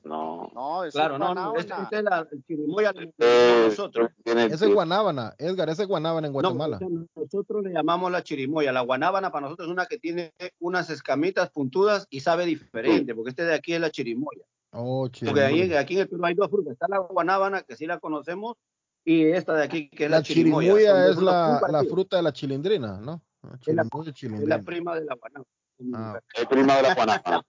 No. 0.05 0.51
No, 0.55 0.85
eso 0.85 0.97
Claro, 0.99 1.15
es 1.15 1.21
no, 1.21 1.29
no. 1.29 1.53
guanábana. 1.53 1.61
Esta, 1.61 1.83
esta 1.83 1.99
es 1.99 2.05
la 2.05 2.29
el 2.31 2.45
chirimoya. 2.45 2.93
llamamos 2.93 3.15
Eh, 3.19 3.65
nosotros. 3.69 4.11
tiene- 4.23 4.45
Ese 4.47 4.67
es 4.67 4.75
guanábana. 4.75 5.35
Edgar, 5.39 5.69
ese 5.71 5.83
es 5.83 5.89
guanábana 5.89 6.27
en 6.27 6.33
Guatemala. 6.33 6.79
nosotros 7.17 7.63
le 7.65 7.73
llamamos 7.73 8.13
la 8.13 8.23
chirimoya. 8.23 8.73
La 8.73 8.83
guanábana 8.83 9.31
para 9.33 9.43
nosotros 9.47 9.69
es 9.69 9.73
una 9.73 9.87
que 9.87 9.99
tiene 9.99 10.33
unas 10.61 10.91
escamitas 10.91 11.51
puntudas 11.51 12.07
y 12.11 12.21
sabe 12.21 12.45
diferente, 12.47 13.15
porque 13.15 13.31
este 13.31 13.45
de 13.45 13.55
aquí 13.55 13.73
es 13.75 13.81
la 13.81 13.91
chirimoya. 13.91 14.43
Oh, 14.77 15.09
Porque 15.25 15.41
ahí, 15.41 15.73
aquí 15.75 15.95
en 15.95 16.01
el 16.01 16.09
Perú 16.09 16.25
hay 16.25 16.35
dos 16.35 16.51
frutas. 16.51 16.73
Está 16.73 16.87
la 16.89 16.99
guanábana, 16.99 17.63
que 17.63 17.77
sí 17.77 17.87
la 17.87 17.99
conocemos, 18.01 18.57
y 19.05 19.25
esta 19.27 19.55
de 19.55 19.63
aquí 19.65 19.89
que 19.89 20.07
es 20.07 20.11
La 20.11 20.17
la, 20.19 20.23
chirimoya. 20.23 21.09
es 21.09 21.17
la, 21.19 21.61
la 21.71 21.85
fruta 21.85 22.17
de 22.17 22.23
la 22.25 22.33
chilindrina, 22.33 22.99
¿no? 23.01 23.23
La 23.43 23.51
Es 23.55 23.67
la, 23.75 23.85
chirimoya, 23.85 24.01
es 24.03 24.07
la 24.07 24.13
chilindrina. 24.13 24.59
prima 24.63 24.95
de 24.97 25.05
la 25.05 25.15
guanábana. 25.15 25.47
Ah, 25.95 26.21
Es 26.35 26.47
prima 26.49 26.77
de 26.77 26.83
la 26.83 26.95
guanábana. 26.95 27.43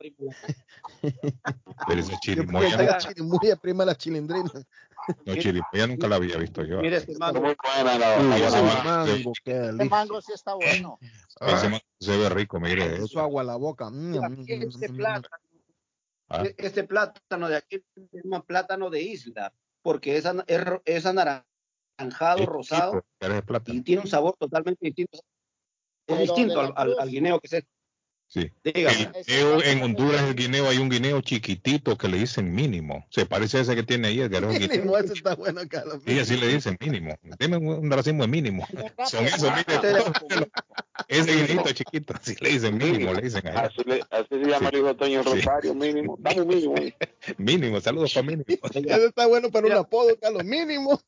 Pero 1.88 2.00
esa 2.00 2.18
chirimoya, 2.20 2.78
la 2.78 2.98
chirimoya 2.98 3.56
prima 3.56 3.84
de 3.84 3.86
la 3.88 3.96
chilindrina. 3.96 4.52
no, 5.26 5.36
chirimoya 5.36 5.88
nunca 5.88 6.08
la 6.08 6.16
había 6.16 6.38
visto 6.38 6.64
yo. 6.64 6.82
Mire 6.82 6.98
este 6.98 7.18
mango. 7.18 7.42
Muy 7.42 7.56
buena 7.64 7.98
la, 7.98 8.20
Uy, 8.20 8.30
la 8.30 8.48
ese. 8.48 8.62
Mango, 9.90 10.18
Este 10.18 10.28
sí 10.28 10.34
está 10.34 10.54
bueno. 10.56 10.98
Ese 11.42 11.70
mango 11.70 11.84
se 12.00 12.18
ve 12.18 12.30
rico, 12.30 12.60
mire. 12.60 12.98
Eso 12.98 13.20
agua 13.20 13.42
a 13.42 13.46
la 13.46 13.56
boca. 13.58 13.90
Mm, 13.90 14.12
Mira, 14.12 14.30
mm, 14.30 14.46
Este 14.48 14.90
mm, 14.90 14.96
plátano, 14.96 15.36
Ah. 16.28 16.44
e- 16.44 16.56
este 16.58 16.84
plátano 16.86 17.48
de 17.48 17.56
aquí 17.56 17.84
se 17.94 18.22
llama 18.24 18.44
plátano 18.44 18.90
de 18.90 19.00
isla, 19.04 19.54
porque 19.84 20.18
es, 20.18 20.26
es, 20.48 20.62
es 20.86 21.06
anaranjado, 21.06 22.40
Es 22.40 22.46
rosado, 22.48 23.06
tipo, 23.20 23.62
y 23.68 23.82
tiene 23.82 24.02
un 24.02 24.08
sabor 24.08 24.36
totalmente 24.40 24.80
distinto. 24.88 25.20
Es 25.20 25.24
Pero 26.08 26.22
distinto 26.22 26.60
al, 26.60 26.74
al- 26.76 26.96
al 27.00 27.10
guineo 27.12 27.40
que 27.40 27.46
es 27.46 27.54
este. 27.54 27.70
Sí. 28.28 28.52
Dígame. 28.64 29.12
El 29.14 29.24
guineo, 29.26 29.64
en 29.64 29.84
Honduras, 29.84 30.24
el 30.24 30.36
guineo, 30.36 30.68
hay 30.68 30.78
un 30.80 30.90
guineo 30.90 31.22
chiquitito 31.22 31.98
que 31.98 32.08
le 32.10 32.18
dicen 32.18 32.54
mínimo. 32.54 33.06
Se 33.10 33.26
parece 33.26 33.60
a 33.60 33.62
ese 33.62 33.76
que 33.76 33.84
tiene 33.84 34.10
ahí, 34.10 34.20
Edgar. 34.20 34.46
Mínimo, 34.48 34.98
ese 34.98 35.14
está 35.14 35.36
bueno, 35.36 35.62
Carlos. 35.70 36.02
Y 36.06 36.20
así 36.20 36.36
le 36.36 36.48
dicen 36.48 36.76
mínimo. 36.82 37.16
Deme 37.40 37.58
un, 37.58 37.68
un 37.68 37.92
racimo 37.92 38.24
de 38.24 38.28
mínimo. 38.28 38.68
Son 39.08 39.26
esos, 39.26 39.50
mire. 39.52 40.00
es- 41.08 41.20
Ese 41.28 41.34
guineito 41.36 41.72
chiquito, 41.72 42.14
así 42.20 42.36
le 42.42 42.50
dicen 42.50 42.78
mínimo, 42.78 43.14
le 43.14 43.22
dicen. 43.22 43.48
Así, 43.48 43.82
le- 43.86 44.04
así 44.10 44.28
se 44.30 44.38
llama 44.50 44.70
el 44.70 44.78
hijo 44.80 44.96
Toño 44.96 45.24
Sí. 45.24 45.30
Rosario, 45.30 45.74
mínimo. 45.76 46.18
Dame 46.20 46.42
un 46.42 46.48
mínimo. 46.48 46.76
Mínimo, 47.38 47.80
saludos 47.80 48.14
para 48.14 48.26
mínimo. 48.28 48.44
Ese 48.74 49.06
está 49.06 49.28
bueno 49.28 49.50
para 49.50 49.68
un 49.68 49.74
apodo, 49.74 50.10
Carlos. 50.20 50.44
Mínimo. 50.44 51.00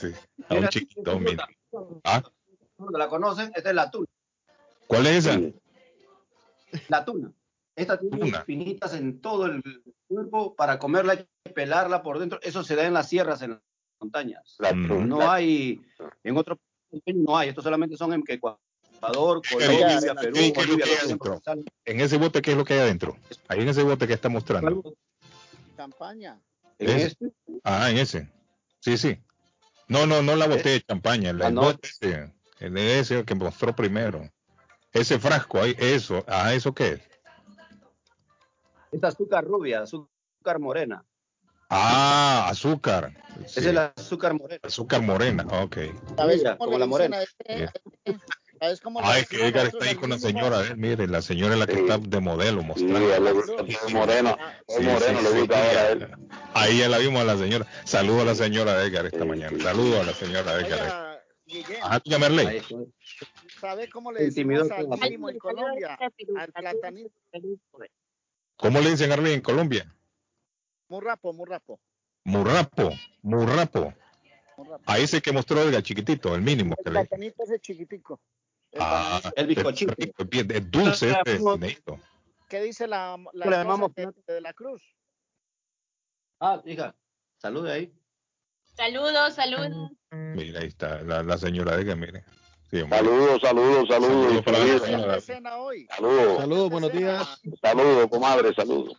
Sí, 0.00 0.08
a 0.48 0.54
un 0.54 0.68
chiquito 0.68 1.18
mínimo. 1.18 1.42
¿Ah? 2.04 2.22
¿La 2.92 3.08
conocen? 3.08 3.52
Esta 3.54 3.70
es 3.70 3.74
la 3.74 3.90
tuna. 3.90 4.06
¿Cuál 4.86 5.06
es 5.06 5.26
esa? 5.26 5.40
La 6.88 7.04
tuna. 7.04 7.32
Esta 7.74 7.98
tiene 7.98 8.18
Tuna. 8.18 8.38
espinitas 8.38 8.94
en 8.94 9.20
todo 9.20 9.46
el 9.46 9.62
cuerpo. 10.06 10.54
Para 10.54 10.78
comerla 10.78 11.12
hay 11.12 11.26
que 11.44 11.52
pelarla 11.52 12.02
por 12.02 12.18
dentro. 12.18 12.38
Eso 12.42 12.62
se 12.64 12.76
da 12.76 12.84
en 12.86 12.92
las 12.94 13.08
sierras, 13.08 13.40
en 13.42 13.52
las 13.52 13.60
montañas. 14.00 14.56
La 14.58 14.70
tuna. 14.70 15.04
No 15.06 15.30
hay, 15.30 15.80
en 16.22 16.36
otro 16.36 16.58
no 17.06 17.36
hay. 17.38 17.48
Estos 17.48 17.64
solamente 17.64 17.96
son 17.96 18.12
en 18.12 18.22
Ecuador, 18.26 18.58
¿Qué- 19.42 19.54
Colombia, 19.54 20.00
qué- 20.00 20.14
Perú, 20.14 20.34
qué- 20.34 20.52
qué 20.52 20.60
Bolivia. 20.60 21.64
En 21.86 22.00
ese 22.00 22.16
bote, 22.18 22.42
¿qué 22.42 22.50
es 22.52 22.56
lo 22.58 22.64
que 22.64 22.74
hay 22.74 22.80
adentro? 22.80 23.16
Ahí 23.48 23.60
en 23.62 23.68
ese 23.68 23.82
bote 23.82 24.06
que 24.06 24.12
está 24.12 24.28
mostrando. 24.28 24.94
Campaña. 25.76 26.38
En 26.78 26.88
¿Ese? 26.90 27.06
este, 27.06 27.32
Ah, 27.64 27.90
en 27.90 27.98
ese. 27.98 28.28
Sí, 28.80 28.96
sí. 28.98 29.18
No, 29.88 30.06
no, 30.06 30.22
no 30.22 30.36
la 30.36 30.46
botella 30.46 30.72
de 30.72 30.82
champaña, 30.82 31.30
el, 31.30 31.42
Ah, 31.42 31.48
el 31.48 31.54
no. 31.54 31.62
bote 31.62 31.88
ese, 31.88 32.32
el 32.60 32.74
de 32.74 32.98
ese 32.98 33.24
que 33.24 33.34
mostró 33.34 33.74
primero. 33.74 34.28
Ese 34.92 35.18
frasco 35.18 35.60
ahí, 35.60 35.74
eso, 35.78 36.24
ah, 36.28 36.52
¿eso 36.54 36.74
qué 36.74 36.88
es? 36.88 37.00
esta 38.92 39.08
azúcar 39.08 39.44
rubia, 39.44 39.80
azúcar 39.82 40.58
morena. 40.58 41.02
Ah, 41.70 42.46
azúcar. 42.50 43.14
Sí, 43.46 43.60
es 43.60 43.72
la 43.72 43.94
azúcar 43.96 44.34
morena. 44.34 44.60
Azúcar 44.62 45.00
morena, 45.00 45.46
ok. 45.50 45.76
¿Sabes 46.16 46.42
cómo 46.42 46.58
como 46.58 46.78
la 46.78 46.86
morena. 46.86 47.16
a 47.16 47.22
este? 47.22 47.70
¿Sabes 48.60 48.80
cómo 48.82 49.00
decimos 49.00 49.28
que 49.28 49.36
Edgar 49.36 49.64
nosotros 49.64 49.74
está 49.82 49.84
ahí 49.90 49.96
con 49.96 50.10
la 50.10 50.18
señora, 50.18 50.66
eh, 50.66 50.76
mire, 50.76 51.08
la 51.08 51.22
señora 51.22 51.54
es 51.54 51.60
la 51.60 51.66
que 51.66 51.74
Sí. 51.76 51.80
está 51.80 51.96
de 51.98 52.20
modelo 52.20 52.60
Sí, 52.60 52.66
mostrando. 52.66 53.12
a 53.12 53.16
él 53.16 53.24
le 53.24 53.32
gusta 53.32 53.62
es 53.62 53.94
moreno. 53.94 54.38
Es 54.68 54.76
Sí, 54.76 54.82
moreno, 54.82 55.18
sí, 55.18 55.24
le 55.24 55.30
sí. 55.30 55.38
gusta 55.38 55.56
ahora 55.66 55.80
a 55.80 55.88
él. 55.90 56.08
Ahí 56.52 56.78
ya 56.78 56.88
la 56.90 56.98
vimos 56.98 57.20
a 57.22 57.24
la 57.24 57.36
señora. 57.38 57.66
Saludo 57.84 58.20
a 58.20 58.24
la 58.26 58.34
señora 58.34 58.84
Edgar 58.84 59.06
esta 59.06 59.20
Sí, 59.20 59.24
mañana. 59.24 59.56
sí. 59.56 59.62
Saludo 59.64 60.00
a 60.00 60.04
la 60.04 60.12
señora 60.12 60.60
Edgar. 60.60 61.18
Ajá, 61.82 62.00
tú 62.00 62.10
llamarle. 62.10 62.62
Ahí. 63.62 63.70
¿sabe 63.70 63.88
cómo 63.90 64.12
le 64.12 64.24
decimos 64.24 64.70
al 64.70 64.88
mínimo 64.88 65.30
en 65.30 65.38
Colombia? 65.38 65.98
Al 66.36 66.52
platanito. 66.52 67.10
¿Cómo 68.56 68.80
le 68.80 68.90
dicen 68.90 69.12
Arlene 69.12 69.34
en 69.34 69.40
Colombia? 69.40 69.94
Muy 70.88 71.00
rapo, 71.00 71.32
muy 71.32 71.46
rapo. 71.46 71.80
Murrapo, 72.24 72.90
murrapo. 73.22 73.94
muy 74.56 74.66
rapo. 74.68 74.82
A 74.86 74.98
ese 74.98 75.20
que 75.20 75.32
mostró 75.32 75.60
Edgar, 75.60 75.82
chiquitito, 75.82 76.34
el 76.34 76.42
mínimo 76.42 76.76
que 76.76 76.82
El 76.88 76.94
le 76.94 77.00
platanito 77.00 77.42
ese 77.44 77.58
chiquitico. 77.58 78.20
El 78.70 78.80
Ah. 78.82 79.20
El 79.36 79.46
bizcochito. 79.48 79.94
es 79.98 80.70
dulce 80.70 81.10
este. 81.10 81.40
¿Qué 82.48 82.60
dice 82.62 82.86
la, 82.86 83.16
la 83.16 83.32
Le 83.32 83.40
esposa 83.40 83.62
llamamos 83.62 83.94
de, 83.94 84.12
de 84.26 84.40
la 84.40 84.52
Cruz? 84.52 84.82
Ah, 86.40 86.62
hija, 86.64 86.94
salude 87.38 87.72
ahí. 87.72 87.94
Saludos, 88.76 89.34
saludos. 89.34 89.90
Mira, 90.10 90.60
ahí 90.60 90.68
está 90.68 91.02
la, 91.02 91.22
la 91.22 91.38
señora 91.38 91.74
Edgar, 91.74 91.96
mire. 91.96 92.24
Saludos, 92.72 93.40
saludos, 93.42 93.88
saludos. 93.88 93.88
Saludos 93.88 94.42
para 94.44 94.58
la 94.58 94.64
Saludos, 94.64 94.82
señora. 94.86 95.14
¿Qué 95.16 95.20
cena 95.20 95.56
hoy? 95.58 95.86
saludos, 95.94 96.38
Saludos, 96.38 96.70
buenos 96.70 96.92
días. 96.92 97.40
saludos, 97.60 98.06
comadre, 98.08 98.54
saludos. 98.54 98.96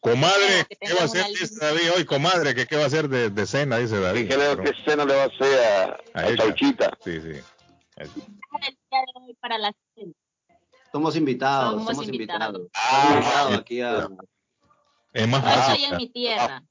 Comadre, 0.00 0.66
¿qué 0.80 0.94
va 0.94 1.02
a 1.02 1.04
hacer? 1.04 1.26
David 1.60 1.90
hoy, 1.96 2.04
comadre, 2.04 2.54
que 2.56 2.66
qué 2.66 2.76
va 2.76 2.82
a 2.82 2.86
hacer 2.86 3.08
de, 3.08 3.30
de 3.30 3.46
cena, 3.46 3.78
dice 3.78 4.00
David. 4.00 4.28
¿Qué, 4.28 4.36
le- 4.36 4.62
qué 4.64 4.72
cena 4.84 5.04
le 5.04 5.14
va 5.14 5.22
a 5.22 5.26
hacer 5.26 5.98
a, 6.14 6.20
A 6.20 6.26
a. 6.26 6.36
Chauchita? 6.36 6.90
Sí, 7.04 7.20
sí. 7.20 7.40
Para 9.40 9.58
la 9.58 9.72
cena. 9.94 10.12
Somos 10.90 11.14
invitados, 11.16 11.72
Somos 11.74 11.86
somos, 11.88 12.06
invitados. 12.08 12.60
invitados. 12.62 12.70
Ah, 12.74 13.10
Invitados 13.14 13.58
aquí 13.58 13.80
a, 13.80 14.08
Es 15.12 15.28
más 15.28 15.42
fácil. 15.44 15.74
estoy 15.74 15.84
en 15.92 15.96
mi 15.98 16.08
tierra. 16.08 16.62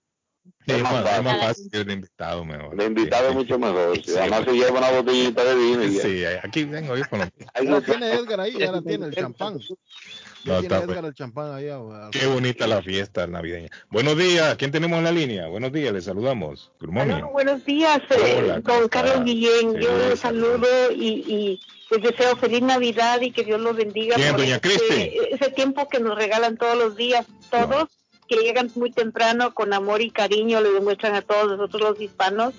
Es 0.67 0.81
más, 0.81 1.17
es 1.17 1.23
más 1.23 1.39
fácil 1.41 1.69
el 1.73 1.91
invitado 1.91 2.43
mejor. 2.45 2.73
El 2.79 2.87
invitado 2.87 3.25
es 3.25 3.31
Sí, 3.31 3.35
mucho 3.37 3.59
mejor. 3.59 3.95
Sí, 4.03 4.13
Además 4.17 4.39
sí. 4.39 4.45
se 4.45 4.53
lleva 4.57 4.77
una 4.79 4.91
botellita 4.91 5.43
de 5.43 5.55
vino. 5.55 5.83
y 5.83 5.93
ya. 5.95 6.01
Sí, 6.01 6.23
aquí 6.43 6.63
vengo 6.63 6.97
yo 6.97 7.03
con 7.09 7.19
lo 7.19 7.25
Ahí 7.53 7.65
no 7.65 7.79
la 7.79 7.81
tiene 7.85 8.13
Edgar 8.13 8.39
ahí, 8.41 8.53
ya 8.59 8.71
la 8.71 8.81
tiene 8.81 9.05
el 9.07 9.13
champán. 9.15 9.53
No, 9.53 9.59
tiene 9.59 10.59
está 10.61 10.75
Edgar 10.77 10.85
bueno. 10.87 11.07
el 11.07 11.13
champán 11.13 11.53
ahí. 11.53 11.67
ah, 11.69 12.09
Qué 12.11 12.25
bonita 12.27 12.65
la 12.67 12.81
fiesta 12.81 13.27
navideña. 13.27 13.69
Buenos 13.89 14.17
días, 14.17 14.55
¿quién 14.57 14.71
tenemos 14.71 14.97
en 14.97 15.03
la 15.03 15.11
línea? 15.11 15.47
Buenos 15.47 15.71
días, 15.71 15.93
les 15.93 16.05
saludamos. 16.05 16.71
Good 16.79 16.89
morning. 16.89 17.23
Buenos 17.31 17.63
días, 17.65 18.01
eh, 18.09 18.35
Hola, 18.43 18.61
¿cómo 18.61 18.79
don? 18.81 18.89
Carlos 18.89 19.23
Guillén. 19.23 19.73
Sí, 19.75 19.81
Yo 19.81 19.97
les 20.09 20.19
saludo 20.19 20.67
y, 20.91 21.23
y 21.27 21.61
les 21.91 22.01
deseo 22.01 22.35
feliz 22.37 22.61
Navidad 22.61 23.21
y 23.21 23.31
que 23.31 23.43
Dios 23.43 23.59
los 23.61 23.75
bendiga 23.75 24.15
¿Quién, 24.15 24.31
por 24.31 24.39
doña 24.41 24.55
ese, 24.55 24.61
Cristi? 24.61 25.17
ese 25.31 25.51
tiempo 25.51 25.87
que 25.89 25.99
nos 25.99 26.15
regalan 26.15 26.57
todos 26.57 26.77
los 26.77 26.95
días, 26.95 27.25
todos, 27.51 27.89
que 28.27 28.35
llegan 28.37 28.71
muy 28.75 28.91
temprano 28.91 29.53
con 29.53 29.73
amor 29.73 30.01
y 30.01 30.11
cariño, 30.11 30.61
le 30.61 30.71
demuestran 30.71 31.15
a 31.15 31.21
todos 31.21 31.57
nosotros 31.57 31.91
los 31.91 32.01
hispanos. 32.01 32.53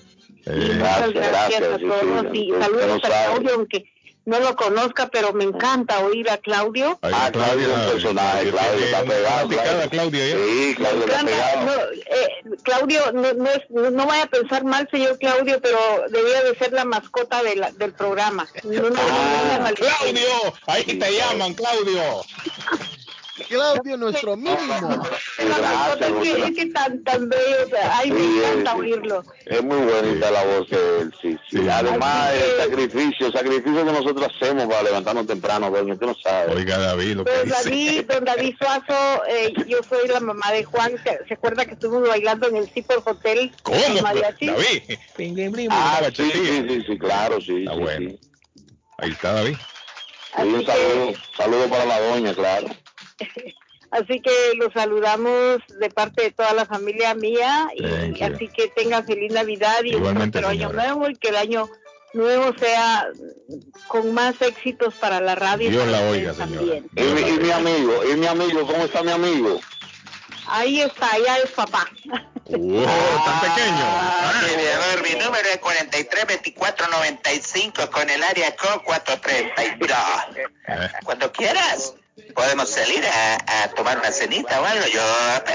y 0.46 0.50
Eh, 0.50 0.74
muchas 0.78 1.12
gracias, 1.12 1.30
gracias, 1.60 1.62
a 1.72 1.76
sí, 1.78 1.84
todos 1.86 2.26
sí, 2.32 2.38
y 2.44 2.52
usted 2.52 2.64
saludos 2.64 2.86
no 2.88 2.94
a. 2.94 3.00
Claudio, 3.00 3.54
aunque 3.54 3.92
no 4.26 4.40
lo 4.40 4.56
conozca, 4.56 5.06
pero 5.08 5.32
me 5.32 5.44
encanta 5.44 6.00
oír 6.00 6.28
a 6.30 6.38
Claudio. 6.38 6.98
ahí 7.02 7.12
Ah, 7.14 7.30
Claudio 7.32 7.68
es 7.68 7.76
un 7.78 7.92
personaje, 7.92 8.50
Claudio 8.50 8.84
está 8.86 9.04
pegado. 9.04 9.48
picada, 9.48 9.88
Claudio. 9.88 9.88
Claudia, 9.90 10.26
ya. 10.28 10.36
Sí, 10.36 10.74
Claudio 10.76 11.04
está 11.06 11.24
pegado. 11.24 11.64
no, 11.66 11.72
eh, 11.72 12.28
Claudio, 12.64 13.12
no, 13.12 13.32
no, 13.34 13.50
es- 13.50 13.70
no- 13.70 13.90
no 13.92 14.06
vaya 14.06 14.24
a 14.24 14.26
pensar 14.26 14.64
mal, 14.64 14.88
señor 14.90 15.18
Claudio, 15.18 15.60
pero 15.60 15.78
debía 16.10 16.42
de 16.42 16.56
ser 16.58 16.72
la 16.72 16.84
mascota 16.84 17.42
de 17.44 17.54
la- 17.56 17.70
del 17.72 17.92
programa. 17.92 18.48
No, 18.64 18.72
no, 18.82 18.90
no, 18.90 18.96
no, 18.96 19.58
no, 19.68 19.74
Claudio, 19.74 20.54
ahí 20.66 20.82
te 20.84 21.12
llaman, 21.16 21.54
Claudio. 21.54 22.02
Claudio, 23.48 23.96
nuestro 23.96 24.36
mínimo. 24.36 25.02
Es 25.38 26.56
que, 26.56 26.66
tan, 26.66 27.02
tan 27.04 27.28
bello, 27.28 27.66
o 27.66 27.68
sea, 27.68 27.98
ay, 27.98 28.10
me 28.10 28.20
Sí, 28.20 28.40
encanta 28.42 28.76
oírlo. 28.76 29.24
Es 29.44 29.62
muy 29.62 29.76
bonita 29.76 30.30
la 30.30 30.44
voz 30.44 30.68
de 30.70 30.98
él, 31.00 31.14
sí, 31.20 31.38
sí. 31.50 31.58
Sí. 31.58 31.68
Además, 31.68 32.32
el 32.34 32.64
sacrificio, 32.64 33.26
el 33.26 33.32
sacrificio 33.32 33.84
que 33.84 33.92
nosotros 33.92 34.32
hacemos 34.34 34.66
para 34.66 34.82
levantarnos 34.82 35.26
temprano, 35.26 35.70
doña, 35.70 35.94
usted 35.94 36.06
no 36.06 36.14
sabe. 36.22 36.54
Oiga, 36.54 36.78
David, 36.78 37.16
lo 37.16 37.24
que 37.24 37.32
Don 37.32 37.44
dice. 37.44 37.62
David, 37.64 38.04
don 38.10 38.24
David 38.24 38.54
Suazo, 38.58 39.22
eh, 39.28 39.52
yo 39.66 39.78
soy 39.88 40.08
la 40.08 40.20
mamá 40.20 40.52
de 40.52 40.64
Juan, 40.64 40.92
¿se, 41.04 41.34
acuerda 41.34 41.66
que 41.66 41.74
estuvimos 41.74 42.08
bailando 42.08 42.48
en 42.48 42.56
el 42.56 42.68
Zipper 42.70 42.98
Hotel? 43.04 43.52
¿Cómo? 43.62 43.78
mariachi? 44.02 44.46
David. 44.46 44.82
Bling, 45.16 45.34
bling, 45.34 45.52
bling, 45.52 45.68
Ah, 45.70 46.00
sí, 46.14 46.30
sí, 46.32 46.64
sí, 46.68 46.84
sí, 46.86 46.98
claro, 46.98 47.40
sí. 47.40 47.58
Está 47.60 47.74
sí, 47.74 47.78
bueno. 47.80 48.10
sí. 48.10 48.20
Ahí 48.98 49.10
está 49.10 49.32
David. 49.32 49.56
Sí, 50.36 50.42
un 50.42 50.66
saludo, 50.66 51.12
saludo 51.36 51.68
para 51.68 51.84
la 51.86 52.00
doña, 52.00 52.34
claro. 52.34 52.68
así 53.90 54.20
que 54.20 54.30
los 54.56 54.72
saludamos 54.72 55.58
de 55.80 55.90
parte 55.90 56.22
de 56.24 56.30
toda 56.32 56.52
la 56.54 56.66
familia 56.66 57.14
mía 57.14 57.68
y 57.74 57.82
Thank 57.82 58.16
you. 58.16 58.26
así 58.34 58.48
que 58.48 58.68
tengan 58.68 59.04
feliz 59.06 59.32
Navidad 59.32 59.82
y 59.84 59.90
Igualmente, 59.94 60.38
un 60.38 60.44
próspero 60.44 60.48
año 60.48 60.72
nuevo 60.72 61.08
y 61.08 61.16
que 61.16 61.28
el 61.28 61.36
año 61.36 61.68
nuevo 62.12 62.52
sea 62.58 63.06
con 63.88 64.12
más 64.14 64.40
éxitos 64.42 64.94
para 64.94 65.20
la 65.20 65.34
radio. 65.34 65.68
y 65.68 65.72
Dios 65.72 65.86
la 65.88 66.00
oiga, 66.08 66.32
señora. 66.34 66.78
Y, 66.96 67.02
mi- 67.02 67.20
y 67.28 67.32
mi 67.38 67.50
amigo, 67.50 68.04
y 68.10 68.16
mi 68.16 68.26
amigo, 68.26 68.66
¿cómo 68.66 68.84
está 68.84 69.02
mi 69.02 69.10
amigo? 69.12 69.60
Ahí 70.48 70.80
está, 70.80 71.08
ya 71.24 71.38
es 71.38 71.50
papá. 71.50 71.88
¡Wow! 72.46 72.86
¡Tan 73.24 73.40
pequeño! 73.40 73.82
Ah, 73.82 74.40
Mediador, 74.46 75.02
mi 75.02 75.10
número 75.24 75.48
es 75.52 75.58
432495 75.60 77.90
con 77.90 78.08
el 78.08 78.22
área 78.22 78.54
code 78.56 78.80
432. 78.84 79.98
Eh, 80.68 80.88
Cuando 81.04 81.32
quieras. 81.32 81.94
Podemos 82.34 82.68
salir 82.68 83.04
a, 83.04 83.64
a 83.64 83.68
tomar 83.74 83.98
una 83.98 84.10
cenita 84.10 84.60
o 84.60 84.64
algo. 84.64 84.86
Yo, 84.86 85.00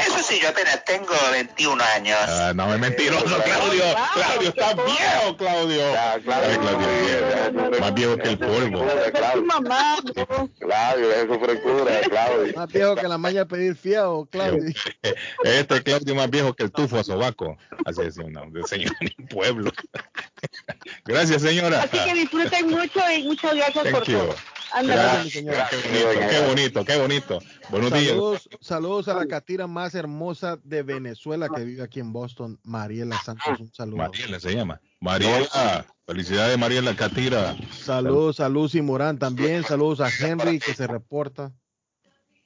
eso 0.08 0.24
sí, 0.24 0.40
yo 0.42 0.50
apenas 0.50 0.84
tengo 0.86 1.14
21 1.32 1.84
años. 1.96 2.18
Ah, 2.28 2.54
no, 2.56 2.74
es 2.74 2.80
mentiroso, 2.80 3.26
Claudio. 3.44 3.84
Claudio, 4.14 4.50
está 4.50 4.74
viejo, 4.74 5.38
Claudio. 5.38 5.84
Claudio, 6.24 6.60
viejo. 6.80 7.80
Más 7.80 7.94
viejo 7.94 8.18
que 8.18 8.30
el 8.30 8.38
polvo. 8.38 8.86
Claudio, 10.60 11.12
es 11.12 11.28
su 11.28 11.40
frescura, 11.40 12.02
Claudio. 12.10 12.54
Más 12.56 12.72
viejo 12.72 12.96
que 12.96 13.08
la 13.08 13.18
de 13.18 13.46
pedir 13.46 13.76
fiado, 13.76 14.26
Claudio. 14.26 14.74
Este 15.44 15.82
Claudio 15.84 16.16
más 16.16 16.30
viejo 16.30 16.54
que 16.54 16.64
el 16.64 16.72
tufo 16.72 17.00
a 17.00 17.04
sobaco. 17.04 17.58
Así 17.86 18.04
decía 18.04 18.26
una 18.26 18.42
de 18.46 18.64
señor 18.64 18.94
en 19.00 19.28
pueblo. 19.28 19.72
Gracias, 21.06 21.42
señora. 21.42 21.84
Así 21.84 21.98
que 21.98 22.14
disfruten 22.14 22.70
mucho 22.70 23.00
y 23.16 23.24
muchas 23.24 23.56
gracias 23.56 23.88
por 23.88 24.04
Thank 24.04 24.08
you. 24.08 24.18
todo. 24.20 24.36
Ándale. 24.73 25.02
Gracias, 25.02 25.26
mi 25.26 25.31
señora. 25.31 25.69
Qué 25.69 25.77
bonito, 25.77 26.30
qué 26.30 26.48
bonito, 26.48 26.85
qué 26.85 26.98
bonito. 26.98 27.39
Buenos 27.69 27.93
días. 27.93 28.07
Saludos, 28.10 28.49
saludos 28.61 29.07
a 29.07 29.14
la 29.14 29.27
catira 29.27 29.68
más 29.68 29.95
hermosa 29.95 30.57
de 30.64 30.84
Venezuela 30.84 31.49
que 31.53 31.64
vive 31.64 31.84
aquí 31.84 31.99
en 31.99 32.14
Boston, 32.14 32.60
Mariela 32.64 33.19
Santos. 33.22 33.60
Un 33.60 33.73
saludo. 33.73 33.98
Mariela 33.98 34.39
se 34.39 34.56
llama. 34.56 34.81
Mariela, 34.99 35.85
felicidades 36.06 36.57
Mariela 36.57 36.95
Catira. 36.95 37.56
Saludos 37.72 38.39
a 38.39 38.49
Lucy 38.49 38.81
Morán 38.81 39.18
también. 39.18 39.64
Saludos 39.64 40.02
a 40.02 40.10
Henry 40.10 40.60
que 40.60 40.73
se 40.73 40.88
reporta. 40.88 41.52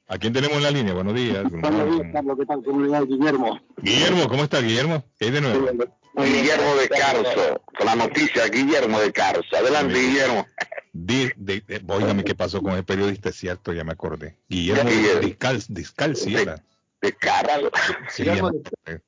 ¿A 0.08 0.20
quién 0.20 0.34
tenemos 0.34 0.58
en 0.58 0.64
la 0.64 0.72
línea? 0.72 0.94
Buenos 0.94 1.16
días. 1.16 1.44
Carlos, 1.62 2.38
¿qué 2.40 2.46
tal? 2.46 2.64
Comunidad 2.64 3.04
Guillermo. 3.06 3.60
Guillermo, 3.78 4.30
¿cómo 4.30 4.44
está 4.44 4.62
Guillermo? 4.62 5.04
¿Qué 5.18 5.26
hay 5.26 5.32
de 5.32 5.42
nuevo? 5.42 5.68
Guillermo 6.16 6.76
de 6.76 6.90
Carso, 6.90 7.62
con 7.78 7.88
la 7.88 7.96
noticia, 7.96 8.48
Guillermo 8.48 9.00
de 9.00 9.12
Carso. 9.12 9.58
Adelante, 9.58 10.00
Guillermo. 10.00 10.46
Di- 10.98 11.34
di- 11.36 11.62
óigame 11.88 12.24
qué 12.24 12.36
pasó 12.36 12.62
con 12.62 12.72
el 12.72 12.86
periodista, 12.86 13.28
es 13.28 13.36
cierto, 13.36 13.74
ya 13.74 13.84
me 13.84 13.92
acordé. 13.92 14.38
Guillermo 14.48 14.90
Guillermo. 14.90 15.20
Discal, 15.28 15.62
Discalci 15.68 16.36
era. 16.36 16.56
De. 17.02 17.14
Sí, 18.10 18.24
ya 18.24 18.32
me 18.36 18.40
acordé. 18.40 18.64
¿Se 18.86 19.02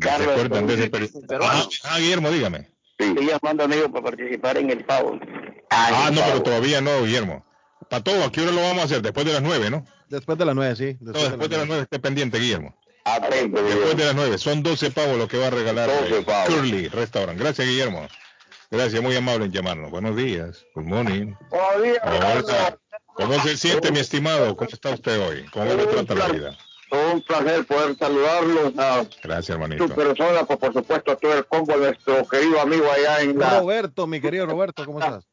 Carlos, 0.00 0.28
acuerdan 0.28 0.66
de 0.66 0.74
ese 0.74 0.90
periodista? 0.90 1.38
Ah, 1.40 1.68
ah, 1.84 1.98
Guillermo, 2.00 2.30
dígame. 2.32 2.68
Estoy 2.98 3.26
llamando 3.28 3.62
amigo 3.62 3.92
para 3.92 4.06
participar 4.06 4.58
en 4.58 4.70
el 4.70 4.84
pavo. 4.84 5.20
Ah, 5.70 6.10
no, 6.12 6.20
pero 6.20 6.42
todavía 6.42 6.80
no, 6.80 7.04
Guillermo. 7.04 7.46
Para 7.88 8.02
todo, 8.02 8.24
¿a 8.24 8.32
qué 8.32 8.40
hora 8.40 8.50
lo 8.50 8.62
vamos 8.62 8.82
a 8.82 8.84
hacer? 8.86 9.00
Después 9.00 9.24
de 9.24 9.32
las 9.32 9.42
nueve, 9.42 9.70
¿no? 9.70 9.84
Después 10.08 10.36
de 10.36 10.44
las 10.46 10.56
nueve, 10.56 10.74
sí. 10.74 10.96
No, 11.00 11.12
Después, 11.12 11.28
después 11.30 11.50
de 11.50 11.56
las 11.58 11.66
nueve, 11.68 11.82
esté 11.84 12.00
pendiente, 12.00 12.40
Guillermo. 12.40 12.76
Atento, 13.04 13.62
Después 13.62 13.96
de 13.96 14.04
las 14.04 14.14
nueve, 14.16 14.36
son 14.36 14.64
12 14.64 14.90
pavos 14.90 15.16
lo 15.16 15.28
que 15.28 15.38
va 15.38 15.46
a 15.46 15.50
regalar 15.50 15.88
12 15.88 16.18
eh, 16.18 16.22
pavos. 16.22 16.54
Curly 16.54 16.88
Restaurant. 16.88 17.38
Gracias, 17.38 17.68
Guillermo. 17.68 18.08
Gracias, 18.70 19.02
muy 19.02 19.16
amable 19.16 19.46
en 19.46 19.52
llamarnos. 19.52 19.90
Buenos 19.90 20.14
días. 20.16 20.64
Good 20.74 20.84
morning. 20.84 21.34
Buenos 21.50 21.82
días, 21.82 21.98
Hola. 22.04 22.78
¿Cómo 23.14 23.42
se 23.42 23.56
siente, 23.56 23.90
mi 23.90 23.98
estimado? 23.98 24.56
¿Cómo 24.56 24.70
está 24.70 24.90
usted 24.90 25.20
hoy? 25.20 25.44
¿Cómo 25.52 25.64
le 25.74 25.86
trata 25.86 26.14
la 26.14 26.28
vida? 26.28 26.58
Un 27.12 27.20
placer 27.22 27.66
poder 27.66 27.96
saludarlos 27.96 28.78
a 28.78 29.04
Gracias, 29.22 29.50
hermanito. 29.50 29.88
su 29.88 29.94
persona, 29.94 30.44
pues, 30.44 30.58
por 30.58 30.72
supuesto 30.72 31.12
a 31.12 31.16
todo 31.16 31.34
el 31.34 31.46
combo, 31.46 31.76
nuestro 31.76 32.26
querido 32.28 32.60
amigo 32.60 32.90
allá 32.90 33.20
en 33.22 33.38
la... 33.38 33.60
Roberto, 33.60 34.06
mi 34.06 34.20
querido 34.20 34.46
Roberto, 34.46 34.84
¿cómo 34.84 35.00
estás? 35.00 35.24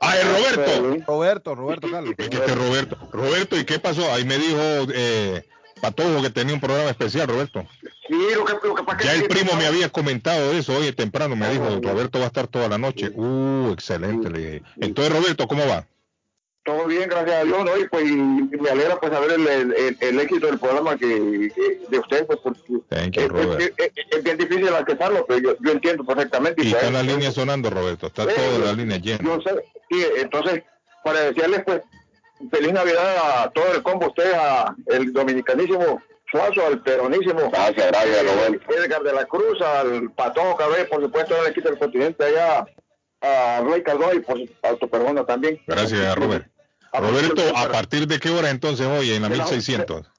Ah, 0.00 0.16
es 0.16 0.26
Roberto. 0.26 1.04
Roberto, 1.06 1.54
Roberto 1.54 1.90
Carlos. 1.90 2.14
Es 2.16 2.28
que 2.28 2.36
este 2.36 2.54
Roberto. 2.54 2.96
Roberto, 3.12 3.56
¿y 3.56 3.64
qué 3.64 3.78
pasó? 3.78 4.10
Ahí 4.12 4.24
me 4.24 4.38
dijo 4.38 4.58
eh, 4.94 5.44
Patojo 5.80 6.22
que 6.22 6.30
tenía 6.30 6.54
un 6.54 6.60
programa 6.60 6.90
especial, 6.90 7.28
Roberto. 7.28 7.66
Sí, 8.08 8.16
lo 8.34 8.44
que, 8.44 8.66
lo 8.66 8.74
que 8.74 8.82
pasa 8.82 9.02
Ya 9.04 9.14
el 9.14 9.28
primo 9.28 9.54
me 9.56 9.66
había 9.66 9.88
comentado 9.88 10.52
eso 10.52 10.76
hoy 10.76 10.92
temprano, 10.92 11.36
me 11.36 11.48
dijo, 11.50 11.64
Roberto 11.82 12.18
va 12.18 12.24
a 12.24 12.28
estar 12.28 12.46
toda 12.48 12.68
la 12.68 12.78
noche. 12.78 13.10
Uh, 13.14 13.70
excelente, 13.72 14.28
le 14.30 14.38
dije. 14.38 14.62
Entonces, 14.80 15.12
Roberto, 15.14 15.46
¿cómo 15.46 15.66
va? 15.66 15.86
Todo 16.62 16.84
bien, 16.86 17.08
gracias 17.08 17.36
a 17.36 17.44
Dios, 17.44 17.64
¿no? 17.64 17.78
Y 17.78 17.88
pues 17.88 18.04
y 18.04 18.12
me 18.14 18.68
alegra 18.70 19.00
pues 19.00 19.10
saber 19.10 19.30
el, 19.32 19.46
el, 19.48 19.72
el- 19.72 19.96
el 19.98 20.20
éxito 20.20 20.46
del 20.46 20.58
programa 20.58 20.94
que, 20.96 21.06
de 21.88 21.98
ustedes, 21.98 22.24
pues 22.26 22.38
porque 22.42 22.60
Thank 22.90 23.12
you, 23.12 23.22
es, 24.10 24.22
bien 24.22 24.36
difícil 24.36 24.68
alcanzarlo, 24.68 25.24
pero 25.26 25.40
yo, 25.40 25.56
yo 25.60 25.72
entiendo 25.72 26.04
perfectamente. 26.04 26.62
Y 26.62 26.70
pues, 26.70 26.82
está 26.82 26.92
la 26.92 27.02
línea 27.02 27.32
sonando, 27.32 27.70
Roberto. 27.70 28.08
Está 28.08 28.26
toda 28.26 28.58
la 28.58 28.72
línea 28.74 28.98
llena. 28.98 29.20
Yo 29.24 29.40
sé, 29.40 29.54
y 29.88 30.20
entonces, 30.20 30.62
para 31.02 31.20
decirles 31.20 31.62
pues, 31.64 31.80
feliz 32.50 32.72
Navidad 32.72 33.44
a 33.44 33.50
todo 33.50 33.74
el 33.74 33.82
combo, 33.82 34.08
ustedes, 34.08 34.34
a 34.34 34.74
el 34.86 35.12
dominicanísimo 35.12 36.00
Suazo, 36.30 36.66
al 36.66 36.80
peronísimo. 36.82 37.50
Gracias, 37.50 37.88
gracias, 37.88 38.24
Roberto. 38.24 38.72
Edgar 38.72 39.02
de 39.02 39.12
la 39.12 39.24
Cruz, 39.24 39.60
al 39.60 40.10
Patón 40.12 40.56
Cabé, 40.56 40.84
por 40.84 41.02
supuesto, 41.02 41.34
al 41.40 41.48
equipo 41.48 41.68
del 41.68 41.78
continente 41.78 42.24
allá, 42.24 42.66
a 43.20 43.62
Rey 43.62 43.82
Cardón 43.82 44.16
y 44.16 44.20
por 44.20 44.38
a 44.62 44.74
tu 44.76 44.88
persona 44.88 45.24
también. 45.26 45.60
Gracias, 45.66 46.16
Robert. 46.16 46.46
Roberto, 46.92 47.42
¿a 47.56 47.68
partir 47.68 48.06
de 48.06 48.18
qué 48.18 48.30
hora 48.30 48.50
entonces 48.50 48.86
hoy 48.86 49.12
en 49.12 49.22
la 49.22 49.28
1600? 49.28 50.10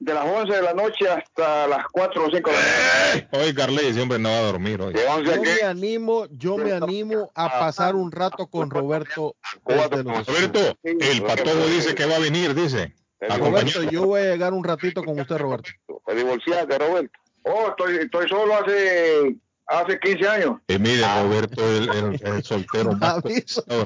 De 0.00 0.14
las 0.14 0.24
11 0.24 0.54
de 0.54 0.62
la 0.62 0.74
noche 0.74 1.08
hasta 1.08 1.66
las 1.66 1.84
4 1.90 2.24
o 2.26 2.30
5 2.30 2.50
de 2.50 2.56
la 2.56 2.62
mañana. 2.62 3.28
Hoy 3.32 3.54
Carly 3.54 3.86
ese 3.86 4.00
hombre 4.00 4.18
no 4.20 4.28
va 4.30 4.38
a 4.38 4.42
dormir 4.42 4.80
hoy. 4.80 4.94
Yo 4.94 5.42
me 5.42 5.62
animo, 5.62 6.26
yo 6.30 6.56
me 6.56 6.72
animo 6.72 7.32
a 7.34 7.48
pasar 7.58 7.96
un 7.96 8.12
rato 8.12 8.46
con 8.46 8.70
Roberto. 8.70 9.34
Roberto, 9.64 10.76
el 10.84 11.22
patojo 11.22 11.66
dice 11.66 11.94
que 11.96 12.06
va 12.06 12.16
a 12.16 12.20
venir, 12.20 12.54
dice. 12.54 12.94
Roberto, 13.20 13.82
yo 13.82 14.06
voy 14.06 14.20
a 14.20 14.24
llegar 14.32 14.52
un 14.52 14.62
ratito 14.62 15.02
con 15.02 15.18
usted, 15.18 15.36
Roberto. 15.36 15.70
Te 16.06 16.14
divorciaste, 16.14 16.78
Roberto. 16.78 17.18
Oh, 17.42 17.68
estoy, 17.70 17.96
estoy 17.96 18.28
solo 18.28 18.54
hace, 18.54 19.36
hace 19.66 19.98
15 19.98 20.28
años. 20.28 20.60
Y 20.68 20.78
mire, 20.78 21.02
Roberto, 21.22 21.68
el, 21.68 21.88
el- 21.88 22.20
el 22.24 22.44
soltero 22.44 22.92
más 22.92 23.20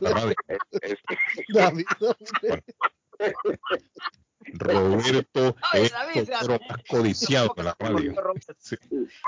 la 0.02 0.10
radio. 0.10 0.34
David, 1.54 1.86
Roberto 4.52 5.56
es 5.74 5.92
codiciado 6.88 7.52
de 7.56 7.62
la 7.64 7.76
radio. 7.78 8.14
Sí. 8.58 8.76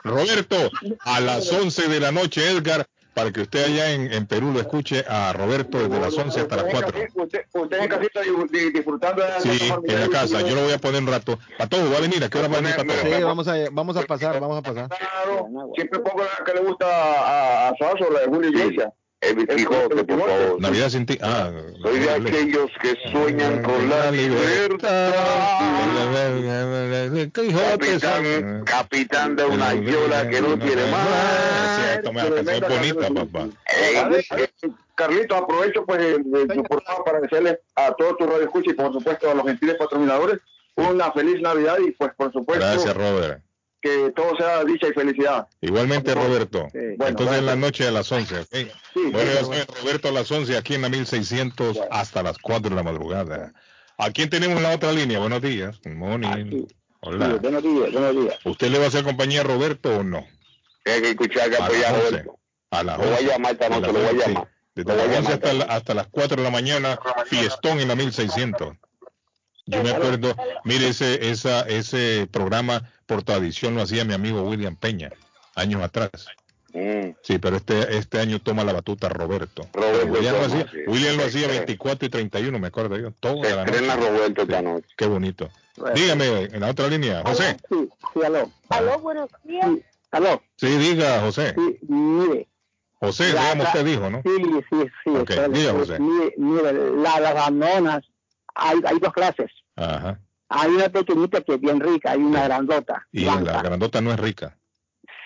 Roberto, 0.02 0.56
a 1.00 1.20
las 1.20 1.50
11 1.52 1.88
de 1.88 2.00
la 2.00 2.12
noche, 2.12 2.48
Edgar, 2.50 2.86
para 3.14 3.30
que 3.32 3.42
usted 3.42 3.64
allá 3.64 3.92
en, 3.92 4.12
en 4.12 4.26
Perú 4.26 4.52
lo 4.52 4.60
escuche 4.60 5.04
a 5.08 5.32
Roberto 5.32 5.78
desde 5.78 6.00
las 6.00 6.16
11 6.16 6.40
hasta 6.40 6.56
las 6.56 6.64
4. 6.64 7.02
Usted, 7.14 7.40
usted 7.52 7.78
en 7.80 7.88
casita 7.88 8.20
di- 8.22 8.30
di- 8.58 8.70
disfrutando 8.72 9.22
de 9.22 9.40
Sí, 9.40 9.68
en 9.84 10.00
la 10.00 10.08
casa. 10.08 10.40
Yo 10.42 10.54
lo 10.56 10.62
voy 10.64 10.72
a 10.72 10.78
poner 10.78 11.00
un 11.02 11.08
rato. 11.08 11.38
Patojo, 11.58 11.90
va 11.90 11.98
a 11.98 12.00
venir. 12.00 12.22
¿A 12.24 12.28
qué 12.28 12.38
hora 12.38 12.48
va 12.48 12.58
a 12.58 12.60
venir 12.60 12.76
Patojo? 12.76 13.00
Sí, 13.02 13.22
vamos 13.22 13.48
a, 13.48 13.54
vamos 13.72 13.96
a 13.96 14.02
pasar, 14.02 14.40
vamos 14.40 14.58
a 14.58 14.62
pasar. 14.62 14.88
Claro, 14.88 15.48
siempre 15.74 16.00
pongo 16.00 16.24
la 16.24 16.44
que 16.44 16.52
le 16.54 16.60
gusta 16.60 16.86
a, 16.86 17.68
a 17.68 17.74
Suazo, 17.76 18.10
la 18.12 18.20
de 18.20 18.26
Julio 18.26 18.50
Iglesias. 18.50 18.92
El 19.26 19.46
Quijote, 19.46 20.04
por 20.04 20.18
favor. 20.20 20.60
Navidad 20.60 20.88
sin 20.90 21.06
ti. 21.06 21.18
Ah, 21.22 21.50
Soy 21.82 21.98
de 22.00 22.10
aquellos 22.10 22.70
que 22.82 22.94
sueñan 23.10 23.62
con 23.62 23.88
la 23.88 24.10
libertad. 24.10 25.12
Capitán, 27.32 28.64
capitán 28.64 29.36
de 29.36 29.44
una 29.44 29.74
yola 29.74 30.28
que 30.28 30.40
no 30.40 30.58
tiene 30.58 30.86
más. 30.90 32.00
Canción 32.02 32.60
bonita, 32.68 33.08
papá. 33.08 33.48
Carlito, 34.94 35.34
aprovecho 35.36 35.84
pues 35.84 35.98
el, 36.00 36.24
el- 36.34 36.48
tu 36.48 36.62
programa 36.62 37.04
para 37.04 37.20
desearles 37.20 37.58
a 37.74 37.92
todos 37.94 38.16
tus 38.16 38.28
radioescuchas 38.28 38.74
y 38.74 38.76
por 38.76 38.92
supuesto 38.92 39.30
a 39.30 39.34
los 39.34 39.44
gentiles 39.44 39.76
patrocinadores 39.76 40.38
una 40.76 41.10
feliz 41.12 41.40
Navidad 41.40 41.76
y 41.86 41.90
pues 41.92 42.12
por 42.16 42.32
supuesto 42.32 42.64
Gracias, 42.64 42.96
Robert. 42.96 43.42
Que 43.84 44.10
todo 44.16 44.34
sea 44.36 44.64
dicha 44.64 44.88
y 44.88 44.92
felicidad. 44.94 45.46
Igualmente, 45.60 46.14
Roberto. 46.14 46.68
bueno, 46.72 47.06
Entonces, 47.06 47.38
en 47.38 47.46
la 47.46 47.54
noche 47.56 47.86
a 47.86 47.90
las 47.90 48.10
11. 48.10 48.40
¿ok? 48.40 48.48
bueno, 49.12 49.32
ya 49.32 49.44
saben, 49.44 49.64
Roberto 49.82 50.08
a 50.08 50.12
las 50.12 50.30
11 50.30 50.56
aquí 50.56 50.74
en 50.74 50.82
la 50.82 50.88
1600 50.88 51.78
hasta 51.90 52.22
las 52.22 52.38
4 52.38 52.70
de 52.70 52.76
la 52.76 52.82
madrugada. 52.82 53.52
¿A 53.98 54.10
quién 54.10 54.30
tenemos 54.30 54.56
en 54.56 54.62
la 54.62 54.74
otra 54.74 54.90
línea? 54.92 55.18
Buenos 55.18 55.42
días. 55.42 55.78
Morning. 55.84 56.64
Hola. 57.00 57.26
Sí, 57.32 57.38
buenos 57.42 57.62
días, 57.62 57.92
buenos 57.92 58.12
días. 58.24 58.38
¿Usted 58.44 58.68
le 58.70 58.78
va 58.78 58.86
a 58.86 58.88
hacer 58.88 59.04
compañía 59.04 59.42
a 59.42 59.44
Roberto 59.44 59.98
o 59.98 60.02
no? 60.02 60.26
Que 60.82 60.96
escuchar 61.10 61.50
que 61.50 61.56
A 61.56 61.64
apoyar 61.66 61.84
a 61.86 61.92
las 61.92 62.00
11. 62.04 62.10
Roberto. 62.10 62.38
A 62.70 62.82
las 62.82 62.98
Lo 62.98 63.04
voy 63.04 63.12
a 63.12 63.16
11. 63.18 63.28
llamar 63.28 63.52
esta 63.52 63.68
noche, 63.68 63.86
lo 63.86 63.92
voy 63.92 64.02
a 64.02 64.10
11, 64.10 64.26
llamar. 64.28 64.48
Desde 64.74 64.96
las 64.96 65.04
11 65.06 65.14
llamar 65.16 65.32
hasta, 65.34 65.52
la- 65.52 65.64
hasta 65.64 65.94
las 65.94 66.06
4 66.08 66.36
de 66.38 66.42
la 66.42 66.50
mañana, 66.50 66.98
fiestón 67.26 67.80
en 67.80 67.88
la 67.88 67.94
1600. 67.94 68.76
Yo 69.66 69.82
me 69.82 69.90
acuerdo, 69.90 70.34
mire, 70.64 70.88
ese, 70.88 71.30
esa, 71.30 71.62
ese 71.62 72.28
programa 72.30 72.90
por 73.06 73.22
tradición 73.22 73.74
lo 73.74 73.82
hacía 73.82 74.04
mi 74.04 74.12
amigo 74.14 74.42
William 74.42 74.76
Peña, 74.76 75.10
años 75.54 75.82
atrás. 75.82 76.10
Sí, 77.22 77.38
pero 77.38 77.56
este, 77.56 77.96
este 77.96 78.18
año 78.18 78.40
toma 78.40 78.64
la 78.64 78.72
batuta 78.72 79.08
Roberto. 79.08 79.68
Roberto 79.72 80.06
William, 80.08 80.34
lo 80.34 80.40
toma, 80.42 80.54
hacía, 80.54 80.70
sí. 80.72 80.78
William 80.88 81.16
lo 81.16 81.24
hacía 81.24 81.46
cree. 81.46 81.58
24 81.58 82.06
y 82.06 82.08
31, 82.10 82.58
me 82.58 82.66
acuerdo 82.66 82.96
yo. 82.98 83.12
Toda 83.12 83.48
Se 83.48 83.54
la 83.56 83.64
noche. 83.64 84.08
Roberto 84.08 84.42
esta 84.42 84.62
noche. 84.62 84.86
Qué 84.96 85.06
bonito. 85.06 85.48
Dígame, 85.94 86.26
en 86.52 86.60
la 86.60 86.70
otra 86.70 86.88
línea, 86.88 87.22
José. 87.24 87.56
Sí, 87.68 87.88
sí, 88.12 88.20
aló. 88.24 88.50
Aló, 88.68 88.98
buenos 88.98 89.30
días. 89.44 89.66
Sí, 89.68 89.82
aló. 90.10 90.42
Sí, 90.56 90.66
diga, 90.66 91.20
José. 91.20 91.54
Sí, 91.56 91.78
mire. 91.88 92.48
José, 93.00 93.32
La- 93.32 93.40
digamos 93.42 93.66
usted 93.68 93.84
dijo, 93.84 94.10
¿no? 94.10 94.22
Sí, 94.24 94.30
sí, 94.70 94.76
sí. 95.04 95.10
Ok, 95.10 95.30
espérate. 95.30 95.58
diga, 95.58 95.72
José. 95.72 95.98
Mire, 96.00 96.34
mire, 96.38 96.72
la, 96.96 97.20
las 97.20 97.34
bananas, 97.34 98.04
hay, 98.54 98.80
hay 98.84 98.98
dos 98.98 99.12
clases. 99.12 99.50
Ajá. 99.76 100.20
Hay 100.48 100.70
una 100.70 100.88
pequeñita 100.88 101.40
que 101.40 101.54
es 101.54 101.60
bien 101.60 101.80
rica, 101.80 102.12
hay 102.12 102.18
una 102.20 102.44
grandota. 102.44 103.06
Y 103.12 103.24
blanca. 103.24 103.52
la 103.54 103.62
grandota 103.62 104.00
no 104.00 104.12
es 104.12 104.20
rica. 104.20 104.56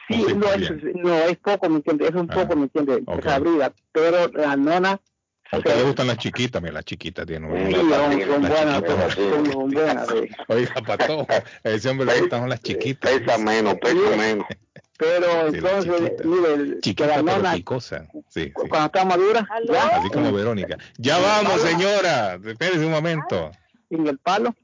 Sí, 0.09 0.25
Sí, 0.27 0.35
no, 0.35 0.47
es, 0.53 0.71
no, 0.95 1.15
es 1.15 1.37
poco, 1.39 1.69
¿me 1.69 1.77
entiendes? 1.77 2.09
Es 2.11 2.15
un 2.15 2.29
Ah, 2.31 2.35
poco, 2.35 2.57
¿me 2.57 2.63
entiendes? 2.63 3.01
ok. 3.07 3.17
Desabrida, 3.17 3.73
pero 3.93 4.29
la 4.33 4.57
nona 4.57 4.99
A 5.51 5.57
usted 5.59 5.77
le 5.77 5.83
gustan 5.83 6.07
las 6.07 6.17
chiquitas, 6.19 6.63
mira, 6.63 6.75
las 6.75 6.85
chiquitas 6.87 7.27
tienen. 7.27 7.51
Sí, 7.69 7.75
son, 7.75 8.41
buenas, 8.43 9.15
son, 9.15 9.71
buenas. 9.71 10.09
sí. 10.09 10.29
Oiga, 10.49 10.75
pato, 10.87 11.27
a 11.29 11.69
ese 11.69 11.91
hombre 11.91 12.07
le 12.07 12.21
gustan 12.21 12.49
las 12.49 12.61
chiquitas. 12.63 13.11
Pesa 13.13 13.37
menos, 13.39 13.75
pesa 13.75 14.17
menos. 14.17 14.47
Pero 14.99 15.51
Sí, 15.51 15.57
entonces, 15.59 16.25
mire, 16.25 16.81
Chiquita 16.81 17.23
pero 17.25 17.51
picosa. 17.55 18.07
Sí, 18.29 18.45
sí. 18.47 18.53
cuando 18.69 18.87
está 18.87 19.05
madura, 19.05 19.49
ya, 19.73 19.87
Así 19.97 20.11
como 20.11 20.33
Verónica. 20.33 20.77
Ya 20.99 21.19
vamos, 21.19 21.61
señora. 21.63 22.35
Espérese 22.45 22.85
un 22.85 22.91
momento. 22.91 23.51
en 23.91 24.07
el 24.09 24.19
palo, 24.19 24.55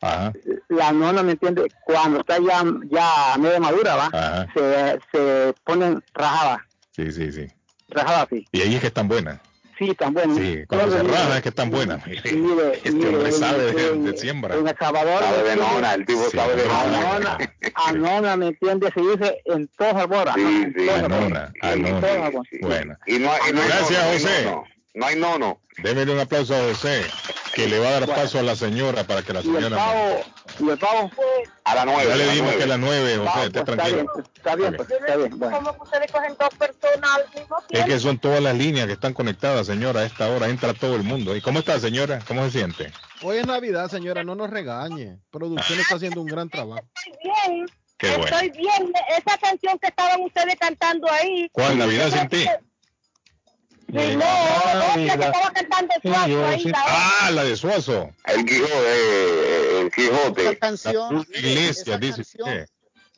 Ajá. 0.00 0.32
la 0.68 0.92
nona, 0.92 1.22
¿me 1.22 1.32
entiende? 1.32 1.70
Cuando 1.84 2.20
está 2.20 2.38
ya, 2.38 2.62
ya 2.88 3.36
medio 3.38 3.60
madura, 3.60 3.96
va, 3.96 4.06
Ajá. 4.12 4.46
se, 4.54 5.00
se 5.12 5.54
ponen 5.64 6.02
rajadas, 6.14 6.60
Sí, 6.92 7.10
sí, 7.12 7.32
sí. 7.32 7.46
rajadas 7.88 8.26
así. 8.26 8.46
Y 8.52 8.60
ahí 8.62 8.74
es 8.76 8.80
que 8.80 8.86
están 8.86 9.08
buenas. 9.08 9.40
Sí, 9.78 9.94
también. 9.94 10.34
Sí, 10.36 10.64
cuando 10.68 10.96
se 10.96 11.02
rajan 11.02 11.36
es 11.36 11.42
que 11.42 11.48
están 11.48 11.70
buenas. 11.70 12.06
Mire, 12.06 12.20
este 12.84 13.08
hombre 13.08 13.32
sabe 13.32 13.72
de, 13.72 13.96
de 13.98 14.16
siembra. 14.16 14.54
En 14.56 14.68
El 14.68 14.76
Salvador. 14.78 15.22
Sabe 15.22 15.42
de 15.50 15.56
nona, 15.56 15.94
el 15.94 16.06
tipo 16.06 16.24
Sí, 16.30 16.36
sabe 16.36 16.56
de 16.56 16.66
nona. 16.66 17.10
Anona, 17.10 17.38
anona, 17.86 18.36
¿me 18.36 18.46
entiende? 18.48 18.90
Se 18.94 19.00
dice 19.00 19.42
en 19.46 19.68
todas. 19.76 20.06
¿no? 20.36 20.48
En 20.48 20.74
todas 20.74 21.02
Anona, 21.04 21.52
anona. 21.60 22.30
Bueno. 22.60 22.96
Y 23.06 23.18
no 23.18 23.30
y 23.48 23.52
no 23.52 23.60
Gracias, 23.66 23.90
nono, 23.90 24.06
no 24.06 24.12
José. 24.12 24.44
nono. 24.44 24.64
No 24.94 25.06
hay 25.06 25.16
nono. 25.16 25.60
Démele 25.78 26.12
un 26.12 26.20
aplauso 26.20 26.54
a 26.54 26.60
José, 26.68 27.02
que 27.52 27.66
le 27.68 27.80
va 27.80 27.88
a 27.88 27.90
dar 27.92 28.06
Bueno. 28.06 28.22
paso 28.22 28.38
a 28.38 28.42
la 28.42 28.54
señora 28.54 29.02
para 29.04 29.22
que 29.22 29.32
la 29.32 29.40
Y 29.40 29.48
el 29.48 29.54
señora. 29.56 29.76
pavo, 29.76 30.20
y 30.60 30.70
el 30.70 30.78
pavo. 30.78 31.10
A 31.64 31.74
la 31.74 31.84
nueve, 31.84 32.04
Ya 32.10 32.14
le 32.16 32.24
dijimos 32.26 32.42
nueve. 32.44 32.56
que 32.58 32.62
a 32.62 32.66
las 32.68 32.78
nueve, 32.78 33.16
José, 33.16 33.24
Vamos, 33.24 33.44
esté 33.46 33.50
pues, 33.50 33.60
está 33.60 33.64
tranquilo. 33.64 33.96
bien, 34.14 34.24
está 34.36 34.54
bien, 34.56 34.76
pues, 34.76 34.90
está 34.90 35.16
bien. 35.16 35.38
Bueno. 35.38 35.56
¿Cómo 35.56 35.82
ustedes 35.82 36.12
cogen 36.12 36.36
dos 36.38 36.48
personas 36.56 37.10
al 37.10 37.24
mismo 37.40 37.56
Es 37.58 37.66
tiempo? 37.66 37.88
que 37.88 37.98
son 37.98 38.18
todas 38.18 38.40
las 38.40 38.54
líneas 38.56 38.86
que 38.86 38.92
están 38.92 39.14
conectadas, 39.14 39.66
señora, 39.66 40.00
a 40.00 40.04
esta 40.04 40.30
hora. 40.30 40.48
Entra 40.48 40.74
todo 40.74 40.94
el 40.94 41.02
mundo. 41.02 41.34
¿Y 41.34 41.40
cómo 41.40 41.58
está, 41.58 41.80
señora? 41.80 42.20
¿Cómo 42.28 42.44
se 42.44 42.52
siente? 42.52 42.92
Hoy 43.22 43.38
es 43.38 43.46
Navidad, 43.48 43.90
señora, 43.90 44.22
no 44.22 44.36
nos 44.36 44.48
regañe. 44.50 45.18
Producción 45.32 45.80
está 45.80 45.96
haciendo 45.96 46.20
un 46.20 46.28
gran 46.28 46.48
trabajo. 46.48 46.82
Estoy 47.04 47.18
bien. 47.52 47.66
Qué 47.98 48.10
bueno. 48.16 48.24
Estoy 48.26 48.50
bien. 48.50 48.92
Esa 49.08 49.38
canción 49.38 49.76
que 49.80 49.88
estaban 49.88 50.20
ustedes 50.20 50.54
cantando 50.60 51.10
ahí. 51.10 51.48
¿Cuál? 51.50 51.78
¿Navidad 51.78 52.10
sin 52.10 52.28
ti? 52.28 52.46
Sí, 53.86 54.16
no, 54.16 54.24
otra 54.24 54.94
que 54.94 55.06
estaba 55.06 55.52
cantando 55.52 55.94
Suazo 56.02 56.46
ahí. 56.46 56.64
la 56.64 56.84
Ah, 56.86 57.30
la 57.32 57.44
de 57.44 57.56
Suazo. 57.56 58.10
El 58.26 58.44
Quijote, 58.44 59.80
el 59.80 59.90
Quijote. 59.90 60.42
Esa 60.42 60.56
canción, 60.56 61.26
La 61.30 61.38
iglesia, 61.38 61.98
dice 61.98 62.20
usted. 62.22 62.66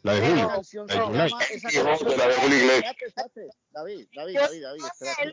La 0.02 0.14
de 0.14 0.20
Julio. 0.28 0.48
La 0.86 0.94
de 0.94 1.00
Julio. 1.00 1.24
esa 1.24 1.60
canción- 1.60 2.18
la 2.18 2.26
de 2.28 2.34
Julio 2.34 2.58
Iglesias. 2.58 2.94
David, 3.70 4.06
David, 4.14 4.36
David, 4.38 4.62
David. 4.62 4.84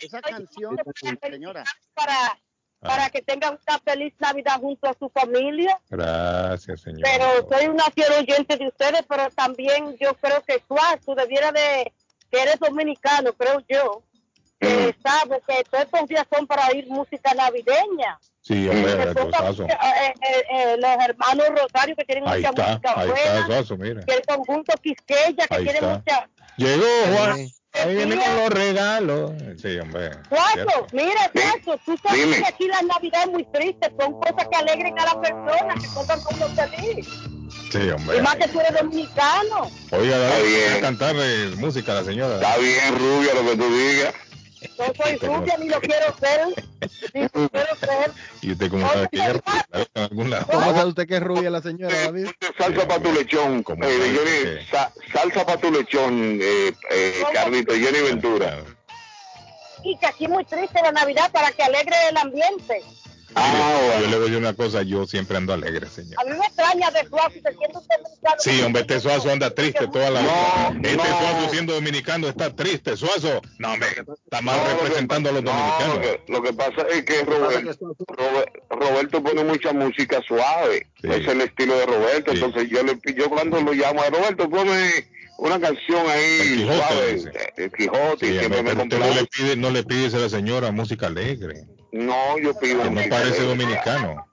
Esa 0.01 0.21
canción, 0.21 0.77
señora, 1.21 1.63
para, 1.93 2.39
para 2.79 3.09
que 3.09 3.21
tengan 3.21 3.59
una 3.67 3.79
feliz 3.79 4.13
Navidad 4.19 4.59
junto 4.59 4.87
a 4.87 4.93
su 4.97 5.09
familia. 5.09 5.79
Gracias, 5.89 6.81
señor. 6.81 7.01
Pero 7.03 7.47
soy 7.49 7.67
una 7.67 7.85
fiel 7.91 8.11
oyente 8.13 8.57
de 8.57 8.67
ustedes, 8.67 9.03
pero 9.07 9.29
también 9.31 9.95
yo 9.99 10.13
creo 10.15 10.41
que 10.43 10.63
Suazo 10.67 11.15
debiera 11.15 11.51
de, 11.51 11.91
que 12.31 12.41
eres 12.41 12.59
dominicano, 12.59 13.33
creo 13.33 13.61
yo, 13.69 14.03
que 14.67 14.95
sabe 15.03 15.41
que 15.47 15.63
todos 15.69 15.83
estos 15.85 16.07
días 16.07 16.25
son 16.33 16.47
para 16.47 16.67
oír 16.69 16.87
música 16.87 17.33
navideña. 17.33 18.19
Sí, 18.41 18.67
hombre, 18.67 18.91
eh, 18.91 19.13
eh, 19.15 20.43
eh, 20.51 20.75
los 20.77 21.05
hermanos 21.07 21.45
Rosario 21.49 21.95
que 21.95 22.03
tienen 22.03 22.27
Ahí 22.27 22.41
mucha 22.41 22.49
está, 22.49 22.67
música 22.67 22.93
ahí 22.99 23.09
está 23.09 23.31
buena, 23.31 23.45
Suazo, 23.47 23.77
mira. 23.77 24.01
que 24.05 24.13
el 24.15 24.21
conjunto 24.25 24.73
Quisqueya 24.81 25.47
que 25.47 25.55
Ahí 25.55 25.63
tiene 25.63 25.79
está. 25.79 25.95
mucha... 25.95 26.29
Llegó 26.57 26.85
Juan. 27.15 27.47
Ahí 27.75 27.95
viene 27.95 28.15
con 28.17 28.35
los 28.35 28.49
regalos. 28.49 29.31
Sí, 29.61 29.79
hombre. 29.79 30.11
Cierto. 30.29 30.87
mira 30.91 31.31
Suazo, 31.33 31.79
tú 31.85 31.97
sabes 32.03 32.21
Dime. 32.21 32.37
que 32.37 32.45
aquí 32.45 32.67
la 32.67 32.81
Navidad 32.81 33.23
es 33.23 33.31
muy 33.31 33.45
triste, 33.45 33.91
son 33.99 34.19
cosas 34.19 34.47
que 34.51 34.57
alegren 34.57 34.99
a 34.99 35.05
la 35.05 35.21
persona, 35.21 35.73
que 35.81 35.87
pongan 35.93 36.21
como 36.21 36.47
feliz. 36.49 37.07
Sí, 37.71 37.89
hombre. 37.89 38.17
Y 38.17 38.21
más 38.21 38.35
que 38.35 38.47
tú 38.49 38.59
eres 38.59 38.73
dominicano. 38.73 39.71
Oiga, 39.91 40.17
Está 40.17 40.39
voy 40.39 40.77
a 40.77 40.81
cantar 40.81 41.15
eh, 41.17 41.51
música 41.57 41.91
a 41.93 41.95
la 41.95 42.03
señora. 42.03 42.35
Está 42.35 42.57
bien, 42.57 42.95
Rubio, 42.97 43.33
lo 43.33 43.49
que 43.49 43.57
tú 43.57 43.73
digas. 43.73 44.13
No 44.77 44.85
soy 45.03 45.15
rubia 45.17 45.57
ni 45.57 45.69
lo 45.69 45.79
quiero 45.79 46.15
ser. 46.19 46.41
Ni 47.13 47.21
lo 47.21 47.29
quiero 47.49 47.75
ser. 47.79 48.11
Y 48.41 48.51
usted 48.51 48.69
como 48.69 48.87
sabe 48.87 49.07
que 49.11 49.19
es 49.19 49.33
rubia, 49.33 49.65
¿la 49.71 49.77
ve 49.79 49.87
en 49.93 50.03
algún 50.03 50.29
lado. 50.29 50.45
¿Cómo 50.51 50.73
sabe 50.73 50.89
usted 50.89 51.07
que 51.07 51.15
es 51.17 51.23
rubia 51.23 51.49
la 51.49 51.61
señora, 51.61 51.95
David? 52.03 52.27
Salsa 52.57 52.87
para 52.87 53.01
tu 53.01 53.11
lechón. 53.13 53.63
Eh, 53.67 54.17
Johnny, 54.17 54.65
sa- 54.71 54.91
salsa 55.13 55.45
para 55.45 55.59
tu 55.61 55.71
lechón, 55.71 56.39
eh, 56.41 56.73
eh, 56.91 57.23
Carlito, 57.33 57.73
Johnny 57.73 58.01
Ventura. 58.01 58.63
Y 59.83 59.97
que 59.97 60.05
aquí 60.05 60.25
es 60.25 60.29
muy 60.29 60.45
triste 60.45 60.81
la 60.81 60.91
Navidad 60.91 61.29
para 61.31 61.51
que 61.51 61.61
alegre 61.63 61.95
el 62.09 62.17
ambiente. 62.17 62.81
Mire, 63.29 64.01
Yo 64.01 64.07
le 64.07 64.07
voy 64.07 64.15
a 64.15 64.19
decir 64.19 64.37
una 64.37 64.53
cosa, 64.53 64.81
yo 64.83 65.05
siempre 65.07 65.37
ando 65.37 65.53
alegre, 65.53 65.87
señor. 65.87 66.19
A 66.19 66.23
mí 66.23 66.37
me 66.37 66.45
extraña 66.45 66.91
de 66.91 67.07
Suazo, 67.07 67.31
se 67.31 67.41
siente 67.41 67.77
un 67.77 67.87
dominicano. 67.87 68.35
Sí, 68.39 68.61
hombre, 68.61 68.81
este 68.81 68.99
Suazo 68.99 69.31
anda 69.31 69.49
triste 69.49 69.87
toda 69.87 70.09
la 70.11 70.21
vida. 70.21 70.73
Este 70.83 71.07
Suazo 71.07 71.49
siendo 71.51 71.73
dominicano 71.73 72.27
está 72.27 72.55
triste. 72.55 72.95
Suazo, 72.95 73.41
no, 73.57 73.73
hombre, 73.73 73.87
está 74.23 74.41
mal 74.41 74.59
representando 74.73 75.29
a 75.29 75.33
los 75.33 75.43
dominicanos. 75.43 75.95
Lo 75.95 76.01
que, 76.01 76.21
lo 76.27 76.41
que 76.43 76.53
pasa 76.53 76.81
es 76.91 77.03
que 77.05 77.23
Roberto, 77.23 77.95
Robert- 78.07 78.51
Roberto 78.69 79.23
pone 79.23 79.43
mucha 79.43 79.73
música 79.73 80.21
suave. 80.27 80.87
Ese 81.01 81.17
es 81.17 81.27
el 81.27 81.41
estilo 81.41 81.75
de 81.77 81.85
Roberto. 81.85 82.31
Entonces 82.31 82.69
yo 82.69 82.83
le 82.83 82.99
yo 83.15 83.29
cuando 83.29 83.59
lo 83.61 83.73
llamo 83.73 84.01
a 84.01 84.09
Roberto, 84.09 84.49
pone 84.49 84.89
una 85.37 85.59
canción 85.59 86.05
ahí 86.07 86.57
Quijote. 86.57 87.31
El 87.57 87.71
Quijote, 87.71 88.25
Sí, 88.27 88.33
y 88.33 88.39
siempre 88.39 88.59
hombre, 88.59 88.75
me 88.75 88.85
pero 88.87 88.99
usted 88.99 88.99
no 88.99 89.21
le 89.21 89.25
pide, 89.27 89.55
no 89.55 89.69
le 89.71 89.83
pides 89.83 90.13
a 90.13 90.19
la 90.19 90.29
señora 90.29 90.71
música 90.71 91.07
alegre. 91.07 91.65
No, 91.93 92.37
yo 92.39 92.57
pido 92.59 92.81
Que 92.83 92.89
no 92.89 93.01
parece 93.09 93.43
dominicano. 93.43 94.27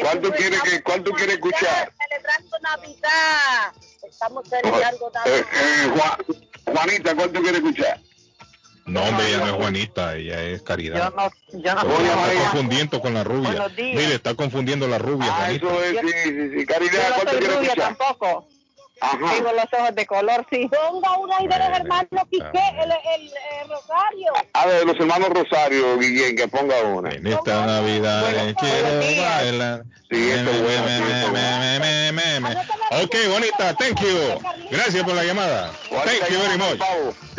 ¿Cuál 0.00 0.20
tú 0.20 0.30
quieres 0.30 0.60
que 0.62 0.82
cuál 0.82 1.02
tú 1.02 1.10
quieres 1.12 1.34
escuchar? 1.36 1.92
Celebrando 2.08 2.58
Navidad. 2.60 3.72
Estamos 4.08 4.48
celebrando 4.48 5.08
Eh, 5.08 5.12
Navidad. 5.14 5.46
eh, 5.52 5.90
Juan- 5.96 6.76
Juanita, 6.76 7.14
¿cuál 7.14 7.32
tú 7.32 7.40
quieres 7.42 7.60
escuchar? 7.60 8.00
No, 8.84 9.02
hombre, 9.04 9.28
ella 9.28 9.38
no 9.38 9.46
es 9.46 9.52
Juanita, 9.52 10.16
ella 10.16 10.42
es 10.42 10.62
Caridad. 10.62 10.96
yo 10.96 11.16
no- 11.16 11.26
Oye, 11.82 11.86
Buenos 11.86 12.16
está 12.18 12.30
días. 12.30 12.42
confundiendo 12.44 13.00
con 13.00 13.14
la 13.14 13.24
rubia. 13.24 13.68
Mire, 13.76 14.14
está 14.14 14.34
confundiendo 14.34 14.88
la 14.88 14.98
rubia, 14.98 15.28
Ah, 15.30 15.36
Juanita. 15.46 15.66
eso 15.66 15.84
es, 15.84 16.00
sí, 16.00 16.08
sí, 16.24 16.58
sí. 16.58 16.66
Caridad, 16.66 16.92
Yo 16.92 17.08
no 17.08 17.14
¿cuál 17.14 17.20
tú 17.26 17.30
soy 17.30 17.38
quieres 17.38 17.56
rubia 17.56 17.68
escuchar? 17.72 17.96
tampoco. 17.96 18.48
Ajá. 19.02 19.34
Tengo 19.34 19.52
los 19.52 19.66
ojos 19.72 19.94
de 19.96 20.06
color, 20.06 20.46
sí. 20.50 20.68
Ponga 20.68 21.18
una 21.18 21.36
ahí 21.38 21.48
de 21.48 21.58
los 21.58 21.68
hermanos 21.68 22.08
Quique, 22.30 22.62
el, 22.78 22.90
el, 22.92 23.32
el 23.60 23.68
Rosario. 23.68 24.32
A 24.52 24.66
ver, 24.66 24.86
los 24.86 24.98
hermanos 25.00 25.28
Rosario, 25.30 25.98
Guillén, 25.98 26.36
que 26.36 26.46
ponga 26.46 26.80
una. 26.82 27.10
En 27.10 27.26
esta 27.26 27.66
Navidad 27.66 28.48
eh, 28.48 28.54
quiero 28.58 29.22
bailar. 29.22 29.82
Sí, 30.08 30.30
esto 30.30 30.50
es 30.50 30.62
bueno. 30.62 31.32
Me. 31.32 33.02
Ok, 33.02 33.16
bonita, 33.28 33.74
thank 33.74 34.00
you. 34.00 34.40
Gracias 34.70 35.02
por 35.02 35.14
la 35.14 35.24
llamada. 35.24 35.72
Thank 35.90 36.28
you 36.30 36.38
very 36.38 36.58
much. 36.58 36.80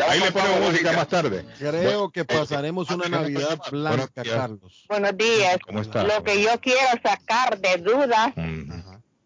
Ahí 0.10 0.20
le 0.20 0.32
ponemos 0.32 0.72
música 0.72 0.92
más 0.92 1.08
tarde. 1.08 1.46
Creo 1.58 2.10
que 2.10 2.26
pasaremos 2.26 2.90
una 2.90 3.08
Navidad 3.08 3.58
blanca. 3.72 4.24
Carlos. 4.24 4.86
Buenos 4.90 5.16
días. 5.18 5.58
¿Cómo 5.66 5.82
está? 5.82 6.04
Lo 6.04 6.24
que 6.24 6.42
yo 6.42 6.60
quiero 6.60 6.90
sacar 7.02 7.58
de 7.60 7.78
duda 7.78 8.34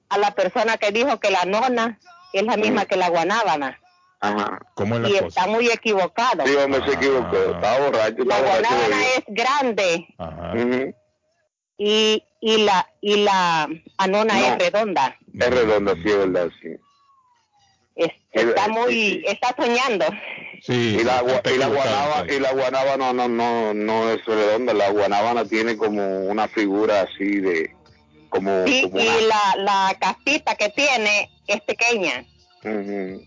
a 0.10 0.18
la 0.18 0.32
persona 0.36 0.78
que 0.78 0.92
dijo 0.92 1.20
que 1.20 1.32
la 1.32 1.46
nona 1.46 2.00
es 2.40 2.46
la 2.46 2.58
misma 2.58 2.86
que 2.86 2.96
la 2.96 3.10
guanábana. 3.10 3.80
Ajá. 4.20 4.60
¿Cómo 4.74 4.96
es 4.96 5.02
la 5.02 5.10
Y 5.10 5.14
cosa? 5.14 5.28
está 5.28 5.48
muy 5.48 5.70
equivocado. 5.70 6.46
Sí, 6.46 6.56
hombre, 6.56 6.82
se 6.86 6.94
equivocó. 6.94 7.36
Estaba 7.38 7.80
borracho. 7.80 8.24
La 8.24 8.36
Estaba 8.38 8.42
borracho. 8.42 8.70
guanábana 8.70 9.06
es 9.16 9.24
grande 9.28 10.08
Ajá. 10.18 10.54
Ujú. 10.56 10.96
y, 11.78 12.24
y 12.42 12.58
la 12.66 12.90
y 13.02 13.18
la 13.24 13.70
anona 13.98 14.34
No. 14.34 14.40
es 14.46 14.58
redonda. 14.58 15.18
Es 15.40 15.50
redonda, 15.52 15.94
sí, 15.94 16.02
es 16.10 16.18
verdad, 16.18 16.50
sí. 16.62 16.70
Es- 17.96 18.12
está 18.32 18.68
muy, 18.68 19.24
está 19.28 19.56
soñando. 19.58 20.06
Sí, 20.62 20.98
y 21.00 21.04
la, 21.04 21.18
está 21.22 21.52
y 21.52 21.58
la 21.58 21.66
entonces. 21.68 22.36
y 22.38 22.40
la 22.40 22.52
guanaba 22.54 22.98
no, 22.98 23.14
no, 23.14 23.28
no, 23.28 23.74
no 23.74 24.10
es 24.12 24.24
redonda, 24.26 24.74
la 24.74 24.90
guanábana 24.90 25.46
tiene 25.46 25.78
como 25.78 26.22
una 26.26 26.48
figura 26.48 27.02
así 27.02 27.40
de, 27.40 27.76
como, 28.30 28.66
Sí, 28.68 28.84
como 28.84 29.00
y 29.00 29.08
una, 29.08 29.22
la, 29.22 29.56
la 29.58 29.98
casita 30.00 30.56
que 30.56 30.70
tiene 30.70 31.30
es 31.48 31.62
pequeña. 31.62 32.26
Ujú. 32.64 33.22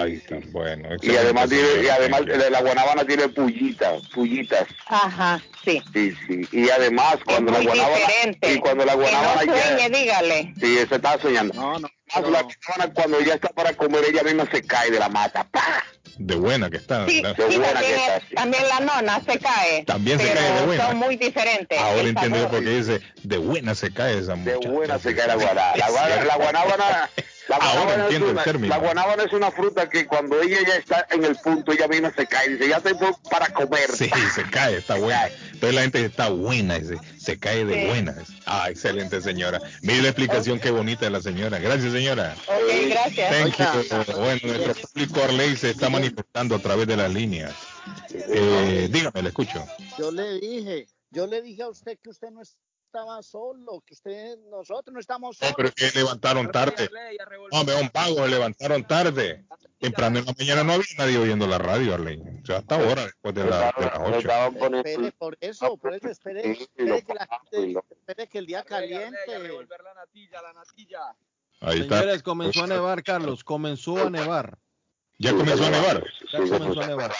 Ahí 0.00 0.14
está, 0.14 0.36
bueno. 0.52 0.88
y 1.02 1.16
además 1.16 1.48
tiene, 1.48 1.82
y 1.82 1.88
además 1.88 2.20
la, 2.24 2.48
la 2.50 2.60
guanábana 2.60 3.04
tiene 3.04 3.28
pullitas, 3.28 4.00
pullitas, 4.14 4.66
Ajá, 4.86 5.42
sí. 5.64 5.82
sí, 5.92 6.12
sí, 6.28 6.48
y 6.52 6.70
además 6.70 7.16
cuando 7.24 7.50
la 7.50 7.58
muy 7.58 7.66
guanábana, 7.66 7.96
diferente. 8.06 8.52
y 8.54 8.58
cuando 8.60 8.84
la 8.84 8.92
Que 8.92 8.98
guanábana 8.98 9.44
no 9.44 9.52
ya- 9.56 9.62
sueñe, 9.76 9.90
dígale. 9.98 10.54
sí, 10.60 10.76
se 10.88 10.94
está 10.94 11.18
soñando, 11.20 11.54
No, 11.54 11.78
no. 11.80 11.88
Más 12.14 12.22
la 12.30 12.42
guanábana 12.42 12.94
cuando 12.94 13.20
ya 13.20 13.34
está 13.34 13.48
para 13.48 13.72
comer, 13.74 14.04
ella 14.04 14.22
misma 14.22 14.48
se 14.52 14.62
cae 14.62 14.92
de 14.92 14.98
la 15.00 15.08
mata, 15.08 15.42
¡pah! 15.50 15.82
De 16.22 16.34
buena 16.34 16.68
que 16.68 16.76
está. 16.76 17.06
Sí, 17.06 17.16
sí, 17.16 17.20
buena 17.22 17.34
también, 17.34 17.62
que 17.80 17.94
está, 17.96 18.16
es- 18.18 18.22
sí. 18.28 18.34
también 18.34 18.62
la 18.68 18.80
nona 18.80 19.20
se 19.26 19.38
cae. 19.38 19.84
También 19.86 20.18
se 20.20 20.30
cae 20.34 20.52
de 20.52 20.66
buena. 20.66 20.86
son 20.86 20.96
muy 20.98 21.16
diferentes. 21.16 21.78
Ahora 21.78 22.02
entiendo 22.02 22.48
por 22.50 22.62
qué 22.62 22.68
dice, 22.70 23.00
de 23.22 23.38
buena 23.38 23.74
se 23.74 23.90
cae 23.90 24.18
esa 24.18 24.32
de 24.32 24.36
muchacha. 24.54 24.68
buena 24.68 24.98
se 24.98 25.16
cae 25.16 25.28
la 25.28 25.34
guanábana, 25.36 26.24
la 26.26 26.36
guanábana 26.36 27.10
La 27.50 27.56
Ahora 27.56 27.72
guanábana, 27.72 27.94
es 27.94 28.00
entiendo 28.04 28.26
el 28.26 28.32
una, 28.32 28.44
término. 28.44 28.68
la 28.74 28.78
guanábana 28.80 29.22
es 29.24 29.32
una 29.32 29.50
fruta 29.50 29.88
que 29.88 30.06
cuando 30.06 30.40
ella 30.40 30.58
ya 30.66 30.76
está 30.76 31.06
en 31.10 31.24
el 31.24 31.34
punto, 31.34 31.72
ella 31.72 31.88
misma 31.88 32.12
se 32.16 32.24
cae. 32.26 32.48
Dice, 32.50 32.68
ya 32.68 32.78
por- 32.80 33.20
para 33.28 33.52
comer. 33.52 33.90
Sí, 33.92 34.08
se 34.34 34.44
cae, 34.50 34.76
está 34.76 34.94
buena. 34.94 35.26
Entonces 35.46 35.74
la 35.74 35.80
gente 35.82 36.04
está 36.04 36.28
buena, 36.28 36.78
dice, 36.78 36.94
se 37.18 37.38
cae 37.40 37.64
de 37.64 37.74
Sí. 37.82 37.86
buenas. 37.88 38.28
Ah, 38.46 38.70
excelente 38.70 39.20
señora. 39.20 39.60
Mire 39.82 40.00
la 40.02 40.08
explicación 40.10 40.60
qué 40.60 40.70
bonita 40.70 41.06
de 41.06 41.10
la 41.10 41.20
señora. 41.20 41.58
Gracias 41.58 41.92
señora. 41.92 42.36
Ok, 42.46 42.88
gracias. 42.88 43.30
Thank 43.56 43.56
you. 44.06 44.14
Bueno, 44.20 44.40
nuestro 44.44 44.74
público 44.88 45.22
Arley 45.24 45.56
se 45.56 45.70
está 45.70 45.90
manifestando 45.90 46.54
a 46.54 46.60
través 46.60 46.86
de 46.86 46.96
las 46.96 47.12
líneas. 47.12 47.52
Eh, 48.12 48.88
dígame, 48.92 49.22
le 49.22 49.28
escucho. 49.30 49.66
Yo 49.98 50.12
le 50.12 50.38
dije, 50.38 50.86
yo 51.10 51.26
le 51.26 51.42
dije 51.42 51.62
a 51.62 51.68
usted 51.68 51.98
que 52.02 52.10
usted 52.10 52.30
no 52.30 52.42
estaba 52.90 53.22
solo, 53.22 53.82
que 53.86 53.94
usted, 53.94 54.36
nosotros 54.50 54.92
no 54.92 54.98
estamos 54.98 55.38
No, 55.40 55.46
solos. 55.46 55.54
pero 55.56 55.68
es 55.68 55.74
que 55.92 55.98
levantaron 55.98 56.50
tarde. 56.50 56.90
Hombre, 57.52 57.76
un 57.80 57.88
pago, 57.88 58.16
se 58.16 58.28
levantaron 58.28 58.84
tarde. 58.84 59.44
Temprano 59.78 60.18
en 60.18 60.26
la 60.26 60.34
mañana 60.36 60.64
no 60.64 60.72
había 60.72 60.84
nadie 60.98 61.16
oyendo 61.18 61.46
la 61.46 61.58
radio, 61.58 61.94
Arley. 61.94 62.20
O 62.42 62.44
sea, 62.44 62.58
hasta 62.58 62.74
ahora, 62.74 63.04
después 63.04 63.32
de, 63.34 63.44
la- 63.44 63.72
de 63.78 63.84
las 63.86 63.98
8. 63.98 64.28
Espere, 64.76 65.12
por 65.12 65.38
eso, 65.40 65.76
por 65.76 65.94
eso, 65.94 66.08
espere, 66.08 66.50
espere 66.50 67.02
que, 67.02 67.14
la 67.14 67.28
gente- 67.50 67.80
espere 67.90 68.26
que 68.28 68.38
el 68.38 68.46
día 68.46 68.64
caliente. 68.64 69.16
Ahí 71.60 71.80
está. 71.80 72.00
Señores, 72.00 72.22
comenzó 72.22 72.64
a 72.64 72.66
nevar, 72.66 73.02
Carlos. 73.04 73.44
Comenzó 73.44 73.98
a 73.98 74.10
nevar. 74.10 74.58
¿Ya 75.20 75.36
comenzó 75.36 75.66
a 75.66 75.70
nevar? 75.70 76.04
Ya 76.32 76.38
comenzó 76.38 76.80
a 76.80 76.86
nevar. 76.86 77.12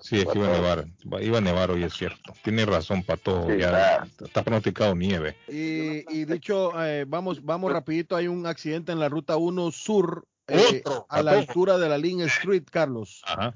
Sí, 0.00 0.20
es 0.20 0.26
que 0.26 0.38
iba 0.38 0.48
a 0.48 0.52
nevar. 0.52 0.86
Iba 1.20 1.36
a 1.36 1.40
nevar 1.42 1.70
hoy, 1.70 1.82
es 1.82 1.92
cierto. 1.92 2.32
Tiene 2.42 2.64
razón, 2.64 3.02
Pato. 3.02 3.46
Sí, 3.46 3.58
Ya 3.58 4.08
está 4.24 4.42
pronosticado 4.42 4.94
nieve. 4.94 5.36
Y, 5.48 6.10
y 6.10 6.24
dicho, 6.24 6.72
eh, 6.82 7.04
vamos, 7.06 7.44
vamos 7.44 7.70
rapidito, 7.70 8.16
hay 8.16 8.26
un 8.26 8.46
accidente 8.46 8.90
en 8.90 8.98
la 8.98 9.10
ruta 9.10 9.36
1 9.36 9.70
sur 9.70 10.26
eh, 10.48 10.82
Otro, 10.82 11.06
a 11.10 11.22
la 11.22 11.32
altura 11.32 11.76
de 11.76 11.90
la 11.90 11.98
Link 11.98 12.22
Street, 12.22 12.64
Carlos. 12.70 13.20
Ajá. 13.26 13.54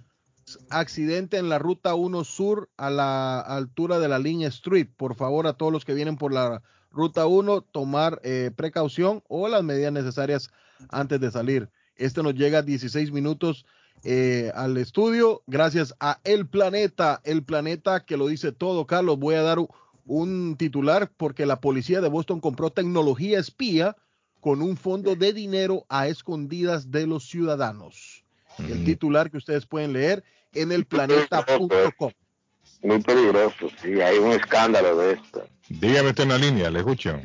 Accidente 0.68 1.38
en 1.38 1.48
la 1.48 1.58
ruta 1.58 1.94
1 1.94 2.22
sur 2.24 2.68
a 2.76 2.90
la 2.90 3.40
altura 3.40 3.98
de 3.98 4.08
la 4.08 4.18
Link 4.18 4.42
Street. 4.42 4.88
Por 4.94 5.14
favor, 5.14 5.46
a 5.46 5.54
todos 5.54 5.72
los 5.72 5.86
que 5.86 5.94
vienen 5.94 6.18
por 6.18 6.34
la 6.34 6.62
ruta 6.90 7.26
1, 7.26 7.62
tomar 7.62 8.20
eh, 8.24 8.50
precaución 8.54 9.22
o 9.26 9.48
las 9.48 9.64
medidas 9.64 9.92
necesarias 9.94 10.50
antes 10.90 11.18
de 11.18 11.30
salir. 11.30 11.70
Este 11.96 12.22
nos 12.22 12.34
llega 12.34 12.58
a 12.58 12.62
16 12.62 13.10
minutos 13.10 13.64
eh, 14.04 14.52
al 14.54 14.76
estudio 14.76 15.42
gracias 15.46 15.94
a 16.00 16.20
El 16.24 16.46
Planeta, 16.46 17.20
El 17.24 17.42
Planeta 17.42 18.04
que 18.04 18.16
lo 18.16 18.26
dice 18.28 18.52
todo, 18.52 18.86
Carlos. 18.86 19.18
Voy 19.18 19.34
a 19.34 19.42
dar 19.42 19.58
un 20.06 20.56
titular 20.56 21.10
porque 21.16 21.46
la 21.46 21.60
policía 21.60 22.00
de 22.00 22.08
Boston 22.08 22.40
compró 22.40 22.70
tecnología 22.70 23.38
espía 23.38 23.96
con 24.40 24.62
un 24.62 24.76
fondo 24.76 25.16
de 25.16 25.32
dinero 25.32 25.84
a 25.88 26.06
escondidas 26.06 26.90
de 26.92 27.06
los 27.06 27.28
ciudadanos. 27.28 28.22
El 28.58 28.84
titular 28.84 29.30
que 29.30 29.36
ustedes 29.38 29.66
pueden 29.66 29.92
leer 29.92 30.22
en 30.54 30.72
elplaneta.com. 30.72 32.12
Muy 32.82 33.02
peligroso, 33.02 33.68
sí, 33.82 34.00
hay 34.00 34.18
un 34.18 34.32
escándalo 34.32 34.96
de 34.96 35.12
esto. 35.14 35.46
Dígame 35.68 36.10
usted 36.10 36.22
en 36.22 36.28
la 36.28 36.38
línea, 36.38 36.70
le 36.70 36.78
escucho. 36.78 37.20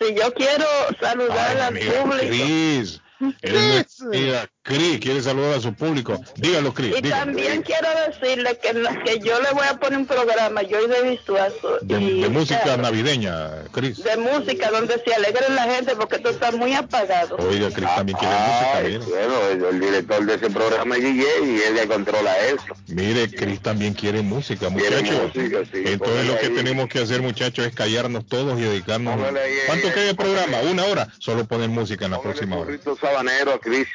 Si 0.00 0.14
yo 0.14 0.32
quiero 0.34 0.64
saludar 1.00 1.56
al 1.56 1.62
Amiga 1.62 2.02
público. 2.02 2.26
Cris. 2.28 3.02
Él 3.42 3.84
no- 4.00 4.10
Mira, 4.10 4.48
Cris 4.66 4.98
quiere 4.98 5.22
saludar 5.22 5.54
a 5.58 5.60
su 5.60 5.72
público. 5.74 6.20
Dígalo, 6.36 6.74
Cris. 6.74 6.96
Y 6.98 7.02
dígalo. 7.02 7.24
también 7.26 7.62
quiero 7.62 7.88
decirle 8.08 8.58
que, 8.58 8.72
que 9.04 9.18
yo 9.20 9.40
le 9.40 9.50
voy 9.52 9.66
a 9.68 9.74
poner 9.78 9.98
un 9.98 10.06
programa, 10.06 10.62
yo 10.62 10.80
y 10.84 10.88
de 10.88 11.20
Suazo, 11.24 11.78
De, 11.82 12.00
y, 12.00 12.20
de 12.22 12.28
música 12.28 12.60
claro, 12.62 12.82
navideña, 12.82 13.62
Cris. 13.70 14.02
de 14.02 14.16
música 14.16 14.70
donde 14.70 15.00
se 15.04 15.14
alegre 15.14 15.48
la 15.50 15.62
gente 15.64 15.94
porque 15.94 16.18
tú 16.18 16.30
estás 16.30 16.54
muy 16.54 16.74
apagado. 16.74 17.36
Oiga, 17.36 17.70
Cris 17.70 17.88
también 17.94 18.18
quiere 18.18 18.34
música. 18.34 18.80
Mire. 18.82 18.98
Bueno, 18.98 19.68
el, 19.68 19.80
director 19.80 20.26
de 20.26 20.34
ese 20.34 20.50
programa 20.50 20.96
es 20.96 21.02
Guille 21.04 21.26
y 21.44 21.62
él 21.62 21.74
le 21.76 21.86
controla 21.86 22.36
eso. 22.46 22.64
Mire, 22.88 23.30
Cris 23.30 23.60
también 23.60 23.94
quiere 23.94 24.22
música, 24.22 24.68
Quiere 24.68 25.00
muchachos. 25.02 25.34
música, 25.34 25.58
sí. 25.72 25.82
Entonces 25.86 26.26
lo 26.26 26.38
que 26.38 26.46
ahí. 26.46 26.54
tenemos 26.54 26.88
que 26.88 26.98
hacer, 26.98 27.22
muchachos, 27.22 27.66
es 27.66 27.74
callarnos 27.74 28.26
todos 28.26 28.58
y 28.58 28.62
dedicarnos. 28.62 29.14
Póngale 29.14 29.40
¿Cuánto 29.66 29.86
ahí, 29.86 29.94
queda 29.94 30.10
el 30.10 30.16
programa? 30.16 30.58
¿Una 30.70 30.84
hora? 30.86 31.08
Solo 31.18 31.44
poner 31.44 31.68
música 31.68 32.06
en 32.06 32.10
la 32.10 32.20
próxima 32.20 32.56
hora. 32.56 32.76
Sabanero 33.00 33.52
a 33.54 33.60
Cris. 33.60 33.86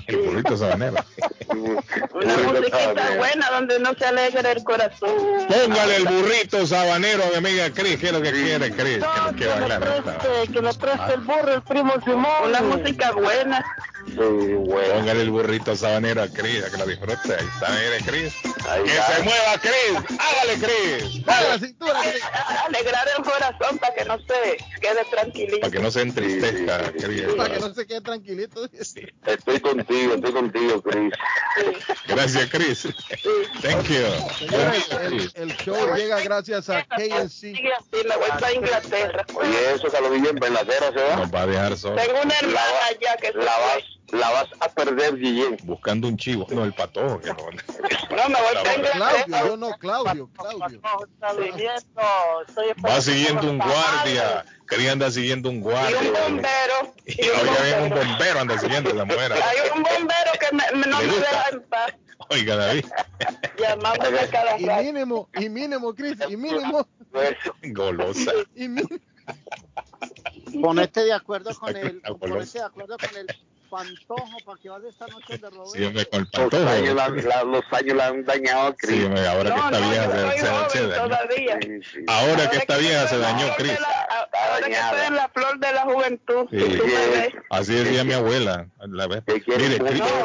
El 0.06 0.16
burrito 0.18 0.56
sabanero. 0.56 0.96
Una 2.14 2.36
musiquita 2.36 3.16
buena 3.16 3.50
donde 3.50 3.78
no 3.80 3.94
se 3.94 4.04
alegre 4.04 4.52
el 4.52 4.64
corazón. 4.64 5.10
Póngale 5.48 5.96
el 5.96 6.04
burrito 6.04 6.66
sabanero 6.66 7.24
a 7.24 7.28
mi 7.30 7.36
amiga 7.36 7.70
Cris. 7.70 7.98
¿Qué 7.98 8.06
es 8.06 8.12
lo 8.12 8.22
que 8.22 8.32
quiere, 8.32 8.70
Cris? 8.70 8.98
Que 8.98 9.22
lo 9.24 9.32
quiere 9.36 9.60
bailar. 9.60 9.80
que 10.52 10.60
le 10.60 10.74
preste 10.74 11.14
el 11.14 11.20
burro 11.20 11.54
el 11.54 11.62
primo 11.62 11.94
Simón. 12.04 12.32
Una 12.44 12.60
música 12.62 13.12
buena. 13.12 13.64
Póngale 14.14 15.22
el 15.22 15.30
burrito 15.30 15.76
sabanero 15.76 16.22
a 16.22 16.28
Cris, 16.28 16.64
a 16.64 16.70
que 16.70 16.76
lo 16.76 16.86
disfrute. 16.86 17.34
Ahí 17.34 17.46
está, 17.54 17.68
mire, 17.70 17.98
Cris. 18.06 18.34
Que 18.42 19.14
se 19.14 19.22
mueva, 19.22 19.58
Cris. 19.60 20.18
Hágale, 20.18 20.54
Cris. 20.54 21.22
Alegrar 22.66 23.08
el 23.16 23.24
corazón 23.24 23.78
para 23.78 23.94
que 23.94 24.04
no 24.04 24.18
se 24.18 24.56
quede 24.80 25.04
tranquilito. 25.10 25.60
Para 25.60 25.72
que 25.72 25.78
no 25.80 25.90
se 25.90 26.02
entristezca, 26.02 26.92
Cris. 26.92 27.22
Para 27.36 27.54
que 27.54 27.60
no 27.60 27.74
se 27.74 27.86
quede 27.86 28.00
tranquilito. 28.00 28.68
Estoy 29.26 29.60
contigo, 29.60 30.14
estoy 30.14 30.32
contigo, 30.32 30.82
Cris. 30.82 31.12
Gracias, 32.06 32.50
Cris. 32.50 32.88
Thank 33.62 33.88
you. 33.88 34.06
Señores, 34.38 34.88
el, 35.02 35.32
el 35.34 35.56
show 35.56 35.94
llega 35.94 36.20
gracias 36.20 36.68
a 36.70 36.84
KNC. 36.84 37.42
Me 37.42 38.16
voy 38.16 38.30
para 38.40 38.52
Inglaterra. 38.52 39.26
Oye, 39.34 39.74
eso, 39.74 39.88
Calodillo, 39.88 40.30
en 40.30 40.36
Veladera 40.36 40.92
se 40.92 41.02
va. 41.02 41.16
Nos 41.16 41.34
va 41.34 41.42
a 41.42 41.46
dejar 41.46 41.76
solo. 41.76 41.96
Tengo 41.96 42.20
una 42.22 42.34
hermana 42.38 42.86
allá 42.88 43.16
que 43.16 43.32
se 43.32 43.38
La 43.38 43.44
vas, 43.44 43.84
la 44.12 44.30
vas 44.30 44.48
a 44.60 44.68
perder, 44.68 45.16
Guillén. 45.16 45.56
Buscando 45.64 46.08
un 46.08 46.16
chivo. 46.16 46.46
No, 46.50 46.64
el 46.64 46.72
patojo. 46.72 47.20
Que 47.20 47.28
no. 47.30 47.36
No, 47.36 48.28
me 48.28 48.40
voy 48.40 48.54
para 48.62 48.74
Inglaterra. 48.76 49.24
Claudio, 49.26 49.46
yo 49.48 49.56
no, 49.56 49.70
Claudio, 49.78 50.30
Claudio. 50.38 50.80
Va 52.84 53.00
siguiendo 53.00 53.50
un 53.50 53.58
guardia. 53.58 54.44
Cris 54.66 54.88
anda 54.88 55.10
siguiendo 55.10 55.50
un 55.50 55.60
guardia. 55.60 56.02
Y 56.02 56.06
un 56.08 56.12
bombero. 56.12 56.94
Y 57.06 57.20
oiga, 57.28 57.62
bien, 57.64 57.82
un 57.84 57.90
bombero 57.90 58.40
anda 58.40 58.58
siguiendo 58.58 58.90
a 58.90 58.94
la 58.94 59.04
mujer. 59.04 59.32
Hay 59.34 59.56
un 59.76 59.82
bombero 59.82 60.32
que 60.40 60.56
me- 60.56 60.78
me- 60.80 60.86
no 60.86 61.00
¿Le 61.00 61.06
me 61.06 61.16
deja 61.16 61.48
en 61.52 61.62
paz. 61.62 61.92
Oiga, 62.30 62.56
David. 62.56 62.84
Llamándome 63.58 64.28
cada 64.30 64.58
Y 64.58 64.66
mínimo, 64.66 65.28
y 65.34 65.48
mínimo, 65.48 65.94
Chris, 65.94 66.16
y 66.28 66.36
mínimo. 66.36 66.86
Golosa. 67.62 68.32
Y 68.54 68.68
mínimo. 68.68 68.98
Ponete 70.62 71.04
de 71.04 71.12
acuerdo 71.12 71.54
con 71.58 71.76
el, 71.76 71.96
Está 71.98 72.14
ponete 72.14 72.58
de 72.58 72.64
acuerdo 72.64 72.96
con 72.98 73.16
el 73.16 73.26
pantojo 73.70 74.38
para 74.44 74.58
que 74.60 74.68
vayas 74.68 74.88
esta 74.90 75.06
noche 75.08 75.38
de 75.38 75.50
Roberto. 75.50 75.70
Sí, 75.74 75.84
hombre, 75.84 76.06
con 76.06 76.20
el 76.20 76.28
Los 76.50 76.54
años, 76.72 76.94
la- 76.94 77.08
la- 77.08 77.44
los 77.44 77.64
años 77.72 77.96
la 77.96 78.06
han 78.08 78.24
dañado 78.24 78.68
a 78.68 78.70
Sí, 78.72 78.76
Cris. 78.86 79.04
hombre, 79.04 79.26
ahora 79.26 79.50
que 79.54 79.60
está 79.60 79.70
no, 79.80 79.88
vieja 79.88 80.10
se, 80.10 80.86
dañó. 80.86 81.06
Ahora 82.08 82.50
que 82.50 82.56
está 82.58 82.76
vieja 82.78 83.08
se 83.08 83.18
dañó, 83.18 83.46
Cris. 83.56 83.78
Ahora 84.32 84.66
que 84.66 84.72
estoy 84.72 85.06
en 85.06 85.14
la 85.16 85.28
flor 85.28 85.58
de 85.58 85.72
la 85.72 85.80
juventud. 85.82 86.46
Sí. 86.50 86.78
Así 87.50 87.74
decía 87.74 88.04
mi 88.04 88.12
abuela. 88.12 88.66
La 88.88 89.06
vez. 89.06 89.22
Mire, 89.26 89.76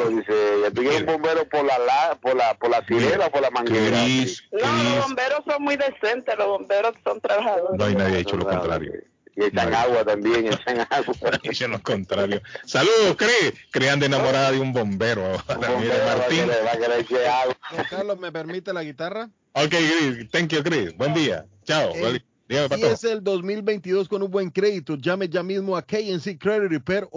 un 0.06 0.16
dice, 0.18 0.32
ya 0.62 0.70
tú 0.70 0.82
quieres 0.82 1.00
un 1.00 1.06
bombero 1.06 1.48
por 1.48 1.64
la, 1.64 1.78
la 1.78 2.18
por 2.20 2.36
la, 2.36 2.54
por 2.54 2.70
la 2.70 2.84
sirena 2.86 3.26
o 3.26 3.30
por 3.30 3.42
la 3.42 3.50
manguera. 3.50 4.02
Cris, 4.04 4.44
No, 4.52 4.58
los 4.60 5.06
bomberos 5.06 5.40
son 5.46 5.62
muy 5.62 5.76
decentes, 5.76 6.36
los 6.38 6.46
bomberos 6.46 6.94
son 7.04 7.20
trabajadores. 7.20 7.78
No 7.78 7.84
hay 7.84 7.94
nadie 7.94 8.14
ha 8.14 8.18
dicho 8.18 8.36
lo 8.36 8.44
contrario. 8.46 8.92
Y 9.36 9.44
echan 9.44 9.70
No. 9.70 9.76
agua 9.78 10.04
también, 10.04 10.46
echan 10.46 10.80
agua. 10.90 11.14
Dice 11.42 11.66
lo 11.68 11.82
contrario. 11.82 12.42
Saludos, 12.66 13.16
Cris. 13.16 13.54
Cris 13.70 13.88
anda 13.88 14.06
enamorada 14.06 14.52
de 14.52 14.60
un 14.60 14.72
bombero. 14.72 15.22
Martín. 15.48 16.40
querer- 16.46 16.64
va 16.66 16.72
a 16.72 16.76
querer 16.78 17.00
echar 17.00 17.24
agua. 17.26 17.56
Don 17.76 17.84
Carlos, 17.88 18.18
¿me 18.20 18.30
permite 18.30 18.72
la 18.72 18.82
guitarra? 18.84 19.30
Ok, 19.52 19.68
Cris. 19.70 20.28
Thank 20.30 20.48
you, 20.52 20.62
Cris. 20.62 20.96
Buen 20.96 21.14
día. 21.14 21.46
Chao. 21.64 21.92
Dígame, 22.48 22.76
Si 22.76 22.82
es 22.84 23.04
el 23.04 23.22
2022 23.24 24.08
con 24.08 24.22
un 24.22 24.30
buen 24.30 24.50
crédito, 24.50 24.96
llame 24.96 25.26
ya 25.28 25.42
mismo 25.42 25.74
a 25.74 25.80
KNC 25.82 26.36
Credit 26.38 26.70
Repair 26.70 27.08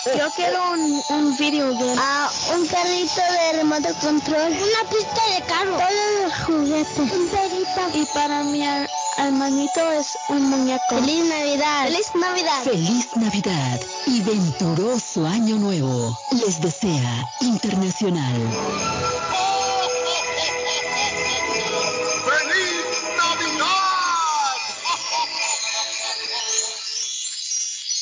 Yo 0.04 0.30
quiero 0.34 0.59
un, 0.72 1.02
un 1.10 1.36
video 1.36 1.72
game. 1.74 1.94
Ah, 1.98 2.30
un 2.54 2.66
carrito 2.66 3.20
de 3.32 3.59
remoto 3.59 3.88
control. 4.00 4.52
Una 4.52 4.90
pista 4.90 5.22
de 5.34 5.42
carro. 5.46 5.76
Todos 5.76 6.22
los 6.24 6.34
juguetes. 6.46 6.98
Un 6.98 7.28
perrito. 7.28 7.98
Y 7.98 8.04
para 8.14 8.42
mi 8.44 8.60
her- 8.62 8.88
hermanito 9.18 9.80
es 9.92 10.16
un 10.28 10.50
muñeco. 10.50 10.82
Feliz 10.90 11.24
Navidad. 11.26 11.84
Feliz 11.86 12.10
Navidad. 12.14 12.62
Feliz 12.64 13.09
Navidad 13.16 13.80
y 14.06 14.20
venturoso 14.22 15.26
Año 15.26 15.56
Nuevo. 15.56 16.16
Les 16.32 16.60
desea 16.60 17.24
Internacional. 17.40 18.42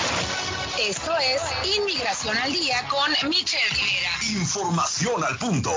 Esto 0.79 1.11
es 1.17 1.77
Inmigración 1.77 2.37
al 2.37 2.51
Día 2.51 2.87
con 2.89 3.29
Michelle 3.29 3.63
Rivera. 3.69 4.41
Información 4.41 5.23
al 5.23 5.37
punto. 5.37 5.71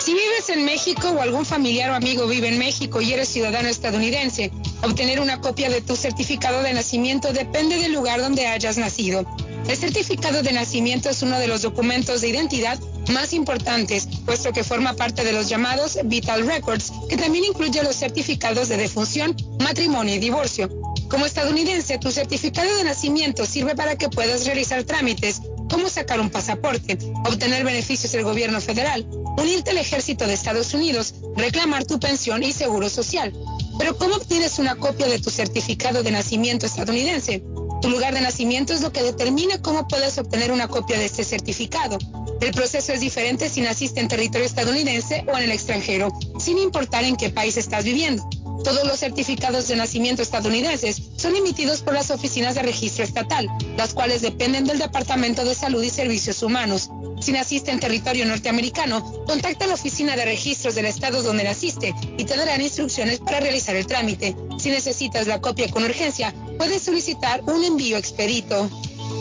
Si 0.00 0.12
vives 0.12 0.48
en 0.48 0.64
México 0.64 1.10
o 1.10 1.20
algún 1.20 1.44
familiar 1.44 1.90
o 1.90 1.94
amigo 1.94 2.26
vive 2.26 2.48
en 2.48 2.58
México 2.58 3.00
y 3.00 3.12
eres 3.12 3.28
ciudadano 3.28 3.68
estadounidense, 3.68 4.50
obtener 4.82 5.20
una 5.20 5.40
copia 5.40 5.68
de 5.68 5.82
tu 5.82 5.94
certificado 5.94 6.62
de 6.62 6.72
nacimiento 6.72 7.32
depende 7.32 7.76
del 7.76 7.92
lugar 7.92 8.20
donde 8.20 8.46
hayas 8.46 8.78
nacido. 8.78 9.26
El 9.68 9.76
certificado 9.76 10.42
de 10.42 10.52
nacimiento 10.52 11.10
es 11.10 11.22
uno 11.22 11.38
de 11.38 11.46
los 11.46 11.62
documentos 11.62 12.22
de 12.22 12.28
identidad 12.28 12.78
más 13.12 13.32
importantes, 13.32 14.08
puesto 14.24 14.52
que 14.52 14.64
forma 14.64 14.94
parte 14.94 15.22
de 15.22 15.32
los 15.32 15.48
llamados 15.48 15.98
Vital 16.04 16.46
Records, 16.46 16.92
que 17.08 17.16
también 17.16 17.44
incluye 17.44 17.82
los 17.82 17.96
certificados 17.96 18.68
de 18.68 18.78
defunción, 18.78 19.36
matrimonio 19.60 20.14
y 20.14 20.18
divorcio. 20.18 20.68
Como 21.10 21.26
estadounidense, 21.26 21.98
tu 21.98 22.12
certificado 22.12 22.72
de 22.76 22.84
nacimiento 22.84 23.44
sirve 23.44 23.74
para 23.74 23.96
que 23.96 24.08
puedas 24.08 24.46
realizar 24.46 24.84
trámites 24.84 25.42
como 25.68 25.88
sacar 25.88 26.20
un 26.20 26.30
pasaporte, 26.30 26.98
obtener 27.26 27.64
beneficios 27.64 28.12
del 28.12 28.22
gobierno 28.22 28.60
federal, 28.60 29.06
unirte 29.36 29.70
al 29.70 29.78
ejército 29.78 30.26
de 30.26 30.34
Estados 30.34 30.72
Unidos, 30.72 31.14
reclamar 31.36 31.84
tu 31.84 31.98
pensión 31.98 32.44
y 32.44 32.52
seguro 32.52 32.88
social. 32.88 33.32
Pero 33.78 33.98
¿cómo 33.98 34.14
obtienes 34.16 34.60
una 34.60 34.76
copia 34.76 35.08
de 35.08 35.18
tu 35.18 35.30
certificado 35.30 36.04
de 36.04 36.12
nacimiento 36.12 36.66
estadounidense? 36.66 37.42
Tu 37.82 37.88
lugar 37.88 38.14
de 38.14 38.20
nacimiento 38.20 38.72
es 38.72 38.82
lo 38.82 38.92
que 38.92 39.02
determina 39.02 39.60
cómo 39.62 39.88
puedes 39.88 40.16
obtener 40.18 40.52
una 40.52 40.68
copia 40.68 40.98
de 40.98 41.06
este 41.06 41.24
certificado. 41.24 41.98
El 42.40 42.52
proceso 42.52 42.92
es 42.92 43.00
diferente 43.00 43.48
si 43.48 43.62
naciste 43.62 44.00
en 44.00 44.08
territorio 44.08 44.46
estadounidense 44.46 45.24
o 45.26 45.36
en 45.36 45.44
el 45.44 45.50
extranjero, 45.50 46.12
sin 46.38 46.58
importar 46.58 47.04
en 47.04 47.16
qué 47.16 47.30
país 47.30 47.56
estás 47.56 47.84
viviendo. 47.84 48.28
Todos 48.64 48.86
los 48.86 49.00
certificados 49.00 49.68
de 49.68 49.76
nacimiento 49.76 50.22
estadounidenses 50.22 51.00
son 51.16 51.34
emitidos 51.34 51.80
por 51.80 51.94
las 51.94 52.10
oficinas 52.10 52.54
de 52.54 52.62
registro 52.62 53.04
estatal, 53.04 53.48
las 53.76 53.94
cuales 53.94 54.20
dependen 54.20 54.64
del 54.64 54.78
Departamento 54.78 55.44
de 55.44 55.54
Salud 55.54 55.82
y 55.82 55.90
Servicios 55.90 56.42
Humanos. 56.42 56.90
Si 57.20 57.32
naciste 57.32 57.70
en 57.70 57.80
territorio 57.80 58.26
norteamericano, 58.26 59.02
contacta 59.26 59.66
la 59.66 59.74
oficina 59.74 60.14
de 60.16 60.24
registros 60.24 60.74
del 60.74 60.86
estado 60.86 61.22
donde 61.22 61.44
naciste 61.44 61.94
y 62.18 62.24
te 62.24 62.36
darán 62.36 62.60
instrucciones 62.60 63.20
para 63.20 63.40
realizar 63.40 63.76
el 63.76 63.86
trámite. 63.86 64.36
Si 64.58 64.70
necesitas 64.70 65.26
la 65.26 65.40
copia 65.40 65.70
con 65.70 65.84
urgencia, 65.84 66.34
puedes 66.58 66.82
solicitar 66.82 67.42
un 67.44 67.64
envío 67.64 67.96
expedito. 67.96 68.68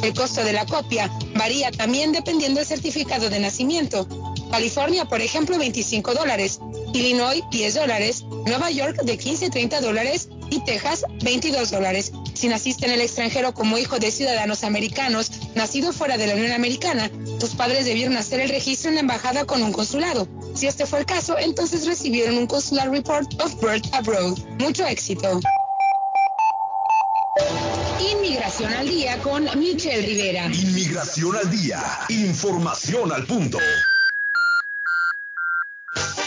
El 0.03 0.13
costo 0.13 0.43
de 0.43 0.53
la 0.53 0.65
copia 0.65 1.09
varía 1.35 1.71
también 1.71 2.11
dependiendo 2.11 2.59
del 2.59 2.67
certificado 2.67 3.29
de 3.29 3.39
nacimiento. 3.39 4.07
California, 4.51 5.05
por 5.05 5.21
ejemplo, 5.21 5.57
25 5.57 6.13
dólares. 6.13 6.59
Illinois, 6.93 7.43
10 7.51 7.75
dólares. 7.75 8.23
Nueva 8.45 8.71
York, 8.71 9.01
de 9.03 9.17
15 9.17 9.47
a 9.47 9.49
30 9.49 9.81
dólares. 9.81 10.29
Y 10.49 10.63
Texas, 10.63 11.05
22 11.23 11.71
dólares. 11.71 12.11
Si 12.33 12.47
naciste 12.47 12.85
en 12.85 12.93
el 12.93 13.01
extranjero 13.01 13.53
como 13.53 13.77
hijo 13.77 13.99
de 13.99 14.11
ciudadanos 14.11 14.63
americanos, 14.63 15.31
nacido 15.55 15.93
fuera 15.93 16.17
de 16.17 16.27
la 16.27 16.35
Unión 16.35 16.53
Americana, 16.53 17.11
tus 17.39 17.51
padres 17.51 17.85
debieron 17.85 18.17
hacer 18.17 18.39
el 18.39 18.49
registro 18.49 18.89
en 18.89 18.95
la 18.95 19.01
embajada 19.01 19.45
con 19.45 19.61
un 19.61 19.71
consulado. 19.71 20.27
Si 20.55 20.65
este 20.65 20.85
fue 20.85 20.99
el 20.99 21.05
caso, 21.05 21.37
entonces 21.37 21.85
recibieron 21.85 22.37
un 22.37 22.47
consular 22.47 22.89
report 22.89 23.29
of 23.41 23.53
birth 23.61 23.85
abroad. 23.93 24.37
Mucho 24.57 24.85
éxito. 24.87 25.39
Inmigración 27.99 28.73
al 28.73 28.87
día 28.87 29.17
con 29.19 29.43
Michelle 29.59 30.01
Rivera. 30.01 30.45
Inmigración 30.47 31.35
al 31.35 31.51
día. 31.51 31.81
Información 32.09 33.11
al 33.11 33.25
punto. 33.25 33.59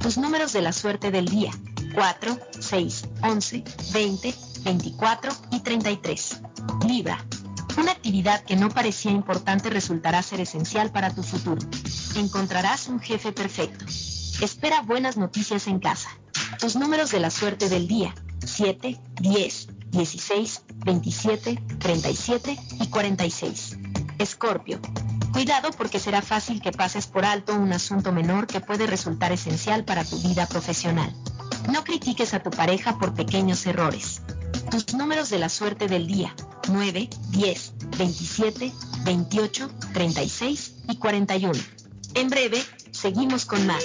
Tus 0.00 0.16
números 0.16 0.52
de 0.52 0.62
la 0.62 0.72
suerte 0.72 1.10
del 1.10 1.26
día, 1.26 1.50
4, 1.94 2.38
6, 2.60 3.04
11, 3.22 3.64
20, 3.92 4.34
24 4.66 5.32
y 5.52 5.60
33. 5.60 6.40
Libra. 6.88 7.24
Una 7.78 7.92
actividad 7.92 8.42
que 8.42 8.56
no 8.56 8.68
parecía 8.68 9.12
importante 9.12 9.70
resultará 9.70 10.20
ser 10.24 10.40
esencial 10.40 10.90
para 10.90 11.14
tu 11.14 11.22
futuro. 11.22 11.64
Encontrarás 12.16 12.88
un 12.88 12.98
jefe 12.98 13.30
perfecto. 13.30 13.84
Espera 14.40 14.82
buenas 14.82 15.16
noticias 15.16 15.68
en 15.68 15.78
casa. 15.78 16.08
Tus 16.58 16.74
números 16.74 17.12
de 17.12 17.20
la 17.20 17.30
suerte 17.30 17.68
del 17.68 17.86
día, 17.86 18.12
7, 18.44 18.98
10, 19.20 19.68
16, 19.90 20.62
27, 20.84 21.62
37 21.78 22.58
y 22.80 22.86
46. 22.88 23.78
Escorpio. 24.18 24.80
Cuidado 25.32 25.70
porque 25.78 26.00
será 26.00 26.22
fácil 26.22 26.60
que 26.60 26.72
pases 26.72 27.06
por 27.06 27.24
alto 27.24 27.54
un 27.54 27.72
asunto 27.72 28.10
menor 28.10 28.48
que 28.48 28.60
puede 28.60 28.88
resultar 28.88 29.30
esencial 29.30 29.84
para 29.84 30.04
tu 30.04 30.18
vida 30.22 30.46
profesional. 30.46 31.14
No 31.70 31.84
critiques 31.84 32.34
a 32.34 32.42
tu 32.42 32.50
pareja 32.50 32.98
por 32.98 33.14
pequeños 33.14 33.64
errores. 33.66 34.22
Tus 34.70 34.94
números 34.94 35.30
de 35.30 35.38
la 35.38 35.48
suerte 35.48 35.86
del 35.86 36.06
día, 36.06 36.34
9, 36.68 37.08
10, 37.30 37.72
27, 37.98 38.72
28, 39.04 39.70
36 39.92 40.74
y 40.88 40.96
41. 40.96 41.52
En 42.14 42.28
breve, 42.28 42.62
seguimos 42.90 43.44
con 43.44 43.66
más. 43.66 43.84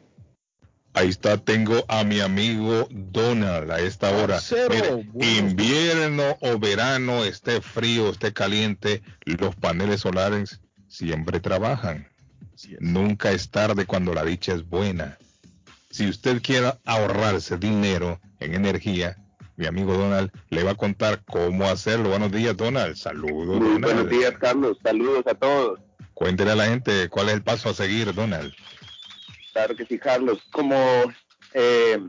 Ahí 0.94 1.10
está, 1.10 1.38
tengo 1.38 1.86
a 1.88 2.04
mi 2.04 2.20
amigo 2.20 2.88
Donald 2.90 3.72
a 3.72 3.80
esta 3.80 4.12
hora. 4.12 4.40
Mire, 4.70 5.08
invierno 5.38 6.38
o 6.42 6.58
verano, 6.60 7.24
esté 7.24 7.62
frío, 7.62 8.10
esté 8.10 8.34
caliente, 8.34 9.04
los 9.26 9.56
paneles 9.56 10.02
solares 10.02 10.60
siempre 10.88 11.40
trabajan. 11.40 12.08
Nunca 12.80 13.32
es 13.32 13.50
tarde 13.50 13.86
cuando 13.86 14.14
la 14.14 14.26
dicha 14.26 14.54
es 14.54 14.68
buena. 14.68 15.18
Si 15.92 16.08
usted 16.08 16.42
quiere 16.42 16.74
ahorrarse 16.86 17.58
dinero 17.58 18.20
en 18.40 18.56
energía, 18.56 19.18
mi 19.56 19.66
amigo 19.68 19.94
Donald 19.94 20.32
le 20.50 20.64
va 20.64 20.72
a 20.72 20.76
contar 20.76 21.22
cómo 21.26 21.66
hacerlo. 21.66 22.10
Buenos 22.10 22.32
días, 22.32 22.56
Donald. 22.58 22.96
Saludos, 22.96 23.58
Muy 23.58 23.74
Donald. 23.74 23.84
buenos 23.84 24.10
días, 24.10 24.34
Carlos. 24.40 24.78
Saludos 24.84 25.26
a 25.28 25.36
todos. 25.36 25.80
Cuéntele 26.14 26.52
a 26.52 26.56
la 26.56 26.66
gente 26.66 27.08
cuál 27.10 27.30
es 27.30 27.36
el 27.36 27.44
paso 27.44 27.70
a 27.70 27.74
seguir, 27.74 28.14
Donald. 28.14 28.54
Claro 29.54 29.76
que 29.76 29.86
sí, 29.86 29.98
Carlos. 29.98 30.42
Como 30.52 30.76
eh, 31.54 32.00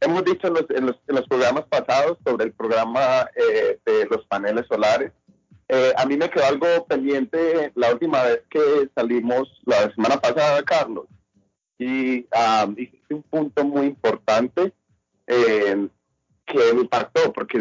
hemos 0.00 0.24
dicho 0.24 0.48
en 0.48 0.54
los, 0.54 0.64
en, 0.70 0.86
los, 0.86 1.28
programas 1.28 1.64
pasados 1.66 2.18
sobre 2.24 2.46
el 2.46 2.52
programa 2.52 3.28
eh, 3.36 3.78
de 3.84 4.06
los 4.06 4.24
paneles 4.26 4.66
solares, 4.66 5.12
eh, 5.68 5.92
a 5.96 6.04
mí 6.06 6.16
me 6.16 6.30
quedó 6.30 6.44
algo 6.44 6.86
pendiente 6.86 7.72
la 7.74 7.92
última 7.92 8.22
vez 8.22 8.42
que 8.50 8.90
salimos 8.94 9.60
la 9.64 9.92
semana 9.94 10.16
pasada, 10.16 10.62
Carlos. 10.62 11.06
Y 11.78 12.26
ah, 12.32 12.66
dijiste 12.68 13.14
un 13.14 13.22
punto 13.22 13.64
muy 13.64 13.86
importante 13.86 14.72
que 15.26 16.72
me 16.74 16.80
impactó, 16.82 17.32
porque 17.32 17.58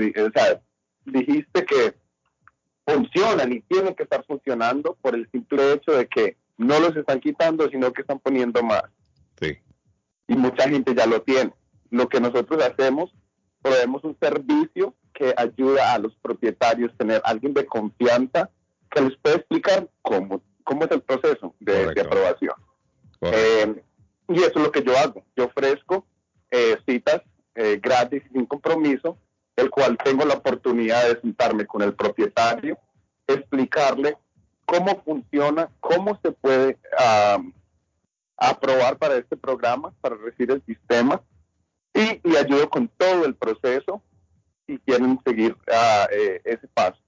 dijiste 1.05 1.65
que 1.65 1.95
funcionan 2.85 3.53
y 3.53 3.61
tienen 3.61 3.95
que 3.95 4.03
estar 4.03 4.23
funcionando 4.25 4.97
por 5.01 5.15
el 5.15 5.29
simple 5.31 5.73
hecho 5.73 5.91
de 5.93 6.07
que 6.07 6.37
no 6.57 6.79
los 6.79 6.95
están 6.95 7.19
quitando, 7.19 7.69
sino 7.69 7.91
que 7.91 8.01
están 8.01 8.19
poniendo 8.19 8.61
más. 8.63 8.83
Sí. 9.39 9.57
Y 10.27 10.35
mucha 10.35 10.69
gente 10.69 10.93
ya 10.95 11.05
lo 11.05 11.21
tiene. 11.21 11.53
Lo 11.89 12.07
que 12.07 12.19
nosotros 12.19 12.63
hacemos, 12.63 13.13
proveemos 13.61 14.03
un 14.03 14.17
servicio 14.19 14.95
que 15.13 15.33
ayuda 15.37 15.93
a 15.93 15.99
los 15.99 16.15
propietarios 16.15 16.91
a 16.93 16.97
tener 16.97 17.21
alguien 17.23 17.53
de 17.53 17.65
confianza 17.65 18.49
que 18.89 19.01
les 19.01 19.17
puede 19.17 19.37
explicar 19.37 19.89
cómo, 20.01 20.41
cómo 20.63 20.85
es 20.85 20.91
el 20.91 21.01
proceso 21.01 21.55
de, 21.59 21.93
de 21.93 22.01
aprobación. 22.01 22.55
Eh, 23.21 23.83
y 24.29 24.39
eso 24.39 24.51
es 24.55 24.61
lo 24.61 24.71
que 24.71 24.83
yo 24.83 24.97
hago. 24.97 25.23
Yo 25.35 25.45
ofrezco 25.45 26.05
eh, 26.51 26.77
citas 26.87 27.21
eh, 27.55 27.79
gratis, 27.81 28.23
sin 28.31 28.45
compromiso, 28.45 29.17
el 29.55 29.69
cual 29.69 29.97
tengo 30.03 30.25
la 30.25 30.35
oportunidad 30.35 31.07
de 31.07 31.21
sentarme 31.21 31.65
con 31.65 31.81
el 31.81 31.93
propietario, 31.93 32.77
explicarle 33.27 34.17
cómo 34.65 35.01
funciona, 35.03 35.69
cómo 35.79 36.19
se 36.23 36.31
puede 36.31 36.77
um, 37.37 37.51
aprobar 38.37 38.97
para 38.97 39.17
este 39.17 39.37
programa, 39.37 39.93
para 40.01 40.15
recibir 40.15 40.51
el 40.51 40.63
sistema, 40.65 41.21
y 41.93 42.27
le 42.27 42.39
ayudo 42.39 42.69
con 42.69 42.87
todo 42.87 43.25
el 43.25 43.35
proceso 43.35 44.01
si 44.65 44.79
quieren 44.79 45.19
seguir 45.25 45.53
uh, 45.53 46.07
eh, 46.11 46.41
ese 46.45 46.67
paso. 46.67 46.99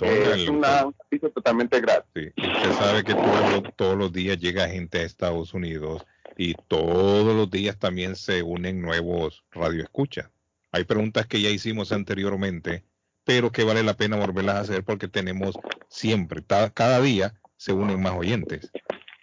Eh, 0.00 0.32
es 0.34 0.48
una, 0.48 0.86
un 0.86 0.94
servicio 0.94 1.30
totalmente 1.30 1.80
gratis. 1.80 2.10
Sí. 2.14 2.32
Usted 2.36 2.72
sabe 2.72 3.02
que 3.02 3.14
todos, 3.14 3.62
todos 3.76 3.96
los 3.96 4.12
días 4.12 4.38
llega 4.38 4.68
gente 4.68 4.98
a 4.98 5.02
Estados 5.04 5.54
Unidos 5.54 6.04
y 6.36 6.54
todos 6.68 7.34
los 7.34 7.50
días 7.50 7.78
también 7.78 8.14
se 8.14 8.42
unen 8.42 8.82
nuevos 8.82 9.44
radioescuchas. 9.52 10.30
Hay 10.70 10.84
preguntas 10.84 11.26
que 11.26 11.40
ya 11.40 11.48
hicimos 11.48 11.92
anteriormente, 11.92 12.84
pero 13.26 13.50
que 13.50 13.64
vale 13.64 13.82
la 13.82 13.94
pena 13.94 14.16
volverlas 14.16 14.54
a 14.54 14.60
hacer 14.60 14.84
porque 14.84 15.08
tenemos 15.08 15.58
siempre, 15.88 16.44
cada, 16.72 17.00
día 17.00 17.34
se 17.56 17.72
unen 17.72 18.00
más 18.00 18.12
oyentes. 18.12 18.70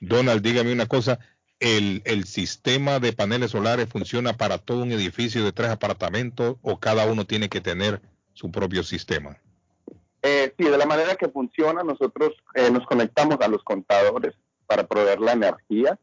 Donald, 0.02 0.44
dígame 0.44 0.74
una 0.74 0.88
cosa, 0.88 1.20
¿el, 1.62 2.02
¿el 2.04 2.26
sistema 2.26 3.00
de 3.00 3.14
paneles 3.14 3.52
solares 3.52 3.88
funciona 3.88 4.34
para 4.34 4.58
todo 4.58 4.84
un 4.84 4.92
edificio 4.92 5.46
de 5.46 5.54
tres 5.54 5.70
apartamentos 5.70 6.58
o 6.62 6.82
cada 6.82 7.06
uno 7.06 7.26
tiene 7.26 7.48
que 7.48 7.62
tener 7.62 8.02
su 8.34 8.52
propio 8.52 8.84
sistema? 8.84 9.38
Eh, 10.22 10.54
sí, 10.58 10.66
de 10.66 10.78
la 10.78 10.86
manera 10.86 11.16
que 11.16 11.30
funciona, 11.30 11.82
nosotros 11.82 12.34
eh, 12.56 12.70
nos 12.72 12.86
conectamos 12.86 13.38
a 13.40 13.48
los 13.48 13.64
contadores 13.64 14.34
para 14.68 14.86
proveer 14.86 15.22
la 15.22 15.32
energía. 15.32 15.98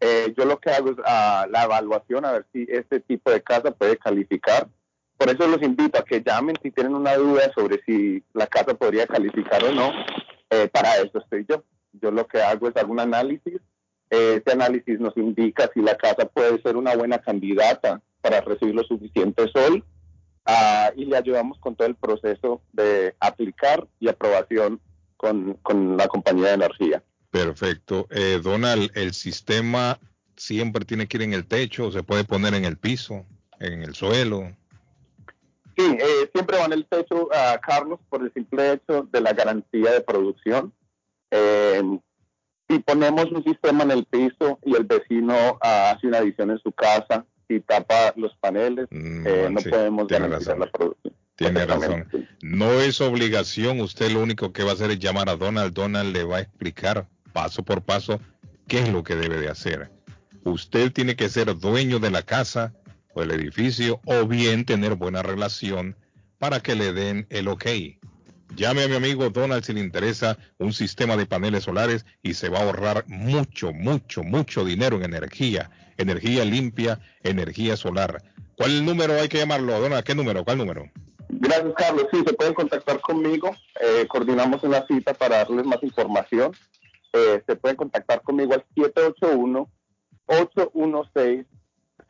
Eh, 0.00 0.32
yo 0.38 0.46
lo 0.46 0.58
que 0.58 0.70
hago 0.70 0.90
es 0.90 0.98
uh, 0.98 1.50
la 1.50 1.64
evaluación 1.64 2.24
a 2.24 2.32
ver 2.32 2.46
si 2.50 2.66
este 2.70 3.00
tipo 3.00 3.30
de 3.30 3.42
casa 3.42 3.70
puede 3.72 3.98
calificar. 3.98 4.68
Por 5.16 5.28
eso 5.28 5.46
los 5.46 5.62
invito 5.62 5.98
a 5.98 6.04
que 6.04 6.22
llamen 6.22 6.56
si 6.62 6.70
tienen 6.70 6.94
una 6.94 7.14
duda 7.14 7.52
sobre 7.54 7.80
si 7.84 8.22
la 8.32 8.46
casa 8.46 8.74
podría 8.74 9.06
calificar 9.06 9.62
o 9.64 9.72
no. 9.72 9.92
Eh, 10.50 10.68
para 10.68 10.96
eso 10.96 11.18
estoy 11.18 11.46
yo. 11.48 11.64
yo 11.92 12.10
lo 12.10 12.26
que 12.26 12.42
hago 12.42 12.68
es 12.68 12.74
un 12.84 13.00
análisis. 13.00 13.60
Ese 14.10 14.52
análisis 14.52 15.00
nos 15.00 15.16
indica 15.16 15.70
si 15.72 15.80
la 15.80 15.96
casa 15.96 16.26
puede 16.26 16.60
ser 16.60 16.76
una 16.76 16.94
buena 16.94 17.18
candidata 17.18 18.02
para 18.20 18.40
recibir 18.42 18.74
lo 18.74 18.84
suficiente 18.84 19.48
sol 19.48 19.84
ah, 20.44 20.90
y 20.94 21.06
le 21.06 21.16
ayudamos 21.16 21.58
con 21.58 21.74
todo 21.74 21.88
el 21.88 21.94
proceso 21.94 22.60
de 22.72 23.14
aplicar 23.20 23.86
y 24.00 24.08
aprobación 24.08 24.80
con, 25.16 25.54
con 25.62 25.96
la 25.96 26.08
compañía 26.08 26.48
de 26.48 26.54
energía. 26.54 27.02
Perfecto. 27.30 28.06
Eh, 28.10 28.40
Donald, 28.42 28.90
¿el 28.94 29.14
sistema 29.14 29.98
siempre 30.36 30.84
tiene 30.84 31.06
que 31.06 31.18
ir 31.18 31.22
en 31.22 31.32
el 31.32 31.46
techo 31.46 31.90
se 31.92 32.02
puede 32.02 32.24
poner 32.24 32.54
en 32.54 32.64
el 32.64 32.76
piso, 32.76 33.24
en 33.60 33.82
el 33.82 33.94
suelo? 33.94 34.54
Sí, 35.76 35.96
eh, 35.98 36.30
siempre 36.32 36.58
va 36.58 36.64
en 36.66 36.72
el 36.74 36.86
techo, 36.86 37.28
a 37.34 37.58
Carlos, 37.58 37.98
por 38.08 38.22
el 38.22 38.32
simple 38.32 38.72
hecho 38.72 39.08
de 39.10 39.20
la 39.20 39.32
garantía 39.32 39.92
de 39.92 40.00
producción. 40.02 40.72
Eh, 41.30 41.82
si 42.68 42.78
ponemos 42.80 43.30
un 43.32 43.42
sistema 43.44 43.84
en 43.84 43.90
el 43.90 44.04
piso 44.04 44.58
y 44.64 44.76
el 44.76 44.84
vecino 44.84 45.58
ah, 45.62 45.92
hace 45.94 46.06
una 46.06 46.18
adición 46.18 46.50
en 46.50 46.58
su 46.58 46.72
casa 46.72 47.24
y 47.48 47.60
tapa 47.60 48.12
los 48.16 48.34
paneles, 48.36 48.86
Mm, 48.90 49.26
eh, 49.26 49.48
no 49.50 49.60
sí, 49.60 49.68
podemos 49.70 50.08
garantizar 50.08 50.58
razón. 50.58 50.60
la 50.60 50.70
producción. 50.70 51.14
Tiene 51.36 51.66
razón. 51.66 52.08
No 52.42 52.70
es 52.80 53.00
obligación, 53.00 53.80
usted 53.80 54.10
lo 54.10 54.22
único 54.22 54.52
que 54.52 54.62
va 54.62 54.70
a 54.70 54.74
hacer 54.74 54.90
es 54.90 54.98
llamar 54.98 55.28
a 55.28 55.36
Donald. 55.36 55.72
Donald 55.74 56.14
le 56.14 56.24
va 56.24 56.36
a 56.38 56.40
explicar 56.40 57.08
paso 57.32 57.62
por 57.62 57.82
paso 57.82 58.20
qué 58.68 58.80
es 58.80 58.88
lo 58.90 59.02
que 59.02 59.16
debe 59.16 59.38
de 59.38 59.48
hacer. 59.48 59.90
Usted 60.44 60.92
tiene 60.92 61.16
que 61.16 61.28
ser 61.28 61.56
dueño 61.58 61.98
de 61.98 62.10
la 62.10 62.22
casa 62.22 62.74
o 63.14 63.20
del 63.20 63.30
edificio 63.32 64.00
o 64.04 64.26
bien 64.26 64.64
tener 64.64 64.94
buena 64.94 65.22
relación 65.22 65.96
para 66.38 66.60
que 66.60 66.74
le 66.74 66.92
den 66.92 67.26
el 67.30 67.48
ok. 67.48 67.66
Llame 68.54 68.82
a 68.82 68.88
mi 68.88 68.96
amigo 68.96 69.30
Donald 69.30 69.64
si 69.64 69.72
le 69.72 69.80
interesa 69.80 70.36
un 70.58 70.72
sistema 70.72 71.16
de 71.16 71.24
paneles 71.24 71.64
solares 71.64 72.04
y 72.22 72.34
se 72.34 72.48
va 72.48 72.58
a 72.58 72.62
ahorrar 72.64 73.04
mucho, 73.06 73.72
mucho, 73.72 74.22
mucho 74.22 74.64
dinero 74.64 74.96
en 74.96 75.04
energía. 75.04 75.70
Energía 75.96 76.44
limpia, 76.44 77.00
energía 77.22 77.76
solar. 77.76 78.22
¿Cuál 78.56 78.84
número 78.84 79.14
hay 79.14 79.28
que 79.28 79.38
llamarlo, 79.38 79.80
Donald? 79.80 80.04
¿Qué 80.04 80.14
número? 80.14 80.44
¿Cuál 80.44 80.58
número? 80.58 80.90
Gracias, 81.30 81.72
Carlos. 81.76 82.06
Sí, 82.12 82.22
se 82.26 82.34
pueden 82.34 82.54
contactar 82.54 83.00
conmigo. 83.00 83.56
Eh, 83.80 84.06
coordinamos 84.06 84.62
una 84.64 84.86
cita 84.86 85.14
para 85.14 85.38
darles 85.38 85.64
más 85.64 85.82
información. 85.82 86.52
Eh, 87.14 87.42
se 87.46 87.56
pueden 87.56 87.76
contactar 87.76 88.22
conmigo 88.22 88.52
al 88.54 88.64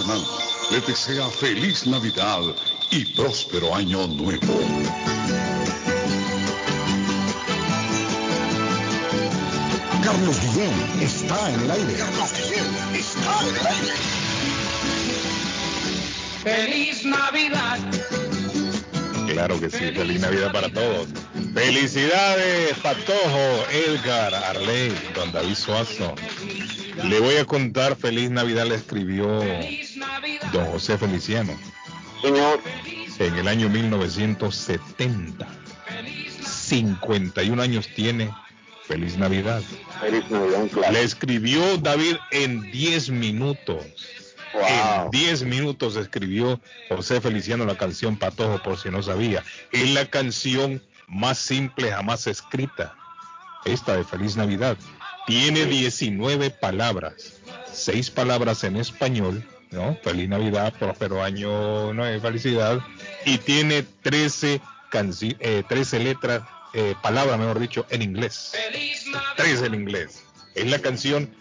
Internacional 0.00 0.50
le 0.70 0.80
desea 0.80 1.28
feliz 1.28 1.86
Navidad 1.86 2.40
y 2.90 3.04
próspero 3.04 3.74
año 3.74 4.06
nuevo. 4.06 4.60
Carlos 10.02 10.40
Guillén 10.40 11.02
está 11.02 11.50
en 11.52 11.60
el 11.60 11.70
aire. 11.70 11.94
Carlos 11.94 12.32
Guillén 12.32 12.94
está 12.94 13.40
en 13.48 13.56
el 13.56 13.66
aire. 13.66 13.92
Feliz 16.42 17.04
Navidad. 17.04 17.78
Claro 19.32 19.60
que 19.60 19.70
sí. 19.70 19.92
Feliz 19.92 20.20
Navidad 20.20 20.52
para 20.52 20.72
todos. 20.72 21.08
Felicidades, 21.54 22.74
Patojo, 22.78 23.64
Edgar, 23.72 24.34
Arley, 24.34 24.92
don 25.14 25.32
David 25.32 25.54
Suazo. 25.54 26.14
Le 27.04 27.18
voy 27.18 27.36
a 27.36 27.44
contar, 27.44 27.96
Feliz 27.96 28.30
Navidad 28.30 28.66
le 28.66 28.76
escribió 28.76 29.40
don 30.52 30.66
José 30.66 30.98
Feliciano. 30.98 31.56
Señor. 32.22 32.60
En 33.18 33.34
el 33.36 33.48
año 33.48 33.68
1970. 33.68 35.46
51 36.42 37.62
años 37.62 37.88
tiene. 37.94 38.30
Feliz 38.86 39.16
Navidad. 39.16 39.62
Feliz 40.00 40.28
Navidad, 40.30 40.66
claro. 40.72 40.92
Le 40.92 41.02
escribió 41.02 41.76
David 41.78 42.16
en 42.32 42.70
10 42.72 43.10
minutos. 43.10 43.84
En 44.52 45.10
10 45.10 45.44
minutos 45.44 45.94
escribió 45.96 46.60
José 46.88 47.20
Feliciano 47.20 47.64
la 47.64 47.78
canción 47.78 48.16
Patojo, 48.16 48.60
por 48.62 48.78
si 48.78 48.90
no 48.90 49.02
sabía. 49.02 49.44
Es 49.70 49.90
la 49.90 50.06
canción 50.06 50.82
más 51.06 51.38
simple 51.38 51.92
jamás 51.92 52.26
escrita. 52.26 52.96
Esta 53.64 53.96
de 53.96 54.04
Feliz 54.04 54.36
Navidad. 54.36 54.76
Tiene 55.26 55.66
19 55.66 56.50
palabras. 56.50 57.40
6 57.72 58.10
palabras 58.10 58.64
en 58.64 58.76
español, 58.76 59.46
¿no? 59.70 59.96
Feliz 60.02 60.28
Navidad, 60.28 60.72
próspero 60.78 61.22
año, 61.22 61.92
no 61.94 62.04
felicidad. 62.20 62.80
Y 63.24 63.38
tiene 63.38 63.82
13, 63.82 64.60
canci- 64.90 65.36
eh, 65.40 65.62
13 65.68 66.00
letras, 66.00 66.42
eh, 66.74 66.94
palabras, 67.02 67.38
mejor 67.38 67.58
dicho, 67.60 67.86
en 67.90 68.02
inglés. 68.02 68.52
13 69.36 69.66
en 69.66 69.74
inglés. 69.74 70.24
Es 70.54 70.66
la 70.66 70.78
canción 70.80 71.34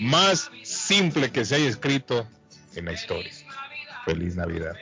más 0.00 0.50
simple 0.62 1.30
que 1.30 1.44
se 1.44 1.54
haya 1.56 1.68
escrito 1.68 2.26
en 2.74 2.84
la 2.86 2.92
historia. 2.92 3.32
Feliz 4.04 4.36
Navidad. 4.36 4.74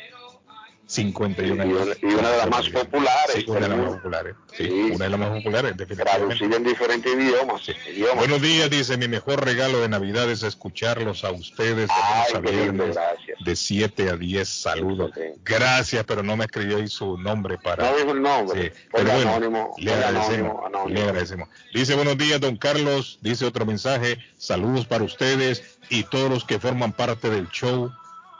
51 0.92 1.62
años. 1.62 1.96
Y 2.02 2.06
una 2.06 2.30
de 2.30 2.36
las 2.36 2.50
más 2.50 2.68
populares. 2.68 3.34
Sí, 3.34 3.44
una 3.48 3.60
de 3.60 3.68
las 3.68 3.78
más 3.78 3.90
populares. 3.96 4.34
Sí, 4.56 4.90
una 4.92 5.04
de 5.04 5.10
las 5.10 5.20
más 5.20 5.30
populares, 5.30 5.76
definitivamente. 5.76 6.44
En 6.44 6.64
diferentes 6.64 7.14
idiomas. 7.14 7.68
idiomas. 7.68 8.16
Buenos 8.16 8.42
días, 8.42 8.68
dice, 8.68 8.96
mi 8.98 9.08
mejor 9.08 9.44
regalo 9.44 9.80
de 9.80 9.88
Navidad 9.88 10.30
es 10.30 10.42
escucharlos 10.42 11.24
a 11.24 11.30
ustedes 11.30 11.88
de 11.88 11.94
lunes 11.94 12.34
a 12.34 12.40
qué 12.42 12.52
lindo, 12.52 12.84
viernes, 12.84 12.96
de 13.44 13.56
7 13.56 14.10
a 14.10 14.16
10, 14.16 14.48
saludos. 14.48 15.12
Gracias, 15.44 16.04
pero 16.04 16.22
no 16.22 16.36
me 16.36 16.44
escribió 16.44 16.76
ahí 16.76 16.88
su 16.88 17.16
nombre 17.16 17.56
para... 17.58 17.90
No 17.90 17.96
dijo 17.96 18.10
el 18.12 18.22
nombre. 18.22 18.62
Sí, 18.62 18.80
pero 18.92 19.12
bueno, 19.12 19.30
anónimo, 19.30 19.74
le 19.78 19.94
agradecemos, 19.94 20.30
anónimo, 20.30 20.66
anónimo. 20.66 20.94
le 20.94 21.02
agradecemos. 21.02 21.48
Dice, 21.72 21.94
buenos 21.94 22.18
días, 22.18 22.40
don 22.40 22.56
Carlos, 22.56 23.18
dice 23.22 23.46
otro 23.46 23.64
mensaje, 23.64 24.18
saludos 24.36 24.86
para 24.86 25.04
ustedes 25.04 25.78
y 25.88 26.04
todos 26.04 26.30
los 26.30 26.44
que 26.44 26.58
forman 26.58 26.92
parte 26.92 27.30
del 27.30 27.48
show, 27.48 27.90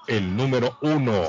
el 0.07 0.37
número 0.37 0.77
uno. 0.83 1.29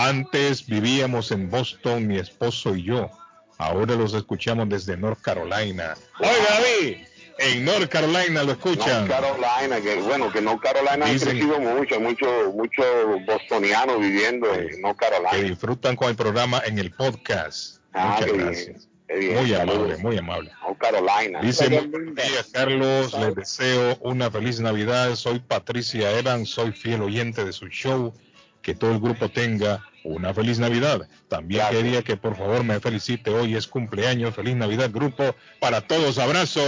Antes 0.00 0.66
vivíamos 0.66 1.30
en 1.30 1.50
Boston, 1.50 2.06
mi 2.06 2.16
esposo 2.18 2.74
y 2.74 2.84
yo. 2.84 3.10
Ahora 3.58 3.94
los 3.96 4.14
escuchamos 4.14 4.68
desde 4.68 4.96
North 4.96 5.20
Carolina. 5.20 5.94
Oiga, 6.18 6.32
David, 6.48 6.96
en 7.38 7.64
North 7.66 7.88
Carolina 7.90 8.42
lo 8.42 8.52
escuchan. 8.52 9.06
North 9.06 9.10
Carolina, 9.20 9.80
que 9.82 9.96
bueno, 10.00 10.32
que 10.32 10.40
North 10.40 10.62
Carolina 10.62 11.04
Dicen- 11.06 11.28
ha 11.28 11.30
crecido 11.32 11.60
mucho, 11.60 11.94
hay 11.96 12.00
muchos 12.00 12.54
muchos 12.54 12.86
bostonianos 13.26 14.00
viviendo 14.00 14.46
en 14.54 14.80
North 14.80 14.98
que 14.98 15.06
Carolina. 15.06 15.48
disfrutan 15.50 15.96
con 15.96 16.08
el 16.08 16.16
programa 16.16 16.62
en 16.64 16.78
el 16.78 16.90
podcast. 16.92 17.80
Ah, 17.92 18.16
Muchas 18.20 18.32
gracias. 18.38 18.88
bien, 19.08 19.34
muy 19.36 19.50
saludos. 19.50 19.76
amable, 19.76 19.96
muy 19.98 20.16
amable. 20.18 20.50
North 20.62 20.78
Carolina. 20.78 21.40
Dice, 21.42 21.68
muy 21.68 21.86
buenos 21.88 22.14
días, 22.14 22.48
Carlos. 22.54 23.12
Les 23.18 23.34
deseo 23.34 23.98
una 24.00 24.30
feliz 24.30 24.60
Navidad. 24.60 25.14
Soy 25.16 25.40
Patricia 25.40 26.10
Eran, 26.12 26.46
soy 26.46 26.72
fiel 26.72 27.02
oyente 27.02 27.44
de 27.44 27.52
su 27.52 27.68
show. 27.68 28.14
Que 28.62 28.74
todo 28.74 28.92
el 28.92 29.00
grupo 29.00 29.28
tenga 29.30 29.82
una 30.04 30.32
feliz 30.34 30.58
Navidad. 30.58 31.08
También 31.28 31.64
quería 31.70 32.02
que 32.02 32.16
por 32.16 32.36
favor 32.36 32.64
me 32.64 32.80
felicite. 32.80 33.30
Hoy 33.30 33.56
es 33.56 33.66
cumpleaños. 33.66 34.34
Feliz 34.34 34.56
Navidad, 34.56 34.90
grupo. 34.90 35.34
Para 35.60 35.86
todos, 35.86 36.18
abrazo. 36.18 36.60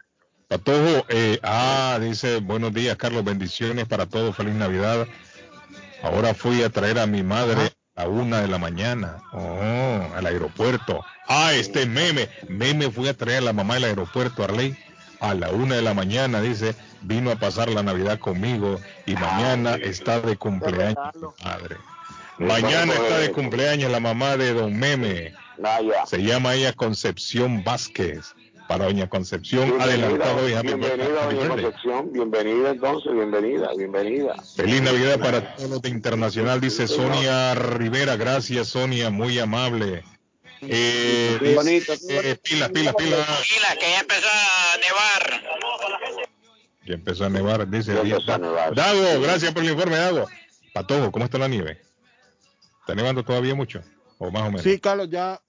Patojo, 0.48 1.06
eh, 1.10 1.40
ah, 1.44 1.98
dice, 2.00 2.42
buenos 2.42 2.74
días, 2.74 2.96
Carlos, 2.96 3.24
bendiciones 3.24 3.86
para 3.86 4.06
todos, 4.06 4.36
feliz 4.36 4.56
Navidad. 4.56 5.08
Ahora 6.04 6.34
fui 6.34 6.64
a 6.64 6.70
traer 6.70 7.00
a 7.00 7.08
mi 7.08 7.24
madre 7.24 7.72
a 7.96 8.08
una 8.08 8.42
de 8.42 8.48
la 8.48 8.60
mañana, 8.60 9.18
oh, 9.34 10.16
al 10.16 10.26
aeropuerto. 10.26 11.04
Ah, 11.28 11.54
este 11.54 11.86
meme, 11.86 12.30
meme 12.48 12.92
fui 12.92 13.08
a 13.08 13.16
traer 13.16 13.40
a 13.40 13.46
la 13.46 13.54
mamá 13.54 13.76
del 13.76 13.86
aeropuerto, 13.86 14.44
Arley, 14.44 14.78
a 15.20 15.34
la 15.34 15.50
una 15.50 15.76
de 15.76 15.82
la 15.82 15.94
mañana, 15.94 16.42
dice, 16.42 16.76
vino 17.02 17.32
a 17.32 17.36
pasar 17.38 17.70
la 17.70 17.82
Navidad 17.82 18.20
conmigo 18.20 18.80
y 19.06 19.16
mañana 19.16 19.76
está 19.76 20.22
de 20.22 20.38
cumpleaños 20.38 20.98
mi 21.16 21.44
madre. 21.44 21.78
Mañana 22.38 22.94
está 22.94 23.18
de 23.18 23.32
cumpleaños 23.32 23.92
la 23.92 24.00
mamá 24.00 24.38
de 24.38 24.54
Don 24.54 24.78
Meme. 24.78 25.34
Se 26.06 26.22
llama 26.22 26.54
ella 26.54 26.74
Concepción 26.74 27.64
Vázquez. 27.64 28.36
Para 28.68 28.86
Doña 28.86 29.08
Concepción, 29.08 29.80
adelantado 29.80 30.46
hoy. 30.46 30.54
Happy 30.54 30.68
birthday, 30.74 30.98
Bienvenida, 30.98 31.24
happy 31.24 31.36
doña. 31.36 31.50
Concepción. 31.50 32.12
Bienvenida, 32.12 32.70
entonces, 32.72 33.14
bienvenida, 33.14 33.70
bienvenida. 33.78 34.36
Feliz 34.56 34.82
Navidad 34.82 35.20
para 35.20 35.56
todos 35.56 35.70
los 35.70 35.82
de 35.82 35.90
Internacional, 35.90 36.60
dice 36.60 36.88
Sonia 36.88 37.56
Rivera. 37.56 38.18
Gracias, 38.18 38.68
Sonia, 38.68 39.10
muy 39.10 39.40
amable. 39.40 40.04
Eh, 40.62 41.38
Qué 41.40 41.56
bonito, 41.56 41.94
dice, 41.94 42.32
eh, 42.32 42.36
pila, 42.36 42.68
pila, 42.70 42.92
pila. 42.94 43.16
Tranquila, 43.16 43.68
que 43.80 43.90
ya 43.90 44.00
empezó 44.02 44.28
a 44.28 44.78
nevar. 44.78 46.28
Ya 46.86 46.94
empezó 46.94 47.26
a 47.26 47.30
nevar, 47.30 47.70
dice. 47.70 47.94
Ya 47.94 48.02
empezó 48.02 48.34
a 48.34 48.38
nevar. 48.38 48.76
Dago, 48.76 49.22
gracias 49.22 49.54
por 49.54 49.64
el 49.64 49.70
informe, 49.72 49.96
Dago. 49.96 50.28
Patojo, 50.74 51.12
¿cómo 51.12 51.24
está 51.26 51.38
la 51.38 51.48
nieve? 51.48 51.82
¿Está 52.82 52.96
nevando 52.96 53.24
todavía 53.24 53.56
mucho? 53.56 53.82
¿O 54.18 54.30
más 54.30 54.44
o 54.44 54.46
menos? 54.48 54.64
Sí, 54.64 54.80
Carlos, 54.80 55.10
ya 55.10 55.40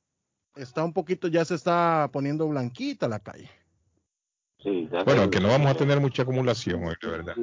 está 0.59 0.85
un 0.85 0.93
poquito, 0.93 1.29
ya 1.29 1.45
se 1.45 1.55
está 1.55 2.09
poniendo 2.13 2.47
blanquita 2.49 3.09
la 3.09 3.21
calle. 3.21 3.51
Sí, 4.63 4.89
ya 4.93 5.05
Bueno, 5.05 5.31
que 5.31 5.41
no 5.41 5.49
vamos 5.49 5.71
a 5.71 5.77
tener 5.77 6.01
mucha 6.01 6.23
acumulación 6.23 6.85
hoy, 6.85 6.95
de 7.01 7.09
verdad. 7.09 7.35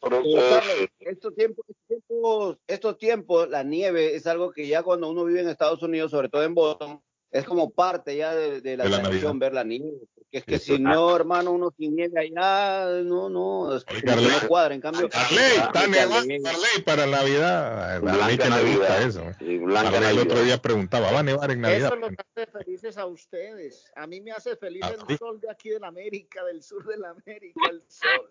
Por 0.00 0.14
eso, 0.14 0.22
Eh, 0.24 0.50
Carlos, 0.50 0.88
estos 0.98 1.34
tiempos, 1.34 1.64
estos 1.68 1.86
tiempos, 1.86 2.58
estos 2.66 2.98
tiempos, 2.98 3.48
la 3.48 3.62
nieve 3.62 4.16
es 4.16 4.26
algo 4.26 4.52
que 4.52 4.66
ya 4.66 4.82
cuando 4.82 5.08
uno 5.08 5.24
vive 5.24 5.40
en 5.40 5.48
Estados 5.48 5.82
Unidos, 5.82 6.10
sobre 6.10 6.28
todo 6.28 6.42
en 6.42 6.54
Boston, 6.54 7.00
es 7.32 7.44
como 7.44 7.70
parte 7.70 8.16
ya 8.16 8.34
de, 8.34 8.60
de 8.60 8.76
la 8.76 8.84
De 8.84 8.90
la 8.90 9.02
tradición 9.02 9.38
Navidad. 9.38 9.46
ver 9.46 9.54
la 9.54 9.64
nieve. 9.64 9.98
Porque 10.14 10.38
es 10.38 10.44
que 10.44 10.54
Eso. 10.56 10.76
si 10.76 10.78
no, 10.78 11.14
hermano, 11.16 11.50
uno 11.52 11.72
sin 11.76 11.94
nieve 11.96 12.20
allá, 12.20 13.02
no, 13.02 13.28
no, 13.28 13.74
es 13.76 13.84
que 13.84 14.02
Carley. 14.02 14.28
no 14.28 14.48
cuadra. 14.48 14.74
En 14.74 14.80
cambio, 14.80 15.08
Arley, 15.12 15.38
está 15.56 15.72
Carley, 15.72 15.90
nevando, 15.90 16.48
Arley, 16.48 16.82
para 16.84 17.06
Navidad. 17.06 17.96
A 17.96 17.98
le 17.98 18.00
gusta 18.36 18.48
Navidad. 18.48 19.02
eso. 19.02 19.24
El 19.40 20.18
otro 20.18 20.42
día 20.42 20.56
preguntaba, 20.60 21.10
¿va 21.12 21.20
a 21.20 21.22
nevar 21.22 21.50
en 21.50 21.60
Navidad? 21.62 21.86
Eso 21.88 21.96
los 21.96 22.10
hace 22.12 22.50
felices 22.50 22.96
a 22.98 23.06
ustedes. 23.06 23.84
A 23.96 24.06
mí 24.06 24.20
me 24.20 24.30
hace 24.32 24.56
feliz 24.56 24.82
Ah, 24.84 24.92
el 24.94 25.00
sí. 25.08 25.16
sol 25.18 25.40
de 25.40 25.50
aquí 25.50 25.70
de 25.70 25.80
la 25.80 25.88
América, 25.88 26.42
del 26.44 26.62
sur 26.62 26.86
de 26.86 26.96
la 26.98 27.10
América, 27.10 27.60
el 27.70 27.82
sol. 27.88 28.30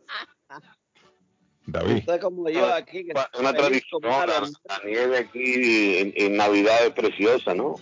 David. 1.68 1.98
usted 2.00 2.20
como 2.20 2.50
yo 2.50 2.66
aquí, 2.74 3.06
que 3.06 3.14
Una 3.40 3.54
tradición, 3.54 4.02
la, 4.02 4.26
la 4.26 4.80
nieve 4.84 5.18
aquí 5.20 5.98
en, 6.00 6.14
en 6.16 6.36
Navidad 6.38 6.86
es 6.88 6.92
preciosa, 6.94 7.54
¿no? 7.54 7.76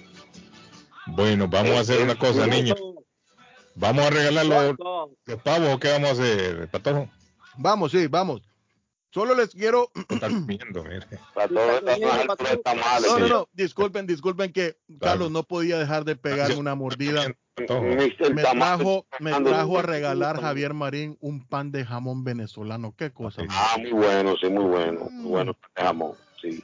Bueno, 1.12 1.48
vamos 1.48 1.72
a 1.76 1.80
hacer 1.80 2.02
una 2.02 2.16
cosa, 2.16 2.48
niños. 2.48 2.82
Vamos 3.76 4.06
a 4.06 4.10
regalar 4.10 4.46
los, 4.46 4.76
los 5.26 5.42
pavos 5.42 5.70
o 5.74 5.80
qué 5.80 5.90
vamos 5.92 6.10
a 6.10 6.12
hacer, 6.14 6.68
Patojo. 6.70 7.10
Vamos, 7.58 7.92
sí, 7.92 8.08
vamos. 8.08 8.42
Solo 9.12 9.34
les 9.36 9.50
quiero. 9.50 9.90
Comiendo, 10.20 10.84
mire. 10.84 11.06
No, 11.50 13.20
no, 13.20 13.28
no, 13.28 13.50
disculpen, 13.54 14.06
disculpen 14.06 14.52
que 14.54 14.78
Carlos 15.00 15.32
no 15.32 15.44
podía 15.44 15.80
dejar 15.80 16.06
de 16.06 16.16
pegarme 16.16 16.56
una 16.58 16.76
mordida. 16.76 17.26
Me 17.58 18.44
trajo, 18.44 19.06
me 19.20 19.32
trajo 19.32 19.80
a 19.80 19.82
regalar 19.82 20.40
Javier 20.40 20.74
Marín 20.74 21.18
un 21.20 21.46
pan 21.46 21.72
de 21.72 21.86
jamón 21.86 22.24
venezolano. 22.24 22.94
Qué 22.96 23.12
cosa. 23.12 23.42
Ah, 23.50 23.76
muy 23.80 23.92
bueno, 23.92 24.36
sí, 24.40 24.48
muy 24.48 24.64
bueno. 24.66 25.08
Muy 25.10 25.30
bueno, 25.30 25.58
jamón, 25.76 26.14
sí. 26.42 26.64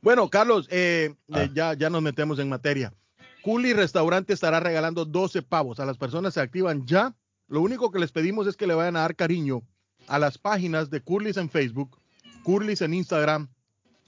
Bueno, 0.00 0.30
Carlos, 0.30 0.66
eh, 0.70 1.14
Ah. 1.30 1.42
eh, 1.42 1.50
ya, 1.52 1.74
ya 1.74 1.90
nos 1.90 2.00
metemos 2.00 2.38
en 2.38 2.48
materia. 2.48 2.94
Culi 3.42 3.72
Restaurante 3.72 4.32
estará 4.32 4.60
regalando 4.60 5.04
12 5.04 5.42
pavos. 5.42 5.80
A 5.80 5.86
las 5.86 5.98
personas 5.98 6.34
se 6.34 6.40
activan 6.40 6.86
ya. 6.86 7.14
Lo 7.48 7.60
único 7.60 7.90
que 7.90 7.98
les 7.98 8.12
pedimos 8.12 8.46
es 8.46 8.56
que 8.56 8.66
le 8.66 8.74
vayan 8.74 8.96
a 8.96 9.00
dar 9.00 9.16
cariño 9.16 9.62
a 10.06 10.18
las 10.18 10.38
páginas 10.38 10.90
de 10.90 11.00
Curlis 11.00 11.36
en 11.36 11.50
Facebook, 11.50 11.98
Curlis 12.42 12.80
en 12.82 12.94
Instagram, 12.94 13.48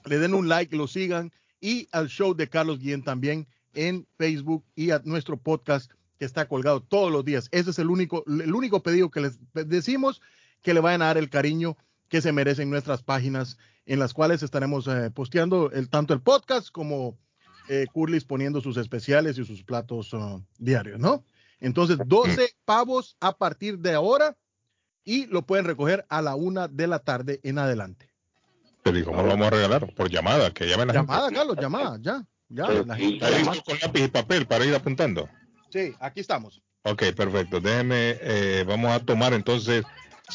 le 0.05 0.17
den 0.17 0.33
un 0.33 0.49
like, 0.49 0.75
lo 0.75 0.87
sigan 0.87 1.31
y 1.61 1.87
al 1.91 2.07
show 2.07 2.33
de 2.33 2.49
Carlos 2.49 2.79
Guillén 2.79 3.03
también 3.03 3.47
en 3.73 4.05
Facebook 4.17 4.65
y 4.75 4.91
a 4.91 5.01
nuestro 5.05 5.37
podcast 5.37 5.91
que 6.19 6.25
está 6.25 6.47
colgado 6.47 6.81
todos 6.81 7.11
los 7.11 7.23
días. 7.23 7.47
Ese 7.51 7.69
es 7.69 7.79
el 7.79 7.89
único, 7.89 8.23
el 8.27 8.53
único 8.53 8.83
pedido 8.83 9.09
que 9.09 9.21
les 9.21 9.39
decimos 9.53 10.21
que 10.61 10.73
le 10.73 10.79
vayan 10.79 11.01
a 11.01 11.05
dar 11.05 11.17
el 11.17 11.29
cariño 11.29 11.77
que 12.09 12.21
se 12.21 12.31
merecen 12.31 12.69
nuestras 12.69 13.01
páginas 13.01 13.57
en 13.85 13.99
las 13.99 14.13
cuales 14.13 14.43
estaremos 14.43 14.87
eh, 14.87 15.09
posteando 15.11 15.71
tanto 15.89 16.13
el 16.13 16.21
podcast 16.21 16.69
como 16.69 17.17
eh, 17.69 17.85
Curlis 17.91 18.25
poniendo 18.25 18.61
sus 18.61 18.77
especiales 18.77 19.37
y 19.37 19.45
sus 19.45 19.63
platos 19.63 20.13
uh, 20.13 20.43
diarios, 20.57 20.99
¿no? 20.99 21.23
Entonces, 21.59 21.97
12 22.05 22.55
pavos 22.65 23.15
a 23.21 23.37
partir 23.37 23.79
de 23.79 23.93
ahora 23.93 24.35
y 25.05 25.27
lo 25.27 25.45
pueden 25.45 25.65
recoger 25.65 26.05
a 26.09 26.21
la 26.21 26.35
una 26.35 26.67
de 26.67 26.87
la 26.87 26.99
tarde 26.99 27.39
en 27.43 27.57
adelante. 27.57 28.09
Pero 28.83 28.99
¿y 28.99 29.03
cómo 29.03 29.21
lo 29.21 29.29
vamos 29.29 29.47
a 29.47 29.51
regalar? 29.51 29.93
Por 29.93 30.09
llamada, 30.09 30.51
que 30.53 30.65
llamen 30.67 30.87
la 30.87 30.93
Llamada, 30.93 31.21
gente. 31.23 31.35
Carlos, 31.35 31.57
llamada, 31.59 31.97
ya, 32.01 32.25
ya. 32.49 32.67
Sí, 32.67 32.83
la 32.85 32.95
sí, 32.95 33.01
gente 33.01 33.25
¿Está 33.25 33.29
llama. 33.37 33.51
listo 33.53 33.71
con 33.71 33.79
lápiz 33.79 34.03
y 34.03 34.07
papel 34.09 34.45
para 34.45 34.65
ir 34.65 34.75
apuntando? 34.75 35.29
Sí, 35.69 35.93
aquí 35.99 36.19
estamos. 36.19 36.61
Ok, 36.83 37.03
perfecto. 37.15 37.61
Déjeme, 37.61 38.17
eh, 38.19 38.65
vamos 38.67 38.91
a 38.91 38.99
tomar 38.99 39.33
entonces 39.33 39.85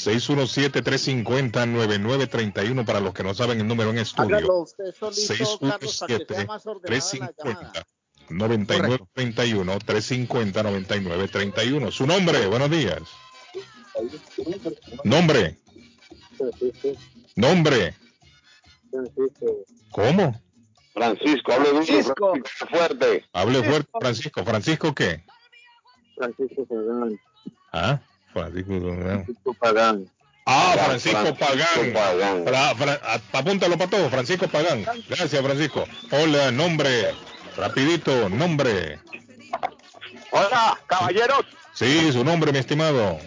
617-350-9931 0.07 2.85
para 2.85 3.01
los 3.01 3.15
que 3.15 3.23
no 3.23 3.33
saben 3.35 3.61
el 3.61 3.67
número 3.67 3.89
en 3.91 3.99
estudio. 3.99 4.37
Hágalo 4.37 4.63
usted 4.63 4.95
solito, 4.95 5.59
Carlos, 5.61 5.61
para 5.61 5.79
que 5.79 5.89
sea 5.89 6.19
617 6.19 6.47
más 6.47 6.67
ordenada 6.67 7.11
la 7.13 7.33
llamada. 7.37 7.87
9931 8.31 9.79
350 9.79 10.63
9931 10.63 11.91
Su 11.91 12.07
nombre, 12.07 12.47
buenos 12.47 12.71
días. 12.71 13.03
Nombre, 15.05 15.59
nombre. 17.35 17.95
¿Cómo? 19.91 20.41
Francisco, 20.93 21.53
hable 21.53 21.71
duro, 21.71 21.85
Francisco. 21.85 22.33
Francisco, 22.33 22.67
fuerte. 22.67 23.25
Hable 23.33 23.63
fuerte, 23.63 23.91
Francisco. 24.01 24.45
¿Francisco 24.45 24.95
qué? 24.95 25.25
Francisco 26.17 26.67
Pagán. 26.67 27.19
Ah, 27.73 28.01
Francisco. 28.33 28.97
Francisco 29.03 29.55
Pagán. 29.55 30.11
Ah, 30.47 30.75
Francisco 30.87 31.35
Pagán. 31.35 31.67
Francisco 31.75 31.99
Pagán. 31.99 32.45
Fra- 32.47 32.75
fra- 32.75 33.01
a- 33.03 33.39
apúntalo 33.39 33.77
para 33.77 33.91
todo, 33.91 34.09
Francisco 34.11 34.49
Pagán. 34.49 34.85
Gracias, 35.09 35.43
Francisco. 35.43 35.85
Hola, 36.11 36.51
nombre. 36.51 37.15
Rapidito, 37.57 38.29
nombre. 38.29 38.99
Hola, 40.31 40.79
caballeros. 40.87 41.45
Sí, 41.75 42.13
su 42.13 42.25
nombre, 42.25 42.53
mi 42.53 42.59
estimado. 42.59 43.19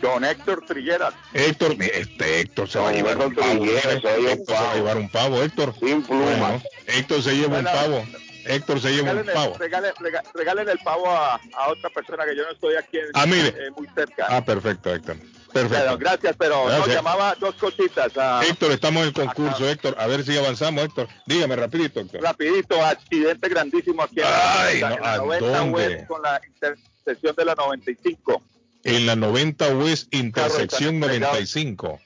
Don 0.00 0.24
Héctor 0.24 0.64
Trigueras. 0.66 1.14
Héctor, 1.32 1.76
mi- 1.76 1.86
este 1.86 2.40
Héctor 2.40 2.68
se 2.68 2.78
va 2.78 2.90
a 2.90 2.92
llevar 2.92 3.16
un 3.16 3.22
Héctor 3.32 3.44
pavo. 3.44 3.60
Trigueros, 3.60 3.82
se 3.82 4.00
va 4.00 4.10
a 4.12 4.16
llevar 4.16 4.26
un 4.26 4.28
Héctor 4.28 4.46
se 4.46 4.52
va 4.52 4.58
a 4.58 4.62
pavo. 4.64 4.76
llevar 4.76 4.96
un 4.98 5.08
pavo, 5.08 5.42
Héctor. 5.42 5.74
Sin 5.80 6.02
plumas. 6.02 6.38
Bueno, 6.38 6.62
Héctor 6.86 7.22
se 7.22 7.32
lleva 7.34 7.46
un 7.58 7.64
Bueno. 7.64 7.70
pavo. 7.72 8.04
Héctor 8.48 8.80
se 8.80 8.90
lleva 8.92 9.12
un 9.12 9.24
pavo. 9.26 9.56
regalen, 9.58 9.92
rega- 10.00 10.22
regalen 10.34 10.68
el 10.68 10.78
pavo 10.78 11.10
a, 11.10 11.34
a 11.34 11.68
otra 11.68 11.90
persona 11.90 12.24
que 12.24 12.36
yo 12.36 12.44
no 12.44 12.50
estoy 12.52 12.74
aquí 12.76 12.98
en, 12.98 13.06
Ah, 13.14 13.26
mire. 13.26 13.48
eh, 13.48 13.70
muy 13.76 13.86
cerca. 13.94 14.26
Ah, 14.28 14.44
perfecto, 14.44 14.94
Héctor. 14.94 15.16
Perfecto. 15.52 15.96
Gracias, 15.98 16.36
pero 16.38 16.56
no, 16.64 16.64
Gracias. 16.66 16.96
llamaba 16.96 17.34
dos 17.40 17.54
cositas. 17.54 18.12
ah, 18.16 18.42
Héctor, 18.46 18.72
estamos 18.72 19.02
en 19.02 19.08
el 19.08 19.14
concurso, 19.14 19.68
Héctor. 19.68 19.96
A 19.98 20.06
ver 20.06 20.22
si 20.24 20.36
avanzamos, 20.36 20.84
Héctor. 20.84 21.08
Dígame 21.26 21.56
rapidito, 21.56 22.00
Héctor. 22.00 22.22
rapidito, 22.22 22.84
accidente 22.84 23.48
grandísimo 23.48 24.02
aquí 24.02 24.20
en 24.20 24.26
Ay, 24.28 24.80
la, 24.80 24.88
no, 24.90 24.96
en 24.96 25.02
la 25.02 25.12
¿a 25.14 25.16
90 25.18 25.46
dónde? 25.58 25.72
West 25.72 26.06
con 26.08 26.22
la 26.22 26.40
intersección 26.46 27.36
de 27.36 27.44
la 27.44 27.54
95. 27.54 28.42
En 28.84 29.06
la 29.06 29.16
90 29.16 29.68
West, 29.76 30.14
intersección 30.14 31.00
Carro 31.00 31.12
está 31.12 31.26
95. 31.32 32.00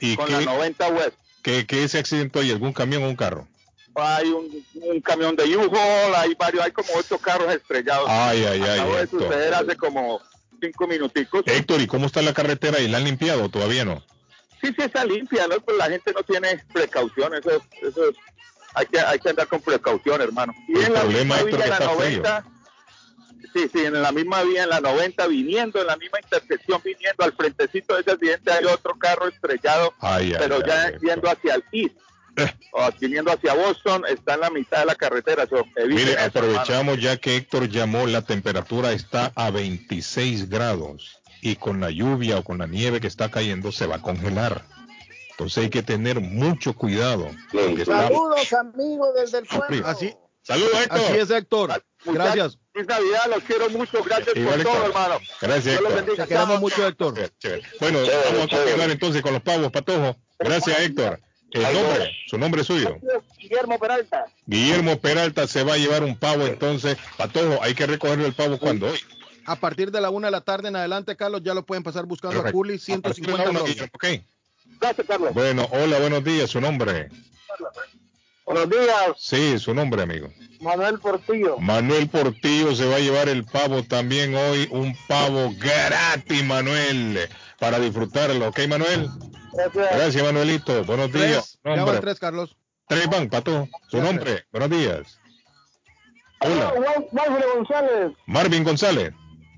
¿Y 0.00 0.16
Con 0.16 0.26
qué, 0.26 0.32
la 0.32 0.40
90 0.42 0.88
West. 0.88 1.12
qué, 1.42 1.66
qué 1.66 1.82
ese 1.84 1.98
accidente 1.98 2.38
hay? 2.38 2.50
¿Algún 2.52 2.72
camión 2.72 3.02
o 3.02 3.08
un 3.08 3.16
carro? 3.16 3.48
Hay 4.02 4.28
un, 4.28 4.64
un 4.74 5.00
camión 5.00 5.34
de 5.36 5.56
U-Haul, 5.56 6.14
hay 6.16 6.34
varios, 6.34 6.64
hay 6.64 6.72
como 6.72 6.88
ocho 6.96 7.18
carros 7.18 7.52
estrellados. 7.54 8.06
Ay, 8.08 8.44
ay, 8.44 8.62
ay, 8.62 8.78
Acabo 8.80 8.96
de 8.96 9.02
Héctor. 9.02 9.22
suceder 9.22 9.54
hace 9.54 9.76
como 9.76 10.20
cinco 10.60 10.86
minuticos. 10.86 11.42
Héctor, 11.46 11.80
¿y 11.80 11.86
cómo 11.86 12.06
está 12.06 12.22
la 12.22 12.32
carretera? 12.34 12.80
¿Y 12.80 12.88
la 12.88 12.98
han 12.98 13.04
limpiado 13.04 13.48
todavía 13.48 13.84
no? 13.84 14.02
Sí, 14.60 14.68
sí 14.76 14.82
está 14.82 15.04
limpia, 15.04 15.46
¿no? 15.46 15.60
Pues 15.60 15.76
la 15.76 15.88
gente 15.88 16.12
no 16.12 16.22
tiene 16.24 16.64
precaución, 16.72 17.34
eso, 17.34 17.50
es- 17.52 17.88
eso 17.88 18.08
es- 18.10 18.16
hay 18.74 18.86
que, 18.86 18.98
hay 19.00 19.18
que 19.18 19.28
andar 19.30 19.46
con 19.46 19.60
precaución, 19.60 20.20
hermano. 20.20 20.52
Y 20.68 20.72
El 20.78 20.84
en 20.86 20.92
la 20.94 21.00
problema, 21.00 21.34
misma 21.36 21.40
Héctor, 21.40 21.56
vía, 21.56 21.64
en 21.64 21.70
la 21.70 21.76
está 21.76 21.88
frío. 21.90 22.22
90, 22.22 22.44
sí, 23.54 23.70
sí, 23.72 23.84
en 23.84 24.02
la 24.02 24.12
misma 24.12 24.42
vía, 24.42 24.62
en 24.64 24.68
la 24.70 24.80
90, 24.80 25.26
viniendo, 25.28 25.80
en 25.80 25.86
la 25.86 25.96
misma 25.96 26.18
intersección, 26.22 26.80
viniendo 26.84 27.24
al 27.24 27.32
frentecito 27.34 27.94
de 27.94 28.00
ese 28.02 28.10
accidente 28.12 28.50
hay 28.52 28.64
otro 28.64 28.94
carro 28.98 29.28
estrellado, 29.28 29.94
Ay, 30.00 30.32
ay, 30.32 30.36
pero 30.38 30.56
ay, 30.56 30.62
ya 30.66 30.88
Héctor. 30.88 31.08
yendo 31.08 31.30
hacia 31.30 31.54
el 31.54 31.64
east. 31.72 31.96
Viniendo 33.00 33.32
hacia 33.32 33.54
Boston, 33.54 34.04
está 34.08 34.34
en 34.34 34.40
la 34.40 34.50
mitad 34.50 34.80
de 34.80 34.86
la 34.86 34.94
carretera. 34.94 35.46
so, 35.46 35.64
Mire, 35.86 36.12
eso, 36.12 36.12
hermano. 36.12 36.26
aprovechamos 36.26 37.00
ya 37.00 37.16
que 37.16 37.36
Héctor 37.36 37.68
llamó, 37.68 38.06
la 38.06 38.22
temperatura 38.22 38.92
está 38.92 39.32
a 39.34 39.50
26 39.50 40.48
grados 40.48 41.20
y 41.42 41.56
con 41.56 41.80
la 41.80 41.90
lluvia 41.90 42.38
o 42.38 42.44
con 42.44 42.58
la 42.58 42.66
nieve 42.66 43.00
que 43.00 43.06
está 43.06 43.30
cayendo 43.30 43.72
se 43.72 43.86
va 43.86 43.96
a 43.96 44.02
congelar. 44.02 44.64
Entonces 45.30 45.64
hay 45.64 45.70
que 45.70 45.82
tener 45.82 46.20
mucho 46.20 46.74
cuidado. 46.74 47.30
está- 47.52 48.08
Saludos, 48.08 48.52
amigos, 48.52 49.08
desde 49.16 49.38
el 49.38 49.46
pueblo. 49.46 49.86
Así, 49.86 50.12
Saludos, 50.42 50.72
Héctor. 50.82 50.98
así 50.98 51.12
es, 51.16 51.30
Héctor. 51.30 51.84
Gracias. 52.04 52.58
Feliz 52.72 52.88
Navidad, 52.88 53.20
los 53.34 53.42
quiero 53.44 53.68
mucho. 53.70 54.02
Gracias 54.02 54.34
Igual, 54.36 54.54
por 54.54 54.62
todo, 54.64 54.72
Héctor. 54.86 54.86
hermano. 55.02 55.20
Gracias, 55.40 55.74
Héctor. 55.76 55.94
bendiga. 55.94 56.22
Te 56.24 56.28
queremos 56.28 56.60
mucho, 56.60 56.86
Héctor. 56.86 57.14
Chévere. 57.38 57.62
Bueno, 57.80 57.98
Chévere, 58.04 58.22
vamos 58.24 58.42
a 58.44 58.46
chévere. 58.46 58.64
continuar 58.64 58.90
entonces 58.90 59.22
con 59.22 59.32
los 59.34 59.42
pavos, 59.42 59.70
Patojo. 59.70 60.16
Gracias, 60.38 60.80
Héctor. 60.80 61.20
El 61.50 61.62
nombre, 61.62 62.10
su 62.26 62.38
nombre 62.38 62.60
es 62.60 62.66
suyo. 62.66 62.98
Guillermo 63.38 63.78
Peralta. 63.78 64.26
Guillermo 64.46 64.98
Peralta 64.98 65.46
se 65.46 65.62
va 65.62 65.74
a 65.74 65.78
llevar 65.78 66.02
un 66.02 66.16
pavo 66.16 66.46
entonces. 66.46 66.98
Patojo, 67.16 67.62
hay 67.62 67.74
que 67.74 67.86
recogerle 67.86 68.26
el 68.26 68.34
pavo 68.34 68.58
cuando 68.58 68.88
hoy. 68.88 68.98
A 69.46 69.56
partir 69.56 69.90
de 69.90 70.00
la 70.00 70.10
una 70.10 70.26
de 70.26 70.32
la 70.32 70.42
tarde 70.42 70.68
en 70.68 70.76
adelante, 70.76 71.16
Carlos, 71.16 71.42
ya 71.42 71.54
lo 71.54 71.64
pueden 71.64 71.82
pasar 71.82 72.04
buscando 72.04 72.40
a 72.40 72.42
Correcto. 72.42 72.58
Curly 72.58 72.74
A 72.74 73.00
partir 73.00 73.24
de 73.24 73.32
la 73.32 73.38
150 73.38 73.50
una. 73.50 74.22
Gracias, 74.80 75.06
Carlos. 75.06 75.32
Bueno, 75.32 75.66
hola, 75.72 75.98
buenos 75.98 76.22
días, 76.22 76.50
su 76.50 76.60
nombre. 76.60 77.08
Buenos 78.44 78.70
días, 78.70 78.96
Sí, 79.18 79.58
su 79.58 79.74
nombre, 79.74 80.02
amigo. 80.02 80.32
Manuel 80.60 80.98
Portillo. 80.98 81.58
Manuel 81.58 82.08
Portillo 82.08 82.74
se 82.74 82.86
va 82.86 82.96
a 82.96 83.00
llevar 83.00 83.28
el 83.28 83.44
pavo 83.44 83.82
también 83.82 84.34
hoy, 84.34 84.68
un 84.70 84.96
pavo 85.06 85.52
gratis, 85.58 86.44
Manuel, 86.44 87.28
para 87.58 87.78
disfrutarlo. 87.78 88.48
¿Ok, 88.48 88.60
Manuel? 88.68 89.08
Gracias. 89.52 89.96
Gracias, 89.96 90.24
Manuelito. 90.24 90.84
Buenos 90.84 91.12
días. 91.12 91.30
Tres, 91.30 91.58
ya 91.64 91.70
van 91.70 91.78
Nombre. 91.78 92.00
tres, 92.00 92.18
Carlos. 92.18 92.56
Tres 92.86 93.08
van, 93.10 93.28
Pato. 93.28 93.68
Su 93.88 94.00
nombre. 94.00 94.44
Buenos 94.52 94.70
días. 94.70 95.18
Hola. 96.40 96.72
Walfred 97.12 97.44
González. 97.54 98.12
Marvin 98.26 98.64
González. 98.64 99.12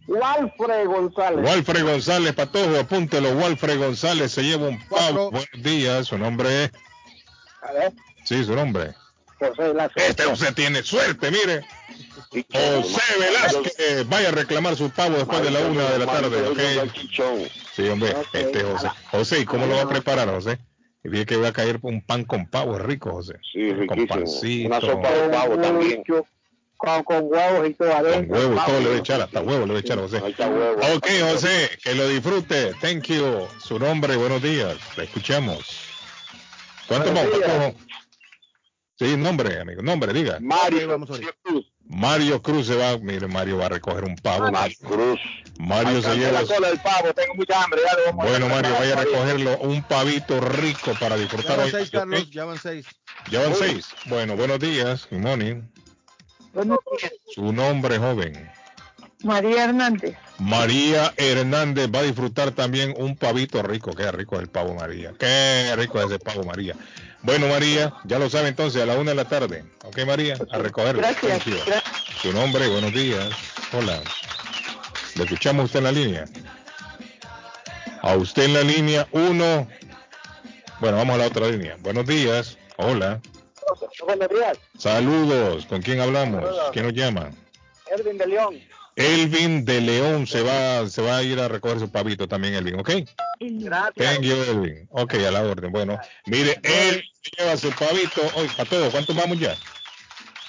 Walfred 0.09 0.87
González. 0.87 1.45
Walfred 1.47 1.85
González, 1.85 2.33
Patojo, 2.35 2.79
apúntelo. 2.81 3.31
Walfred 3.33 3.79
González 3.79 4.33
se 4.33 4.43
lleva 4.43 4.69
un 4.69 4.89
pavo. 4.89 5.31
Buenos 5.31 5.49
días. 5.63 6.07
Su 6.09 6.19
nombre 6.19 6.65
es. 6.65 6.71
A 7.63 7.73
ver, 7.73 7.93
Sí, 8.25 8.43
su 8.45 8.55
nombre. 8.55 8.95
José 9.39 9.73
Lazo. 9.75 9.93
Este 9.97 10.27
usted 10.27 10.55
tiene 10.55 10.83
suerte, 10.83 11.31
mire. 11.31 11.65
José 12.31 13.03
Velázquez. 13.19 14.09
Vaya 14.09 14.29
a 14.29 14.33
reclamar 14.33 14.77
su 14.77 14.91
pavo 14.91 15.17
después 15.17 15.43
de 15.43 15.51
la 15.51 15.61
una 15.61 15.91
de 15.91 15.99
la 15.99 16.07
tarde, 16.07 16.47
¿ok? 16.49 16.61
Sí, 17.75 17.89
hombre. 17.89 18.15
Este 18.33 18.63
José. 18.63 18.89
José, 19.11 19.39
¿y 19.41 19.45
cómo 19.45 19.67
lo 19.67 19.75
va 19.77 19.83
a 19.83 19.89
preparar, 19.89 20.29
José? 20.31 20.59
Y 21.03 21.09
vi 21.09 21.25
que 21.25 21.37
va 21.37 21.49
a 21.49 21.53
caer 21.53 21.79
un 21.83 22.03
pan 22.05 22.25
con 22.25 22.47
pavo, 22.49 22.77
es 22.77 22.83
rico, 22.83 23.11
José. 23.11 23.35
Sí, 23.53 23.69
Con 23.71 23.97
riquísimo. 23.99 24.07
pancito. 24.09 24.69
Una 24.69 24.81
sopa 24.81 25.11
de 25.11 25.29
pavo 25.31 25.57
también. 25.59 26.03
Con, 26.77 27.03
con 27.05 27.25
huevos 27.25 27.69
y 27.69 27.75
todo 27.75 27.89
Con 27.91 28.07
adentro. 28.07 28.39
huevo 28.39 28.55
y 28.55 28.67
todo 28.67 28.81
le 28.81 28.87
voy 28.87 28.97
a 28.97 28.99
echar, 29.01 29.21
hasta 29.21 29.41
huevo 29.41 29.61
le 29.61 29.73
voy 29.73 29.77
a 29.77 29.81
echar 29.81 29.99
a 29.99 30.03
José. 30.03 30.19
Ok, 30.95 31.07
José, 31.33 31.71
que 31.83 31.95
lo 31.95 32.09
disfrute. 32.09 32.73
Thank 32.81 33.05
you. 33.09 33.47
Su 33.63 33.79
nombre, 33.79 34.17
buenos 34.17 34.41
días. 34.43 34.77
Le 34.97 35.05
escuchamos. 35.05 35.81
¿Cuánto. 36.87 37.13
Patojo? 37.13 37.75
Sí, 39.01 39.17
nombre, 39.17 39.59
amigo, 39.59 39.81
nombre, 39.81 40.13
diga. 40.13 40.37
Mario, 40.43 40.87
vamos 40.87 41.09
ahorita. 41.09 41.33
Mario 41.87 42.43
Cruz 42.43 42.67
se 42.67 42.77
va, 42.77 42.99
mire, 42.99 43.27
Mario 43.29 43.57
va 43.57 43.65
a 43.65 43.69
recoger 43.71 44.05
un 44.05 44.15
pavo. 44.15 44.53
Mario 44.53 44.77
Cruz. 44.87 45.19
Mario 45.59 46.03
se 46.03 46.17
lleva. 46.17 46.43
la 46.43 46.47
cola 46.47 46.69
del 46.69 46.79
pavo, 46.81 47.15
tengo 47.15 47.35
mucha 47.35 47.65
hambre. 47.65 47.81
Ya 47.83 47.97
lo 47.97 48.05
vamos 48.09 48.27
a 48.27 48.29
Bueno. 48.29 48.49
Mario, 48.51 48.75
vaya 48.79 48.93
a 48.93 49.05
recogerlo 49.05 49.59
un 49.61 49.83
pavito 49.85 50.39
rico 50.43 50.93
para 51.01 51.17
Ya 51.17 51.23
disfrutar 51.23 51.57
van 51.57 51.65
hoy. 51.65 51.71
seis. 51.73 51.91
Carlos. 51.91 52.31
Ya 52.31 52.45
van 52.45 52.59
seis. 52.59 52.87
Ya 53.31 53.41
van 53.41 53.55
seis. 53.55 53.89
Bueno, 54.05 54.37
buenos 54.37 54.59
días, 54.59 55.09
good 55.11 55.21
morning. 55.21 55.63
Buenos 56.53 56.79
días. 57.01 57.13
Su 57.35 57.55
nombre, 57.55 57.97
joven. 57.97 58.51
María 59.23 59.65
Hernández. 59.65 60.19
María 60.39 61.15
Hernández 61.17 61.89
va 61.91 62.01
a 62.01 62.03
disfrutar 62.03 62.51
también 62.51 62.93
un 62.99 63.17
pavito 63.17 63.63
rico. 63.63 63.93
Qué 63.95 64.13
rico 64.13 64.37
es 64.37 64.43
el 64.43 64.49
pavo, 64.51 64.75
María. 64.75 65.15
Qué 65.19 65.75
rico 65.77 65.99
es 66.01 66.07
ese 66.11 66.19
pavo, 66.19 66.45
María. 66.45 66.77
Bueno, 67.23 67.49
María, 67.49 67.93
ya 68.05 68.19
lo 68.19 68.31
sabe 68.31 68.49
entonces, 68.49 68.83
a 68.83 68.87
la 68.87 68.95
una 68.95 69.11
de 69.11 69.17
la 69.17 69.27
tarde. 69.27 69.65
Ok, 69.85 69.99
María, 70.07 70.39
a 70.51 70.59
recogerlo. 70.59 71.03
Gracias. 71.03 71.43
Su 72.23 72.33
nombre, 72.33 72.67
buenos 72.69 72.93
días. 72.93 73.31
Hola. 73.73 74.01
¿Le 75.17 75.25
escuchamos 75.25 75.63
a 75.63 75.65
usted 75.67 75.79
en 75.79 75.85
la 75.85 75.93
línea? 75.93 76.25
A 78.03 78.17
usted 78.17 78.45
en 78.45 78.55
la 78.55 78.63
línea 78.63 79.07
uno. 79.13 79.69
Bueno, 80.81 80.97
vamos 80.97 81.15
a 81.17 81.19
la 81.19 81.27
otra 81.27 81.49
línea. 81.49 81.77
Buenos 81.81 82.07
días. 82.07 82.57
Hola. 82.77 83.21
Buenos 84.05 84.29
días, 84.29 84.59
Saludos. 84.79 85.67
¿Con 85.67 85.83
quién 85.83 86.01
hablamos? 86.01 86.45
¿Quién 86.73 86.87
nos 86.87 86.95
llama? 86.95 87.31
Erwin 87.91 88.17
de 88.17 88.27
León. 88.27 88.61
Elvin 89.01 89.65
de 89.65 89.81
León 89.81 90.27
se 90.27 90.43
va, 90.43 90.87
se 90.89 91.01
va 91.03 91.17
a 91.19 91.23
ir 91.23 91.39
a 91.41 91.49
recoger 91.49 91.79
su 91.81 91.91
pavito 91.91 92.29
también, 92.29 92.53
Elvin, 92.55 92.79
¿ok? 92.79 92.91
Gracias. 93.41 93.95
Thank 93.97 94.21
you, 94.23 94.35
Elvin. 94.37 94.87
Ok, 94.91 95.15
a 95.15 95.31
la 95.31 95.43
orden. 95.43 95.73
Bueno, 95.73 95.99
mire, 96.27 96.61
él 96.63 97.03
lleva 97.39 97.57
su 97.57 97.71
pavito. 97.71 98.21
Hoy, 98.35 98.49
para 98.57 98.69
todo, 98.69 98.91
¿cuántos 98.91 99.17
vamos 99.17 99.39
ya? 99.39 99.57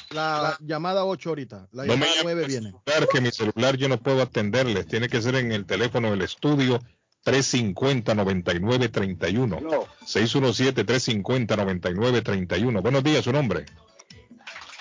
La 0.09 0.57
llamada 0.59 1.05
8 1.05 1.29
ahorita. 1.29 1.67
La 1.71 1.85
No 1.85 1.93
llamada 1.93 2.11
llame 2.11 2.23
9 2.35 2.41
por 2.41 2.49
viene. 2.49 2.73
que 3.13 3.21
mi 3.21 3.31
celular 3.31 3.77
yo 3.77 3.87
no 3.87 3.97
puedo 3.97 4.21
atenderles. 4.21 4.85
Tiene 4.87 5.07
que 5.07 5.21
ser 5.21 5.35
en 5.35 5.53
el 5.53 5.65
teléfono 5.65 6.11
del 6.11 6.21
estudio 6.21 6.81
350-9931. 7.25 9.61
No. 9.61 9.87
617-350-9931. 10.05 12.81
Buenos 12.81 13.03
días, 13.03 13.23
su 13.23 13.31
nombre. 13.31 13.65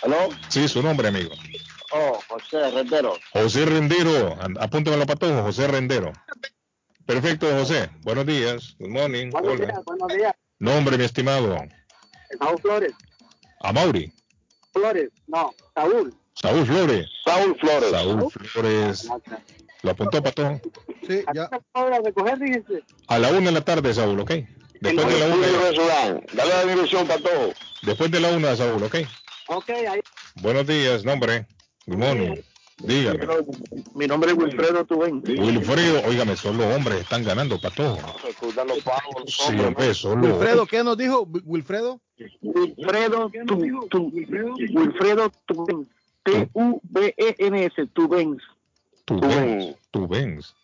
¿Aló? 0.02 0.30
Sí, 0.48 0.66
su 0.66 0.82
nombre, 0.82 1.06
amigo. 1.08 1.30
Oh, 1.92 2.18
José 2.28 2.70
Rendero. 2.70 3.14
José 3.32 3.66
Rendero. 3.66 4.38
Apúntamelo 4.60 5.06
para 5.06 5.18
todos, 5.18 5.42
José 5.42 5.66
Rendero. 5.66 6.12
Perfecto, 7.06 7.50
José. 7.50 7.90
Buenos 8.02 8.26
días. 8.26 8.76
Good 8.78 8.90
morning. 8.90 9.30
Buenos 9.30 9.54
Hola. 9.54 9.66
días, 9.66 9.84
buenos 9.84 10.08
días. 10.08 10.32
Nombre, 10.60 10.96
mi 10.96 11.04
estimado. 11.04 11.56
Saúl 12.38 12.60
Flores. 12.60 12.92
Amauri. 13.60 14.12
Flores, 14.72 15.10
no, 15.26 15.52
Saúl. 15.74 16.14
Saúl 16.34 16.66
Flores. 16.66 17.06
Saúl 17.24 17.56
Flores. 17.58 17.90
Saúl 17.90 18.30
Flores. 18.30 19.08
¿Lo 19.82 19.90
apuntó 19.90 20.22
para 20.22 20.34
todos? 20.34 20.60
Sí, 21.08 21.24
ya. 21.34 21.48
A 23.08 23.18
la 23.18 23.30
una 23.30 23.46
de 23.46 23.52
la 23.52 23.64
tarde, 23.64 23.92
Saúl, 23.92 24.20
¿ok? 24.20 24.30
Después 24.80 25.06
de 25.08 25.18
la 25.18 25.34
una. 25.34 26.20
Dale 26.32 26.50
la 26.50 26.64
dirección 26.64 27.08
todos. 27.08 27.54
Después 27.82 28.10
de 28.10 28.20
la 28.20 28.28
una, 28.30 28.54
Saúl, 28.54 28.82
¿ok? 28.82 28.96
Ok, 29.48 29.70
ahí. 29.70 30.00
Buenos 30.36 30.66
días, 30.66 31.04
nombre. 31.04 31.46
Good 31.86 31.98
morning. 31.98 32.36
Dígame. 32.78 33.26
Mi 33.94 34.06
nombre 34.06 34.30
es 34.30 34.36
Wilfredo 34.38 34.84
Tubén. 34.86 35.22
Wilfredo, 35.26 36.02
óigame, 36.06 36.34
solo 36.36 36.66
hombres 36.74 37.00
están 37.02 37.22
ganando 37.24 37.60
para 37.60 37.74
todos. 37.74 37.98
Escuchar 38.26 38.66
los 38.66 38.78
pavos, 38.80 39.14
los 39.24 39.34
Sí. 39.34 39.52
Wilfredo, 40.06 40.66
¿qué 40.66 40.82
nos 40.82 40.96
dijo? 40.96 41.22
Wi- 41.26 41.42
Wilfredo. 41.44 42.00
Wilfredo, 42.40 43.30
tu, 43.46 43.88
tu, 43.88 44.10
Wilfredo 44.12 45.30
Tubén. 45.46 45.88
T-U-B-E-N-S, 46.22 47.86
Tubén. 47.94 48.38
Tú 49.04 49.20
ves, 49.20 49.74
tú 49.90 50.06
ves. 50.08 50.54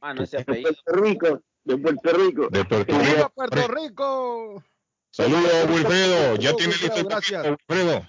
Ah, 0.00 0.14
no 0.14 0.22
ese 0.22 0.36
De 0.38 0.42
apellido. 0.42 0.70
Puerto 0.84 1.02
Rico, 1.02 1.42
de 1.64 1.76
Puerto 1.78 2.12
Rico. 2.12 2.48
De 2.50 2.64
Puerto 2.64 2.98
¡Viva 2.98 3.04
Rico. 3.14 3.32
Puerto 3.34 3.68
Rico! 3.68 4.62
Saludos, 5.10 5.66
Wilfredo. 5.70 6.36
Ya 6.36 6.54
tiene 6.54 6.72
listo 6.74 6.94
el 6.96 7.50
Wilfredo. 7.68 8.06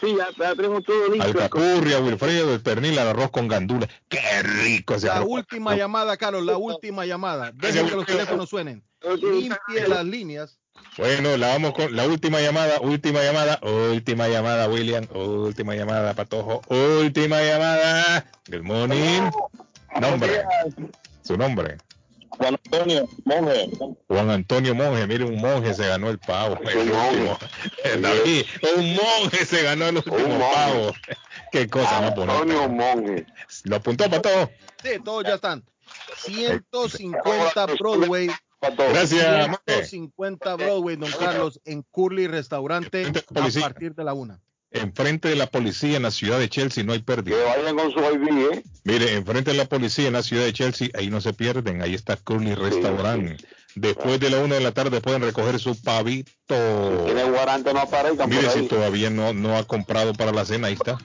Sí, 0.00 0.14
ya, 0.16 0.28
ya 0.38 0.54
tenemos 0.54 0.84
todo 0.84 1.08
listo. 1.08 1.24
Alcapurria, 1.24 2.00
Wilfredo, 2.00 2.52
el 2.54 2.60
pernil 2.60 2.98
al 2.98 3.08
arroz 3.08 3.30
con 3.30 3.48
gandula. 3.48 3.88
¡Qué 4.08 4.42
rico 4.42 4.94
ese 4.94 5.06
La 5.06 5.16
arroz! 5.16 5.28
última 5.30 5.76
llamada, 5.76 6.16
Carlos, 6.16 6.44
la 6.44 6.56
última 6.56 7.06
llamada. 7.06 7.52
Dejen 7.54 7.88
que 7.88 7.96
los 7.96 8.06
teléfonos 8.06 8.48
suenen. 8.48 8.82
Limpie 9.02 9.88
las 9.88 10.04
líneas. 10.04 10.58
Bueno, 10.98 11.36
la 11.36 11.48
vamos 11.48 11.72
con 11.72 11.94
la 11.94 12.06
última 12.06 12.40
llamada, 12.40 12.80
última 12.80 13.22
llamada, 13.22 13.60
última 13.62 14.28
llamada, 14.28 14.68
William, 14.68 15.06
última 15.14 15.74
llamada, 15.74 16.14
Patojo, 16.14 16.62
última 16.68 17.40
llamada. 17.42 18.26
Good 18.48 18.62
morning. 18.62 19.30
Nombre. 20.00 20.42
Su 21.22 21.36
nombre. 21.36 21.78
Juan 22.38 22.54
Antonio 22.64 23.08
Monge. 23.24 23.70
Juan 24.08 24.30
Antonio 24.30 24.74
Monge, 24.74 25.06
mire, 25.06 25.24
un 25.24 25.40
monje 25.40 25.74
se 25.74 25.86
ganó 25.86 26.10
el 26.10 26.18
pavo. 26.18 26.58
El 26.62 26.90
último. 26.90 27.38
David, 28.00 28.44
un 28.76 28.94
monje 28.94 29.44
se 29.44 29.62
ganó 29.62 29.88
el 29.88 29.96
último 29.96 30.38
pavo. 30.38 30.92
Qué 31.52 31.68
cosa 31.68 32.00
más 32.00 32.14
bonita. 32.14 32.38
Antonio 32.38 32.68
Monge. 32.68 33.26
¿Lo 33.64 33.76
apuntó 33.76 34.08
para 34.10 34.22
todo? 34.22 34.50
Sí, 34.82 34.90
todos 35.04 35.24
ya 35.24 35.34
están. 35.34 35.64
150 36.16 37.66
Broadway. 37.78 38.30
Gracias, 38.60 39.48
Monge. 39.48 39.84
150 39.84 40.56
Broadway, 40.56 40.96
don 40.96 41.10
Carlos, 41.12 41.60
en 41.64 41.82
Curly 41.90 42.26
Restaurante 42.26 43.06
a 43.06 43.60
partir 43.60 43.94
de 43.94 44.04
la 44.04 44.14
una. 44.14 44.40
Enfrente 44.74 45.28
de 45.28 45.36
la 45.36 45.46
policía 45.46 45.96
en 45.96 46.02
la 46.02 46.10
ciudad 46.10 46.38
de 46.38 46.48
Chelsea 46.48 46.82
no 46.84 46.92
hay 46.92 46.98
pérdida. 47.00 47.36
Que 47.36 47.44
vayan 47.44 47.76
con 47.76 47.92
su 47.92 47.98
ID, 48.00 48.52
¿eh? 48.52 48.62
Mire, 48.84 49.14
enfrente 49.14 49.52
de 49.52 49.56
la 49.56 49.66
policía 49.66 50.08
en 50.08 50.12
la 50.14 50.22
ciudad 50.22 50.44
de 50.44 50.52
Chelsea, 50.52 50.88
ahí 50.94 51.08
no 51.10 51.20
se 51.20 51.32
pierden, 51.32 51.80
ahí 51.80 51.94
está 51.94 52.16
Curly 52.16 52.54
Restaurant. 52.54 53.40
Después 53.76 54.20
de 54.20 54.30
la 54.30 54.38
una 54.40 54.56
de 54.56 54.60
la 54.60 54.72
tarde 54.72 55.00
pueden 55.00 55.22
recoger 55.22 55.58
su 55.58 55.80
pavito. 55.80 57.02
Tiene 57.06 57.24
guarante, 57.24 57.72
no 57.72 57.80
aparezcan 57.80 58.28
Mire, 58.28 58.50
si 58.50 58.62
todavía 58.68 59.10
no, 59.10 59.32
no 59.32 59.56
ha 59.56 59.64
comprado 59.64 60.12
para 60.12 60.32
la 60.32 60.44
cena, 60.44 60.66
ahí 60.68 60.74
está. 60.74 60.98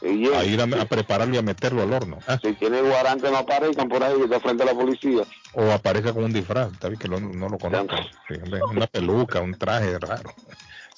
Y 0.00 0.28
A 0.28 0.44
ir 0.44 0.60
a, 0.60 0.64
a 0.80 0.84
prepararlo 0.84 1.34
y 1.34 1.38
a 1.38 1.42
meterlo 1.42 1.82
al 1.82 1.92
horno. 1.92 2.18
Ah, 2.28 2.38
Si 2.40 2.52
tiene 2.54 2.80
guarante, 2.82 3.28
no 3.32 3.38
aparezcan 3.38 3.88
por 3.88 4.02
ahí, 4.02 4.14
de 4.28 4.38
frente 4.40 4.62
a 4.62 4.66
la 4.66 4.74
policía. 4.74 5.22
O 5.54 5.72
aparezca 5.72 6.12
con 6.12 6.22
un 6.22 6.32
disfraz, 6.32 6.72
está 6.72 6.86
bien 6.88 7.00
que 7.00 7.08
lo- 7.08 7.18
no 7.18 7.48
lo 7.48 7.58
conozco. 7.58 7.96
Sí, 8.28 8.34
una 8.70 8.86
peluca, 8.86 9.40
un 9.40 9.58
traje 9.58 9.98
raro. 9.98 10.32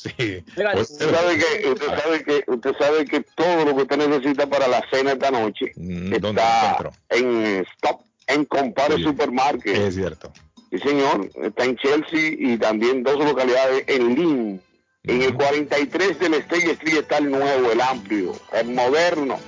Sí. 0.01 0.43
Usted 0.47 1.11
sabe 1.11 1.39
que, 1.39 1.69
usted 1.69 1.87
sabe 1.87 2.25
que, 2.25 2.45
usted 2.47 2.73
sabe 2.79 3.05
que 3.05 3.21
todo 3.35 3.67
lo 3.67 3.77
que 3.77 3.83
usted 3.83 3.97
necesita 3.99 4.47
para 4.47 4.67
la 4.67 4.83
cena 4.91 5.13
esta 5.13 5.31
noche 5.31 5.73
Mm, 5.77 6.11
¿dónde 6.21 6.41
lo 6.41 6.49
está 6.49 6.91
en 7.11 7.67
Stop 7.75 8.01
en 8.27 8.45
Compare. 8.47 9.03
Supermarket. 9.03 9.77
Es 9.77 9.95
cierto. 9.97 10.33
Sí, 10.71 10.79
señor. 10.79 11.29
Está 11.43 11.65
en 11.65 11.77
Chelsea 11.77 12.35
y 12.39 12.57
también 12.57 13.03
dos 13.03 13.19
localidades 13.19 13.85
en 13.89 14.15
Lynn. 14.15 14.63
En 15.05 15.23
el 15.23 15.35
43 15.35 16.19
del 16.19 16.35
State 16.35 16.71
Street 16.73 16.99
está 16.99 17.19
el 17.19 17.31
nuevo, 17.31 17.73
el 17.73 17.81
amplio, 17.81 18.33
el 18.53 18.69
moderno. 18.69 19.39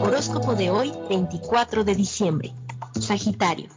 Horóscopo 0.00 0.54
de 0.54 0.70
hoy, 0.70 0.92
24 1.08 1.84
de 1.84 1.94
diciembre. 1.94 2.52
Sagitario. 3.00 3.68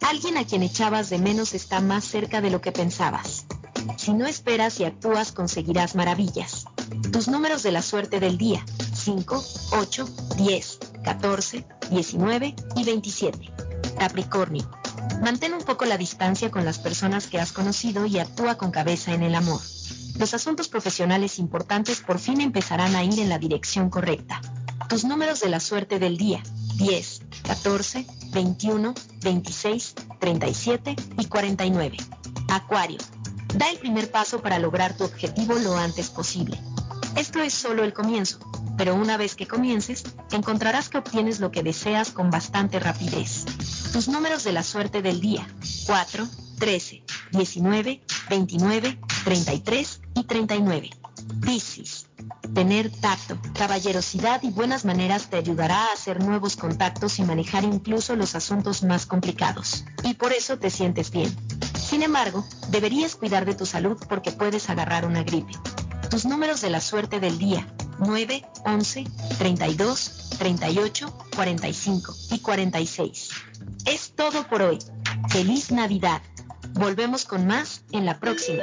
Alguien 0.00 0.36
a 0.38 0.44
quien 0.44 0.62
echabas 0.62 1.10
de 1.10 1.18
menos 1.18 1.54
está 1.54 1.80
más 1.80 2.04
cerca 2.04 2.40
de 2.40 2.50
lo 2.50 2.60
que 2.60 2.72
pensabas. 2.72 3.46
Si 3.96 4.12
no 4.12 4.26
esperas 4.26 4.80
y 4.80 4.84
actúas 4.84 5.32
conseguirás 5.32 5.94
maravillas. 5.94 6.66
Tus 7.12 7.28
números 7.28 7.62
de 7.62 7.72
la 7.72 7.82
suerte 7.82 8.20
del 8.20 8.38
día. 8.38 8.64
5, 8.94 9.44
8, 9.72 10.08
10, 10.36 10.78
14, 11.04 11.66
19 11.90 12.54
y 12.76 12.84
27. 12.84 13.52
Capricornio. 13.98 14.70
Mantén 15.22 15.54
un 15.54 15.62
poco 15.62 15.84
la 15.84 15.96
distancia 15.96 16.50
con 16.50 16.64
las 16.64 16.78
personas 16.78 17.26
que 17.26 17.40
has 17.40 17.52
conocido 17.52 18.06
y 18.06 18.18
actúa 18.18 18.56
con 18.56 18.70
cabeza 18.70 19.14
en 19.14 19.22
el 19.22 19.34
amor. 19.34 19.60
Los 20.18 20.34
asuntos 20.34 20.68
profesionales 20.68 21.38
importantes 21.38 22.00
por 22.00 22.18
fin 22.18 22.40
empezarán 22.40 22.96
a 22.96 23.04
ir 23.04 23.18
en 23.20 23.28
la 23.28 23.38
dirección 23.38 23.90
correcta. 23.90 24.40
Tus 24.88 25.04
números 25.04 25.40
de 25.40 25.48
la 25.48 25.60
suerte 25.60 25.98
del 25.98 26.16
día. 26.16 26.42
10, 26.76 27.22
14, 27.42 28.06
21, 28.36 28.92
26, 29.22 29.94
37 30.20 30.94
y 31.16 31.24
49. 31.24 31.96
Acuario. 32.50 32.98
Da 33.54 33.70
el 33.70 33.78
primer 33.78 34.10
paso 34.10 34.42
para 34.42 34.58
lograr 34.58 34.94
tu 34.94 35.04
objetivo 35.04 35.54
lo 35.54 35.74
antes 35.74 36.10
posible. 36.10 36.60
Esto 37.16 37.40
es 37.40 37.54
solo 37.54 37.82
el 37.82 37.94
comienzo, 37.94 38.38
pero 38.76 38.94
una 38.94 39.16
vez 39.16 39.36
que 39.36 39.46
comiences, 39.46 40.04
encontrarás 40.32 40.90
que 40.90 40.98
obtienes 40.98 41.40
lo 41.40 41.50
que 41.50 41.62
deseas 41.62 42.10
con 42.10 42.28
bastante 42.28 42.78
rapidez. 42.78 43.46
Tus 43.94 44.06
números 44.08 44.44
de 44.44 44.52
la 44.52 44.62
suerte 44.62 45.00
del 45.00 45.22
día. 45.22 45.48
4, 45.86 46.28
13, 46.58 47.04
19, 47.32 48.02
29, 48.28 48.98
33 49.24 50.00
y 50.14 50.24
39. 50.24 50.90
Piscis. 51.40 52.05
Tener 52.54 52.90
tacto, 52.90 53.38
caballerosidad 53.54 54.42
y 54.42 54.50
buenas 54.50 54.84
maneras 54.84 55.28
te 55.28 55.36
ayudará 55.36 55.84
a 55.84 55.92
hacer 55.92 56.22
nuevos 56.22 56.56
contactos 56.56 57.18
y 57.18 57.24
manejar 57.24 57.64
incluso 57.64 58.16
los 58.16 58.34
asuntos 58.34 58.82
más 58.82 59.06
complicados. 59.06 59.84
Y 60.02 60.14
por 60.14 60.32
eso 60.32 60.58
te 60.58 60.70
sientes 60.70 61.10
bien. 61.10 61.34
Sin 61.78 62.02
embargo, 62.02 62.46
deberías 62.70 63.16
cuidar 63.16 63.44
de 63.44 63.54
tu 63.54 63.66
salud 63.66 63.98
porque 64.08 64.32
puedes 64.32 64.70
agarrar 64.70 65.06
una 65.06 65.22
gripe. 65.22 65.52
Tus 66.10 66.24
números 66.24 66.60
de 66.60 66.70
la 66.70 66.80
suerte 66.80 67.20
del 67.20 67.38
día. 67.38 67.66
9, 67.98 68.44
11, 68.64 69.04
32, 69.38 70.30
38, 70.38 71.18
45 71.34 72.14
y 72.30 72.38
46. 72.40 73.30
Es 73.84 74.12
todo 74.14 74.46
por 74.48 74.62
hoy. 74.62 74.78
Feliz 75.28 75.70
Navidad. 75.70 76.22
Volvemos 76.72 77.24
con 77.24 77.46
más 77.46 77.82
en 77.92 78.04
la 78.04 78.18
próxima. 78.18 78.62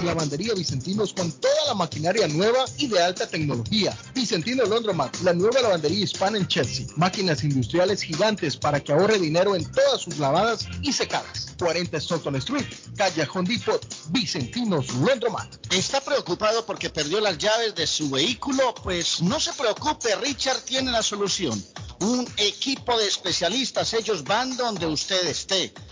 Lavandería 0.00 0.54
Vicentinos 0.54 1.12
con 1.12 1.30
toda 1.32 1.66
la 1.68 1.74
maquinaria 1.74 2.26
nueva 2.28 2.64
y 2.78 2.88
de 2.88 3.02
alta 3.02 3.26
tecnología. 3.26 3.96
Vicentino 4.14 4.64
Laundromat, 4.64 5.16
la 5.22 5.32
nueva 5.32 5.60
lavandería 5.60 6.04
hispana 6.04 6.38
en 6.38 6.48
Chelsea. 6.48 6.86
Máquinas 6.96 7.44
industriales 7.44 8.02
gigantes 8.02 8.56
para 8.56 8.80
que 8.80 8.92
ahorre 8.92 9.18
dinero 9.18 9.54
en 9.54 9.64
todas 9.70 10.00
sus 10.00 10.18
lavadas 10.18 10.66
y 10.82 10.92
secadas. 10.92 11.54
40 11.58 12.00
Sutton 12.00 12.36
Street, 12.36 12.66
calle 12.96 13.26
Depot, 13.44 13.86
Vicentinos 14.10 14.92
Laundromat. 14.94 15.48
¿Está 15.72 16.00
preocupado 16.00 16.66
porque 16.66 16.90
perdió 16.90 17.20
las 17.20 17.38
llaves 17.38 17.74
de 17.74 17.86
su 17.86 18.10
vehículo? 18.10 18.74
Pues 18.82 19.22
no 19.22 19.38
se 19.38 19.52
preocupe, 19.52 20.14
Richard 20.16 20.60
tiene 20.62 20.90
la 20.90 21.02
solución. 21.02 21.62
Un 22.00 22.28
equipo 22.36 22.98
de 22.98 23.06
especialistas, 23.06 23.94
ellos 23.94 24.24
van 24.24 24.56
donde 24.56 24.86
usted 24.86 25.24
esté. 25.26 25.72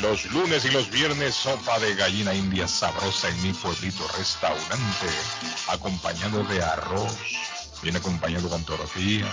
Los 0.00 0.24
lunes 0.26 0.64
y 0.64 0.70
los 0.70 0.90
viernes 0.90 1.34
sopa 1.34 1.78
de 1.78 1.94
gallina 1.94 2.32
india 2.32 2.66
sabrosa 2.66 3.28
en 3.28 3.42
mi 3.42 3.52
pueblito 3.52 4.06
restaurante, 4.16 5.08
acompañado 5.68 6.42
de 6.44 6.62
arroz. 6.62 7.16
Viene 7.82 7.98
acompañado 7.98 8.48
con 8.48 8.64
tortilla, 8.64 9.28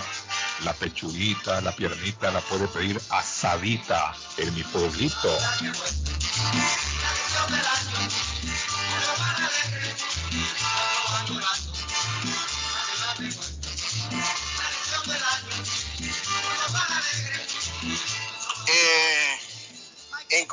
la 0.64 0.72
pechuguita, 0.74 1.60
la 1.60 1.72
piernita, 1.72 2.30
la 2.30 2.40
puede 2.40 2.68
pedir 2.68 3.00
asadita 3.10 4.14
en 4.36 4.54
mi 4.54 4.62
pueblito. 4.64 5.36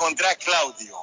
Encontré 0.03 0.27
a 0.27 0.35
Claudio. 0.35 0.97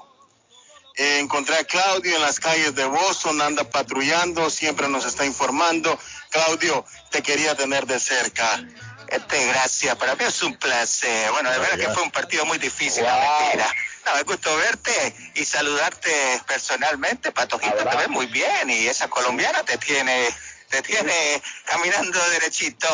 Eh, 0.96 1.18
encontré 1.20 1.56
a 1.56 1.64
Claudio 1.64 2.14
en 2.14 2.20
las 2.20 2.38
calles 2.38 2.74
de 2.74 2.84
Boston, 2.84 3.40
anda 3.40 3.64
patrullando, 3.64 4.50
siempre 4.50 4.86
nos 4.88 5.06
está 5.06 5.24
informando. 5.24 5.98
Claudio, 6.28 6.84
te 7.10 7.22
quería 7.22 7.54
tener 7.54 7.86
de 7.86 7.98
cerca. 7.98 8.62
Este, 9.08 9.46
gracias, 9.46 9.96
para 9.96 10.14
mí 10.14 10.24
es 10.24 10.42
un 10.42 10.56
placer. 10.58 11.30
Bueno, 11.32 11.50
de 11.50 11.58
verdad 11.58 11.78
que 11.78 11.88
fue 11.88 12.02
un 12.02 12.10
partido 12.10 12.44
muy 12.44 12.58
difícil, 12.58 13.02
la 13.02 13.38
mentira. 13.40 13.74
No, 14.04 14.14
me 14.14 14.22
gustó 14.24 14.54
verte 14.56 15.32
y 15.34 15.44
saludarte 15.44 16.42
personalmente, 16.46 17.32
Patojito, 17.32 17.76
te 17.76 17.96
ves 17.96 18.08
muy 18.08 18.26
bien 18.26 18.68
y 18.68 18.86
esa 18.86 19.08
colombiana 19.08 19.62
te 19.64 19.78
tiene, 19.78 20.28
te 20.68 20.82
tiene 20.82 21.42
caminando 21.64 22.18
derechito. 22.28 22.88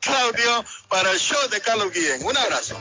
Claudio, 0.00 0.64
para 0.88 1.10
el 1.10 1.18
show 1.18 1.48
de 1.48 1.60
Carlos 1.60 1.92
Guillén. 1.92 2.24
Un 2.24 2.36
abrazo. 2.36 2.80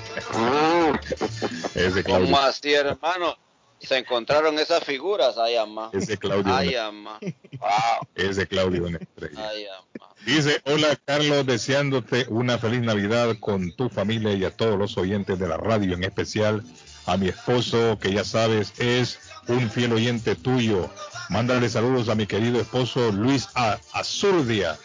Ese 1.75 2.03
¿Cómo 2.03 2.17
Claudio, 2.17 2.37
así, 2.39 2.73
hermano? 2.73 3.35
Se 3.79 3.97
encontraron 3.97 4.57
esas 4.57 4.83
figuras, 4.83 5.37
ay, 5.37 5.57
ama. 5.57 5.89
ese 5.93 6.17
Claudio, 6.17 6.55
Ay, 6.55 6.69
una- 6.69 6.85
ama. 6.87 7.19
Wow. 7.59 8.07
ese 8.15 8.47
Claudio 8.47 8.85
una 8.85 8.97
estrella. 8.97 9.49
Ay, 9.49 9.65
ama. 9.67 10.13
Dice, 10.25 10.61
hola 10.65 10.97
Carlos, 11.05 11.45
deseándote 11.45 12.25
una 12.29 12.57
feliz 12.57 12.81
Navidad 12.81 13.35
con 13.39 13.75
tu 13.75 13.89
familia 13.89 14.33
y 14.33 14.43
a 14.43 14.51
todos 14.55 14.77
los 14.79 14.97
oyentes 14.97 15.37
de 15.37 15.47
la 15.47 15.57
radio, 15.57 15.93
en 15.93 16.03
especial 16.03 16.63
a 17.05 17.17
mi 17.17 17.27
esposo, 17.27 17.99
que 17.99 18.11
ya 18.11 18.23
sabes 18.23 18.73
es 18.79 19.19
un 19.47 19.69
fiel 19.69 19.93
oyente 19.93 20.35
tuyo. 20.35 20.89
Mándale 21.29 21.69
saludos 21.69 22.09
a 22.09 22.15
mi 22.15 22.25
querido 22.25 22.59
esposo 22.59 23.11
Luis 23.11 23.49
A- 23.53 23.77
Azurdia. 23.93 24.77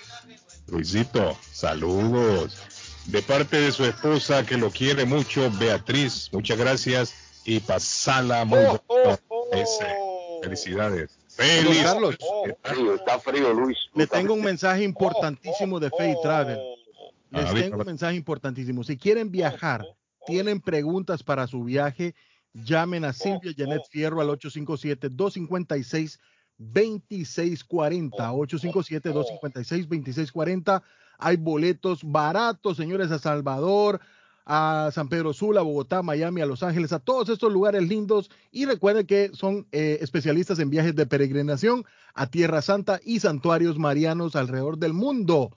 Luisito, 0.66 1.39
saludos. 1.52 2.56
De 3.06 3.22
parte 3.22 3.60
de 3.60 3.72
su 3.72 3.84
esposa, 3.84 4.44
que 4.46 4.56
lo 4.56 4.70
quiere 4.70 5.04
mucho, 5.04 5.50
Beatriz, 5.58 6.28
muchas 6.32 6.58
gracias 6.58 7.14
y 7.44 7.58
pasala 7.60 8.44
muy 8.44 8.58
bueno. 8.86 9.18
Ese. 9.52 9.86
Felicidades. 10.42 11.18
Feliz. 11.28 11.82
Carlos. 11.82 12.16
está 12.94 13.18
frío, 13.18 13.52
Luis. 13.52 13.78
Le 13.94 14.06
tengo 14.06 14.34
un 14.34 14.42
mensaje 14.42 14.84
importantísimo 14.84 15.80
de 15.80 15.90
Faith 15.90 16.18
Travel. 16.22 16.58
Les 17.30 17.44
Ah, 17.46 17.54
tengo 17.54 17.78
un 17.78 17.86
mensaje 17.86 18.16
importantísimo. 18.16 18.84
Si 18.84 18.96
quieren 18.96 19.30
viajar, 19.30 19.84
tienen 20.26 20.60
preguntas 20.60 21.22
para 21.22 21.46
su 21.46 21.64
viaje, 21.64 22.14
llamen 22.52 23.04
a 23.04 23.12
Silvia 23.12 23.52
Janet 23.56 23.82
Fierro 23.90 24.20
al 24.20 24.28
857-256-2640. 24.28 26.18
857-256-2640. 28.18 30.82
Hay 31.20 31.36
boletos 31.36 32.00
baratos, 32.02 32.76
señores, 32.76 33.10
a 33.10 33.18
Salvador, 33.18 34.00
a 34.47 34.90
San 34.92 35.08
Pedro 35.08 35.32
Sula, 35.32 35.60
a 35.60 35.62
Bogotá, 35.62 36.02
Miami, 36.02 36.40
a 36.40 36.47
Los 36.47 36.62
Ángeles, 36.62 36.92
a 36.92 36.99
todos 36.99 37.28
estos 37.28 37.52
lugares 37.52 37.86
lindos. 37.86 38.31
Y 38.50 38.65
recuerden 38.65 39.07
que 39.07 39.31
son 39.32 39.66
eh, 39.70 39.99
especialistas 40.00 40.58
en 40.58 40.70
viajes 40.70 40.97
de 40.97 41.07
peregrinación 41.07 41.84
a 42.15 42.28
Tierra 42.28 42.62
Santa 42.62 43.00
y 43.05 43.20
santuarios 43.20 43.78
marianos 43.78 44.34
alrededor 44.36 44.78
del 44.78 44.92
mundo. 44.92 45.50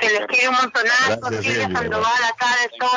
Se 0.00 0.10
les 0.10 0.26
quiere 0.28 0.48
un 0.48 0.54
montonazo, 0.54 1.42
Silvia 1.42 1.68
Sandoval, 1.72 2.24
acá 2.32 2.46
de 2.62 2.78
todo 2.78 2.96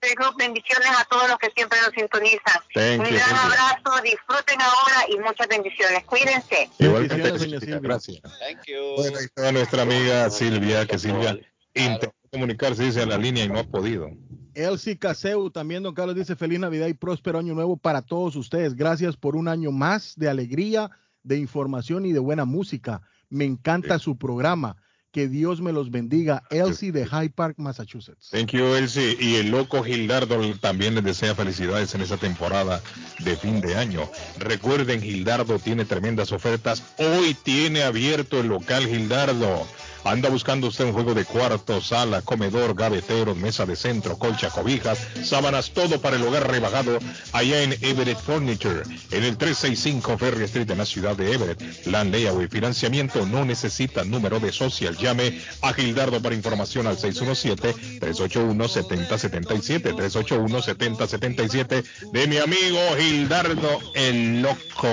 el 0.00 0.14
club, 0.16 0.34
bendiciones 0.38 0.88
a 0.98 1.04
todos 1.04 1.28
los 1.28 1.38
que 1.38 1.50
siempre 1.50 1.78
nos 1.82 1.90
sintonizan. 1.90 2.62
un 2.98 3.14
gran 3.14 3.36
abrazo, 3.36 4.02
disfruten 4.02 4.60
ahora 4.62 5.04
y 5.08 5.18
muchas 5.18 5.46
bendiciones. 5.48 6.04
Cuídense. 6.04 6.70
Igualmente. 6.78 7.78
Gracias. 7.80 8.22
Thank 8.22 8.64
you. 8.66 8.94
Bueno, 8.96 9.18
ahí 9.18 9.24
está 9.24 9.52
nuestra 9.52 9.82
amiga 9.82 10.30
Silvia, 10.30 10.86
que 10.86 10.98
Silvia 10.98 11.38
intentó 11.74 12.14
comunicarse, 12.36 12.84
dice, 12.84 13.02
a 13.02 13.06
la 13.06 13.18
línea 13.18 13.44
y 13.44 13.48
no 13.48 13.58
ha 13.58 13.64
podido. 13.64 14.10
Elsie 14.54 14.96
Caseu, 14.96 15.50
también 15.50 15.82
don 15.82 15.94
Carlos 15.94 16.16
dice 16.16 16.36
feliz 16.36 16.58
Navidad 16.58 16.86
y 16.86 16.94
próspero 16.94 17.38
año 17.38 17.54
nuevo 17.54 17.76
para 17.76 18.02
todos 18.02 18.36
ustedes. 18.36 18.74
Gracias 18.74 19.16
por 19.16 19.36
un 19.36 19.48
año 19.48 19.70
más 19.70 20.14
de 20.16 20.28
alegría, 20.28 20.90
de 21.22 21.38
información 21.38 22.06
y 22.06 22.12
de 22.12 22.18
buena 22.18 22.44
música. 22.44 23.02
Me 23.28 23.44
encanta 23.44 23.98
su 23.98 24.16
programa. 24.16 24.76
Que 25.12 25.28
Dios 25.28 25.62
me 25.62 25.72
los 25.72 25.90
bendiga. 25.90 26.42
Elsie 26.50 26.92
de 26.92 27.06
High 27.06 27.30
Park, 27.30 27.54
Massachusetts. 27.56 28.28
Thank 28.30 28.50
you, 28.50 28.64
Elsie. 28.74 29.16
Y 29.18 29.36
el 29.36 29.50
loco 29.50 29.82
Gildardo 29.82 30.38
también 30.60 30.94
les 30.94 31.04
desea 31.04 31.34
felicidades 31.34 31.94
en 31.94 32.02
esta 32.02 32.18
temporada 32.18 32.82
de 33.20 33.34
fin 33.34 33.62
de 33.62 33.76
año. 33.76 34.02
Recuerden, 34.38 35.00
Gildardo 35.00 35.58
tiene 35.58 35.86
tremendas 35.86 36.32
ofertas. 36.32 36.82
Hoy 36.98 37.34
tiene 37.42 37.82
abierto 37.82 38.40
el 38.40 38.48
local 38.48 38.86
Gildardo. 38.86 39.66
Anda 40.06 40.28
buscando 40.28 40.68
usted 40.68 40.84
un 40.84 40.92
juego 40.92 41.14
de 41.14 41.24
cuarto, 41.24 41.80
sala, 41.80 42.22
comedor, 42.22 42.76
gavetero, 42.76 43.34
mesa 43.34 43.66
de 43.66 43.74
centro, 43.74 44.16
colcha, 44.16 44.50
cobijas, 44.50 45.00
sábanas, 45.24 45.72
todo 45.72 46.00
para 46.00 46.14
el 46.16 46.22
hogar 46.22 46.48
rebajado 46.48 47.00
allá 47.32 47.62
en 47.62 47.72
Everett 47.80 48.20
Furniture, 48.20 48.84
en 49.10 49.24
el 49.24 49.36
365 49.36 50.16
Ferry 50.16 50.44
Street 50.44 50.70
en 50.70 50.78
la 50.78 50.86
ciudad 50.86 51.16
de 51.16 51.32
Everett. 51.32 51.60
Land 51.86 52.14
y 52.14 52.28
financiamiento 52.48 53.26
no 53.26 53.44
necesita 53.44 54.04
número 54.04 54.38
de 54.38 54.52
social. 54.52 54.96
Llame 54.96 55.40
a 55.60 55.72
Gildardo 55.72 56.22
para 56.22 56.36
información 56.36 56.86
al 56.86 56.98
617-381-7077, 56.98 59.92
381-7077 59.92 61.84
de 62.12 62.26
mi 62.28 62.38
amigo 62.38 62.78
Gildardo 62.96 63.80
el 63.94 64.42
Loco. 64.42 64.86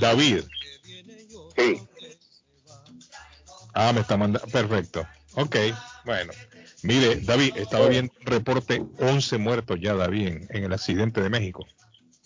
David. 0.00 0.44
Sí. 1.56 1.82
Ah, 3.74 3.92
me 3.92 4.00
está 4.00 4.16
mandando. 4.16 4.46
Perfecto. 4.48 5.06
Ok, 5.34 5.56
bueno. 6.04 6.32
Mire, 6.82 7.16
David, 7.20 7.56
estaba 7.56 7.86
viendo 7.88 8.12
un 8.20 8.26
reporte 8.26 8.82
11 8.98 9.38
muertos 9.38 9.78
ya, 9.80 9.94
David, 9.94 10.46
en, 10.50 10.64
el 10.64 10.72
accidente 10.72 11.20
de 11.20 11.30
México. 11.30 11.64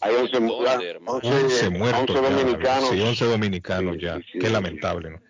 Hay 0.00 0.14
11, 0.14 0.36
11, 0.36 1.70
muertos. 1.70 2.16
11 2.16 2.34
dominicanos. 2.34 2.90
sí, 2.90 3.00
11 3.00 3.24
dominicanos 3.26 3.96
ya. 4.00 4.18
Qué 4.32 4.48
lamentable, 4.48 5.10
¿no? 5.10 5.20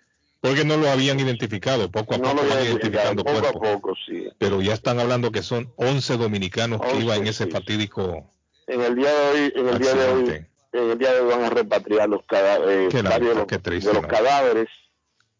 Porque 0.41 0.65
no 0.65 0.77
lo 0.77 0.89
habían 0.89 1.19
identificado, 1.19 1.91
poco 1.91 2.15
a 2.15 2.19
poco 2.19 2.35
no 2.35 2.49
van 2.49 2.65
identificando 2.65 3.25
poco 3.25 3.49
a 3.49 3.53
poco, 3.53 3.95
sí. 4.07 4.29
Pero 4.39 4.63
ya 4.63 4.75
están 4.75 5.01
hablando 5.01 5.33
que 5.33 5.43
son 5.43 5.73
11 5.77 6.19
dominicanos 6.19 6.81
que 6.81 7.01
iban 7.01 7.23
en 7.23 7.27
ese 7.27 7.49
fatídico. 7.49 8.31
En 8.69 8.81
el 8.81 8.95
día 8.95 9.11
de 9.13 9.29
hoy, 9.29 9.53
en 9.57 9.69
el 9.69 9.79
día 9.79 9.95
de 9.95 10.13
hoy, 10.13 10.47
en 10.73 10.91
el 10.91 10.99
día 10.99 11.15
de 11.15 11.21
hoy 11.21 11.31
van 11.31 11.45
a 11.45 11.51
repatriar 11.51 12.09
los 12.09 12.25
cadáveres, 12.27 12.95
eh, 12.95 12.97
de 12.97 13.35
los, 13.35 13.47
triste, 13.47 13.89
de 13.89 13.95
los 13.95 14.07
cadáveres 14.07 14.69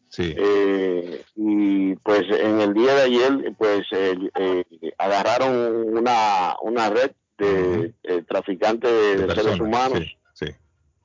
Sí. 0.09 0.33
Eh, 0.37 1.23
y 1.35 1.95
pues 1.95 2.23
en 2.29 2.61
el 2.61 2.73
día 2.73 2.95
de 2.95 3.01
ayer, 3.01 3.53
pues 3.57 3.85
eh, 3.91 4.63
agarraron 4.97 5.97
una, 5.97 6.55
una 6.61 6.89
red 6.89 7.11
de 7.37 7.93
traficantes 8.27 8.89
de, 8.91 9.35
seres 9.35 9.59
humanos 9.59 10.17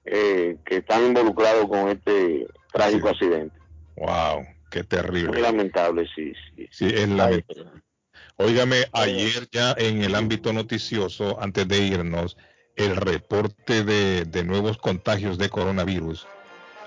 que 0.05 0.77
están 0.77 1.07
involucrados 1.07 1.69
con 1.69 1.89
este 1.89 2.47
trágico 2.73 3.09
accidente. 3.09 3.55
Wow, 3.97 4.47
qué 4.71 4.83
terrible. 4.83 5.29
Muy 5.29 5.43
lamentable, 5.43 6.09
sí. 6.15 6.33
Sí, 6.57 6.69
sí 6.71 6.87
es 6.87 7.09
lamentable. 7.09 7.83
Óigame, 8.37 8.85
ayer 8.93 9.47
ya 9.53 9.75
en 9.77 10.03
el 10.03 10.15
ámbito 10.15 10.53
noticioso, 10.53 11.41
antes 11.41 11.69
de 11.69 11.79
irnos, 11.79 12.37
el 12.77 12.97
reporte 12.97 13.85
de, 13.85 14.25
de 14.25 14.45
nuevos 14.45 14.79
contagios 14.79 15.37
de 15.37 15.51
coronavirus 15.51 16.27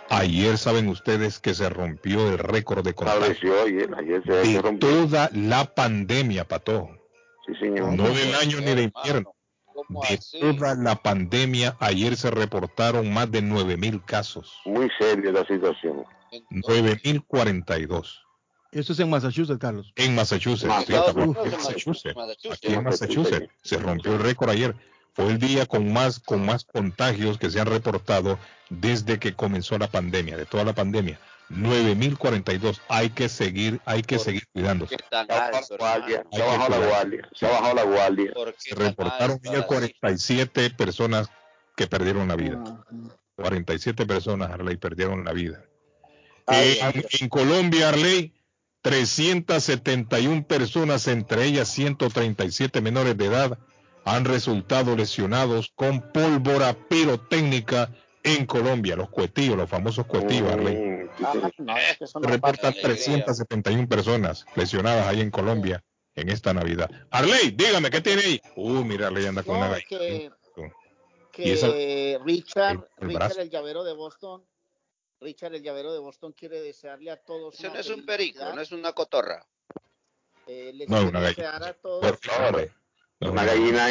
Ayer 0.10 0.58
saben 0.58 0.88
ustedes 0.88 1.40
que 1.40 1.54
se 1.54 1.70
rompió 1.70 2.30
el 2.30 2.38
récord 2.38 2.86
de 2.86 2.94
contagio 2.94 3.54
ayer, 3.64 3.90
se 4.26 4.32
de 4.32 4.78
toda 4.78 5.30
la 5.34 5.66
pandemia, 5.66 6.48
Pato. 6.48 6.90
Sí, 7.46 7.54
señor. 7.60 7.94
No 7.94 8.10
del 8.10 8.36
año 8.36 8.60
ni 8.60 8.76
de 8.76 8.84
invierno. 8.84 9.36
De 10.10 10.20
toda 10.40 10.76
la 10.76 10.96
pandemia, 10.96 11.76
ayer 11.80 12.16
se 12.16 12.32
reportaron 12.32 13.12
más 13.14 13.30
de 13.32 13.42
9 13.42 13.78
mil 13.78 14.04
casos. 14.04 14.60
Muy 14.66 14.90
seria 14.98 15.32
la 15.32 15.46
situación. 15.46 16.06
9.042. 16.52 18.22
Eso 18.72 18.94
es 18.94 19.00
en 19.00 19.10
Massachusetts, 19.10 19.60
Carlos. 19.60 19.94
En 19.96 20.16
Massachusetts, 20.16 20.86
sí, 20.86 20.94
Massachusetts. 20.94 22.16
Aquí 22.52 22.74
en 22.74 22.84
Massachusetts 22.84 23.50
se 23.64 23.78
rompió 23.78 24.14
el 24.14 24.20
récord 24.20 24.50
ayer 24.50 24.76
fue 25.16 25.28
el 25.28 25.40
día 25.40 25.66
con 25.66 25.94
más, 25.94 26.20
con 26.20 26.46
más 26.46 26.66
contagios 26.66 27.38
que 27.38 27.50
se 27.50 27.62
han 27.62 27.68
reportado 27.68 28.38
desde 28.70 29.18
que 29.18 29.34
comenzó 29.34 29.78
la 29.78 29.88
pandemia, 29.88 30.36
de 30.36 30.46
toda 30.46 30.66
la 30.66 30.74
pandemia. 30.74 31.18
9042. 31.50 32.82
Hay 32.90 33.12
que 33.12 33.30
seguir, 33.30 33.80
hay 33.86 34.02
que 34.02 34.20
seguir 34.20 34.48
cuidándose. 34.52 34.98
Se 34.98 35.16
ha 35.16 35.24
bajado 35.24 35.68
la 35.70 35.78
guardia. 35.78 37.30
Se 37.34 37.46
ha 37.46 37.50
bajado 37.52 37.76
la 37.76 37.84
guardia. 37.84 38.34
Se 38.58 38.76
reportaron 38.76 39.40
47 39.40 40.72
personas 40.72 41.30
que 41.78 41.88
perdieron 41.88 42.28
la 42.28 42.36
vida. 42.36 42.84
47 43.38 44.06
personas, 44.06 44.52
Arley, 44.52 44.76
perdieron 44.76 45.24
la 45.24 45.32
vida. 45.34 45.64
en, 46.48 47.06
en 47.22 47.30
Colombia, 47.30 47.90
Arley, 47.90 48.34
371 48.82 50.46
personas, 50.46 51.08
entre 51.08 51.46
ellas 51.46 51.70
137 51.70 52.82
menores 52.82 53.18
de 53.18 53.26
edad, 53.26 53.58
han 54.06 54.24
resultado 54.24 54.96
lesionados 54.96 55.72
con 55.76 56.00
pólvora 56.12 56.74
pirotécnica 56.88 57.92
en 58.24 58.46
Colombia, 58.46 58.96
los 58.96 59.10
cuetillos, 59.10 59.58
los 59.58 59.70
famosos 59.70 60.06
cuetillos, 60.06 60.52
Arley. 60.52 61.10
Reportan 62.22 62.74
371 62.74 63.88
personas 63.88 64.46
lesionadas 64.56 65.08
ahí 65.08 65.22
en 65.22 65.32
Colombia 65.32 65.84
en 66.16 66.30
esta 66.30 66.54
Navidad. 66.54 66.90
Arley, 67.10 67.52
dígame, 67.52 67.90
¿qué 67.90 68.02
tiene 68.02 68.22
ahí? 68.22 68.42
Uh, 68.56 68.84
mira, 68.84 69.08
Arley 69.08 69.26
anda 69.26 69.44
con 69.44 69.58
una 69.58 69.76
Que, 69.80 70.32
que 71.32 72.20
Richard, 72.24 72.88
el, 72.98 73.08
Richard, 73.10 73.40
el 73.40 73.50
llavero 73.50 73.84
de 73.84 73.94
Boston, 73.94 74.44
Richard, 75.20 75.56
el 75.56 75.64
llavero 75.64 75.94
de 75.94 76.00
Boston 76.00 76.32
quiere 76.34 76.62
desearle 76.62 77.10
a 77.10 77.18
todos. 77.18 77.60
Eso 77.60 77.74
no 77.74 77.80
es 77.80 77.90
un 77.90 78.06
perico, 78.06 78.44
no 78.54 78.62
es 78.62 78.72
una 78.72 78.94
cotorra. 78.94 79.46
Eh, 80.48 80.86
no, 80.88 81.02
una 81.08 81.22
gallina. 81.22 81.58
A 81.58 81.74
todos, 81.74 82.20
una 83.22 83.46
gallina, 83.46 83.88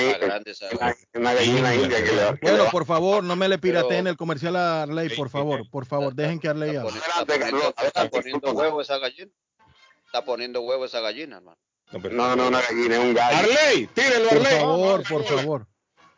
una, 1.14 1.34
gallina 1.34 1.74
india 1.74 2.04
que 2.04 2.12
le 2.12 2.32
Bueno, 2.42 2.70
por 2.70 2.84
favor, 2.84 3.24
no 3.24 3.36
me 3.36 3.48
le 3.48 3.58
pirateen 3.58 4.06
el 4.06 4.16
comercial 4.16 4.56
a 4.56 4.82
Arley, 4.82 5.08
por 5.16 5.30
favor, 5.30 5.68
por 5.70 5.86
favor, 5.86 6.14
dejen 6.14 6.38
que 6.38 6.48
Arley 6.48 6.76
hable. 6.76 6.98
Está 7.84 8.08
poniendo 8.10 8.52
huevo 8.52 8.80
esa 8.80 8.98
gallina. 8.98 9.30
Está 10.06 10.24
poniendo 10.24 10.60
huevo 10.60 10.84
esa 10.84 11.00
gallina, 11.00 11.38
hermano. 11.38 11.58
No, 12.10 12.36
no, 12.36 12.48
una 12.48 12.60
gallina, 12.60 12.96
es 12.96 13.02
un 13.02 13.14
gallo. 13.14 13.38
Arley, 13.38 13.86
tírelo, 13.88 14.30
Arley. 14.30 14.42
Por 14.42 14.58
favor, 14.60 15.08
por 15.08 15.24
favor. 15.24 15.66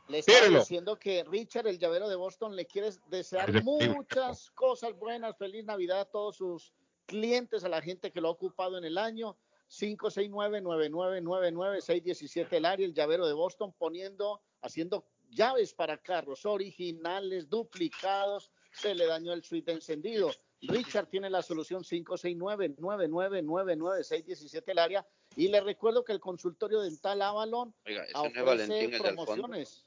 Le 0.08 0.18
estaba 0.18 0.38
Tírelo. 0.38 0.60
diciendo 0.60 0.98
que 0.98 1.24
Richard, 1.24 1.66
el 1.66 1.78
llavero 1.78 2.08
de 2.08 2.16
Boston, 2.16 2.54
le 2.54 2.66
quiere 2.66 2.90
desear 3.08 3.62
muchas 3.64 4.50
cosas 4.50 4.92
buenas. 4.96 5.36
Feliz 5.36 5.64
Navidad 5.64 6.00
a 6.00 6.04
todos 6.04 6.36
sus 6.36 6.72
clientes, 7.06 7.64
a 7.64 7.68
la 7.68 7.82
gente 7.82 8.12
que 8.12 8.20
lo 8.20 8.28
ha 8.28 8.32
ocupado 8.32 8.78
en 8.78 8.84
el 8.84 8.98
año. 8.98 9.36
569-9999-617 9.68 12.46
el 12.52 12.64
área, 12.64 12.86
el 12.86 12.94
llavero 12.94 13.26
de 13.26 13.32
Boston, 13.32 13.74
poniendo, 13.76 14.40
haciendo 14.62 15.04
llaves 15.30 15.74
para 15.74 15.98
carros 15.98 16.46
originales, 16.46 17.48
duplicados. 17.48 18.52
Se 18.72 18.94
le 18.94 19.06
dañó 19.06 19.32
el 19.32 19.42
suite 19.42 19.72
encendido. 19.72 20.30
Richard 20.62 21.08
tiene 21.08 21.28
la 21.30 21.42
solución 21.42 21.82
569-9999-617 21.82 24.62
el 24.66 24.78
área. 24.78 25.04
Y 25.34 25.48
le 25.48 25.60
recuerdo 25.60 26.04
que 26.04 26.12
el 26.12 26.20
consultorio 26.20 26.80
dental 26.80 27.20
Avalon 27.22 27.74
Oiga, 27.84 28.06
no 28.14 28.22
ofrece 28.22 28.98
fondo. 28.98 29.02
promociones. 29.02 29.84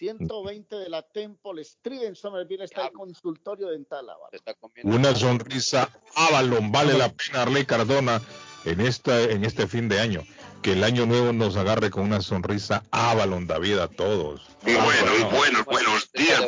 120 0.00 0.76
de 0.76 0.88
la 0.88 1.02
Temple 1.02 1.60
Street 1.60 2.04
en 2.04 2.16
Somerville 2.16 2.64
está 2.64 2.86
el 2.86 2.92
consultorio 2.92 3.68
dental 3.68 4.08
Avalon. 4.08 4.40
Una 4.84 5.14
sonrisa 5.14 5.90
Avalon, 6.14 6.72
vale 6.72 6.96
la 6.96 7.10
pena, 7.10 7.42
Arley 7.42 7.66
Cardona, 7.66 8.22
en, 8.64 8.80
esta, 8.80 9.20
en 9.20 9.44
este 9.44 9.66
fin 9.66 9.90
de 9.90 10.00
año. 10.00 10.22
Que 10.62 10.72
el 10.72 10.84
año 10.84 11.04
nuevo 11.04 11.34
nos 11.34 11.56
agarre 11.56 11.90
con 11.90 12.04
una 12.04 12.22
sonrisa 12.22 12.82
Avalon, 12.90 13.46
David, 13.46 13.78
a 13.78 13.88
todos. 13.88 14.40
Y 14.62 14.72
bueno, 14.72 15.16
y 15.18 15.22
bueno, 15.34 15.64
buenos 15.66 15.89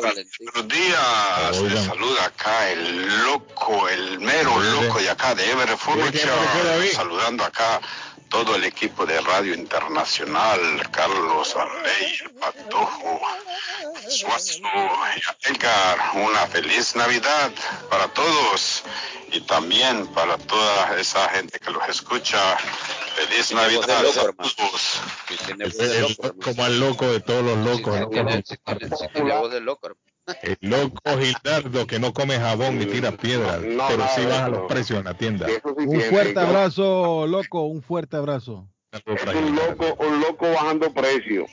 buenos 0.03 0.67
días. 0.67 1.61
Les 1.61 1.83
saluda 1.85 2.25
acá 2.25 2.69
el 2.71 3.23
loco, 3.23 3.87
el 3.89 4.19
mero 4.19 4.59
loco 4.59 4.99
de 4.99 5.09
acá 5.09 5.33
de 5.35 5.43
Furniture, 5.77 6.91
saludando 6.93 7.43
acá 7.43 7.79
todo 8.29 8.55
el 8.55 8.63
equipo 8.63 9.05
de 9.05 9.21
Radio 9.21 9.53
Internacional, 9.53 10.59
Carlos 10.91 11.55
Arley, 11.55 12.15
el 12.25 12.31
Patojo, 12.31 13.21
Suazo, 14.09 14.59
Edgar, 15.43 15.99
una 16.15 16.47
feliz 16.47 16.95
Navidad 16.95 17.51
para 17.91 18.07
todos 18.07 18.83
y 19.31 19.41
también 19.41 20.07
para 20.07 20.37
toda 20.39 20.99
esa 20.99 21.29
gente 21.29 21.59
que 21.59 21.69
los 21.71 21.87
escucha. 21.87 22.57
Feliz 23.15 23.51
Navidad 23.51 23.91
a 23.99 24.33
todos. 24.33 24.99
El- 25.59 26.17
como 26.43 26.63
al 26.65 26.79
loco 26.79 27.05
de 27.11 27.19
todos 27.19 27.43
los 27.43 27.57
locos. 27.59 27.99
¿no? 27.99 28.09
La 29.25 29.39
voz 29.39 29.51
del 29.51 29.63
loco. 29.63 29.92
El 30.41 30.57
loco 30.61 31.01
Gildardo 31.19 31.85
que 31.85 31.99
no 31.99 32.13
come 32.13 32.37
jabón 32.39 32.79
ni 32.79 32.85
tira 32.85 33.11
piedras, 33.11 33.59
pero 33.61 34.03
sí 34.15 34.25
baja 34.25 34.49
los 34.49 34.61
precios 34.71 34.99
en 34.99 35.05
la 35.05 35.13
tienda. 35.17 35.47
Un 35.77 36.01
fuerte 36.01 36.39
abrazo, 36.39 37.27
loco, 37.27 37.63
un 37.63 37.81
fuerte 37.81 38.15
abrazo. 38.17 38.67
Un 39.05 39.55
loco, 39.55 39.97
un 40.05 40.21
loco 40.21 40.49
bajando 40.51 40.93
precio. 40.93 41.45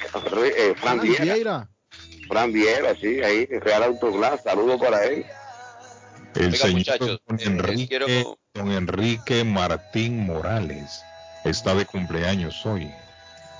eh, 0.56 0.74
Fran 0.76 1.00
Viera. 1.00 1.24
Vieira. 1.24 1.68
Fran 2.28 2.52
Viera, 2.52 2.94
sí, 3.00 3.22
ahí, 3.22 3.46
Real 3.46 3.82
Autoglass. 3.84 4.42
Saludos 4.42 4.80
para 4.80 5.04
él. 5.04 5.24
El 6.34 6.46
Oiga, 6.46 6.56
señor 6.56 6.72
muchachos, 6.78 7.20
don, 7.26 7.38
eh, 7.38 7.42
Enrique, 7.44 7.88
quiero- 7.88 8.38
don 8.54 8.72
Enrique 8.72 9.44
Martín 9.44 10.26
Morales 10.26 11.02
está 11.44 11.74
de 11.74 11.86
cumpleaños 11.86 12.64
hoy. 12.66 12.90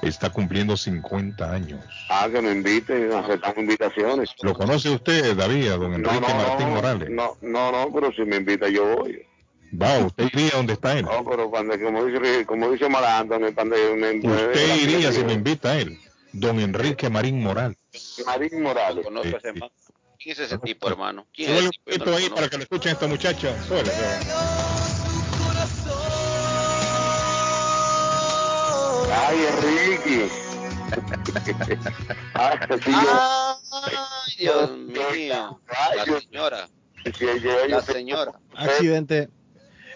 Está 0.02 0.28
cumpliendo 0.30 0.76
50 0.76 1.50
años. 1.50 1.82
Ah, 2.10 2.28
que 2.30 2.42
nos 2.42 2.52
inviten, 2.52 3.10
aceptamos 3.12 3.56
invitaciones. 3.58 4.30
¿Lo 4.42 4.52
conoce 4.52 4.90
usted, 4.90 5.34
David, 5.34 5.70
don 5.70 5.94
Enrique 5.94 6.20
Martín 6.34 6.70
Morales? 6.70 7.08
No, 7.10 7.36
no, 7.40 7.72
no, 7.72 7.92
pero 7.94 8.12
si 8.12 8.22
me 8.22 8.36
invita 8.36 8.68
yo 8.68 8.96
voy. 8.96 9.24
Va, 9.80 9.98
usted 10.06 10.24
iría 10.32 10.50
donde 10.50 10.74
está 10.74 10.98
él. 10.98 11.04
No, 11.04 11.24
pero 11.24 11.50
cuando, 11.50 11.78
como 11.80 12.04
dice, 12.04 12.46
como 12.46 12.70
dice 12.70 12.88
Malandro, 12.88 13.38
cuando 13.54 13.76
me, 13.96 14.14
me- 14.14 14.28
Usted 14.28 14.76
iría 14.76 15.12
si 15.12 15.22
lo 15.22 15.32
invita 15.32 15.72
a 15.72 15.78
él. 15.78 15.98
Don 16.32 16.58
Enrique 16.60 17.08
Marín 17.08 17.42
Morales. 17.42 17.76
Marín 18.26 18.62
Morales. 18.62 19.04
Conozco 19.04 19.34
a 19.34 19.38
ese 19.38 19.52
man. 19.52 19.70
¿Quién 20.18 20.32
es 20.32 20.38
ese 20.40 20.58
tipo, 20.58 20.88
hermano? 20.88 21.26
¿Quién 21.32 21.50
es 21.52 21.62
un 21.62 21.68
ese 21.68 21.98
tipo? 21.98 22.04
Yo 22.04 22.10
lo 22.10 22.16
ahí 22.16 22.30
para 22.30 22.48
que 22.48 22.56
lo 22.56 22.62
escuchen 22.62 22.92
esta 22.92 23.06
muchacha. 23.06 23.62
Súbele. 23.62 23.92
Ay, 29.12 29.46
Enrique. 29.46 30.30
Ay, 32.34 32.58
sí, 32.84 32.92
Ay, 33.70 34.34
Dios 34.38 34.70
mío. 34.70 35.60
La 35.96 36.04
señora. 36.04 36.68
La 37.68 37.82
señora. 37.82 38.32
Accidente. 38.54 39.28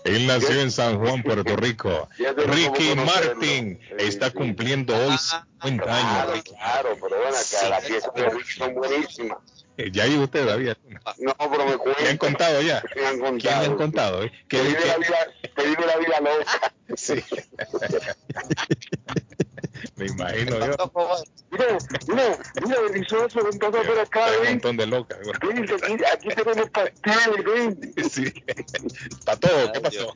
Él 0.09 0.27
nació 0.27 0.61
en 0.61 0.71
San 0.71 0.99
Juan, 0.99 1.23
Puerto 1.25 1.57
Rico. 1.57 2.09
Ricky 2.19 2.95
Martin 2.97 3.79
está 3.99 4.31
cumpliendo 4.31 4.95
hoy 4.97 5.17
50 5.19 5.85
Claro, 5.85 6.33
años. 6.33 6.45
claro, 6.45 6.89
pero 7.01 7.17
bueno, 7.17 7.37
acá 7.37 7.69
las 7.69 7.85
piezas 7.85 8.15
de 8.15 8.29
Ricky 8.31 8.53
son 8.59 8.75
buenísimas. 8.75 9.39
Eh, 9.77 9.91
Ya 9.93 10.07
iba 10.09 10.25
usted, 10.25 10.45
David. 10.45 10.73
No, 11.19 11.35
pero 11.39 11.65
me 11.67 11.77
cuentan. 11.77 12.05
¿Le 12.05 12.11
han 12.11 12.17
contado 12.17 12.61
ya? 12.63 12.83
Me 12.97 13.07
han 13.07 13.19
contado. 13.21 13.39
¿Quién 13.39 13.61
le 13.61 13.67
han 13.67 13.77
contado? 13.77 14.23
eh? 14.25 14.33
Que 14.49 14.57
Que- 14.57 14.63
vive 14.65 14.87
la 14.87 14.97
vida, 14.97 15.19
que 15.57 15.63
vive 15.67 15.87
la 15.87 15.97
vida 15.99 16.21
loca. 16.21 16.73
Sí. 16.97 17.23
Me 19.99 20.07
imagino 20.07 20.59
yo. 20.61 20.77
Mira, 21.51 21.79
mira, 22.07 22.39
mira, 22.65 22.83
delicioso, 22.93 23.45
ven 23.45 23.59
todo 23.59 23.83
por 23.83 23.99
acá, 23.99 24.27
un 24.43 24.49
montón 24.51 24.77
de 24.77 24.87
locas. 24.87 25.19
Aquí, 26.13 26.29
tenemos 26.29 26.71
pasteles, 26.71 27.45
ven. 27.45 27.95
Sí. 28.09 28.33
Está 29.11 29.37
todo. 29.37 29.73
¿Qué 29.73 29.81
pasó? 29.81 30.15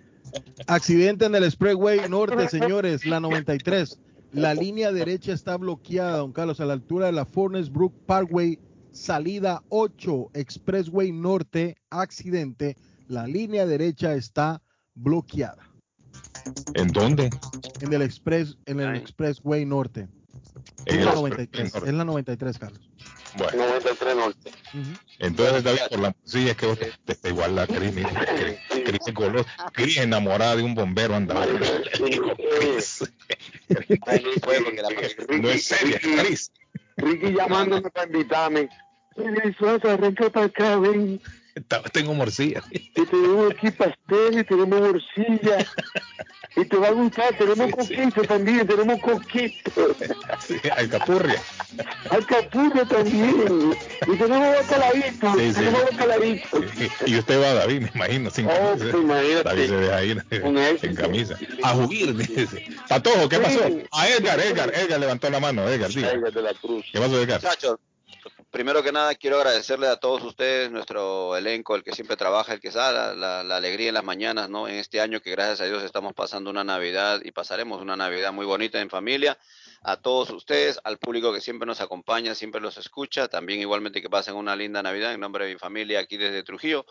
Accidente 0.69 1.25
en 1.25 1.35
el 1.35 1.45
Expressway 1.45 2.09
Norte, 2.09 2.49
señores, 2.49 3.05
la 3.05 3.19
93. 3.19 3.99
La 4.33 4.55
línea 4.55 4.93
derecha 4.93 5.33
está 5.33 5.57
bloqueada, 5.57 6.19
don 6.19 6.33
Carlos, 6.33 6.61
a 6.61 6.65
la 6.65 6.75
altura 6.75 7.07
de 7.07 7.13
la 7.13 7.27
Furnace 7.27 7.69
Brook 7.69 7.93
Parkway, 8.07 8.59
salida 8.93 9.63
8, 9.69 10.31
Expressway 10.35 11.13
Norte, 11.13 11.77
accidente. 11.91 12.77
La 13.09 13.27
línea 13.27 13.67
derecha 13.67 14.15
está 14.15 14.63
bloqueada 14.95 15.72
¿En 16.75 16.89
dónde? 16.89 17.31
en 17.81 17.93
el 17.93 18.03
Express, 18.03 18.57
en 18.67 18.81
el 18.81 18.97
Expressway 18.97 19.65
Norte. 19.65 20.01
En 20.01 20.09
Es 20.87 20.95
el 20.95 21.05
la 21.05 21.11
Expressway 21.13 21.31
93, 21.31 21.75
Norte. 21.75 21.89
es 21.89 21.95
la 21.95 22.05
93, 22.05 22.59
Carlos. 22.59 22.81
Bueno, 23.37 23.67
93 23.67 24.17
Norte. 24.17 24.51
entonces 25.19 25.65
David, 25.65 25.81
por 25.91 25.99
la 26.01 26.15
sí, 26.25 26.49
es 26.49 26.57
que 26.57 26.67
usted 26.67 26.93
está 27.07 27.29
igual 27.29 27.55
la 27.57 27.67
Cris, 27.67 27.95
Cris- 28.85 29.15
golosa. 29.15 29.49
Cris 29.73 29.97
enamorada 29.99 30.57
de 30.57 30.63
un 30.63 30.75
bombero 30.75 31.15
anda. 31.15 31.35
No 35.41 35.49
es 35.51 35.65
seria, 35.67 35.99
Cris. 36.01 36.53
Ricky 36.97 37.33
llamándome 37.33 37.91
para 37.91 38.07
invitarme. 38.07 38.69
Suazo, 39.59 39.91
arranca 39.91 40.31
para 40.31 40.47
acá, 40.47 40.77
ven. 40.79 41.21
Tengo 41.93 42.15
morcilla. 42.15 42.63
Y 42.71 42.91
tenemos 43.05 43.53
aquí 43.53 43.71
pastel, 43.71 44.39
y 44.39 44.45
tenemos 44.45 44.81
morcilla. 44.81 45.59
Y 46.55 46.67
te 46.67 46.77
va 46.77 46.89
a 46.89 46.91
gustar, 46.91 47.35
tenemos 47.39 47.71
coquito 47.71 48.21
también, 48.25 48.67
tenemos 48.67 49.01
coquito. 49.01 49.97
Sí, 50.47 50.57
alcapurria. 50.77 51.41
Alcapurria 52.11 52.85
también. 52.85 53.75
Y 54.07 54.17
tenemos 54.19 54.57
bacalaíto, 54.61 55.33
Sí, 55.33 55.49
sí. 55.49 55.55
tenemos 55.55 55.83
bacalaíto. 55.91 56.61
Y 57.07 57.17
usted 57.19 57.41
va, 57.43 57.55
David, 57.55 57.81
me 57.81 57.91
imagino, 57.95 58.31
sin 58.31 58.45
Oh, 58.45 58.51
camisa. 58.51 58.77
pues, 58.91 59.03
imagínate. 59.03 59.43
David 59.45 59.67
se 59.67 59.77
deja 59.77 60.05
ir 60.05 60.25
en 60.31 60.95
camisa. 60.95 61.39
A 61.63 61.71
jugar, 61.73 62.15
dice. 62.17 62.67
Patojo, 62.87 63.29
¿qué 63.31 63.39
pasó? 63.39 63.61
A 63.93 64.09
Edgar, 64.11 64.39
Edgar, 64.39 64.73
Edgar 64.75 65.01
levantó 65.01 65.31
la 65.31 65.41
mano, 65.41 65.67
Edgar, 65.67 65.89
diga. 65.91 66.11
Edgar 66.11 66.33
de 66.35 66.43
la 66.43 66.53
Cruz. 66.53 66.85
¿Qué 66.93 66.99
pasó, 67.01 67.19
Edgar? 67.19 67.41
Muchachos, 67.43 67.79
primero 68.53 68.83
que 68.83 68.93
nada 68.93 69.15
quiero 69.15 69.39
agradecerle 69.39 69.89
a 69.89 69.97
todos 69.97 70.23
ustedes, 70.23 70.71
nuestro 70.71 71.37
elenco, 71.37 71.75
el 71.75 71.83
que 71.83 71.93
siempre 71.93 72.17
trabaja, 72.17 72.53
el 72.53 72.61
que 72.61 72.71
sale, 72.71 73.19
la, 73.19 73.43
la, 73.43 73.57
alegría 73.57 73.89
en 73.89 73.95
las 73.95 74.05
mañanas, 74.05 74.51
¿no? 74.51 74.69
En 74.69 74.77
este 74.77 75.01
año 75.01 75.21
que 75.21 75.31
gracias 75.31 75.63
a 75.63 75.65
Dios 75.65 75.83
estamos 75.83 76.13
pasando 76.13 76.51
una 76.51 76.63
Navidad 76.63 77.21
y 77.25 77.33
pasaremos 77.33 77.81
una 77.81 77.97
Navidad 77.97 78.33
muy 78.33 78.45
bonita 78.45 78.81
en 78.81 78.91
familia. 78.91 79.39
A 79.83 79.97
todos 79.97 80.31
ustedes, 80.31 80.79
al 80.85 80.99
público 80.99 81.33
que 81.33 81.41
siempre 81.41 81.67
nos 81.67 81.81
acompaña, 81.81 82.35
siempre 82.35 82.61
los 82.61 82.77
escucha, 82.77 83.27
también 83.27 83.61
igualmente 83.61 84.03
que 84.03 84.11
pasen 84.11 84.35
una 84.35 84.55
linda 84.55 84.83
Navidad 84.83 85.15
en 85.15 85.21
nombre 85.21 85.47
de 85.47 85.55
mi 85.55 85.59
familia 85.59 86.01
aquí 86.01 86.19
desde 86.19 86.43
Trujillo. 86.43 86.85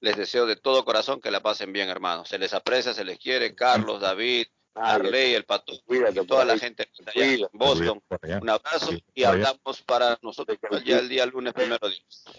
Les 0.00 0.16
deseo 0.16 0.44
de 0.44 0.56
todo 0.56 0.84
corazón 0.84 1.22
que 1.22 1.30
la 1.30 1.40
pasen 1.40 1.72
bien, 1.72 1.88
hermanos. 1.88 2.28
Se 2.28 2.38
les 2.38 2.52
aprecia, 2.52 2.92
se 2.92 3.04
les 3.04 3.18
quiere. 3.18 3.54
Carlos, 3.54 4.02
David, 4.02 4.48
Arley, 4.76 5.34
el 5.34 5.44
Pato, 5.44 5.72
toda 6.26 6.44
la 6.44 6.58
gente 6.58 6.84
que 6.86 6.92
está 6.98 7.10
allá 7.10 7.32
en 7.32 7.48
Boston. 7.52 8.02
Un 8.42 8.50
abrazo 8.50 8.92
y 9.14 9.24
hablamos 9.24 9.82
para 9.86 10.18
nosotros 10.22 10.58
ya 10.84 10.98
el 10.98 11.08
día 11.08 11.26
lunes 11.26 11.54
primero 11.54 11.88
de 11.88 11.96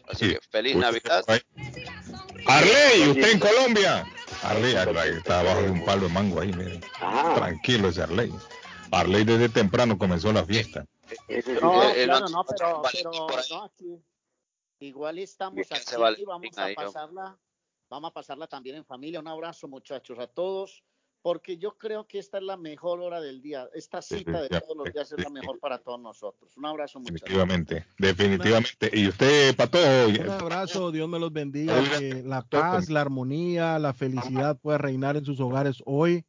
Así 0.07 0.30
que 0.30 0.40
feliz 0.49 0.75
Navidad. 0.75 1.24
Arley, 2.48 3.09
usted 3.09 3.32
en 3.32 3.40
Colombia. 3.40 4.06
Arley, 4.43 4.75
Arley 4.75 5.17
está 5.17 5.40
abajo 5.40 5.61
de 5.64 5.72
un 5.72 5.85
palo 5.85 6.07
de 6.07 6.14
mango 6.14 6.40
ahí, 6.40 6.53
miren. 6.53 6.82
Tranquilo 7.35 7.90
ese 7.90 8.03
Arley. 8.03 8.32
Arley 8.91 9.24
desde 9.24 9.49
temprano 9.49 9.98
comenzó 9.98 10.32
la 10.32 10.45
fiesta. 10.45 10.85
No, 11.61 11.82
claro, 11.93 12.27
no, 12.30 12.45
pero, 12.45 12.82
pero 12.93 13.11
no, 13.49 13.64
aquí. 13.64 13.99
Igual 14.80 15.17
estamos 15.19 15.66
aquí 15.72 16.22
y 16.22 16.25
vamos 16.25 16.57
a 16.57 16.69
pasarla, 16.75 17.40
vamos 17.90 18.11
a 18.11 18.14
pasarla 18.14 18.48
también 18.48 18.75
en 18.75 18.85
familia. 18.85 19.19
Un 19.19 19.27
abrazo, 19.27 19.67
muchachos, 19.67 20.19
a 20.19 20.27
todos 20.27 20.83
porque 21.27 21.57
yo 21.57 21.77
creo 21.77 22.07
que 22.07 22.19
esta 22.19 22.38
es 22.38 22.45
la 22.45 22.56
mejor 22.56 23.01
hora 23.01 23.19
del 23.19 23.41
día. 23.41 23.67
Esta 23.73 24.01
cita 24.01 24.43
de 24.43 24.47
todos 24.47 24.77
los 24.77 24.93
días 24.93 25.11
es 25.11 25.22
la 25.22 25.30
mejor 25.30 25.59
para 25.59 25.77
todos 25.77 25.99
nosotros. 25.99 26.56
Un 26.56 26.65
abrazo, 26.65 26.99
muchachos. 26.99 27.19
Definitivamente, 27.19 27.85
definitivamente. 27.97 28.89
Y 28.93 29.09
usted, 29.09 29.53
Pato. 29.57 29.77
Un 30.07 30.30
abrazo, 30.30 30.89
Dios 30.89 31.09
me 31.09 31.19
los 31.19 31.33
bendiga. 31.33 31.83
Que 31.99 32.23
la 32.23 32.43
paz, 32.43 32.89
la 32.89 33.01
armonía, 33.01 33.77
la 33.77 33.91
felicidad 33.91 34.57
pueda 34.57 34.77
reinar 34.77 35.17
en 35.17 35.25
sus 35.25 35.41
hogares 35.41 35.83
hoy. 35.85 36.23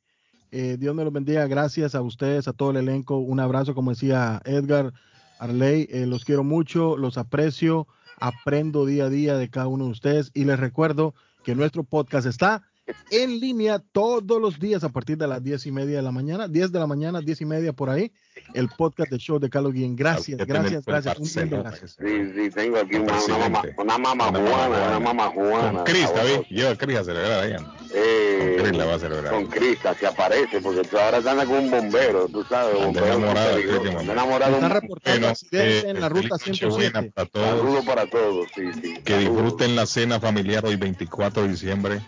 Eh, 0.51 0.77
Dios 0.81 0.97
me 0.97 1.05
los 1.05 1.13
bendiga. 1.13 1.47
Gracias 1.47 1.95
a 1.95 2.03
ustedes, 2.03 2.49
a 2.49 2.53
todo 2.53 2.73
el 2.73 2.79
elenco. 2.79 3.19
Un 3.19 3.39
abrazo, 3.39 3.77
como 3.77 3.93
decía 3.93 4.43
Edgar 4.47 4.93
Arley. 5.39 5.87
Eh, 5.93 6.07
los 6.07 6.25
quiero 6.25 6.43
mucho, 6.43 6.97
los 6.97 7.19
aprecio. 7.19 7.87
Aprendo 8.19 8.85
día 8.85 9.05
a 9.05 9.11
día 9.11 9.37
de 9.37 9.49
cada 9.49 9.69
uno 9.69 9.85
de 9.85 9.93
ustedes. 9.93 10.33
Y 10.35 10.45
les 10.45 10.59
recuerdo 10.59 11.15
que 11.45 11.55
nuestro 11.55 11.85
podcast 11.85 12.27
está 12.27 12.68
en 13.11 13.41
línea 13.41 13.79
todos 13.93 14.41
los 14.41 14.59
días 14.59 14.85
a 14.85 14.89
partir 14.89 15.17
de 15.17 15.27
las 15.27 15.43
diez 15.43 15.67
y 15.67 15.73
media 15.73 15.97
de 15.97 16.03
la 16.03 16.13
mañana, 16.13 16.49
10 16.49 16.73
de 16.73 16.79
la 16.79 16.87
mañana, 16.87 17.21
diez 17.21 17.41
y 17.41 17.45
media 17.45 17.73
por 17.73 17.91
ahí, 17.91 18.13
el 18.55 18.69
podcast 18.69 19.11
del 19.11 19.21
show 19.21 19.39
de 19.39 19.51
Carlos 19.51 19.73
Guillén. 19.73 19.97
Gracias, 19.97 20.39
gracias, 20.47 20.85
gracias. 20.85 21.19
Un 21.19 21.51
gracias. 21.51 21.97
Sí, 21.99 22.33
sí, 22.35 22.51
tengo 22.51 22.79
aquí 22.79 22.97
una, 22.97 23.19
una, 23.25 23.39
mamá, 23.39 23.63
una 23.77 23.99
mamá 23.99 24.25
juana, 24.27 24.87
una 24.89 25.01
mamá 25.01 25.27
juana. 25.31 25.73
Con 25.73 25.85
Cris, 25.85 26.15
David, 26.15 26.47
lleva 26.49 26.71
a 26.71 26.77
Cris 26.77 26.97
a 26.99 27.05
celebrar 27.05 27.41
ahí. 27.45 27.57
Eh, 27.95 28.55
con 28.57 28.65
Cris 28.65 28.79
la 28.79 28.85
va 28.85 28.95
a 28.95 28.99
celebrar. 28.99 29.33
Con 29.33 29.47
Cris, 29.47 29.79
se 29.99 30.07
aparece, 30.07 30.61
porque 30.61 30.83
tú 30.83 30.99
ahora 30.99 31.19
estás 31.19 31.47
con 31.47 31.57
un 31.57 31.71
bombero, 31.71 32.29
tú 32.29 32.45
sabes, 32.45 32.75
bombero. 32.75 33.07
enamorado, 33.07 33.59
enamorado. 33.59 34.55
Está 34.55 34.69
reportando 34.69 35.27
bueno, 35.29 35.39
eh, 35.53 35.85
en 35.87 36.01
la 36.01 36.09
ruta 36.09 36.39
107. 36.39 37.13
Para 37.15 37.29
todos. 37.29 37.59
Saludos 37.59 37.85
para 37.85 38.07
todos, 38.07 38.49
sí, 38.55 38.73
sí. 38.81 38.95
Que 39.05 39.19
disfruten 39.19 39.77
la 39.77 39.87
cena 39.87 40.21
familiar 40.21 40.65
hoy 40.65 40.77
24 40.77 41.43
de 41.43 41.49
diciembre 41.49 42.01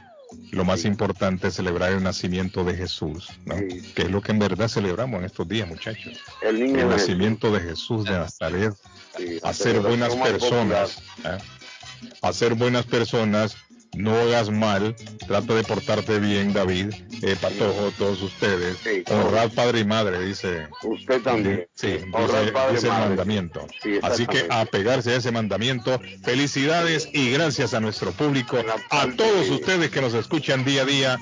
lo 0.52 0.64
más 0.64 0.84
importante 0.84 1.48
es 1.48 1.54
celebrar 1.54 1.92
el 1.92 2.02
nacimiento 2.02 2.64
de 2.64 2.74
Jesús, 2.74 3.28
¿no? 3.44 3.56
que 3.94 4.02
es 4.02 4.10
lo 4.10 4.20
que 4.20 4.32
en 4.32 4.38
verdad 4.38 4.68
celebramos 4.68 5.20
en 5.20 5.26
estos 5.26 5.48
días, 5.48 5.68
muchachos. 5.68 6.18
El, 6.42 6.72
nacimiento 6.88 7.52
de 7.52 7.60
Jesús 7.60 8.04
de 8.04 8.12
Nazaret, 8.12 8.74
hacer 9.42 9.80
buenas 9.80 10.14
personas, 10.16 11.02
¿eh? 11.24 11.38
hacer 12.22 12.54
buenas 12.54 12.86
personas 12.86 13.56
no 13.94 14.14
hagas 14.14 14.50
mal, 14.50 14.94
trata 15.26 15.54
de 15.54 15.64
portarte 15.64 16.18
bien, 16.20 16.52
David, 16.52 16.94
eh, 17.22 17.36
Patojo, 17.40 17.92
todos 17.98 18.22
ustedes. 18.22 18.78
Honrar 19.10 19.50
padre 19.50 19.80
y 19.80 19.84
madre, 19.84 20.24
dice. 20.24 20.68
Usted 20.82 21.20
también. 21.22 21.66
Sí, 21.74 21.88
dice, 21.88 22.52
dice 22.72 22.86
el 22.86 22.92
mandamiento. 22.92 23.66
Así 24.02 24.26
que 24.26 24.46
apegarse 24.50 25.10
a 25.12 25.16
ese 25.16 25.32
mandamiento. 25.32 26.00
Felicidades 26.22 27.08
y 27.12 27.32
gracias 27.32 27.74
a 27.74 27.80
nuestro 27.80 28.12
público, 28.12 28.58
a 28.90 29.06
todos 29.16 29.48
ustedes 29.50 29.90
que 29.90 30.00
nos 30.00 30.14
escuchan 30.14 30.64
día 30.64 30.82
a 30.82 30.86
día. 30.86 31.18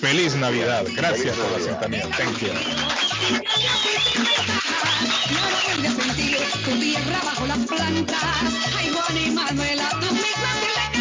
Feliz 0.00 0.34
Navidad. 0.36 0.84
Gracias 0.96 1.36
por 1.36 1.50
la 1.52 1.66
sintonía. 1.66 2.02
Thank 2.10 2.40
you 2.40 2.48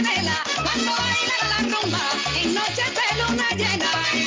que 0.03 0.61
cuando 0.61 0.91
baila 0.95 1.37
la 1.49 1.57
rumba, 1.75 2.01
en 2.35 2.53
noches 2.53 2.91
de 2.93 3.17
luna 3.17 3.49
llena. 3.55 4.26